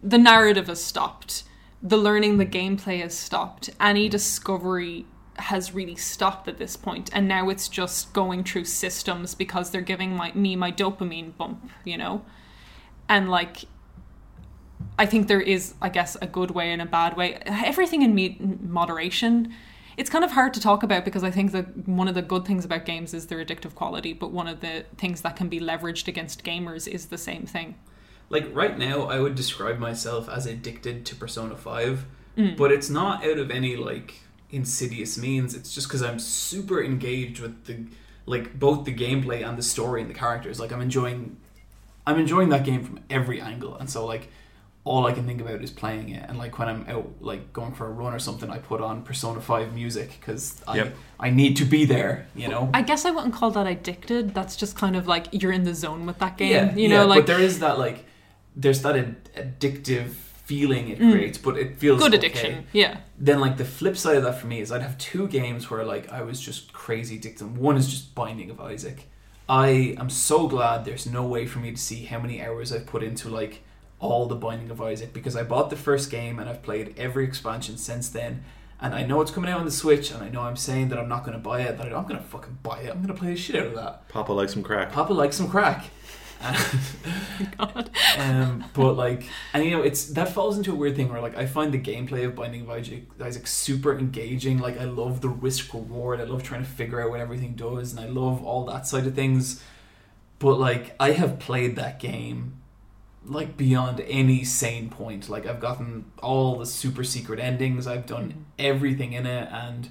the 0.02 0.18
narrative 0.18 0.68
has 0.68 0.82
stopped. 0.82 1.44
The 1.82 1.96
learning, 1.96 2.38
the 2.38 2.46
gameplay 2.46 3.00
has 3.00 3.16
stopped. 3.16 3.70
Any 3.80 4.08
discovery 4.08 5.06
has 5.36 5.72
really 5.72 5.94
stopped 5.94 6.48
at 6.48 6.58
this 6.58 6.76
point, 6.76 7.10
and 7.12 7.28
now 7.28 7.48
it's 7.48 7.68
just 7.68 8.12
going 8.12 8.42
through 8.42 8.64
systems 8.64 9.34
because 9.34 9.70
they're 9.70 9.80
giving 9.80 10.16
my, 10.16 10.32
me 10.32 10.56
my 10.56 10.72
dopamine 10.72 11.36
bump, 11.36 11.70
you 11.84 11.96
know, 11.96 12.24
and 13.08 13.28
like. 13.28 13.64
I 14.96 15.06
think 15.06 15.26
there 15.26 15.40
is, 15.40 15.74
I 15.82 15.88
guess, 15.88 16.16
a 16.22 16.26
good 16.26 16.52
way 16.52 16.72
and 16.72 16.80
a 16.80 16.86
bad 16.86 17.16
way. 17.16 17.40
Everything 17.46 18.02
in 18.02 18.14
me- 18.14 18.38
moderation. 18.40 19.52
It's 19.96 20.08
kind 20.08 20.24
of 20.24 20.32
hard 20.32 20.54
to 20.54 20.60
talk 20.60 20.84
about 20.84 21.04
because 21.04 21.24
I 21.24 21.32
think 21.32 21.50
that 21.50 21.88
one 21.88 22.06
of 22.06 22.14
the 22.14 22.22
good 22.22 22.44
things 22.44 22.64
about 22.64 22.84
games 22.84 23.12
is 23.12 23.26
their 23.26 23.44
addictive 23.44 23.74
quality, 23.74 24.12
but 24.12 24.30
one 24.30 24.46
of 24.46 24.60
the 24.60 24.84
things 24.96 25.22
that 25.22 25.34
can 25.34 25.48
be 25.48 25.58
leveraged 25.58 26.06
against 26.06 26.44
gamers 26.44 26.86
is 26.86 27.06
the 27.06 27.18
same 27.18 27.44
thing. 27.44 27.74
Like 28.30 28.48
right 28.54 28.76
now, 28.78 29.02
I 29.04 29.20
would 29.20 29.34
describe 29.34 29.78
myself 29.78 30.28
as 30.28 30.46
addicted 30.46 31.06
to 31.06 31.14
Persona 31.14 31.56
Five, 31.56 32.06
Mm. 32.36 32.56
but 32.56 32.70
it's 32.70 32.88
not 32.88 33.24
out 33.26 33.38
of 33.38 33.50
any 33.50 33.74
like 33.76 34.20
insidious 34.50 35.18
means. 35.18 35.54
It's 35.54 35.74
just 35.74 35.88
because 35.88 36.02
I'm 36.02 36.18
super 36.18 36.82
engaged 36.82 37.40
with 37.40 37.64
the 37.64 37.84
like 38.26 38.58
both 38.58 38.84
the 38.84 38.94
gameplay 38.94 39.46
and 39.46 39.56
the 39.58 39.62
story 39.62 40.00
and 40.02 40.08
the 40.10 40.14
characters. 40.14 40.60
Like 40.60 40.70
I'm 40.72 40.80
enjoying, 40.82 41.36
I'm 42.06 42.18
enjoying 42.18 42.50
that 42.50 42.64
game 42.64 42.84
from 42.84 43.00
every 43.10 43.40
angle, 43.40 43.76
and 43.76 43.88
so 43.90 44.06
like 44.06 44.28
all 44.84 45.06
I 45.06 45.12
can 45.12 45.26
think 45.26 45.40
about 45.40 45.60
is 45.62 45.70
playing 45.70 46.10
it. 46.10 46.24
And 46.28 46.38
like 46.38 46.58
when 46.58 46.68
I'm 46.68 46.86
out 46.88 47.10
like 47.20 47.52
going 47.52 47.72
for 47.74 47.86
a 47.86 47.90
run 47.90 48.14
or 48.14 48.18
something, 48.18 48.48
I 48.50 48.58
put 48.58 48.80
on 48.80 49.02
Persona 49.02 49.40
Five 49.40 49.74
music 49.74 50.16
because 50.20 50.62
I 50.68 50.76
Yep. 50.76 50.96
I 51.20 51.30
need 51.30 51.56
to 51.56 51.64
be 51.64 51.84
there. 51.86 52.26
You 52.36 52.48
know. 52.48 52.70
I 52.72 52.82
guess 52.82 53.04
I 53.04 53.10
wouldn't 53.10 53.34
call 53.34 53.50
that 53.52 53.66
addicted. 53.66 54.32
That's 54.34 54.54
just 54.56 54.76
kind 54.76 54.96
of 54.96 55.06
like 55.06 55.26
you're 55.32 55.52
in 55.52 55.64
the 55.64 55.74
zone 55.74 56.06
with 56.06 56.18
that 56.20 56.36
game. 56.38 56.52
Yeah, 56.52 56.74
you 56.74 56.88
yeah, 56.88 56.98
know, 57.00 57.06
like 57.06 57.20
but 57.20 57.26
there 57.26 57.40
is 57.40 57.58
that 57.60 57.78
like 57.78 58.04
there's 58.58 58.82
that 58.82 58.96
ad- 58.96 59.32
addictive 59.34 60.08
feeling 60.44 60.88
it 60.88 60.98
Mm. 60.98 61.12
creates, 61.12 61.38
but 61.38 61.56
it 61.58 61.76
feels 61.78 62.00
good 62.02 62.14
okay. 62.14 62.26
addiction. 62.26 62.66
Yeah. 62.72 62.98
Then 63.18 63.38
like 63.40 63.56
the 63.58 63.64
flip 63.64 63.96
side 63.96 64.16
of 64.16 64.22
that 64.24 64.40
for 64.40 64.46
me 64.46 64.60
is 64.60 64.72
I'd 64.72 64.82
have 64.82 64.96
two 64.98 65.28
games 65.28 65.70
where 65.70 65.84
like 65.84 66.10
I 66.10 66.22
was 66.22 66.40
just 66.40 66.72
crazy 66.72 67.16
addicted. 67.16 67.56
One 67.56 67.76
is 67.76 67.88
just 67.88 68.14
Binding 68.14 68.50
of 68.50 68.60
Isaac. 68.60 69.08
I 69.48 69.94
am 69.98 70.10
so 70.10 70.46
glad 70.48 70.84
there's 70.84 71.06
no 71.06 71.24
way 71.26 71.46
for 71.46 71.58
me 71.58 71.70
to 71.70 71.76
see 71.76 72.04
how 72.04 72.18
many 72.18 72.42
hours 72.42 72.72
I've 72.72 72.86
put 72.86 73.02
into 73.02 73.28
like 73.28 73.62
all 74.00 74.26
the 74.26 74.36
Binding 74.36 74.70
of 74.70 74.80
Isaac 74.80 75.12
because 75.12 75.36
I 75.36 75.42
bought 75.42 75.70
the 75.70 75.76
first 75.76 76.10
game 76.10 76.38
and 76.38 76.48
I've 76.48 76.62
played 76.62 76.94
every 76.98 77.24
expansion 77.24 77.76
since 77.76 78.08
then. 78.08 78.42
And 78.80 78.94
I 78.94 79.04
know 79.04 79.20
it's 79.20 79.32
coming 79.32 79.50
out 79.50 79.58
on 79.58 79.64
the 79.66 79.72
Switch, 79.72 80.12
and 80.12 80.22
I 80.22 80.28
know 80.28 80.42
I'm 80.42 80.54
saying 80.54 80.90
that 80.90 81.00
I'm 81.00 81.08
not 81.08 81.24
going 81.24 81.36
to 81.36 81.42
buy 81.42 81.62
it, 81.62 81.76
but 81.76 81.86
I'm 81.92 82.04
going 82.04 82.16
to 82.16 82.22
fucking 82.22 82.58
buy 82.62 82.78
it. 82.82 82.90
I'm 82.90 82.98
going 83.02 83.08
to 83.08 83.12
play 83.14 83.30
the 83.30 83.36
shit 83.36 83.56
out 83.56 83.66
of 83.66 83.74
that. 83.74 84.08
Papa 84.08 84.32
likes 84.32 84.52
some 84.52 84.62
crack. 84.62 84.92
Papa 84.92 85.12
likes 85.12 85.34
some 85.34 85.48
crack. 85.50 85.86
God. 87.58 87.90
um, 88.18 88.64
but 88.74 88.94
like, 88.94 89.24
and 89.52 89.64
you 89.64 89.70
know, 89.70 89.82
it's 89.82 90.06
that 90.06 90.32
falls 90.32 90.56
into 90.56 90.72
a 90.72 90.74
weird 90.74 90.96
thing 90.96 91.08
where 91.08 91.20
like 91.20 91.36
I 91.36 91.46
find 91.46 91.72
the 91.72 91.78
gameplay 91.78 92.24
of 92.24 92.34
Binding 92.34 92.62
of 92.62 92.70
Isaac, 92.70 93.04
Isaac 93.20 93.46
super 93.46 93.98
engaging. 93.98 94.58
Like 94.58 94.78
I 94.80 94.84
love 94.84 95.20
the 95.20 95.28
risk 95.28 95.72
reward. 95.74 96.20
I 96.20 96.24
love 96.24 96.42
trying 96.42 96.62
to 96.62 96.68
figure 96.68 97.00
out 97.02 97.10
what 97.10 97.20
everything 97.20 97.54
does, 97.54 97.92
and 97.92 98.00
I 98.00 98.06
love 98.06 98.44
all 98.44 98.64
that 98.66 98.86
side 98.86 99.06
of 99.06 99.14
things. 99.14 99.62
But 100.38 100.58
like, 100.58 100.94
I 101.00 101.12
have 101.12 101.38
played 101.38 101.76
that 101.76 101.98
game 101.98 102.60
like 103.24 103.56
beyond 103.56 104.00
any 104.00 104.44
sane 104.44 104.88
point. 104.90 105.28
Like 105.28 105.46
I've 105.46 105.60
gotten 105.60 106.06
all 106.22 106.58
the 106.58 106.66
super 106.66 107.04
secret 107.04 107.40
endings. 107.40 107.86
I've 107.86 108.06
done 108.06 108.46
everything 108.58 109.12
in 109.12 109.26
it, 109.26 109.48
and 109.50 109.90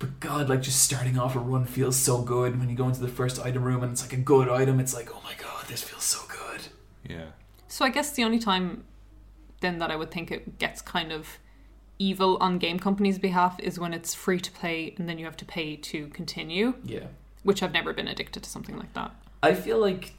but 0.00 0.18
God, 0.18 0.48
like 0.48 0.62
just 0.62 0.82
starting 0.82 1.16
off 1.18 1.36
a 1.36 1.38
run 1.38 1.64
feels 1.66 1.94
so 1.94 2.22
good 2.22 2.58
when 2.58 2.68
you 2.68 2.74
go 2.74 2.88
into 2.88 3.00
the 3.00 3.08
first 3.08 3.38
item 3.38 3.62
room 3.62 3.82
and 3.84 3.92
it's 3.92 4.02
like 4.02 4.12
a 4.14 4.16
good 4.16 4.48
item. 4.48 4.80
It's 4.80 4.94
like, 4.94 5.10
oh 5.14 5.20
my 5.22 5.34
God, 5.40 5.66
this 5.68 5.82
feels 5.84 6.02
so 6.02 6.20
good. 6.28 6.62
Yeah. 7.08 7.26
So 7.68 7.84
I 7.84 7.90
guess 7.90 8.10
the 8.10 8.24
only 8.24 8.38
time 8.40 8.84
then 9.60 9.78
that 9.78 9.90
I 9.90 9.96
would 9.96 10.10
think 10.10 10.32
it 10.32 10.58
gets 10.58 10.80
kind 10.82 11.12
of 11.12 11.38
evil 11.98 12.38
on 12.40 12.58
game 12.58 12.78
companies' 12.78 13.18
behalf 13.18 13.60
is 13.60 13.78
when 13.78 13.92
it's 13.92 14.14
free 14.14 14.40
to 14.40 14.50
play 14.50 14.94
and 14.98 15.06
then 15.08 15.18
you 15.18 15.26
have 15.26 15.36
to 15.36 15.44
pay 15.44 15.76
to 15.76 16.08
continue, 16.08 16.74
Yeah. 16.82 17.08
which 17.42 17.62
I've 17.62 17.72
never 17.72 17.92
been 17.92 18.08
addicted 18.08 18.42
to 18.42 18.48
something 18.50 18.76
like 18.78 18.94
that. 18.94 19.14
I 19.42 19.52
feel 19.54 19.78
like, 19.78 20.14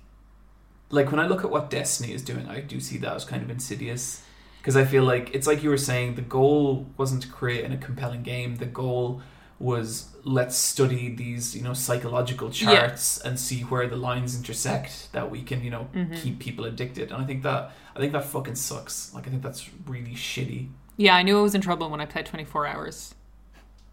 like 0.91 1.09
when 1.09 1.19
I 1.19 1.25
look 1.25 1.43
at 1.43 1.49
what 1.49 1.71
Destiny 1.71 2.13
is 2.13 2.21
doing, 2.21 2.47
I 2.47 2.59
do 2.61 2.79
see 2.79 2.99
that 2.99 3.15
as 3.15 3.25
kind 3.25 3.41
of 3.41 3.49
insidious. 3.49 4.21
Because 4.59 4.77
I 4.77 4.85
feel 4.85 5.03
like 5.03 5.33
it's 5.33 5.47
like 5.47 5.63
you 5.63 5.71
were 5.71 5.77
saying, 5.77 6.13
the 6.13 6.21
goal 6.21 6.85
wasn't 6.97 7.23
to 7.23 7.27
create 7.29 7.65
in 7.65 7.71
a 7.71 7.77
compelling 7.77 8.21
game. 8.21 8.57
The 8.57 8.67
goal 8.67 9.23
was 9.61 10.07
let's 10.23 10.55
study 10.55 11.09
these, 11.15 11.55
you 11.55 11.63
know, 11.63 11.73
psychological 11.73 12.49
Yeah. 12.53 12.75
charts 12.87 13.19
and 13.19 13.39
see 13.39 13.61
where 13.61 13.87
the 13.87 13.95
lines 13.95 14.35
intersect 14.35 15.11
that 15.13 15.31
we 15.31 15.41
can, 15.41 15.63
you 15.63 15.69
know, 15.71 15.87
Mm-hmm. 15.95 16.15
keep 16.15 16.39
people 16.39 16.65
addicted. 16.65 17.11
And 17.11 17.21
I 17.21 17.25
think 17.25 17.43
that 17.43 17.71
I 17.95 17.99
think 17.99 18.13
that 18.13 18.25
fucking 18.25 18.55
sucks. 18.55 19.13
Like 19.13 19.27
I 19.27 19.29
think 19.31 19.41
that's 19.43 19.69
really 19.87 20.15
shitty. 20.15 20.69
Yeah, 20.97 21.15
I 21.15 21.23
knew 21.23 21.37
I 21.39 21.41
was 21.41 21.55
in 21.55 21.61
trouble 21.61 21.89
when 21.89 22.01
I 22.01 22.05
played 22.05 22.25
24 22.25 22.67
hours 22.67 23.15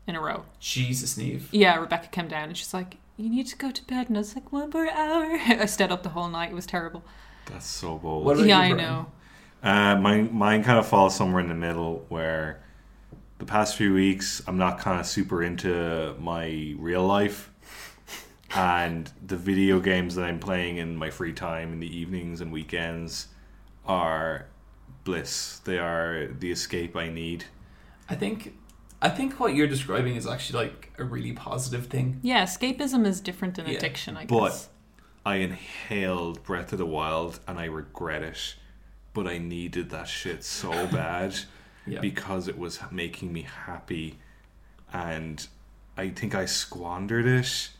in 0.06 0.14
a 0.16 0.20
row. 0.20 0.44
Jesus, 0.60 1.16
Neve. 1.16 1.48
Yeah, 1.52 1.76
Rebecca 1.76 2.08
came 2.08 2.28
down 2.28 2.48
and 2.48 2.56
she's 2.56 2.74
like, 2.74 2.96
You 3.16 3.28
need 3.30 3.46
to 3.48 3.56
go 3.56 3.70
to 3.70 3.84
bed. 3.86 4.08
And 4.08 4.16
I 4.18 4.20
was 4.20 4.34
like, 4.34 4.52
One 4.52 4.70
more 4.70 4.90
hour. 4.90 5.38
I 5.48 5.66
stayed 5.66 5.90
up 5.90 6.02
the 6.02 6.10
whole 6.10 6.28
night. 6.28 6.50
It 6.50 6.54
was 6.54 6.66
terrible. 6.66 7.02
That's 7.46 7.66
so 7.66 7.96
bold. 7.98 8.24
What 8.26 8.38
yeah, 8.40 8.66
you, 8.66 8.74
I 8.74 8.76
know. 8.76 9.06
Uh, 9.62 9.96
mine, 9.96 10.32
mine 10.34 10.62
kind 10.62 10.78
of 10.78 10.86
falls 10.86 11.16
somewhere 11.16 11.40
in 11.40 11.48
the 11.48 11.54
middle 11.54 12.04
where 12.10 12.60
the 13.38 13.44
past 13.46 13.76
few 13.76 13.94
weeks 13.94 14.42
I'm 14.46 14.58
not 14.58 14.78
kind 14.78 14.98
of 15.00 15.06
super 15.06 15.42
into 15.42 16.14
my 16.18 16.74
real 16.78 17.06
life. 17.06 17.50
And 18.54 19.10
the 19.26 19.36
video 19.36 19.78
games 19.78 20.14
that 20.14 20.24
I'm 20.24 20.38
playing 20.38 20.78
in 20.78 20.96
my 20.96 21.10
free 21.10 21.34
time 21.34 21.72
in 21.72 21.80
the 21.80 21.96
evenings 21.96 22.40
and 22.40 22.50
weekends 22.50 23.28
are 23.84 24.46
bliss. 25.04 25.58
They 25.60 25.78
are 25.78 26.28
the 26.38 26.50
escape 26.50 26.96
I 26.96 27.08
need. 27.10 27.44
I 28.08 28.14
think 28.14 28.56
I 29.02 29.10
think 29.10 29.38
what 29.38 29.54
you're 29.54 29.66
describing 29.68 30.16
is 30.16 30.26
actually 30.26 30.64
like 30.64 30.92
a 30.98 31.04
really 31.04 31.32
positive 31.32 31.86
thing. 31.86 32.20
Yeah, 32.22 32.42
escapism 32.44 33.06
is 33.06 33.20
different 33.20 33.54
than 33.54 33.66
Yeah, 33.66 33.74
addiction, 33.76 34.16
I 34.16 34.24
guess. 34.24 34.30
but- 34.30 34.48
guess. 34.48 34.68
I 35.26 35.36
inhaled 35.36 36.42
Breath 36.42 36.72
of 36.72 36.78
the 36.78 36.86
Wild 36.86 37.40
and 37.46 37.58
I 37.58 37.66
regret 37.66 38.22
it. 38.22 38.54
But 39.12 39.26
I 39.26 39.36
needed 39.36 39.90
that 39.90 40.08
shit 40.08 40.42
so 40.42 40.70
bad. 40.86 41.34
Yeah. 41.90 42.00
because 42.00 42.48
it 42.48 42.58
was 42.58 42.80
making 42.90 43.32
me 43.32 43.42
happy 43.66 44.18
and 44.92 45.46
I 45.96 46.10
think 46.10 46.34
I 46.34 46.46
squandered 46.46 47.26
it. 47.26 47.70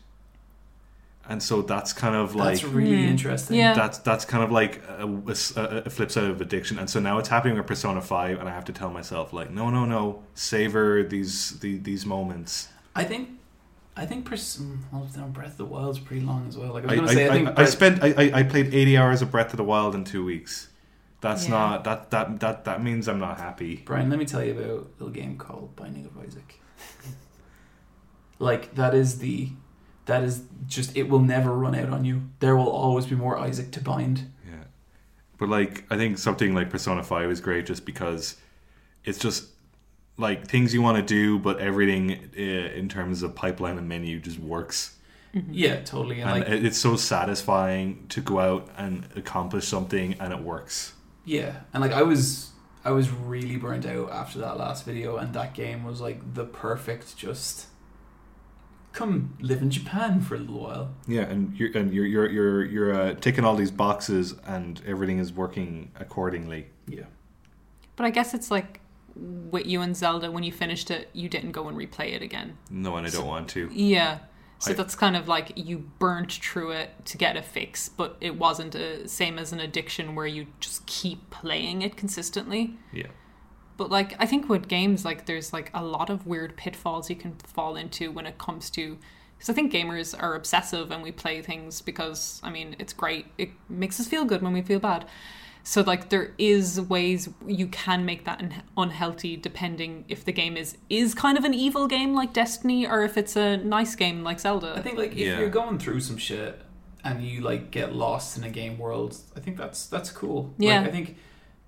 And 1.27 1.43
so 1.43 1.61
that's 1.61 1.93
kind 1.93 2.15
of 2.15 2.33
like 2.33 2.55
That's 2.59 2.63
really 2.63 3.03
Hmm. 3.03 3.09
interesting. 3.09 3.57
Yeah. 3.57 3.73
that's 3.75 3.99
that's 3.99 4.25
kind 4.25 4.43
of 4.43 4.51
like 4.51 4.81
a, 4.87 5.05
a- 5.05 5.83
a 5.85 5.89
flip 5.89 6.09
side 6.11 6.23
of 6.23 6.41
addiction. 6.41 6.79
And 6.79 6.89
so 6.89 6.99
now 6.99 7.19
it's 7.19 7.29
happening 7.29 7.55
with 7.55 7.67
Persona 7.67 8.01
5 8.01 8.39
and 8.39 8.49
I 8.49 8.51
have 8.51 8.65
to 8.65 8.73
tell 8.73 8.89
myself 8.89 9.31
like 9.31 9.51
no 9.51 9.69
no 9.69 9.85
no 9.85 10.23
savor 10.33 11.03
these 11.03 11.59
the, 11.59 11.77
these 11.77 12.05
moments. 12.05 12.69
I 12.95 13.03
think 13.03 13.29
I 13.95 14.05
think 14.05 14.25
Pers- 14.25 14.57
mm, 14.59 14.77
well, 14.91 15.07
no, 15.17 15.25
Breath 15.25 15.51
of 15.51 15.57
the 15.57 15.65
Wild's 15.65 15.99
pretty 15.99 16.25
long 16.25 16.47
as 16.47 16.57
well. 16.57 16.73
Like 16.73 16.85
I 16.85 16.87
was 16.87 16.93
I, 16.93 16.95
gonna 16.95 17.07
I, 17.09 17.13
say, 17.13 17.25
I, 17.25 17.29
I, 17.29 17.33
think 17.33 17.47
I 17.49 17.51
Breath- 17.53 17.69
spent 17.69 18.03
I, 18.03 18.07
I 18.17 18.31
I 18.39 18.43
played 18.43 18.73
80 18.73 18.97
hours 18.97 19.21
of 19.21 19.29
Breath 19.29 19.51
of 19.51 19.57
the 19.57 19.63
Wild 19.63 19.93
in 19.93 20.03
2 20.05 20.23
weeks. 20.25 20.68
That's 21.21 21.45
Yeah. 21.45 21.51
not 21.51 21.83
that 21.83 22.11
that 22.11 22.39
that 22.39 22.65
that 22.65 22.83
means 22.83 23.07
I'm 23.07 23.19
not 23.19 23.37
happy. 23.39 23.81
Brian, 23.85 24.09
let 24.09 24.19
me 24.19 24.25
tell 24.25 24.43
you 24.43 24.51
about 24.53 24.65
a 24.69 25.03
little 25.03 25.09
game 25.09 25.37
called 25.37 25.75
Binding 25.75 26.05
of 26.05 26.17
Isaac. 26.17 26.59
like 28.39 28.75
that 28.75 28.93
is 28.93 29.19
the 29.19 29.49
that 30.05 30.23
is 30.23 30.43
just 30.67 30.95
it 30.97 31.03
will 31.09 31.19
never 31.19 31.53
run 31.55 31.75
out 31.75 31.89
on 31.89 32.05
you. 32.05 32.23
There 32.39 32.55
will 32.55 32.69
always 32.69 33.05
be 33.05 33.15
more 33.15 33.37
Isaac 33.37 33.71
to 33.71 33.81
bind. 33.81 34.31
Yeah. 34.47 34.63
But 35.37 35.49
like 35.49 35.83
I 35.91 35.97
think 35.97 36.17
something 36.17 36.53
like 36.55 36.69
Persona 36.69 37.03
5 37.03 37.29
is 37.29 37.41
great 37.41 37.65
just 37.65 37.85
because 37.85 38.37
it's 39.03 39.19
just 39.19 39.49
like 40.17 40.47
things 40.47 40.73
you 40.73 40.81
want 40.81 40.97
to 40.97 41.03
do 41.03 41.37
but 41.39 41.59
everything 41.59 42.29
uh, 42.37 42.41
in 42.41 42.89
terms 42.89 43.23
of 43.23 43.35
pipeline 43.35 43.77
and 43.77 43.87
menu 43.87 44.19
just 44.19 44.39
works. 44.39 44.95
Yeah, 45.51 45.81
totally. 45.81 46.21
And, 46.21 46.29
And 46.31 46.39
like 46.39 46.63
it's 46.65 46.77
so 46.77 46.95
satisfying 46.95 48.05
to 48.09 48.19
go 48.21 48.39
out 48.39 48.69
and 48.77 49.05
accomplish 49.15 49.67
something 49.67 50.15
and 50.19 50.33
it 50.33 50.39
works. 50.39 50.93
Yeah, 51.29 51.57
and 51.73 51.81
like 51.81 51.91
I 51.91 52.01
was 52.01 52.49
I 52.83 52.89
was 52.89 53.11
really 53.11 53.55
burnt 53.55 53.85
out 53.85 54.09
after 54.09 54.39
that 54.39 54.57
last 54.57 54.83
video, 54.83 55.17
and 55.17 55.31
that 55.35 55.53
game 55.53 55.83
was 55.83 56.01
like 56.01 56.33
the 56.33 56.43
perfect 56.43 57.15
just 57.15 57.67
come 58.93 59.37
live 59.39 59.61
in 59.61 59.69
Japan 59.69 60.21
for 60.21 60.33
a 60.33 60.39
little 60.39 60.59
while. 60.59 60.95
Yeah, 61.07 61.21
and 61.21 61.55
you're 61.55 61.77
and 61.77 61.93
you're 61.93 62.07
you're 62.07 62.29
you're, 62.29 62.65
you're 62.65 62.93
uh, 62.93 63.13
ticking 63.13 63.45
all 63.45 63.55
these 63.55 63.69
boxes 63.69 64.33
and 64.47 64.81
everything 64.87 65.19
is 65.19 65.31
working 65.31 65.91
accordingly. 65.99 66.65
Yeah. 66.87 67.03
But 67.95 68.07
I 68.07 68.09
guess 68.09 68.33
it's 68.33 68.49
like 68.49 68.81
with 69.15 69.67
you 69.67 69.81
and 69.81 69.95
Zelda, 69.95 70.31
when 70.31 70.43
you 70.43 70.51
finished 70.51 70.89
it, 70.89 71.09
you 71.13 71.29
didn't 71.29 71.51
go 71.51 71.67
and 71.67 71.77
replay 71.77 72.13
it 72.13 72.23
again. 72.23 72.57
No, 72.71 72.95
and 72.95 73.05
I 73.05 73.11
don't 73.11 73.27
want 73.27 73.49
to. 73.49 73.69
Yeah. 73.71 74.19
So 74.59 74.71
I- 74.71 74.75
that's 74.75 74.93
kind 74.95 75.15
of 75.15 75.27
like 75.27 75.53
you 75.55 75.89
burnt 75.99 76.33
through 76.33 76.71
it 76.71 77.05
to 77.05 77.17
get 77.17 77.37
a 77.37 77.41
fix, 77.41 77.89
but 77.89 78.17
it 78.21 78.35
wasn't 78.37 78.75
a 78.75 79.07
same 79.07 79.39
as 79.39 79.51
an 79.53 79.59
addiction 79.59 80.15
where 80.15 80.27
you 80.27 80.47
just 80.59 80.85
keep 80.85 81.29
playing 81.29 81.81
it 81.81 81.95
consistently. 81.97 82.75
Yeah. 82.93 83.07
But 83.77 83.89
like 83.89 84.15
I 84.19 84.25
think 84.25 84.49
with 84.49 84.67
games, 84.67 85.05
like 85.05 85.25
there's 85.25 85.53
like 85.53 85.71
a 85.73 85.83
lot 85.83 86.09
of 86.09 86.27
weird 86.27 86.57
pitfalls 86.57 87.09
you 87.09 87.15
can 87.15 87.35
fall 87.35 87.75
into 87.77 88.11
when 88.11 88.25
it 88.25 88.37
comes 88.37 88.69
to 88.71 88.97
because 89.37 89.49
I 89.49 89.53
think 89.53 89.71
gamers 89.71 90.13
are 90.21 90.35
obsessive 90.35 90.91
and 90.91 91.01
we 91.01 91.13
play 91.13 91.41
things 91.41 91.81
because 91.81 92.41
I 92.43 92.49
mean 92.49 92.75
it's 92.77 92.91
great. 92.91 93.27
It 93.37 93.51
makes 93.69 93.97
us 93.99 94.07
feel 94.07 94.25
good 94.25 94.41
when 94.41 94.51
we 94.51 94.61
feel 94.61 94.79
bad. 94.79 95.05
So 95.63 95.81
like 95.81 96.09
there 96.09 96.33
is 96.37 96.79
ways 96.81 97.29
you 97.45 97.67
can 97.67 98.03
make 98.05 98.25
that 98.25 98.39
un- 98.41 98.63
unhealthy 98.77 99.35
depending 99.37 100.05
if 100.07 100.25
the 100.25 100.31
game 100.31 100.57
is 100.57 100.77
is 100.89 101.13
kind 101.13 101.37
of 101.37 101.43
an 101.43 101.53
evil 101.53 101.87
game 101.87 102.13
like 102.15 102.33
Destiny 102.33 102.87
or 102.87 103.03
if 103.03 103.17
it's 103.17 103.35
a 103.35 103.57
nice 103.57 103.95
game 103.95 104.23
like 104.23 104.39
Zelda. 104.39 104.73
I 104.75 104.81
think 104.81 104.97
like 104.97 105.11
if 105.11 105.17
Yeah. 105.17 105.39
you're 105.39 105.49
going 105.49 105.77
through 105.77 105.99
some 105.99 106.17
shit 106.17 106.59
and 107.03 107.23
you 107.23 107.41
like 107.41 107.71
get 107.71 107.93
lost 107.93 108.37
in 108.37 108.43
a 108.43 108.49
game 108.49 108.77
world, 108.77 109.17
I 109.35 109.39
think 109.41 109.57
that's 109.57 109.85
that's 109.87 110.09
cool. 110.11 110.53
Yeah. 110.57 110.79
Like, 110.81 110.89
I 110.89 110.91
think 110.91 111.17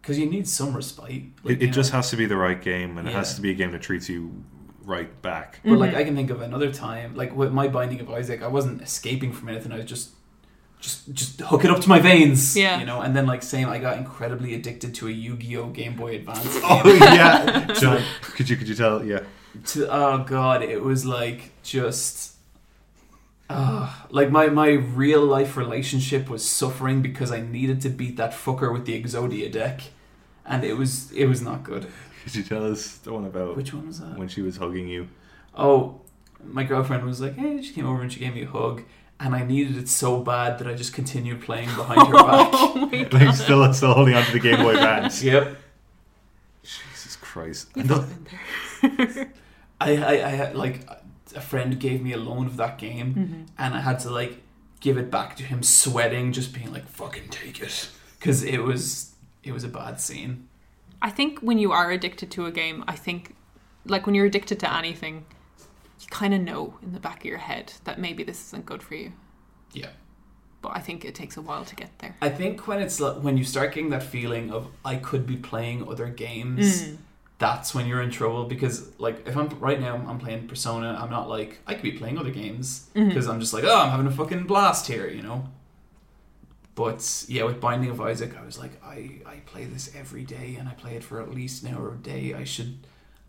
because 0.02 0.18
you 0.18 0.26
need 0.28 0.48
some 0.48 0.76
respite. 0.76 1.26
Like, 1.44 1.58
It, 1.62 1.64
it 1.64 1.72
just 1.74 1.92
know. 1.92 1.98
has 1.98 2.10
to 2.10 2.18
be 2.18 2.26
the 2.26 2.36
right 2.38 2.60
game, 2.60 2.98
and 2.98 3.08
it 3.08 3.14
has 3.14 3.36
to 3.36 3.42
be 3.42 3.52
a 3.52 3.54
game 3.54 3.72
that 3.74 3.84
treats 3.84 4.10
you 4.10 4.44
right 4.84 5.22
back. 5.22 5.60
But 5.64 5.78
like 5.78 5.92
Mhm. 5.92 5.98
I 5.98 6.04
can 6.06 6.16
think 6.16 6.32
of 6.32 6.42
another 6.42 6.72
time, 6.74 7.14
like 7.16 7.36
with 7.36 7.54
my 7.54 7.68
Binding 7.68 8.00
of 8.00 8.10
Isaac, 8.10 8.42
I 8.42 8.48
wasn't 8.48 8.82
escaping 8.82 9.32
from 9.32 9.50
anything. 9.50 9.72
I 9.72 9.76
was 9.76 9.86
just, 9.86 10.10
just, 10.82 11.14
just 11.14 11.40
hook 11.42 11.64
it 11.64 11.72
up 11.72 11.80
to 11.82 11.88
my 11.90 12.00
veins. 12.00 12.58
Yeah. 12.58 12.80
You 12.80 12.86
know, 12.86 13.00
and 13.02 13.16
then 13.16 13.26
like 13.28 13.44
same, 13.44 13.70
I 13.70 13.78
got 13.78 13.98
incredibly 13.98 14.54
addicted 14.56 14.94
to 14.96 15.08
a 15.08 15.12
Yu-Gi-Oh 15.12 15.68
Game 15.68 15.96
Boy 15.96 16.16
Advance. 16.16 16.60
Oh 16.64 16.82
yeah, 17.00 17.68
John, 17.80 18.02
could 18.22 18.50
you 18.50 18.58
could 18.58 18.68
you 18.68 18.76
tell? 18.76 19.06
Yeah, 19.06 19.22
to, 19.68 19.88
oh 19.90 20.24
god, 20.28 20.62
it 20.64 20.82
was 20.84 21.06
like 21.06 21.52
just. 21.64 22.30
Uh, 23.50 23.94
like 24.10 24.32
my, 24.32 24.48
my 24.48 24.70
real 24.70 25.26
life 25.26 25.58
relationship 25.58 26.30
was 26.30 26.48
suffering 26.48 27.02
because 27.02 27.34
I 27.34 27.42
needed 27.42 27.82
to 27.82 27.90
beat 27.90 28.16
that 28.16 28.32
fucker 28.32 28.72
with 28.72 28.86
the 28.86 29.02
Exodia 29.02 29.52
deck, 29.52 29.82
and 30.46 30.64
it 30.64 30.76
was 30.78 31.12
it 31.12 31.26
was 31.26 31.42
not 31.42 31.62
good. 31.64 31.88
could 32.24 32.34
you 32.36 32.44
tell 32.44 32.66
us 32.72 32.96
the 32.98 33.12
one 33.12 33.26
about 33.26 33.58
Which 33.58 33.74
one 33.74 33.88
was 33.88 34.00
that? 34.00 34.18
when 34.18 34.30
she 34.30 34.42
was 34.42 34.56
hugging 34.56 34.88
you? 34.88 35.10
Oh, 35.54 36.00
my 36.46 36.64
girlfriend 36.64 37.04
was 37.04 37.20
like, 37.20 37.36
"Hey," 37.36 37.62
she 37.62 37.74
came 37.74 37.86
over 37.86 38.02
and 38.02 38.12
she 38.12 38.22
gave 38.22 38.34
me 38.36 38.44
a 38.44 38.48
hug, 38.48 38.84
and 39.24 39.36
I 39.36 39.44
needed 39.44 39.78
it 39.78 39.88
so 39.88 40.20
bad 40.22 40.58
that 40.60 40.68
I 40.68 40.74
just 40.74 40.94
continued 40.94 41.42
playing 41.42 41.70
behind 41.76 42.08
her 42.08 42.14
back. 42.14 42.50
oh 42.54 42.90
my 42.92 43.04
god. 43.10 43.14
Like 43.14 43.36
still 43.36 43.74
still 43.74 43.94
holding 43.94 44.16
onto 44.16 44.32
the 44.34 44.40
Game 44.40 44.58
Boy 44.64 44.72
Advance. 44.74 45.24
yep. 45.32 45.56
Jesus 46.64 47.16
Christ! 47.18 47.70
You've 47.76 47.90
And 47.90 47.92
all 47.92 48.00
the- 48.02 48.88
been 48.90 49.08
there. 49.18 49.32
I, 49.80 49.98
I, 49.98 50.16
I 50.48 50.52
like 50.52 50.88
a 51.36 51.42
friend 51.42 51.80
gave 51.80 52.02
me 52.04 52.12
a 52.14 52.18
loan 52.18 52.46
of 52.46 52.58
that 52.58 52.78
game, 52.78 53.14
Mhm. 53.16 53.48
and 53.58 53.74
I 53.74 53.80
had 53.80 54.00
to 54.00 54.10
like 54.10 54.42
give 54.80 54.98
it 54.98 55.10
back 55.10 55.36
to 55.38 55.44
him, 55.44 55.64
sweating, 55.64 56.34
just 56.34 56.54
being 56.54 56.72
like, 56.74 56.88
"Fucking 56.88 57.30
take 57.30 57.62
it," 57.62 57.90
because 58.20 58.44
it 58.44 58.60
was 58.64 59.14
it 59.44 59.52
was 59.54 59.64
a 59.64 59.68
bad 59.70 60.00
scene. 60.00 60.48
I 61.02 61.10
think 61.10 61.40
when 61.40 61.58
you 61.58 61.72
are 61.72 61.90
addicted 61.90 62.30
to 62.32 62.46
a 62.46 62.52
game, 62.52 62.84
I 62.88 62.96
think 62.96 63.36
like 63.86 64.06
when 64.06 64.14
you're 64.14 64.28
addicted 64.28 64.60
to 64.60 64.72
anything, 64.72 65.26
you 66.02 66.08
kind 66.10 66.34
of 66.34 66.42
know 66.42 66.78
in 66.84 66.94
the 66.94 67.00
back 67.00 67.20
of 67.20 67.26
your 67.26 67.38
head 67.38 67.74
that 67.84 68.00
maybe 68.00 68.24
this 68.24 68.48
isn't 68.48 68.66
good 68.66 68.82
for 68.84 68.96
you. 68.96 69.14
Yeah. 69.74 69.90
But 70.62 70.74
I 70.76 70.80
think 70.80 71.06
it 71.06 71.16
takes 71.16 71.38
a 71.38 71.42
while 71.42 71.66
to 71.66 71.76
get 71.76 71.90
there. 72.00 72.16
I 72.22 72.30
think 72.30 72.68
when 72.68 72.80
it's 72.82 73.00
when 73.00 73.38
you 73.38 73.44
start 73.44 73.74
getting 73.74 73.90
that 73.92 74.04
feeling 74.04 74.52
of 74.52 74.68
I 74.86 74.96
could 74.98 75.26
be 75.26 75.38
playing 75.38 75.88
other 75.88 76.08
games, 76.08 76.84
Mm. 76.84 76.98
that's 77.40 77.74
when 77.74 77.88
you're 77.88 78.02
in 78.02 78.12
trouble. 78.12 78.44
Because 78.46 78.90
like 79.00 79.28
if 79.28 79.36
I'm 79.36 79.50
right 79.60 79.80
now 79.80 79.96
I'm 80.08 80.20
playing 80.20 80.48
Persona, 80.48 80.98
I'm 81.02 81.10
not 81.10 81.28
like 81.30 81.60
I 81.66 81.74
could 81.74 81.82
be 81.84 81.94
playing 81.94 82.18
other 82.20 82.30
games 82.32 82.90
because 82.94 83.28
I'm 83.28 83.40
just 83.40 83.54
like 83.54 83.64
oh 83.64 83.76
I'm 83.82 83.90
having 83.90 84.06
a 84.08 84.12
fucking 84.12 84.44
blast 84.44 84.86
here, 84.88 85.08
you 85.08 85.24
know. 85.24 85.46
But 86.76 87.26
yeah, 87.28 87.44
with 87.44 87.60
Binding 87.60 87.90
of 87.90 88.00
Isaac, 88.00 88.36
I 88.40 88.46
was 88.46 88.58
like 88.58 88.82
I 88.84 89.22
I 89.26 89.36
play 89.46 89.66
this 89.66 89.94
every 89.96 90.24
day 90.24 90.56
and 90.60 90.70
I 90.70 90.74
play 90.74 90.96
it 90.96 91.04
for 91.04 91.22
at 91.22 91.34
least 91.34 91.64
an 91.64 91.74
hour 91.76 91.94
a 91.94 91.98
day. 91.98 92.34
I 92.34 92.44
should 92.44 92.78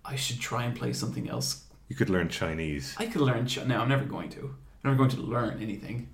I 0.05 0.17
should 0.17 0.41
try 0.41 0.65
and 0.65 0.77
play 0.77 0.93
something 0.93 1.29
else. 1.29 1.62
You 1.93 1.97
could 1.99 2.09
learn 2.09 2.31
Chinese. 2.31 2.95
I 2.97 3.05
could 3.05 3.21
learn. 3.21 3.47
Ch- 3.47 3.67
no, 3.67 3.79
I'm 3.79 3.89
never 3.91 4.07
going 4.07 4.31
to. 4.31 4.41
I'm 4.83 4.93
never 4.93 4.97
going 4.97 5.11
to 5.11 5.19
learn 5.21 5.61
anything. 5.61 6.09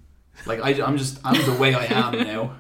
Like 0.45 0.61
I, 0.61 0.71
I'm 0.85 0.97
just 0.99 1.21
I'm 1.25 1.41
the 1.47 1.57
way 1.57 1.73
I 1.73 1.85
am 1.85 2.19
now. 2.27 2.57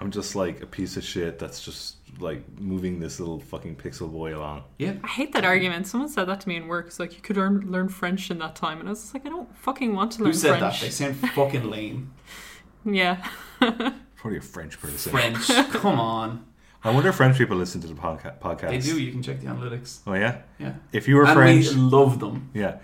I'm 0.00 0.12
just 0.12 0.36
like 0.36 0.62
a 0.62 0.66
piece 0.66 0.96
of 0.96 1.02
shit 1.02 1.40
that's 1.40 1.60
just 1.64 1.96
like 2.20 2.40
moving 2.60 3.00
this 3.00 3.18
little 3.18 3.40
fucking 3.40 3.74
pixel 3.74 4.12
boy 4.12 4.36
along. 4.38 4.62
Yeah. 4.78 4.92
I 5.02 5.08
hate 5.08 5.32
that 5.32 5.44
argument. 5.44 5.88
Someone 5.88 6.08
said 6.08 6.26
that 6.28 6.40
to 6.42 6.48
me 6.48 6.54
in 6.54 6.68
work. 6.68 6.86
It's 6.86 7.00
like 7.00 7.14
you 7.16 7.20
could 7.20 7.36
learn 7.36 7.68
learn 7.68 7.88
French 7.88 8.30
in 8.30 8.38
that 8.38 8.54
time, 8.54 8.78
and 8.78 8.88
I 8.88 8.92
was 8.92 9.00
just 9.00 9.12
like, 9.14 9.26
I 9.26 9.30
don't 9.30 9.52
fucking 9.56 9.92
want 9.96 10.12
to 10.12 10.18
learn 10.22 10.32
Who 10.32 10.38
said 10.38 10.58
French. 10.60 10.80
that? 10.80 10.86
They 10.86 10.90
sound 10.92 11.16
fucking 11.16 11.68
lame. 11.68 12.12
Yeah. 12.84 13.28
Probably 13.58 14.38
a 14.38 14.40
French 14.40 14.80
person. 14.80 15.10
French. 15.12 15.46
Come 15.70 15.98
on. 16.00 16.44
I 16.84 16.90
wonder 16.90 17.10
if 17.10 17.14
French 17.16 17.38
people 17.38 17.56
listen 17.56 17.80
to 17.82 17.86
the 17.86 17.94
podca- 17.94 18.38
podcast. 18.40 18.70
They 18.70 18.78
do. 18.78 19.00
You 19.00 19.12
can 19.12 19.22
check 19.22 19.40
the 19.40 19.46
analytics. 19.46 20.00
Oh 20.06 20.14
yeah. 20.14 20.42
Yeah. 20.58 20.74
If 20.92 21.06
you 21.08 21.16
were 21.16 21.24
and 21.24 21.34
French, 21.34 21.68
we 21.70 21.76
love 21.76 22.18
them. 22.20 22.50
yeah. 22.54 22.78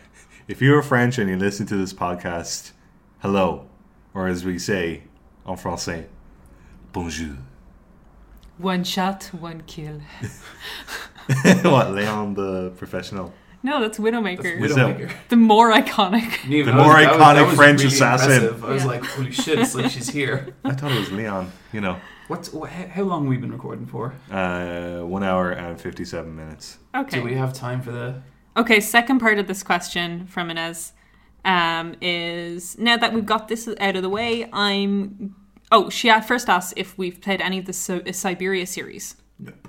If 0.46 0.62
you 0.62 0.72
were 0.72 0.82
French 0.82 1.18
and 1.18 1.28
you 1.28 1.36
listen 1.36 1.66
to 1.66 1.76
this 1.76 1.92
podcast, 1.92 2.72
hello, 3.20 3.66
or 4.14 4.28
as 4.28 4.44
we 4.44 4.58
say 4.58 5.02
en 5.46 5.56
français, 5.56 6.06
bonjour. 6.92 7.36
One 8.56 8.82
shot, 8.84 9.24
one 9.32 9.62
kill. 9.66 10.00
what, 11.62 11.92
Leon 11.92 12.34
the 12.34 12.70
professional? 12.76 13.32
No, 13.62 13.80
that's 13.80 13.98
Widowmaker. 13.98 14.60
That's 14.60 14.72
Widowmaker. 14.74 15.10
the 15.28 15.36
more 15.36 15.72
iconic. 15.72 16.48
Neil, 16.48 16.64
The 16.64 16.72
that 16.72 16.76
was- 16.78 16.86
more 16.86 16.94
that 16.94 17.10
was- 17.12 17.20
iconic 17.20 17.34
that 17.34 17.46
was 17.46 17.56
French 17.56 17.78
really 17.80 17.94
assassin. 17.94 18.30
impressive. 18.32 18.64
I 18.64 18.68
was 18.72 18.84
like, 18.84 19.04
holy 19.04 19.32
shit! 19.32 19.58
It's 19.58 19.74
like 19.74 19.90
she's 19.90 20.08
here. 20.08 20.54
I 20.64 20.72
thought 20.74 20.92
it 20.92 20.98
was 20.98 21.10
Leon. 21.12 21.52
You 21.72 21.80
know, 21.80 21.96
What's 22.28 22.52
wh- 22.52 22.68
how 22.68 23.02
long 23.04 23.26
we've 23.26 23.38
we 23.40 23.46
been 23.46 23.52
recording 23.52 23.86
for? 23.86 24.14
uh, 24.30 25.00
one 25.00 25.22
hour 25.24 25.50
and 25.50 25.80
fifty-seven 25.80 26.34
minutes. 26.36 26.78
Okay. 26.94 27.18
Do 27.18 27.24
we 27.24 27.34
have 27.34 27.52
time 27.54 27.80
for 27.82 27.90
the? 27.90 28.22
Okay, 28.56 28.80
second 28.80 29.18
part 29.18 29.38
of 29.38 29.46
this 29.46 29.62
question 29.62 30.26
from 30.26 30.50
Inez 30.50 30.92
um, 31.44 31.94
is 32.02 32.76
now 32.78 32.96
that 32.98 33.12
we've 33.14 33.24
got 33.26 33.48
this 33.48 33.68
out 33.80 33.96
of 33.96 34.02
the 34.02 34.08
way, 34.10 34.48
I'm. 34.52 35.34
Oh, 35.72 35.88
she 35.90 36.10
first 36.20 36.48
asked 36.48 36.74
if 36.76 36.96
we've 36.98 37.20
played 37.20 37.40
any 37.40 37.58
of 37.58 37.64
the 37.66 37.72
Si- 37.72 38.00
Syberia 38.00 38.66
series. 38.66 39.16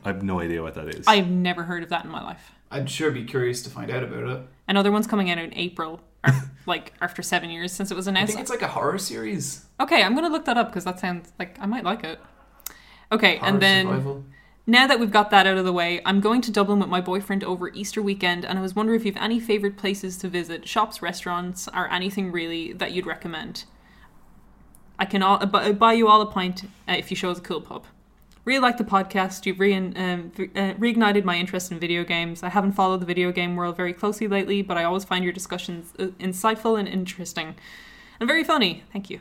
I 0.03 0.09
have 0.09 0.23
no 0.23 0.39
idea 0.39 0.61
what 0.63 0.73
that 0.75 0.89
is. 0.95 1.05
I've 1.07 1.29
never 1.29 1.63
heard 1.63 1.83
of 1.83 1.89
that 1.89 2.03
in 2.05 2.11
my 2.11 2.23
life. 2.23 2.51
I'd 2.71 2.89
sure 2.89 3.11
be 3.11 3.23
curious 3.23 3.61
to 3.63 3.69
find 3.69 3.89
out 3.91 4.03
about 4.03 4.23
it. 4.29 4.41
Another 4.67 4.91
one's 4.91 5.07
coming 5.07 5.29
out 5.31 5.37
in 5.37 5.53
April, 5.53 6.01
or, 6.27 6.33
like 6.65 6.93
after 7.01 7.21
seven 7.21 7.49
years 7.49 7.71
since 7.71 7.89
it 7.91 7.95
was 7.95 8.07
announced. 8.07 8.31
I 8.31 8.33
announced. 8.35 8.51
think 8.51 8.55
it's 8.61 8.61
like 8.63 8.69
a 8.69 8.73
horror 8.73 8.97
series. 8.97 9.65
Okay, 9.79 10.03
I'm 10.03 10.13
gonna 10.15 10.29
look 10.29 10.45
that 10.45 10.57
up 10.57 10.67
because 10.69 10.83
that 10.85 10.99
sounds 10.99 11.31
like 11.39 11.57
I 11.61 11.65
might 11.65 11.83
like 11.85 12.03
it. 12.03 12.19
Okay, 13.11 13.37
Horror 13.37 13.49
and 13.49 13.61
then 13.61 13.85
survival. 13.85 14.25
now 14.67 14.85
that 14.87 14.99
we've 14.99 15.11
got 15.11 15.31
that 15.31 15.47
out 15.47 15.57
of 15.57 15.65
the 15.65 15.73
way, 15.73 15.99
I'm 16.05 16.19
going 16.19 16.41
to 16.41 16.51
Dublin 16.51 16.79
with 16.79 16.89
my 16.89 17.01
boyfriend 17.01 17.43
over 17.43 17.69
Easter 17.69 18.01
weekend, 18.01 18.45
and 18.45 18.59
I 18.59 18.61
was 18.61 18.75
wondering 18.75 18.99
if 18.99 19.05
you 19.05 19.13
have 19.13 19.23
any 19.23 19.39
favorite 19.39 19.77
places 19.77 20.17
to 20.17 20.27
visit, 20.29 20.67
shops, 20.67 21.01
restaurants, 21.01 21.67
or 21.73 21.91
anything 21.91 22.31
really 22.31 22.73
that 22.73 22.91
you'd 22.91 23.07
recommend. 23.07 23.65
I 24.99 25.05
can 25.05 25.23
all, 25.23 25.39
bu- 25.45 25.73
buy 25.73 25.93
you 25.93 26.07
all 26.07 26.21
a 26.21 26.25
pint 26.25 26.65
uh, 26.87 26.93
if 26.93 27.09
you 27.09 27.15
show 27.15 27.29
us 27.31 27.39
a 27.39 27.41
cool 27.41 27.61
pub. 27.61 27.85
Really 28.45 28.59
like 28.59 28.77
the 28.77 28.83
podcast. 28.83 29.45
You've 29.45 29.59
re- 29.59 29.73
um, 29.73 29.93
uh, 30.37 30.73
reignited 30.73 31.23
my 31.23 31.35
interest 31.35 31.71
in 31.71 31.79
video 31.79 32.03
games. 32.03 32.43
I 32.43 32.49
haven't 32.49 32.73
followed 32.73 32.99
the 33.01 33.05
video 33.05 33.31
game 33.31 33.55
world 33.55 33.77
very 33.77 33.93
closely 33.93 34.27
lately, 34.27 34.61
but 34.61 34.77
I 34.77 34.83
always 34.83 35.03
find 35.03 35.23
your 35.23 35.33
discussions 35.33 35.93
uh, 35.99 36.07
insightful 36.19 36.77
and 36.79 36.87
interesting, 36.87 37.55
and 38.19 38.27
very 38.27 38.43
funny. 38.43 38.83
Thank 38.91 39.09
you. 39.09 39.19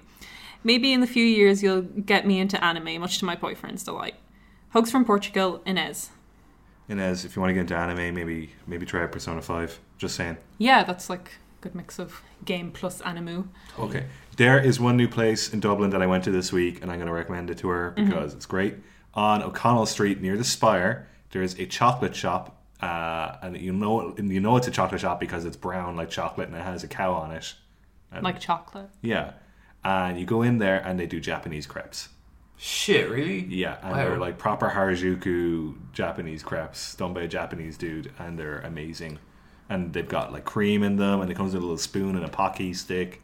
Maybe 0.64 0.92
in 0.92 1.00
the 1.00 1.06
few 1.06 1.24
years 1.24 1.62
you'll 1.62 1.82
get 1.82 2.26
me 2.26 2.38
into 2.40 2.62
anime, 2.62 3.00
much 3.00 3.18
to 3.18 3.24
my 3.24 3.36
boyfriend's 3.36 3.82
delight. 3.82 4.14
Hugs 4.70 4.90
from 4.90 5.04
Portugal, 5.04 5.62
Inez. 5.64 6.10
Inez, 6.88 7.24
if 7.24 7.36
you 7.36 7.40
want 7.42 7.50
to 7.50 7.54
get 7.54 7.60
into 7.60 7.76
anime, 7.76 8.14
maybe 8.14 8.50
maybe 8.66 8.86
try 8.86 9.02
out 9.02 9.12
Persona 9.12 9.42
Five. 9.42 9.78
Just 9.98 10.14
saying. 10.16 10.36
Yeah, 10.58 10.84
that's 10.84 11.10
like 11.10 11.28
a 11.60 11.62
good 11.62 11.74
mix 11.74 11.98
of 11.98 12.22
game 12.44 12.70
plus 12.70 13.02
animu. 13.02 13.48
Okay. 13.78 14.06
There 14.36 14.58
is 14.58 14.78
one 14.78 14.96
new 14.96 15.08
place 15.08 15.52
in 15.52 15.60
Dublin 15.60 15.90
that 15.90 16.00
I 16.02 16.06
went 16.06 16.24
to 16.24 16.30
this 16.30 16.52
week, 16.52 16.80
and 16.82 16.90
I'm 16.90 16.98
going 16.98 17.08
to 17.08 17.12
recommend 17.12 17.50
it 17.50 17.58
to 17.58 17.68
her 17.68 17.90
because 17.90 18.32
it's 18.34 18.46
great. 18.46 18.76
On 19.14 19.42
O'Connell 19.42 19.86
Street 19.86 20.20
near 20.20 20.36
the 20.36 20.44
Spire, 20.44 21.08
there 21.30 21.42
is 21.42 21.58
a 21.58 21.66
chocolate 21.66 22.14
shop, 22.14 22.62
uh, 22.80 23.36
and 23.42 23.56
you 23.60 23.72
know 23.72 24.14
you 24.16 24.40
know 24.40 24.56
it's 24.56 24.68
a 24.68 24.70
chocolate 24.70 25.00
shop 25.00 25.18
because 25.20 25.44
it's 25.44 25.56
brown 25.56 25.96
like 25.96 26.08
chocolate 26.10 26.48
and 26.48 26.56
it 26.56 26.62
has 26.62 26.84
a 26.84 26.88
cow 26.88 27.12
on 27.14 27.32
it. 27.32 27.54
And- 28.12 28.22
Like 28.24 28.38
chocolate. 28.40 28.88
yeah, 29.02 29.32
and 29.84 30.18
you 30.18 30.26
go 30.26 30.42
in 30.42 30.58
there 30.58 30.78
and 30.84 30.98
they 30.98 31.06
do 31.06 31.20
Japanese 31.20 31.66
crepes. 31.66 32.08
Shit, 32.56 33.08
really? 33.08 33.44
Yeah, 33.44 33.76
and 33.82 33.92
Wow. 33.92 33.96
they're 33.96 34.18
like 34.18 34.36
proper 34.38 34.68
Harajuku 34.70 35.74
Japanese 35.92 36.42
crepes 36.42 36.94
done 36.96 37.14
by 37.14 37.22
a 37.22 37.28
Japanese 37.28 37.76
dude, 37.78 38.12
and 38.18 38.38
they're 38.38 38.60
amazing. 38.60 39.18
And 39.70 39.92
they've 39.92 40.08
got 40.08 40.32
like 40.32 40.44
cream 40.44 40.82
in 40.82 40.96
them, 40.96 41.20
and 41.20 41.30
it 41.30 41.34
comes 41.34 41.52
with 41.54 41.62
a 41.62 41.64
little 41.64 41.78
spoon 41.78 42.16
and 42.16 42.24
a 42.24 42.28
pocky 42.28 42.74
stick. 42.74 43.22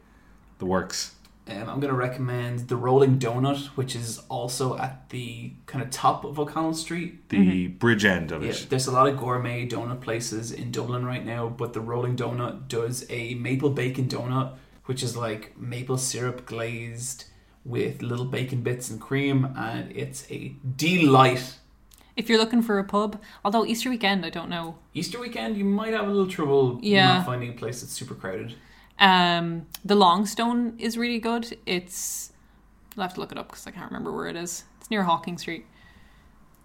The 0.59 0.67
works. 0.67 1.17
Um, 1.47 1.69
I'm 1.69 1.81
going 1.81 1.93
to 1.93 1.99
recommend 1.99 2.69
the 2.69 2.77
Rolling 2.77 3.19
Donut, 3.19 3.67
which 3.77 3.95
is 3.95 4.19
also 4.31 4.79
at 4.79 5.11
the 5.11 5.53
kind 5.67 5.85
of 5.85 5.91
top 5.91 6.25
of 6.25 6.39
O'Connell 6.39 6.73
Street. 6.73 7.29
The 7.29 7.67
bridge 7.67 8.05
end 8.07 8.33
of 8.33 8.43
Yeah, 8.43 8.53
it. 8.53 8.69
there's 8.71 8.87
a 8.87 8.93
lot 8.93 9.09
of 9.09 9.19
gourmet 9.19 9.67
donut 9.69 10.01
places 10.01 10.53
in 10.53 10.71
Dublin 10.71 11.05
right 11.05 11.25
now, 11.27 11.49
but 11.49 11.75
the 11.75 11.81
Rolling 11.83 12.17
Donut 12.17 12.69
does 12.69 13.05
a 13.11 13.35
maple 13.35 13.69
bacon 13.69 14.09
donut, 14.09 14.55
which 14.87 15.03
is 15.03 15.17
like 15.17 15.57
maple 15.59 15.99
syrup 15.99 16.47
glazed 16.47 17.25
with 17.65 18.03
little 18.03 18.27
bacon 18.27 18.63
bits 18.63 18.91
and 18.91 19.01
cream, 19.01 19.53
and 19.57 19.91
it's 19.93 20.31
a 20.31 20.55
delight. 20.77 21.59
If 22.17 22.29
you're 22.29 22.39
looking 22.39 22.63
for 22.63 22.79
a 22.79 22.85
pub, 22.85 23.21
although 23.45 23.65
Easter 23.65 23.91
weekend, 23.91 24.25
I 24.25 24.31
don't 24.31 24.49
know. 24.49 24.77
Easter 24.93 25.19
weekend, 25.19 25.57
you 25.57 25.65
might 25.65 25.95
have 25.95 26.07
a 26.07 26.11
little 26.11 26.31
trouble 26.31 26.79
Yeah. 26.83 27.15
not 27.19 27.27
finding 27.27 27.51
a 27.51 27.53
place 27.55 27.81
that's 27.81 27.93
super 27.93 28.15
crowded. 28.15 28.55
Um, 28.99 29.67
the 29.85 29.97
Longstone 29.97 30.75
is 30.79 30.97
really 30.97 31.19
good. 31.19 31.59
It's 31.67 32.33
I'll 32.97 33.03
have 33.03 33.15
to 33.15 33.21
look 33.21 33.33
it 33.33 33.39
up 33.39 33.49
because 33.49 33.67
I 33.67 33.73
can't 33.73 33.91
remember 33.91 34.13
where 34.13 34.29
it 34.29 34.37
is. 34.37 34.63
It's 34.81 34.89
near 34.91 35.03
Hawkins 35.03 35.41
Street. 35.41 35.67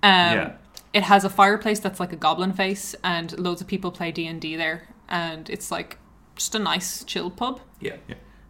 Um, 0.04 0.10
Yeah. 0.12 0.52
It 0.94 1.04
has 1.04 1.24
a 1.24 1.30
fireplace 1.30 1.80
that's 1.80 2.00
like 2.00 2.12
a 2.14 2.16
goblin 2.16 2.52
face, 2.54 2.96
and 3.04 3.38
loads 3.40 3.62
of 3.62 3.68
people 3.68 3.92
play 3.92 4.12
D 4.12 4.26
and 4.28 4.40
D 4.42 4.56
there, 4.56 4.88
and 5.08 5.50
it's 5.50 5.72
like 5.72 5.98
just 6.40 6.56
a 6.56 6.60
nice 6.60 7.04
chill 7.04 7.30
pub. 7.30 7.60
Yeah. 7.82 7.98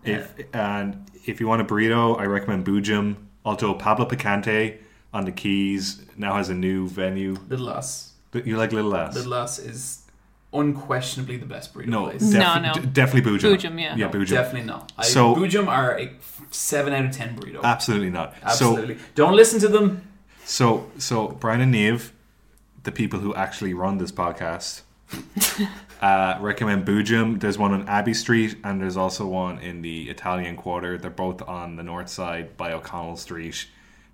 If 0.04 0.34
and 0.54 1.10
if 1.26 1.40
you 1.42 1.48
want 1.48 1.62
a 1.62 1.66
burrito, 1.66 2.18
I 2.20 2.26
recommend 2.26 2.66
Boojum. 2.66 3.16
Also, 3.44 3.74
Pablo 3.74 4.06
Picante 4.06 4.78
on 5.12 5.26
the 5.26 5.32
Quays 5.32 6.06
now 6.16 6.36
has 6.36 6.50
a 6.50 6.54
new 6.54 6.88
venue. 6.88 7.36
Little 7.50 7.70
Ass. 7.72 8.14
You 8.34 8.58
like 8.58 8.72
Little 8.72 8.96
Ass? 8.96 9.16
Little 9.16 9.34
Ass 9.34 9.58
is 9.60 10.04
unquestionably 10.54 11.38
the 11.38 11.46
best 11.46 11.74
burrito 11.74 11.88
no, 11.88 12.06
place. 12.10 12.22
No, 12.22 12.60
no. 12.60 12.74
d- 12.74 12.82
definitely 12.94 13.32
Boojum. 13.32 13.56
Boojum, 13.56 13.82
yeah. 13.82 13.96
yeah, 13.96 14.08
No, 14.08 14.12
Boojum. 14.12 14.30
Definitely 14.30 14.68
not. 14.68 14.92
I, 14.98 15.04
So- 15.04 15.36
Boojum 15.36 15.68
are 15.68 16.00
a 16.00 16.12
seven 16.52 16.94
out 16.94 17.06
of 17.06 17.12
ten 17.12 17.36
burrito. 17.36 17.64
Absolutely 17.64 18.12
not. 18.12 18.36
Absolutely. 18.44 18.98
Don't 19.16 19.36
listen 19.36 19.60
to 19.62 19.68
them. 19.68 20.04
So, 20.46 20.90
so, 20.98 21.28
so 21.28 21.28
Brian 21.30 21.62
and 21.62 21.72
Neve, 21.72 22.14
the 22.84 22.92
people 22.92 23.20
who 23.20 23.34
actually 23.36 23.74
run 23.74 23.98
this 23.98 24.12
podcast, 24.12 24.82
uh, 26.02 26.38
recommend 26.40 26.86
Boojum. 26.86 27.40
There's 27.40 27.58
one 27.58 27.74
on 27.74 27.88
Abbey 27.88 28.14
Street, 28.14 28.58
and 28.64 28.82
there's 28.82 28.98
also 28.98 29.26
one 29.26 29.60
in 29.60 29.82
the 29.82 30.10
Italian 30.10 30.56
Quarter. 30.56 30.98
They're 30.98 31.12
both 31.12 31.42
on 31.48 31.76
the 31.76 31.84
north 31.84 32.10
side 32.10 32.56
by 32.58 32.72
O'Connell 32.72 33.18
Street. 33.18 33.68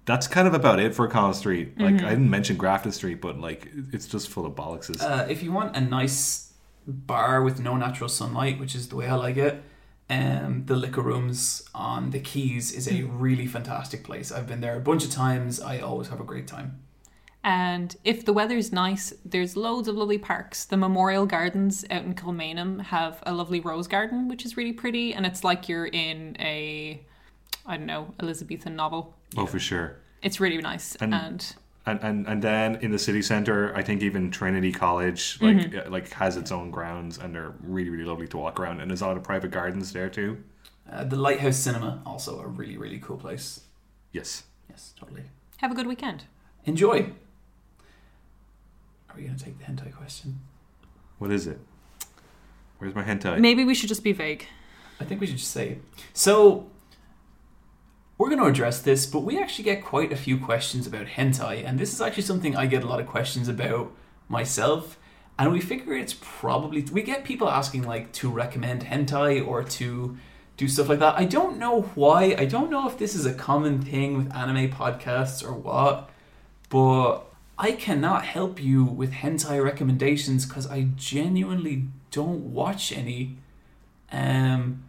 That's 0.06 0.28
kind 0.28 0.48
of 0.48 0.53
about 0.53 0.80
it 0.80 0.94
for 0.94 1.07
O'Connell 1.07 1.34
Street. 1.34 1.80
Like 1.80 2.03
I 2.03 2.10
didn't 2.10 2.30
mention 2.30 2.57
Grafton 2.57 2.91
Street, 2.91 3.22
but 3.22 3.40
like 3.40 3.70
it's 3.91 4.06
just 4.06 4.30
full 4.30 4.45
of 4.45 4.53
bollockses. 4.53 5.02
Uh, 5.02 5.26
if 5.28 5.41
you 5.41 5.52
want 5.52 5.76
a 5.76 5.82
nice 5.82 6.53
bar 6.88 7.41
with 7.41 7.60
no 7.60 7.76
natural 7.76 8.10
sunlight, 8.10 8.60
which 8.60 8.76
is 8.76 8.90
the 8.90 8.95
way 8.95 9.07
I 9.07 9.16
like 9.16 9.38
it, 9.38 9.64
um, 10.10 10.64
the 10.66 10.76
liquor 10.76 11.02
rooms 11.02 11.68
on 11.74 12.12
the 12.12 12.20
Quays 12.20 12.72
is 12.72 12.88
a 12.88 13.03
really 13.03 13.48
fantastic 13.48 14.03
place. 14.03 14.32
I've 14.32 14.48
been 14.48 14.62
there 14.62 14.78
a 14.78 14.80
bunch 14.80 15.03
of 15.03 15.10
times. 15.10 15.60
I 15.60 15.80
always 15.80 16.10
have 16.10 16.20
a 16.20 16.24
great 16.24 16.48
time. 16.48 16.82
And 17.45 17.95
if 18.03 18.26
the 18.26 18.34
weather's 18.34 18.73
nice, 18.73 19.13
there's 19.23 19.55
loads 19.55 19.88
of 19.88 19.95
lovely 19.95 20.17
parks. 20.17 20.65
The 20.65 20.77
Memorial 20.77 21.27
Gardens 21.27 21.85
out 21.91 22.03
in 22.03 22.15
Kilmainham 22.15 22.81
have 22.81 23.22
a 23.23 23.31
lovely 23.31 23.59
rose 23.59 23.88
garden, 23.88 24.27
which 24.27 24.45
is 24.45 24.57
really 24.57 24.73
pretty, 24.73 25.13
and 25.13 25.27
it's 25.27 25.43
like 25.43 25.69
you're 25.69 25.85
in 25.85 26.35
a, 26.39 26.99
I 27.67 27.77
don't 27.77 27.85
know, 27.85 28.13
Elizabethan 28.19 28.76
novel. 28.76 29.13
oh, 29.38 29.45
for 29.45 29.59
sure. 29.59 29.97
It's 30.23 30.39
really 30.39 30.57
nice, 30.57 30.95
And- 30.95 31.13
and, 31.13 31.55
And, 31.88 31.99
and 32.01 32.27
and 32.27 32.41
then 32.41 32.77
in 32.81 32.89
the 32.89 32.97
city 32.97 33.22
center, 33.22 33.72
I 33.77 33.84
think 33.84 34.01
even 34.01 34.31
Trinity 34.31 34.72
College 34.72 35.38
like 35.39 35.76
uh, 35.76 35.84
like 35.91 36.09
has 36.13 36.35
its 36.35 36.51
own 36.51 36.72
grounds, 36.72 37.19
and 37.19 37.30
they're 37.35 37.53
really 37.61 37.91
really 37.91 38.05
lovely 38.05 38.27
to 38.30 38.38
walk 38.39 38.59
around. 38.59 38.81
And 38.81 38.89
there's 38.89 39.03
a 39.03 39.05
lot 39.05 39.17
of 39.17 39.23
private 39.23 39.51
gardens 39.51 39.93
there 39.93 40.09
too. 40.09 40.38
Uh, 40.91 41.03
the 41.03 41.15
Lighthouse 41.15 41.57
Cinema, 41.57 42.01
also 42.03 42.39
a 42.41 42.47
really, 42.47 42.76
really 42.77 42.97
cool 42.97 43.17
place. 43.17 43.61
Yes. 44.11 44.45
Yes, 44.67 44.95
totally. 44.99 45.26
have 45.57 45.72
a 45.72 45.76
good 45.76 45.85
weekend. 45.85 46.23
Enjoy. 46.65 47.11
Are 49.16 49.18
we 49.18 49.24
going 49.24 49.38
to 49.38 49.46
take 49.46 49.58
the 49.60 49.64
hentai 49.64 49.96
question? 49.96 50.42
What 51.20 51.32
is 51.32 51.48
it? 51.48 51.58
Where's 52.80 52.94
my 52.94 53.04
hentai? 53.04 53.40
Maybe 53.40 53.64
we 53.64 53.74
should 53.74 53.88
just 53.88 54.04
be 54.04 54.12
vague. 54.12 54.46
I 55.00 55.06
think 55.06 55.22
we 55.22 55.28
should 55.28 55.38
just 55.38 55.52
say. 55.52 55.78
So, 56.12 56.70
we're 58.18 58.28
going 58.28 58.42
to 58.42 58.46
address 58.46 58.82
this, 58.82 59.06
but 59.06 59.22
we 59.22 59.42
actually 59.42 59.64
get 59.64 59.86
quite 59.86 60.12
a 60.12 60.18
few 60.18 60.38
questions 60.38 60.86
about 60.86 61.06
hentai, 61.08 61.66
and 61.66 61.80
this 61.80 61.94
is 61.94 62.02
actually 62.02 62.24
something 62.24 62.58
I 62.58 62.66
get 62.66 62.84
a 62.84 62.88
lot 62.88 63.00
of 63.00 63.08
questions 63.08 63.48
about 63.48 63.90
myself. 64.28 65.00
And 65.40 65.54
we 65.54 65.62
figure 65.62 65.94
it's 65.94 66.16
probably 66.20 66.82
we 66.82 67.02
get 67.02 67.24
people 67.24 67.50
asking 67.50 67.84
like 67.84 68.12
to 68.14 68.30
recommend 68.30 68.84
hentai 68.84 69.46
or 69.46 69.64
to 69.64 70.18
do 70.58 70.68
stuff 70.68 70.90
like 70.90 71.00
that. 71.00 71.16
I 71.18 71.24
don't 71.24 71.58
know 71.58 71.84
why. 71.96 72.36
I 72.38 72.44
don't 72.44 72.70
know 72.70 72.86
if 72.90 72.98
this 72.98 73.16
is 73.16 73.26
a 73.26 73.34
common 73.34 73.82
thing 73.82 74.18
with 74.18 74.36
anime 74.36 74.70
podcasts 74.72 75.42
or 75.42 75.54
what, 75.54 76.10
but 76.70 77.26
I 77.57 77.72
cannot 77.72 78.26
help 78.26 78.61
you 78.61 78.84
with 78.84 79.11
hentai 79.11 79.64
recommendations 79.64 80.45
because 80.45 80.68
I 80.68 80.90
genuinely 80.95 81.86
don't 82.11 82.53
watch 82.53 82.91
any. 82.91 83.38
Um, 84.11 84.84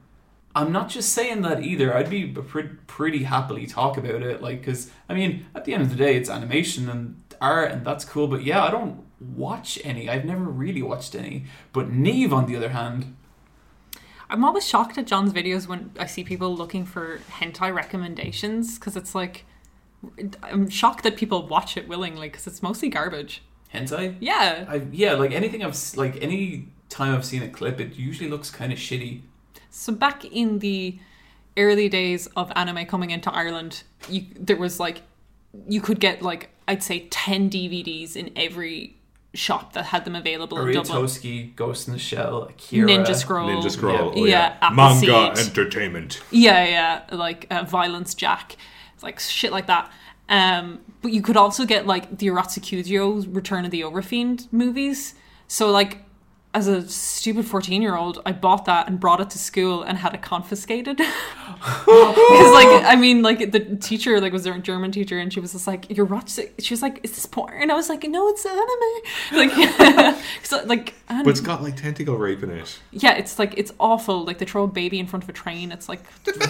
I'm 0.54 0.72
not 0.72 0.88
just 0.88 1.12
saying 1.12 1.42
that 1.42 1.62
either. 1.62 1.94
I'd 1.94 2.10
be 2.10 2.26
pre- 2.26 2.70
pretty 2.86 3.24
happily 3.24 3.66
talk 3.66 3.96
about 3.96 4.22
it, 4.22 4.42
like, 4.42 4.60
because 4.60 4.90
I 5.08 5.14
mean, 5.14 5.46
at 5.54 5.64
the 5.64 5.74
end 5.74 5.82
of 5.82 5.90
the 5.90 5.96
day, 5.96 6.16
it's 6.16 6.30
animation 6.30 6.88
and 6.88 7.22
art, 7.40 7.70
and 7.70 7.84
that's 7.84 8.04
cool. 8.04 8.26
But 8.26 8.42
yeah, 8.42 8.64
I 8.64 8.70
don't 8.70 9.04
watch 9.20 9.78
any. 9.84 10.08
I've 10.08 10.24
never 10.24 10.44
really 10.44 10.82
watched 10.82 11.14
any. 11.14 11.44
But 11.72 11.90
Neve, 11.90 12.32
on 12.32 12.46
the 12.46 12.56
other 12.56 12.70
hand, 12.70 13.14
I'm 14.28 14.44
always 14.44 14.66
shocked 14.66 14.98
at 14.98 15.06
John's 15.06 15.32
videos 15.32 15.68
when 15.68 15.92
I 15.98 16.06
see 16.06 16.24
people 16.24 16.54
looking 16.54 16.84
for 16.84 17.18
hentai 17.38 17.72
recommendations 17.74 18.78
because 18.78 18.96
it's 18.96 19.14
like 19.14 19.44
I'm 20.42 20.68
shocked 20.68 21.04
that 21.04 21.16
people 21.16 21.46
watch 21.46 21.76
it 21.76 21.88
willingly 21.88 22.28
because 22.28 22.46
it's 22.46 22.62
mostly 22.62 22.88
garbage. 22.88 23.42
hentai. 23.74 24.16
Yeah, 24.20 24.64
I 24.68 24.82
yeah, 24.92 25.12
like 25.14 25.32
anything 25.32 25.62
I've 25.64 25.76
like 25.96 26.22
any 26.22 26.68
time 26.88 27.14
I've 27.14 27.24
seen 27.24 27.42
a 27.42 27.48
clip, 27.48 27.80
it 27.80 27.96
usually 27.96 28.30
looks 28.30 28.50
kind 28.50 28.72
of 28.72 28.78
shitty. 28.78 29.22
So 29.70 29.92
back 29.92 30.24
in 30.24 30.60
the 30.60 30.98
early 31.56 31.88
days 31.88 32.26
of 32.36 32.52
anime 32.56 32.86
coming 32.86 33.10
into 33.10 33.32
Ireland, 33.32 33.82
you 34.08 34.26
there 34.38 34.56
was 34.56 34.78
like 34.80 35.02
you 35.68 35.80
could 35.80 36.00
get 36.00 36.22
like 36.22 36.50
I'd 36.68 36.82
say 36.82 37.06
ten 37.10 37.50
DVDs 37.50 38.16
in 38.16 38.30
every 38.36 38.96
shop 39.34 39.74
that 39.74 39.84
had 39.86 40.04
them 40.06 40.16
available 40.16 40.56
in 40.58 40.64
Maria 40.64 40.82
Dublin. 40.82 41.02
Toski, 41.04 41.54
Ghost 41.56 41.88
in 41.88 41.92
the 41.92 41.98
Shell, 41.98 42.44
Akira, 42.44 42.88
Ninja 42.88 43.14
Scroll. 43.14 43.48
Ninja 43.50 43.70
Scroll. 43.70 43.92
Yeah. 43.94 44.00
oh, 44.00 44.24
Yeah, 44.24 44.24
yeah. 44.24 44.56
Appleseed. 44.62 45.08
Manga 45.10 45.40
entertainment. 45.40 46.22
Yeah, 46.30 46.64
yeah, 46.64 47.02
like 47.16 47.46
uh, 47.50 47.64
Violence 47.64 48.14
Jack, 48.14 48.56
like 49.02 49.20
shit 49.20 49.52
like 49.52 49.66
that. 49.66 49.90
Um, 50.28 50.80
but 51.02 51.12
you 51.12 51.22
could 51.22 51.36
also 51.36 51.64
get 51.64 51.86
like 51.86 52.18
the 52.18 52.26
Urotsukidoji 52.26 53.34
Return 53.34 53.64
of 53.64 53.70
the 53.70 53.82
Overfiend 53.82 54.52
movies. 54.52 55.14
So 55.48 55.70
like 55.70 55.98
as 56.56 56.68
a 56.68 56.88
stupid 56.88 57.44
14 57.46 57.82
year 57.82 57.96
old, 57.96 58.22
I 58.24 58.32
bought 58.32 58.64
that 58.64 58.88
and 58.88 58.98
brought 58.98 59.20
it 59.20 59.28
to 59.30 59.38
school 59.38 59.82
and 59.82 59.98
had 59.98 60.14
it 60.14 60.22
confiscated. 60.22 61.00
Because 61.58 62.52
like 62.52 62.84
I 62.84 62.96
mean 62.96 63.22
like 63.22 63.50
the 63.50 63.60
teacher 63.76 64.20
like 64.20 64.32
was 64.32 64.44
a 64.46 64.58
German 64.58 64.92
teacher 64.92 65.18
and 65.18 65.32
she 65.32 65.40
was 65.40 65.52
just 65.52 65.66
like 65.66 65.86
you're 65.96 66.04
watching 66.04 66.48
she 66.58 66.74
was 66.74 66.82
like 66.82 67.00
is 67.02 67.12
this 67.12 67.24
porn 67.24 67.54
and 67.62 67.72
I 67.72 67.74
was 67.74 67.88
like 67.88 68.04
no 68.04 68.28
it's 68.28 68.44
anime 68.44 69.00
like 69.32 70.16
so 70.42 70.62
like 70.66 70.94
and 71.08 71.24
But 71.24 71.30
it's 71.30 71.40
got 71.40 71.62
like 71.62 71.76
tentacle 71.76 72.16
rape 72.18 72.42
in 72.42 72.50
it. 72.50 72.78
yeah 72.92 73.14
it's 73.16 73.38
like 73.38 73.54
it's 73.56 73.72
awful 73.80 74.22
like 74.24 74.36
they 74.38 74.44
throw 74.44 74.64
a 74.64 74.68
baby 74.68 74.98
in 75.00 75.06
front 75.06 75.22
of 75.24 75.30
a 75.30 75.32
train 75.32 75.72
it's 75.72 75.88
like 75.88 76.04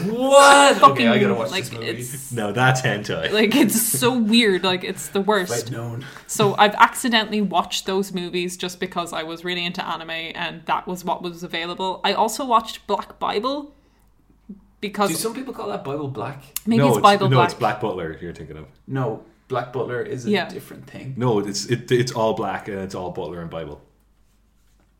What? 0.06 0.76
fucking 0.78 1.06
okay, 1.06 1.08
I 1.08 1.18
gotta 1.18 1.34
watch 1.34 1.50
like 1.52 1.64
this 1.64 1.72
movie. 1.72 1.86
it's 1.86 2.32
No, 2.32 2.50
that's 2.52 2.80
hentai. 2.82 3.30
like 3.30 3.54
it's 3.54 3.80
so 3.80 4.18
weird 4.18 4.64
like 4.64 4.82
it's 4.82 5.08
the 5.08 5.20
worst 5.20 5.52
Right 5.52 5.70
known. 5.70 6.04
so 6.26 6.56
i've 6.58 6.74
accidentally 6.74 7.40
watched 7.42 7.86
those 7.86 8.12
movies 8.12 8.56
just 8.56 8.80
because 8.80 9.12
i 9.12 9.22
was 9.22 9.44
really 9.44 9.64
into 9.64 9.86
anime 9.86 9.95
and 10.00 10.64
that 10.66 10.86
was 10.86 11.04
what 11.04 11.22
was 11.22 11.42
available 11.42 12.00
i 12.04 12.12
also 12.12 12.44
watched 12.44 12.86
black 12.86 13.18
bible 13.18 13.72
because 14.80 15.10
Do 15.10 15.16
some 15.16 15.34
people 15.34 15.54
call 15.54 15.68
that 15.68 15.84
Bible 15.84 16.08
Black? 16.08 16.42
maybe 16.66 16.78
no, 16.82 16.88
it's 16.90 16.98
bible 16.98 17.28
no, 17.30 17.36
black 17.38 17.46
it's 17.50 17.58
Black 17.58 17.80
Butler. 17.80 18.18
You're 18.20 18.34
thinking 18.34 18.58
of. 18.58 18.66
No, 18.86 19.24
Black 19.48 19.72
Butler 19.72 20.02
is 20.02 20.26
a 20.26 20.30
Yeah. 20.30 20.48
different 20.50 20.86
thing. 20.88 21.14
No, 21.16 21.38
it's 21.38 21.64
it, 21.66 21.90
it's 21.90 22.12
all 22.12 22.34
black 22.34 22.68
and 22.68 22.78
it's 22.80 22.94
all 22.94 23.10
Butler 23.10 23.40
and 23.40 23.48
Bible. 23.50 23.80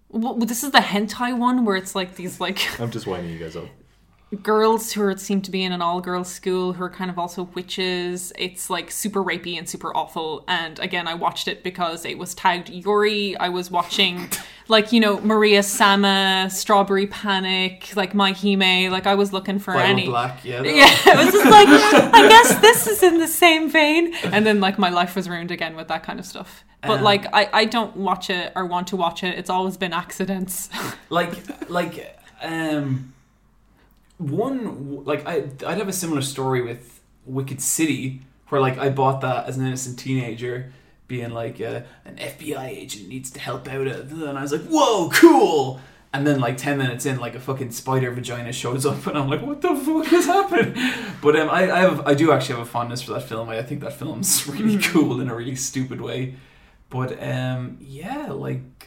well, 0.08 0.34
this 0.34 0.64
is 0.64 0.70
the 0.70 0.78
hentai 0.78 1.36
one 1.36 1.64
where 1.66 1.76
it's 1.76 1.94
like 1.94 2.16
these 2.16 2.40
like 2.40 2.58
I'm 2.80 2.90
just 2.90 3.06
winding 3.06 3.30
you 3.32 3.38
guys 3.38 3.54
up. 3.54 3.66
Girls 4.42 4.92
who 4.92 5.02
are, 5.02 5.16
seem 5.16 5.40
to 5.42 5.50
be 5.52 5.62
in 5.62 5.70
an 5.70 5.80
all 5.80 6.00
girls 6.00 6.28
school 6.28 6.72
who 6.72 6.82
are 6.82 6.90
kind 6.90 7.10
of 7.10 7.18
also 7.18 7.44
witches. 7.54 8.32
It's 8.36 8.68
like 8.68 8.90
super 8.90 9.22
rapey 9.22 9.56
and 9.56 9.68
super 9.68 9.96
awful. 9.96 10.44
And 10.48 10.78
again, 10.80 11.06
I 11.06 11.14
watched 11.14 11.46
it 11.46 11.62
because 11.62 12.04
it 12.04 12.18
was 12.18 12.34
tagged 12.34 12.68
Yuri. 12.68 13.36
I 13.36 13.48
was 13.50 13.70
watching 13.70 14.28
like, 14.68 14.90
you 14.90 14.98
know, 14.98 15.20
Maria 15.20 15.62
Sama, 15.62 16.48
Strawberry 16.50 17.06
Panic, 17.06 17.92
like 17.94 18.14
My 18.14 18.32
Hime. 18.32 18.90
Like 18.90 19.06
I 19.06 19.14
was 19.14 19.32
looking 19.32 19.60
for 19.60 19.74
Bible 19.74 19.88
any. 19.90 20.06
Black, 20.06 20.44
yeah. 20.44 20.62
Yeah, 20.64 20.88
it 20.90 21.16
was 21.16 21.32
just 21.32 21.46
like, 21.48 21.68
I 22.12 22.28
guess 22.28 22.60
this 22.60 22.86
is 22.88 23.02
in 23.04 23.18
the 23.18 23.28
same 23.28 23.70
vein. 23.70 24.12
And 24.24 24.44
then 24.44 24.60
like 24.60 24.76
my 24.76 24.90
life 24.90 25.14
was 25.14 25.28
ruined 25.28 25.52
again 25.52 25.76
with 25.76 25.86
that 25.86 26.02
kind 26.02 26.18
of 26.18 26.26
stuff. 26.26 26.64
But 26.82 26.98
Um, 26.98 27.04
like 27.04 27.26
I, 27.32 27.48
I 27.52 27.64
don't 27.64 27.96
watch 27.96 28.28
it 28.28 28.52
or 28.56 28.66
want 28.66 28.88
to 28.88 28.96
watch 28.96 29.22
it. 29.22 29.38
It's 29.38 29.50
always 29.50 29.76
been 29.76 29.92
accidents. 29.92 30.68
like 31.10 31.70
like 31.70 32.18
um 32.42 33.12
one 34.18 35.04
like 35.04 35.26
I 35.26 35.44
I'd 35.66 35.78
have 35.78 35.88
a 35.88 35.92
similar 35.92 36.22
story 36.22 36.62
with 36.62 37.00
Wicked 37.24 37.60
City 37.60 38.22
where 38.48 38.60
like 38.60 38.78
I 38.78 38.88
bought 38.88 39.20
that 39.20 39.46
as 39.46 39.56
an 39.56 39.66
innocent 39.66 39.98
teenager 39.98 40.72
being 41.08 41.30
like 41.30 41.60
uh, 41.60 41.82
an 42.04 42.16
FBI 42.16 42.68
agent 42.68 43.08
needs 43.08 43.30
to 43.32 43.40
help 43.40 43.68
out 43.68 43.86
a, 43.86 44.00
and 44.02 44.38
I 44.38 44.42
was 44.42 44.52
like 44.52 44.64
whoa 44.64 45.10
cool! 45.10 45.80
And 46.12 46.26
then 46.26 46.40
like 46.40 46.56
10 46.56 46.78
minutes 46.78 47.04
in 47.04 47.18
like 47.18 47.34
a 47.34 47.40
fucking 47.40 47.72
spider 47.72 48.10
vagina 48.10 48.52
shows 48.52 48.86
up 48.86 49.06
and 49.08 49.18
I'm 49.18 49.28
like 49.28 49.42
what 49.42 49.60
the 49.60 49.74
fuck 49.74 50.06
has 50.06 50.26
happened? 50.26 50.76
But 51.20 51.36
um 51.36 51.50
I, 51.50 51.70
I 51.70 51.80
have 51.80 52.06
I 52.06 52.14
do 52.14 52.32
actually 52.32 52.56
have 52.56 52.66
a 52.66 52.70
fondness 52.70 53.02
for 53.02 53.12
that 53.12 53.24
film. 53.24 53.50
I 53.50 53.62
think 53.62 53.82
that 53.82 53.92
film's 53.92 54.46
really 54.48 54.78
cool 54.78 55.20
in 55.20 55.28
a 55.28 55.34
really 55.34 55.56
stupid 55.56 56.00
way. 56.00 56.36
But 56.88 57.22
um 57.22 57.76
yeah 57.80 58.28
like 58.30 58.85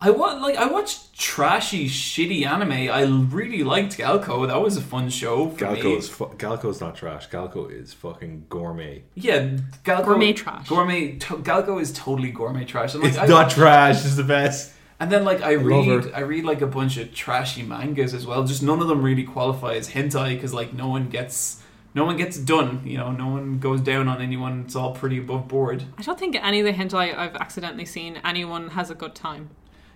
I 0.00 0.10
wa- 0.10 0.34
like 0.34 0.56
I 0.56 0.66
watched 0.66 1.18
trashy, 1.18 1.88
shitty 1.88 2.46
anime. 2.46 2.70
I 2.72 3.02
really 3.02 3.64
liked 3.64 3.98
Galko. 3.98 4.46
That 4.46 4.60
was 4.62 4.76
a 4.76 4.80
fun 4.80 5.10
show 5.10 5.50
for 5.50 5.64
Galko 5.64 5.82
me. 5.84 5.94
is 5.94 6.08
fu- 6.08 6.26
Galko's 6.36 6.80
not 6.80 6.94
trash. 6.94 7.28
Galko 7.28 7.68
is 7.70 7.92
fucking 7.94 8.46
gourmet. 8.48 9.02
Yeah, 9.16 9.56
Galko 9.84 10.04
Gourmet 10.04 10.32
trash. 10.34 10.68
Gourmet 10.68 11.16
to- 11.16 11.38
Galko 11.38 11.80
is 11.80 11.92
totally 11.92 12.30
gourmet 12.30 12.64
trash. 12.64 12.94
And, 12.94 13.02
like, 13.02 13.10
It's 13.12 13.18
I- 13.18 13.26
not 13.26 13.50
trash. 13.50 14.04
It's 14.04 14.14
the 14.14 14.22
best. 14.22 14.72
And 15.00 15.10
then 15.10 15.24
like 15.24 15.42
I 15.42 15.54
love 15.56 15.86
read, 15.86 16.04
her. 16.04 16.10
I 16.16 16.20
read 16.20 16.44
like 16.44 16.60
a 16.60 16.66
bunch 16.66 16.96
of 16.96 17.12
trashy 17.14 17.62
mangas 17.62 18.14
as 18.14 18.24
well. 18.26 18.44
Just 18.44 18.62
none 18.62 18.80
of 18.80 18.86
them 18.88 19.02
really 19.02 19.24
qualify 19.24 19.74
as 19.74 19.90
hentai 19.90 20.34
because 20.34 20.54
like 20.54 20.72
no 20.72 20.88
one 20.88 21.08
gets, 21.08 21.60
no 21.94 22.04
one 22.04 22.16
gets 22.16 22.36
done. 22.36 22.82
You 22.84 22.98
know, 22.98 23.10
no 23.12 23.28
one 23.28 23.58
goes 23.58 23.80
down 23.80 24.06
on 24.08 24.20
anyone. 24.22 24.62
It's 24.66 24.74
all 24.76 24.92
pretty 24.94 25.18
above 25.18 25.48
board. 25.48 25.84
I 25.98 26.02
don't 26.02 26.18
think 26.18 26.36
any 26.36 26.60
of 26.60 26.66
the 26.66 26.72
hentai 26.72 27.16
I've 27.16 27.34
accidentally 27.36 27.84
seen 27.84 28.20
anyone 28.24 28.70
has 28.70 28.90
a 28.90 28.94
good 28.94 29.14
time. 29.16 29.50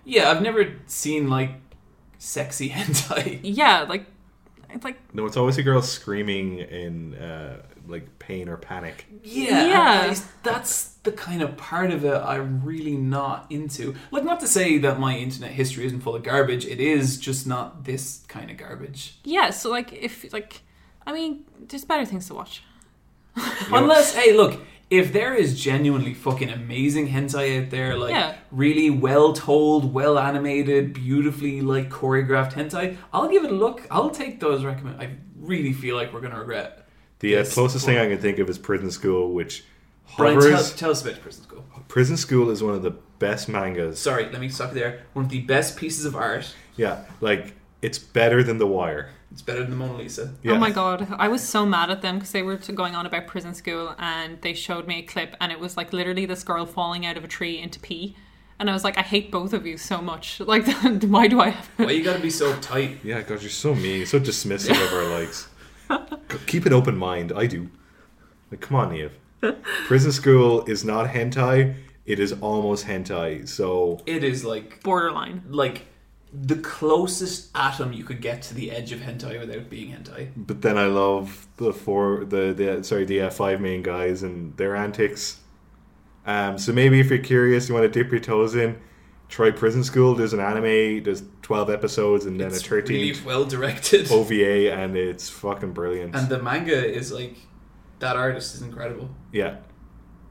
Yeah, 0.05 0.29
I've 0.31 0.41
never 0.41 0.73
seen 0.87 1.29
like 1.29 1.51
sexy 2.17 2.69
hentai. 2.75 3.39
Yeah, 3.43 3.81
like 3.83 4.05
it's 4.69 4.83
like 4.83 4.97
No, 5.13 5.25
it's 5.25 5.37
always 5.37 5.57
a 5.57 5.63
girl 5.63 5.81
screaming 5.81 6.59
in 6.59 7.13
uh, 7.15 7.61
like 7.87 8.17
pain 8.19 8.49
or 8.49 8.57
panic. 8.57 9.05
Yeah, 9.23 9.67
Yeah. 9.67 10.03
and 10.05 10.17
I- 10.17 10.21
that's 10.43 10.85
the 11.03 11.11
kind 11.11 11.41
of 11.41 11.57
part 11.57 11.91
of 11.91 12.05
it 12.05 12.13
I'm 12.15 12.63
really 12.63 12.95
not 12.95 13.45
into. 13.49 13.93
Like, 14.09 14.23
not 14.23 14.39
to 14.39 14.47
say 14.47 14.77
that 14.79 14.99
my 15.01 15.17
internet 15.17 15.51
history 15.51 15.85
isn't 15.85 15.99
full 15.99 16.15
of 16.15 16.23
garbage. 16.23 16.65
It 16.65 16.79
is 16.79 17.17
just 17.17 17.45
not 17.45 17.83
this 17.83 18.23
kind 18.29 18.49
of 18.49 18.55
garbage. 18.57 19.19
yeah. 19.25 19.49
So 19.49 19.69
like 19.69 19.91
if 19.93 20.31
like 20.33 20.61
I 21.05 21.11
mean, 21.11 21.43
there's 21.67 21.83
better 21.85 22.05
things 22.05 22.27
to 22.27 22.33
watch. 22.33 22.63
Unless, 23.71 24.15
hey, 24.15 24.31
look, 24.33 24.59
if 24.93 25.11
there 25.11 25.33
is 25.33 25.59
genuinely 25.59 26.13
fucking 26.13 26.51
amazing 26.51 27.07
hentai 27.09 27.63
out 27.63 27.71
there, 27.71 27.97
like 27.97 28.11
Yeah. 28.11 28.35
really 28.51 28.91
well 28.91 29.33
told, 29.33 29.91
well 29.91 30.19
animated, 30.19 30.93
beautifully 30.93 31.61
like 31.61 31.89
choreographed 31.89 32.53
hentai, 32.53 32.97
I'll 33.11 33.27
give 33.27 33.43
it 33.43 33.49
a 33.49 33.55
look. 33.55 33.87
I'll 33.89 34.11
take 34.11 34.39
those 34.39 34.63
recommend. 34.63 35.01
I 35.01 35.09
really 35.39 35.73
feel 35.73 35.95
like 35.95 36.13
we're 36.13 36.21
gonna 36.21 36.37
regret. 36.39 36.87
The 37.21 37.37
uh, 37.37 37.45
closest 37.45 37.87
well- 37.87 37.95
thing 37.95 38.05
I 38.05 38.09
can 38.13 38.21
think 38.21 38.37
of 38.37 38.47
is 38.51 38.59
Prison 38.59 38.91
School, 38.91 39.33
which 39.33 39.63
Brian, 40.15 40.39
tell, 40.39 40.63
tell 40.63 40.91
us 40.91 41.01
about 41.01 41.19
Prison 41.21 41.41
School. 41.43 41.65
Prison 41.87 42.15
School 42.15 42.51
is 42.51 42.61
one 42.61 42.75
of 42.75 42.83
the 42.83 42.91
best 43.17 43.49
mangas. 43.49 43.97
Sorry, 43.99 44.25
let 44.29 44.41
me 44.41 44.49
stop 44.49 44.73
you 44.73 44.79
there. 44.79 45.01
One 45.13 45.25
of 45.25 45.31
the 45.31 45.41
best 45.41 45.75
pieces 45.75 46.05
of 46.05 46.15
art. 46.15 46.53
Yeah, 46.75 47.05
like 47.19 47.53
it's 47.81 47.97
better 47.97 48.43
than 48.43 48.59
The 48.59 48.67
Wire. 48.67 49.09
It's 49.33 49.41
better 49.41 49.61
than 49.61 49.71
the 49.71 49.75
Mona 49.75 49.97
Lisa. 49.97 50.33
Yeah. 50.43 50.53
Oh 50.53 50.57
my 50.59 50.69
god, 50.69 51.07
I 51.17 51.27
was 51.27 51.41
so 51.45 51.65
mad 51.65 51.89
at 51.89 52.01
them 52.03 52.15
because 52.19 52.31
they 52.31 52.43
were 52.43 52.55
going 52.55 52.93
on 52.95 53.05
about 53.07 53.25
prison 53.27 53.53
school 53.55 53.95
and 53.97 54.39
they 54.41 54.53
showed 54.53 54.87
me 54.87 54.99
a 54.99 55.01
clip 55.01 55.35
and 55.41 55.51
it 55.51 55.59
was 55.59 55.75
like 55.75 55.91
literally 55.91 56.25
this 56.27 56.43
girl 56.43 56.65
falling 56.67 57.05
out 57.05 57.17
of 57.17 57.23
a 57.23 57.27
tree 57.27 57.59
into 57.59 57.79
pee. 57.79 58.15
And 58.59 58.69
I 58.69 58.73
was 58.73 58.83
like, 58.83 58.97
I 58.97 59.01
hate 59.01 59.31
both 59.31 59.51
of 59.51 59.65
you 59.65 59.77
so 59.77 60.01
much. 60.01 60.39
Like, 60.45 60.67
why 61.03 61.27
do 61.27 61.41
I 61.41 61.49
have. 61.49 61.67
Why 61.77 61.91
you 61.91 62.03
gotta 62.03 62.19
be 62.19 62.29
so 62.29 62.55
tight? 62.59 62.99
Yeah, 63.03 63.21
God, 63.23 63.41
you're 63.41 63.49
so 63.49 63.73
mean, 63.73 64.05
so 64.05 64.19
dismissive 64.19 64.71
of 64.71 64.93
our 64.93 65.09
likes. 65.19 65.49
Keep 66.45 66.67
an 66.67 66.73
open 66.73 66.95
mind. 66.95 67.33
I 67.35 67.47
do. 67.47 67.69
Like, 68.51 68.61
come 68.61 68.77
on, 68.77 68.91
Neve. 68.93 69.13
Prison 69.87 70.11
School 70.11 70.63
is 70.65 70.85
not 70.85 71.09
hentai. 71.09 71.75
It 72.05 72.19
is 72.19 72.33
almost 72.33 72.85
hentai. 72.85 73.47
So 73.47 74.01
It 74.05 74.23
is 74.23 74.45
like 74.45 74.83
Borderline. 74.83 75.43
like 75.49 75.87
the 76.33 76.55
closest 76.55 77.49
atom 77.55 77.93
you 77.93 78.03
could 78.03 78.19
get 78.19 78.41
to 78.41 78.55
the 78.55 78.71
edge 78.71 78.91
of 78.91 78.99
hentai 78.99 79.39
without 79.39 79.69
being 79.69 79.91
hentai. 79.91 80.29
But 80.35 80.61
then 80.63 80.77
I 80.77 80.85
love 80.87 81.47
the 81.57 81.71
four, 81.71 82.25
the 82.25 82.53
the 82.53 82.83
sorry, 82.83 83.05
the 83.05 83.21
uh, 83.21 83.29
five 83.29 83.61
main 83.61 83.83
guys 83.83 84.23
and 84.23 84.55
their 84.57 84.75
antics. 84.75 85.39
Um, 86.25 86.57
so 86.57 86.71
maybe 86.71 86.99
if 86.99 87.09
you're 87.09 87.19
curious, 87.19 87.67
you 87.69 87.75
want 87.75 87.91
to 87.91 88.03
dip 88.03 88.11
your 88.11 88.19
toes 88.21 88.55
in, 88.55 88.79
try 89.29 89.51
Prison 89.51 89.83
School. 89.83 90.15
There's 90.15 90.33
an 90.33 90.39
anime. 90.39 91.03
There's 91.03 91.21
twelve 91.41 91.69
episodes 91.69 92.25
and 92.25 92.39
then 92.39 92.47
it's 92.47 92.61
a 92.61 92.67
thirteen 92.67 92.99
really 92.99 93.21
well 93.25 93.45
directed, 93.45 94.11
OVA, 94.11 94.71
and 94.73 94.97
it's 94.97 95.29
fucking 95.29 95.73
brilliant. 95.73 96.15
and 96.15 96.29
the 96.29 96.41
manga 96.41 96.83
is 96.83 97.11
like 97.11 97.35
that 97.99 98.15
artist 98.15 98.55
is 98.55 98.61
incredible. 98.63 99.09
yeah, 99.31 99.57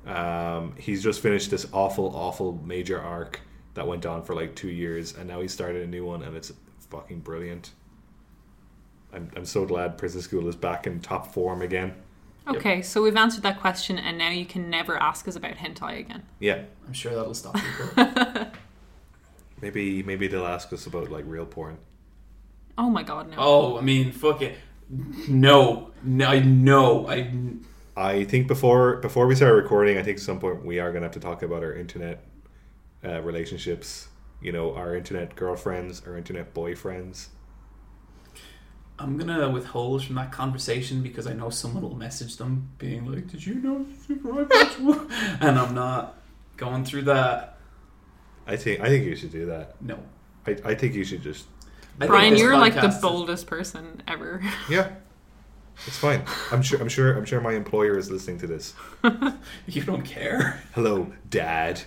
um, 0.07 0.75
he's 0.79 1.03
just 1.03 1.21
finished 1.21 1.51
this 1.51 1.67
awful, 1.73 2.15
awful 2.17 2.61
major 2.65 3.01
arc 3.01 3.41
that 3.75 3.87
went 3.87 4.07
on 4.07 4.23
for 4.23 4.35
like 4.35 4.55
two 4.55 4.71
years, 4.71 5.17
and 5.17 5.29
now 5.29 5.41
he 5.41 5.49
started 5.49 5.83
a 5.83 5.87
new 5.87 6.05
one, 6.05 6.23
and 6.23 6.37
it's 6.37 6.53
fucking 6.91 7.21
brilliant. 7.21 7.71
I'm 9.13 9.31
I'm 9.37 9.45
so 9.45 9.65
glad 9.65 9.99
Prison 9.99 10.23
School 10.23 10.49
is 10.49 10.57
back 10.57 10.87
in 10.87 11.01
top 11.01 11.33
form 11.33 11.63
again. 11.63 11.95
Okay, 12.49 12.83
so 12.83 13.03
we've 13.03 13.17
answered 13.17 13.45
that 13.45 13.61
question 13.61 13.99
and 13.99 14.19
now 14.19 14.31
you 14.31 14.45
can 14.45 14.69
never 14.69 15.01
ask 15.01 15.29
us 15.29 15.37
about 15.37 15.53
hentai 15.53 16.01
again. 16.01 16.25
Yeah. 16.41 16.63
I'm 16.87 16.93
sure 16.93 17.15
that'll 17.15 17.35
stop 17.35 17.55
people. 17.55 18.47
Maybe 19.63 20.03
maybe 20.03 20.27
they'll 20.27 20.45
ask 20.45 20.73
us 20.73 20.87
about 20.87 21.09
like 21.09 21.25
real 21.29 21.47
porn. 21.47 21.79
Oh 22.77 22.91
my 22.91 23.05
god, 23.05 23.31
no. 23.31 23.37
oh, 23.39 23.79
I 23.79 23.81
mean, 23.81 24.11
fuck 24.11 24.43
it. 24.43 24.57
No, 25.29 25.93
no, 26.03 26.27
I 26.27 26.41
know. 26.41 27.09
I 27.09 27.31
I 27.97 28.25
think 28.25 28.49
before 28.49 28.97
before 28.97 29.29
we 29.29 29.37
start 29.37 29.55
recording, 29.55 29.99
I 29.99 30.03
think 30.03 30.17
at 30.17 30.23
some 30.25 30.41
point 30.41 30.65
we 30.65 30.81
are 30.81 30.93
gonna 30.93 31.05
have 31.05 31.13
to 31.13 31.21
talk 31.21 31.45
about 31.45 31.63
our 31.63 31.75
internet 31.75 32.25
uh, 33.05 33.21
relationships. 33.23 34.09
You 34.41 34.53
know, 34.53 34.75
our 34.75 34.97
internet 34.97 35.37
girlfriends, 35.37 36.03
our 36.07 36.17
internet 36.17 36.53
boyfriends. 36.53 37.29
I'm 38.99 39.17
gonna 39.17 39.51
withhold 39.51 40.05
from 40.05 40.17
that 40.17 40.33
conversation 40.33 41.03
because 41.03 41.27
I 41.27 41.33
know 41.33 41.51
someone 41.51 41.83
will 41.83 41.97
message 41.97 42.37
them 42.37 42.71
being 42.79 43.11
like, 43.11 43.29
"Did 43.29 43.47
you 43.47 43.55
know?" 43.55 43.87
Super 44.07 44.45
iPads?" 44.45 45.11
and 45.41 45.59
I'm 45.59 45.75
not 45.75 46.17
going 46.57 46.85
through 46.85 47.03
that. 47.03 47.59
I 48.47 48.57
think 48.57 48.81
I 48.81 48.89
think 48.89 49.05
you 49.05 49.17
should 49.17 49.33
do 49.33 49.47
that. 49.47 49.81
No, 49.81 49.99
I, 50.47 50.57
I 50.65 50.75
think 50.75 50.95
you 50.95 51.05
should 51.05 51.23
just 51.23 51.47
I 52.01 52.07
Brian, 52.07 52.37
you're 52.37 52.57
like 52.57 52.75
the 52.75 52.99
boldest 53.01 53.47
person 53.47 54.03
ever. 54.09 54.43
yeah. 54.69 54.93
It's 55.87 55.99
fine. 55.99 56.23
I'm 56.51 56.63
sure. 56.63 56.81
I'm 56.81 56.89
sure. 56.89 57.17
I'm 57.17 57.25
sure 57.25 57.41
my 57.41 57.53
employer 57.55 57.99
is 57.99 58.11
listening 58.11 58.39
to 58.39 58.47
this. 58.47 58.75
You 59.67 59.83
don't 59.83 60.03
care. 60.03 60.63
Hello, 60.75 61.13
Dad. 61.31 61.83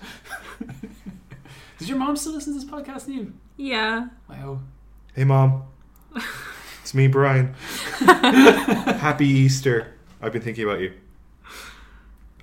Does 1.77 1.89
your 1.89 1.97
mom 1.97 2.15
still 2.15 2.33
listen 2.33 2.53
to 2.53 2.59
this 2.59 2.69
podcast? 2.69 3.07
You? 3.07 3.33
yeah. 3.57 4.07
Wow. 4.29 4.61
Hey, 5.13 5.23
mom. 5.23 5.63
It's 6.81 6.93
me, 6.93 7.07
Brian. 7.07 7.55
Happy 7.99 9.25
Easter. 9.27 9.95
I've 10.21 10.31
been 10.31 10.43
thinking 10.43 10.65
about 10.65 10.81
you. 10.81 10.93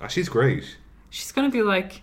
Ah, 0.01 0.07
she's 0.07 0.27
great. 0.27 0.75
She's 1.09 1.31
gonna 1.31 1.49
be 1.49 1.61
like, 1.61 2.01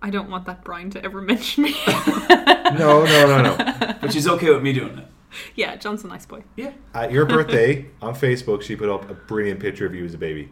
I 0.00 0.10
don't 0.10 0.30
want 0.30 0.46
that 0.46 0.62
Brian 0.62 0.90
to 0.90 1.04
ever 1.04 1.20
mention 1.20 1.64
me. 1.64 1.74
No, 1.88 3.04
no, 3.04 3.26
no, 3.26 3.42
no. 3.42 3.56
But 4.00 4.12
she's 4.12 4.28
okay 4.28 4.50
with 4.50 4.62
me 4.62 4.72
doing 4.72 4.98
it. 4.98 5.06
yeah, 5.54 5.76
John's 5.76 6.04
a 6.04 6.08
nice 6.08 6.26
boy. 6.26 6.42
Yeah. 6.56 6.72
At 6.94 7.12
your 7.12 7.26
birthday 7.26 7.86
on 8.02 8.14
Facebook, 8.14 8.62
she 8.62 8.76
put 8.76 8.88
up 8.88 9.08
a 9.10 9.14
brilliant 9.14 9.60
picture 9.60 9.86
of 9.86 9.94
you 9.94 10.04
as 10.04 10.14
a 10.14 10.18
baby. 10.18 10.50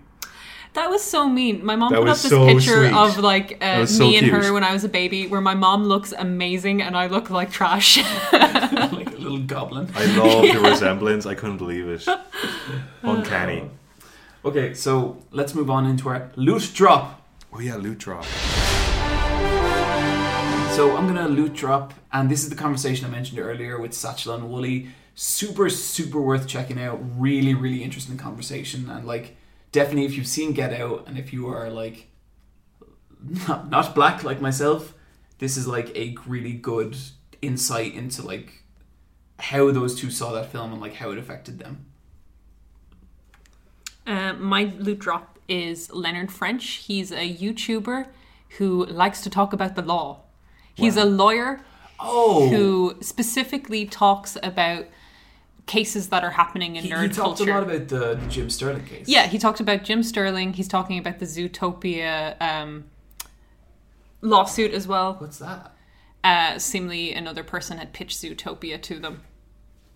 That 0.74 0.88
was 0.88 1.02
so 1.02 1.28
mean. 1.28 1.64
My 1.64 1.76
mom 1.76 1.92
That 1.92 1.98
put 1.98 2.08
up 2.08 2.16
this 2.16 2.30
so 2.30 2.46
picture 2.46 2.88
sweet. 2.88 2.94
of 2.94 3.18
like 3.18 3.58
uh, 3.60 3.80
me 3.80 3.86
so 3.86 4.06
and 4.06 4.26
her 4.28 4.54
when 4.54 4.64
I 4.64 4.72
was 4.72 4.84
a 4.84 4.88
baby, 4.88 5.26
where 5.26 5.42
my 5.42 5.54
mom 5.54 5.84
looks 5.84 6.12
amazing 6.12 6.80
and 6.80 6.96
I 6.96 7.08
look 7.08 7.28
like 7.28 7.50
trash. 7.50 7.98
like 8.32 9.12
a 9.12 9.16
little 9.18 9.40
goblin. 9.40 9.90
I 9.94 10.06
love 10.16 10.42
the 10.42 10.60
resemblance. 10.70 11.26
I 11.26 11.34
couldn't 11.34 11.58
believe 11.58 11.88
it. 11.88 12.06
Uncanny. 13.02 13.68
Okay, 14.46 14.72
so 14.72 15.18
let's 15.30 15.54
move 15.54 15.68
on 15.70 15.84
into 15.84 16.08
our 16.08 16.30
loot 16.36 16.70
drop. 16.74 17.20
Oh 17.52 17.60
yeah, 17.60 17.76
loot 17.76 17.98
drop. 17.98 18.24
So 20.74 20.96
I'm 20.96 21.06
gonna 21.06 21.28
loot 21.28 21.52
drop, 21.52 21.92
and 22.14 22.30
this 22.30 22.42
is 22.42 22.48
the 22.48 22.56
conversation 22.56 23.04
I 23.04 23.10
mentioned 23.10 23.38
earlier 23.38 23.78
with 23.78 23.92
Satchel 23.92 24.34
and 24.34 24.44
Woolie. 24.44 24.88
Super, 25.14 25.68
super 25.68 26.18
worth 26.18 26.48
checking 26.48 26.80
out. 26.80 26.98
Really, 27.18 27.52
really 27.52 27.84
interesting 27.84 28.16
conversation, 28.16 28.88
and 28.88 29.06
like 29.06 29.36
definitely 29.70 30.06
if 30.06 30.16
you've 30.16 30.26
seen 30.26 30.54
Get 30.54 30.72
Out, 30.72 31.04
and 31.06 31.18
if 31.18 31.30
you 31.30 31.46
are 31.48 31.68
like 31.68 32.08
not, 33.46 33.68
not 33.68 33.94
black 33.94 34.24
like 34.24 34.40
myself, 34.40 34.94
this 35.38 35.58
is 35.58 35.68
like 35.68 35.94
a 35.94 36.16
really 36.26 36.54
good 36.54 36.96
insight 37.42 37.94
into 37.94 38.22
like 38.22 38.64
how 39.40 39.70
those 39.72 39.94
two 39.94 40.10
saw 40.10 40.32
that 40.32 40.50
film 40.50 40.72
and 40.72 40.80
like 40.80 40.94
how 40.94 41.10
it 41.10 41.18
affected 41.18 41.58
them. 41.58 41.84
Uh, 44.06 44.32
my 44.32 44.72
loot 44.78 45.00
drop 45.00 45.38
is 45.48 45.92
Leonard 45.92 46.32
French. 46.32 46.66
He's 46.86 47.12
a 47.12 47.30
YouTuber 47.30 48.06
who 48.56 48.86
likes 48.86 49.20
to 49.20 49.28
talk 49.28 49.52
about 49.52 49.76
the 49.76 49.82
law. 49.82 50.22
He's 50.74 50.96
a 50.96 51.04
lawyer 51.04 51.60
Oh, 52.00 52.48
who 52.48 52.96
specifically 53.00 53.86
talks 53.86 54.36
about 54.42 54.86
cases 55.66 56.08
that 56.08 56.24
are 56.24 56.30
happening 56.32 56.74
in 56.74 56.82
he, 56.82 56.88
he 56.88 56.94
nerd 56.94 57.14
talked 57.14 57.38
culture. 57.38 57.50
a 57.52 57.54
lot 57.54 57.62
about 57.62 57.86
the, 57.88 58.14
the 58.16 58.26
Jim 58.28 58.50
Sterling 58.50 58.84
case. 58.84 59.08
yeah, 59.08 59.28
he 59.28 59.38
talked 59.38 59.60
about 59.60 59.84
Jim 59.84 60.02
Sterling. 60.02 60.54
He's 60.54 60.66
talking 60.66 60.98
about 60.98 61.20
the 61.20 61.26
Zootopia 61.26 62.40
um, 62.42 62.84
lawsuit 64.20 64.72
as 64.72 64.86
well. 64.88 65.14
What's 65.18 65.38
that? 65.38 65.74
Uh, 66.24 66.58
seemingly, 66.58 67.12
another 67.14 67.42
person 67.44 67.78
had 67.78 67.92
pitched 67.92 68.20
Zootopia 68.20 68.80
to 68.82 68.98
them. 68.98 69.22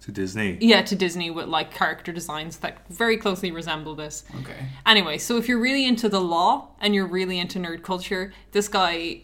To 0.03 0.13
Disney. 0.13 0.59
Yeah, 0.61 0.83
to 0.83 0.95
Disney 0.95 1.31
with 1.31 1.47
like 1.49 1.73
character 1.75 2.13
designs 2.13 2.59
that 2.59 2.87
very 2.89 3.17
closely 3.17 3.51
resemble 3.51 3.95
this. 3.97 4.25
Okay. 4.43 4.67
Anyway, 4.85 5.19
so 5.19 5.37
if 5.37 5.49
you're 5.49 5.59
really 5.59 5.85
into 5.85 6.09
the 6.09 6.21
law 6.21 6.69
and 6.81 6.95
you're 6.95 7.07
really 7.07 7.39
into 7.41 7.59
nerd 7.59 7.83
culture, 7.83 8.33
this 8.53 8.69
guy 8.69 9.23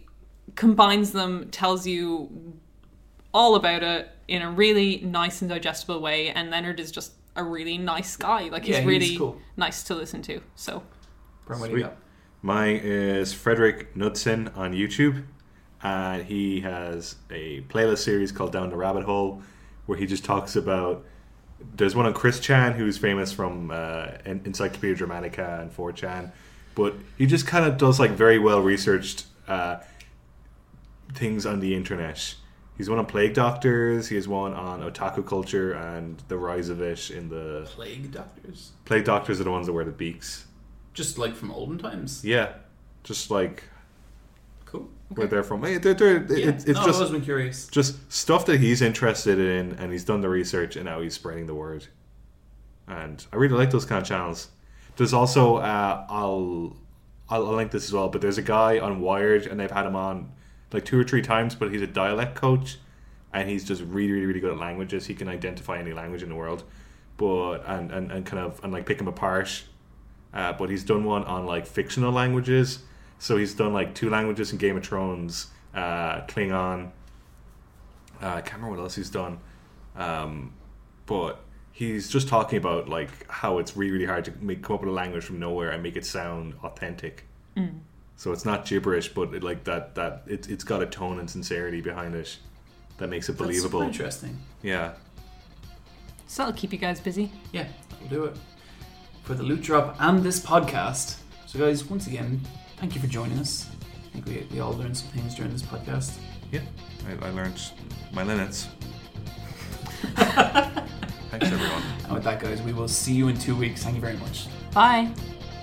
combines 0.54 1.12
them, 1.12 1.48
tells 1.50 1.86
you 1.86 2.54
all 3.34 3.54
about 3.54 3.82
it 3.82 4.10
in 4.28 4.42
a 4.42 4.50
really 4.50 5.00
nice 5.00 5.40
and 5.40 5.50
digestible 5.50 6.00
way. 6.00 6.30
And 6.30 6.50
Leonard 6.50 6.80
is 6.80 6.90
just 6.90 7.12
a 7.36 7.42
really 7.42 7.78
nice 7.78 8.16
guy. 8.16 8.48
Like 8.48 8.64
he's 8.64 8.74
Yeah, 8.74 8.80
he's 8.80 8.86
really 8.86 9.16
cool. 9.16 9.38
nice 9.56 9.82
to 9.84 9.94
listen 9.94 10.22
to. 10.22 10.40
So 10.54 10.82
Bro, 11.46 11.58
what 11.58 11.70
you 11.70 11.80
Sweet. 11.80 11.92
Mine 12.42 12.80
is 12.82 13.32
Fredrik 13.32 13.94
Knudsen 13.94 14.48
on 14.56 14.72
YouTube, 14.72 15.24
and 15.82 16.24
he 16.24 16.60
has 16.60 17.16
a 17.30 17.60
playlist 17.62 17.98
series 17.98 18.32
called 18.32 18.52
Down 18.52 18.68
the 18.68 18.76
Rabbit 18.76 19.04
Hole, 19.04 19.42
where 19.86 19.96
he 19.98 20.06
just 20.06 20.24
talks 20.24 20.56
about. 20.56 21.04
There's 21.76 21.94
one 21.94 22.06
on 22.06 22.14
Chris 22.14 22.40
Chan, 22.40 22.72
who's 22.72 22.98
famous 22.98 23.30
from 23.32 23.70
uh, 23.70 24.08
Encyclopedia 24.24 24.96
Dramatica 24.96 25.60
and 25.62 25.70
4chan, 25.70 26.32
but 26.74 26.94
he 27.16 27.24
just 27.26 27.46
kind 27.46 27.64
of 27.64 27.78
does 27.78 28.00
like 28.00 28.10
very 28.10 28.40
well 28.40 28.60
researched 28.60 29.26
uh, 29.46 29.76
things 31.14 31.46
on 31.46 31.60
the 31.60 31.74
internet. 31.74 32.34
He's 32.78 32.88
one 32.88 32.98
on 32.98 33.06
Plague 33.06 33.34
Doctors. 33.34 34.08
He 34.08 34.16
has 34.16 34.26
one 34.26 34.54
on 34.54 34.80
otaku 34.80 35.24
culture 35.26 35.72
and 35.72 36.22
the 36.28 36.36
rise 36.38 36.68
of 36.68 36.80
it 36.80 37.10
in 37.10 37.28
the 37.28 37.68
Plague 37.70 38.10
doctors, 38.12 38.72
Plague 38.84 39.04
Doctors 39.04 39.40
are 39.40 39.44
the 39.44 39.50
ones 39.50 39.66
that 39.66 39.72
wear 39.72 39.84
the 39.84 39.92
beaks. 39.92 40.46
just 40.94 41.18
like 41.18 41.34
from 41.34 41.50
olden 41.52 41.78
times. 41.78 42.24
Yeah, 42.24 42.54
just 43.04 43.30
like 43.30 43.64
Cool. 44.64 44.88
where 45.10 45.26
they're 45.26 45.42
from. 45.42 45.62
Hey, 45.62 45.76
they're, 45.78 45.94
they're, 45.94 46.22
Yeah. 46.38 46.48
It's, 46.48 46.64
it's 46.64 46.74
no, 46.74 46.80
I've 46.80 46.86
just 46.86 46.96
always 46.98 47.10
been 47.12 47.20
curious. 47.22 47.66
just 47.68 48.10
stuff 48.12 48.46
that 48.46 48.58
he's 48.58 48.80
interested 48.82 49.38
in, 49.38 49.72
and 49.78 49.92
he's 49.92 50.04
done 50.04 50.20
the 50.22 50.28
research, 50.30 50.76
and 50.76 50.84
now 50.86 51.00
he's 51.02 51.14
spreading 51.14 51.46
the 51.46 51.54
word. 51.54 51.86
And 52.88 53.24
I 53.32 53.36
really 53.36 53.54
like 53.56 53.70
those 53.70 53.84
kind 53.84 54.00
of 54.02 54.08
channels. 54.08 54.48
There's 54.96 55.12
also 55.12 55.56
uh, 55.56 56.06
I'll, 56.08 56.76
I'll 57.30 57.42
I'll 57.44 57.54
link 57.54 57.70
this 57.70 57.84
as 57.84 57.92
well, 57.92 58.08
but 58.08 58.20
there's 58.22 58.38
a 58.38 58.42
guy 58.42 58.78
on 58.78 59.00
Wired, 59.00 59.46
and 59.46 59.60
they've 59.60 59.70
had 59.70 59.86
him 59.86 59.94
on 59.96 60.32
like 60.72 60.84
two 60.84 60.98
or 60.98 61.04
three 61.04 61.22
times, 61.22 61.54
but 61.54 61.70
he's 61.72 61.82
a 61.82 61.86
dialect 61.86 62.34
coach, 62.34 62.78
and 63.32 63.48
he's 63.48 63.64
just 63.64 63.82
really 63.82 64.12
really 64.12 64.26
really 64.26 64.40
good 64.40 64.52
at 64.52 64.58
languages. 64.58 65.06
He 65.06 65.14
can 65.14 65.28
identify 65.28 65.78
any 65.78 65.92
language 65.92 66.22
in 66.22 66.28
the 66.28 66.34
world, 66.34 66.64
but 67.16 67.58
and 67.66 67.90
and, 67.90 68.10
and 68.10 68.26
kind 68.26 68.44
of 68.44 68.62
and 68.62 68.72
like 68.72 68.86
pick 68.86 68.98
them 68.98 69.08
apart. 69.08 69.64
Uh, 70.34 70.52
but 70.52 70.70
he's 70.70 70.82
done 70.84 71.04
one 71.04 71.24
on 71.24 71.46
like 71.46 71.66
fictional 71.66 72.10
languages. 72.10 72.80
So 73.18 73.36
he's 73.36 73.54
done 73.54 73.72
like 73.72 73.94
two 73.94 74.10
languages 74.10 74.50
in 74.50 74.58
Game 74.58 74.76
of 74.76 74.84
Thrones, 74.84 75.48
uh, 75.74 76.22
Klingon. 76.22 76.90
Uh, 78.20 78.26
I 78.26 78.40
can't 78.40 78.54
remember 78.54 78.76
what 78.76 78.82
else 78.82 78.94
he's 78.94 79.10
done. 79.10 79.38
Um, 79.94 80.54
but 81.06 81.44
he's 81.72 82.08
just 82.08 82.28
talking 82.28 82.58
about 82.58 82.88
like 82.88 83.10
how 83.30 83.58
it's 83.58 83.76
really 83.76 83.92
really 83.92 84.06
hard 84.06 84.24
to 84.24 84.32
make 84.40 84.62
come 84.62 84.74
up 84.74 84.80
with 84.80 84.90
a 84.90 84.92
language 84.92 85.24
from 85.24 85.38
nowhere 85.38 85.70
and 85.70 85.82
make 85.82 85.96
it 85.96 86.06
sound 86.06 86.54
authentic. 86.62 87.26
So 88.22 88.30
it's 88.30 88.44
not 88.44 88.64
gibberish, 88.64 89.08
but 89.08 89.34
it, 89.34 89.42
like 89.42 89.64
that 89.64 89.96
that 89.96 90.22
it, 90.28 90.48
it's 90.48 90.62
got 90.62 90.80
a 90.80 90.86
tone 90.86 91.18
and 91.18 91.28
sincerity 91.28 91.80
behind 91.80 92.14
it 92.14 92.38
that 92.98 93.08
makes 93.08 93.28
it 93.28 93.36
believable. 93.36 93.80
super 93.80 93.84
interesting. 93.84 94.38
Yeah. 94.62 94.92
so 96.28 96.44
that'll 96.44 96.56
keep 96.56 96.70
you 96.72 96.78
guys 96.78 97.00
busy. 97.00 97.32
Yeah, 97.50 97.66
that'll 97.90 98.06
do 98.06 98.24
it 98.26 98.36
for 99.24 99.34
the 99.34 99.42
loot 99.42 99.62
drop 99.62 99.96
and 99.98 100.22
this 100.22 100.38
podcast. 100.38 101.16
So, 101.46 101.58
guys, 101.58 101.84
once 101.86 102.06
again, 102.06 102.40
thank 102.76 102.94
you 102.94 103.00
for 103.00 103.08
joining 103.08 103.40
us. 103.40 103.68
I 104.06 104.20
think 104.20 104.26
we, 104.26 104.46
we 104.54 104.60
all 104.60 104.74
learned 104.74 104.96
some 104.96 105.08
things 105.08 105.34
during 105.34 105.50
this 105.50 105.62
podcast. 105.62 106.16
Yeah. 106.52 106.60
I, 107.08 107.26
I 107.26 107.30
learned 107.30 107.60
my 108.12 108.22
limits. 108.22 108.68
Thanks 110.14 111.50
everyone. 111.50 111.82
And 112.04 112.14
with 112.14 112.22
that, 112.22 112.38
guys, 112.38 112.62
we 112.62 112.72
will 112.72 112.86
see 112.86 113.14
you 113.14 113.26
in 113.26 113.36
two 113.36 113.56
weeks. 113.56 113.82
Thank 113.82 113.96
you 113.96 114.00
very 114.00 114.16
much. 114.18 114.46
Bye. 114.72 115.10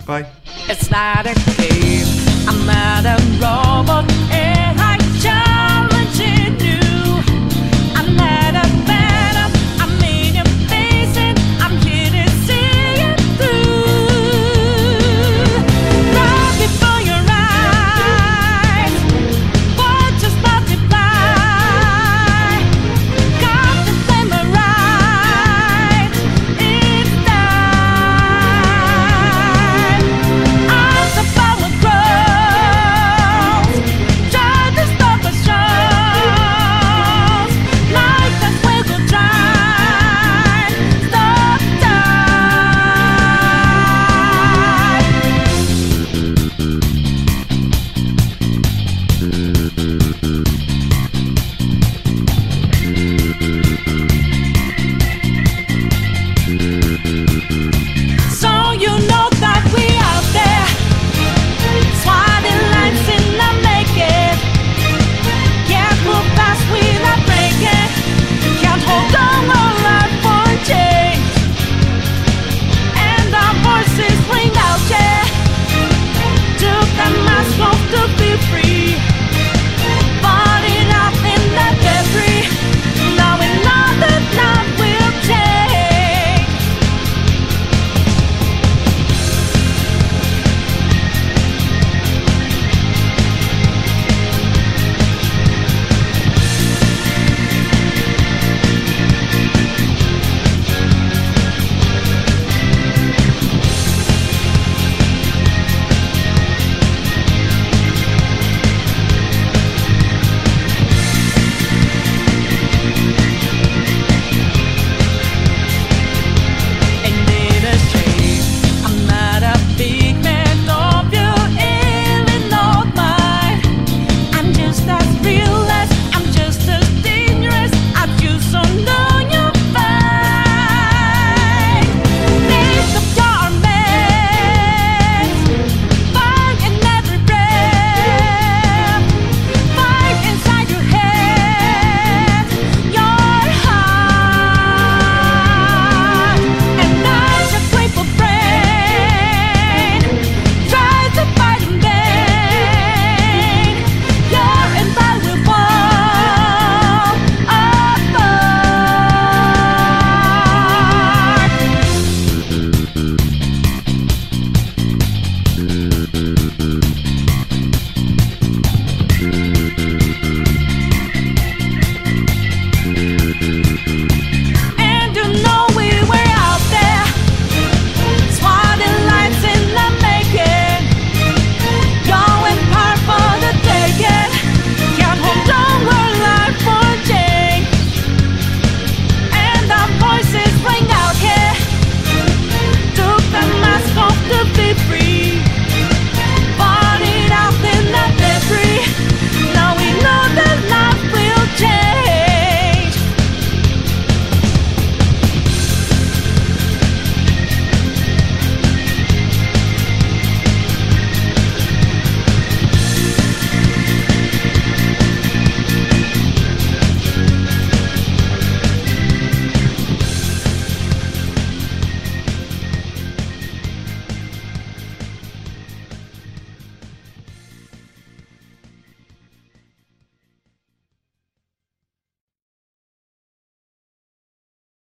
Bye. 0.06 0.30
It's 0.68 0.92
not 0.92 1.26
a 1.26 1.34
game. 1.56 2.19
I'm 2.48 2.66
not 2.66 3.06
a 3.06 3.16
robot. 3.42 4.06
Eh, 4.32 4.74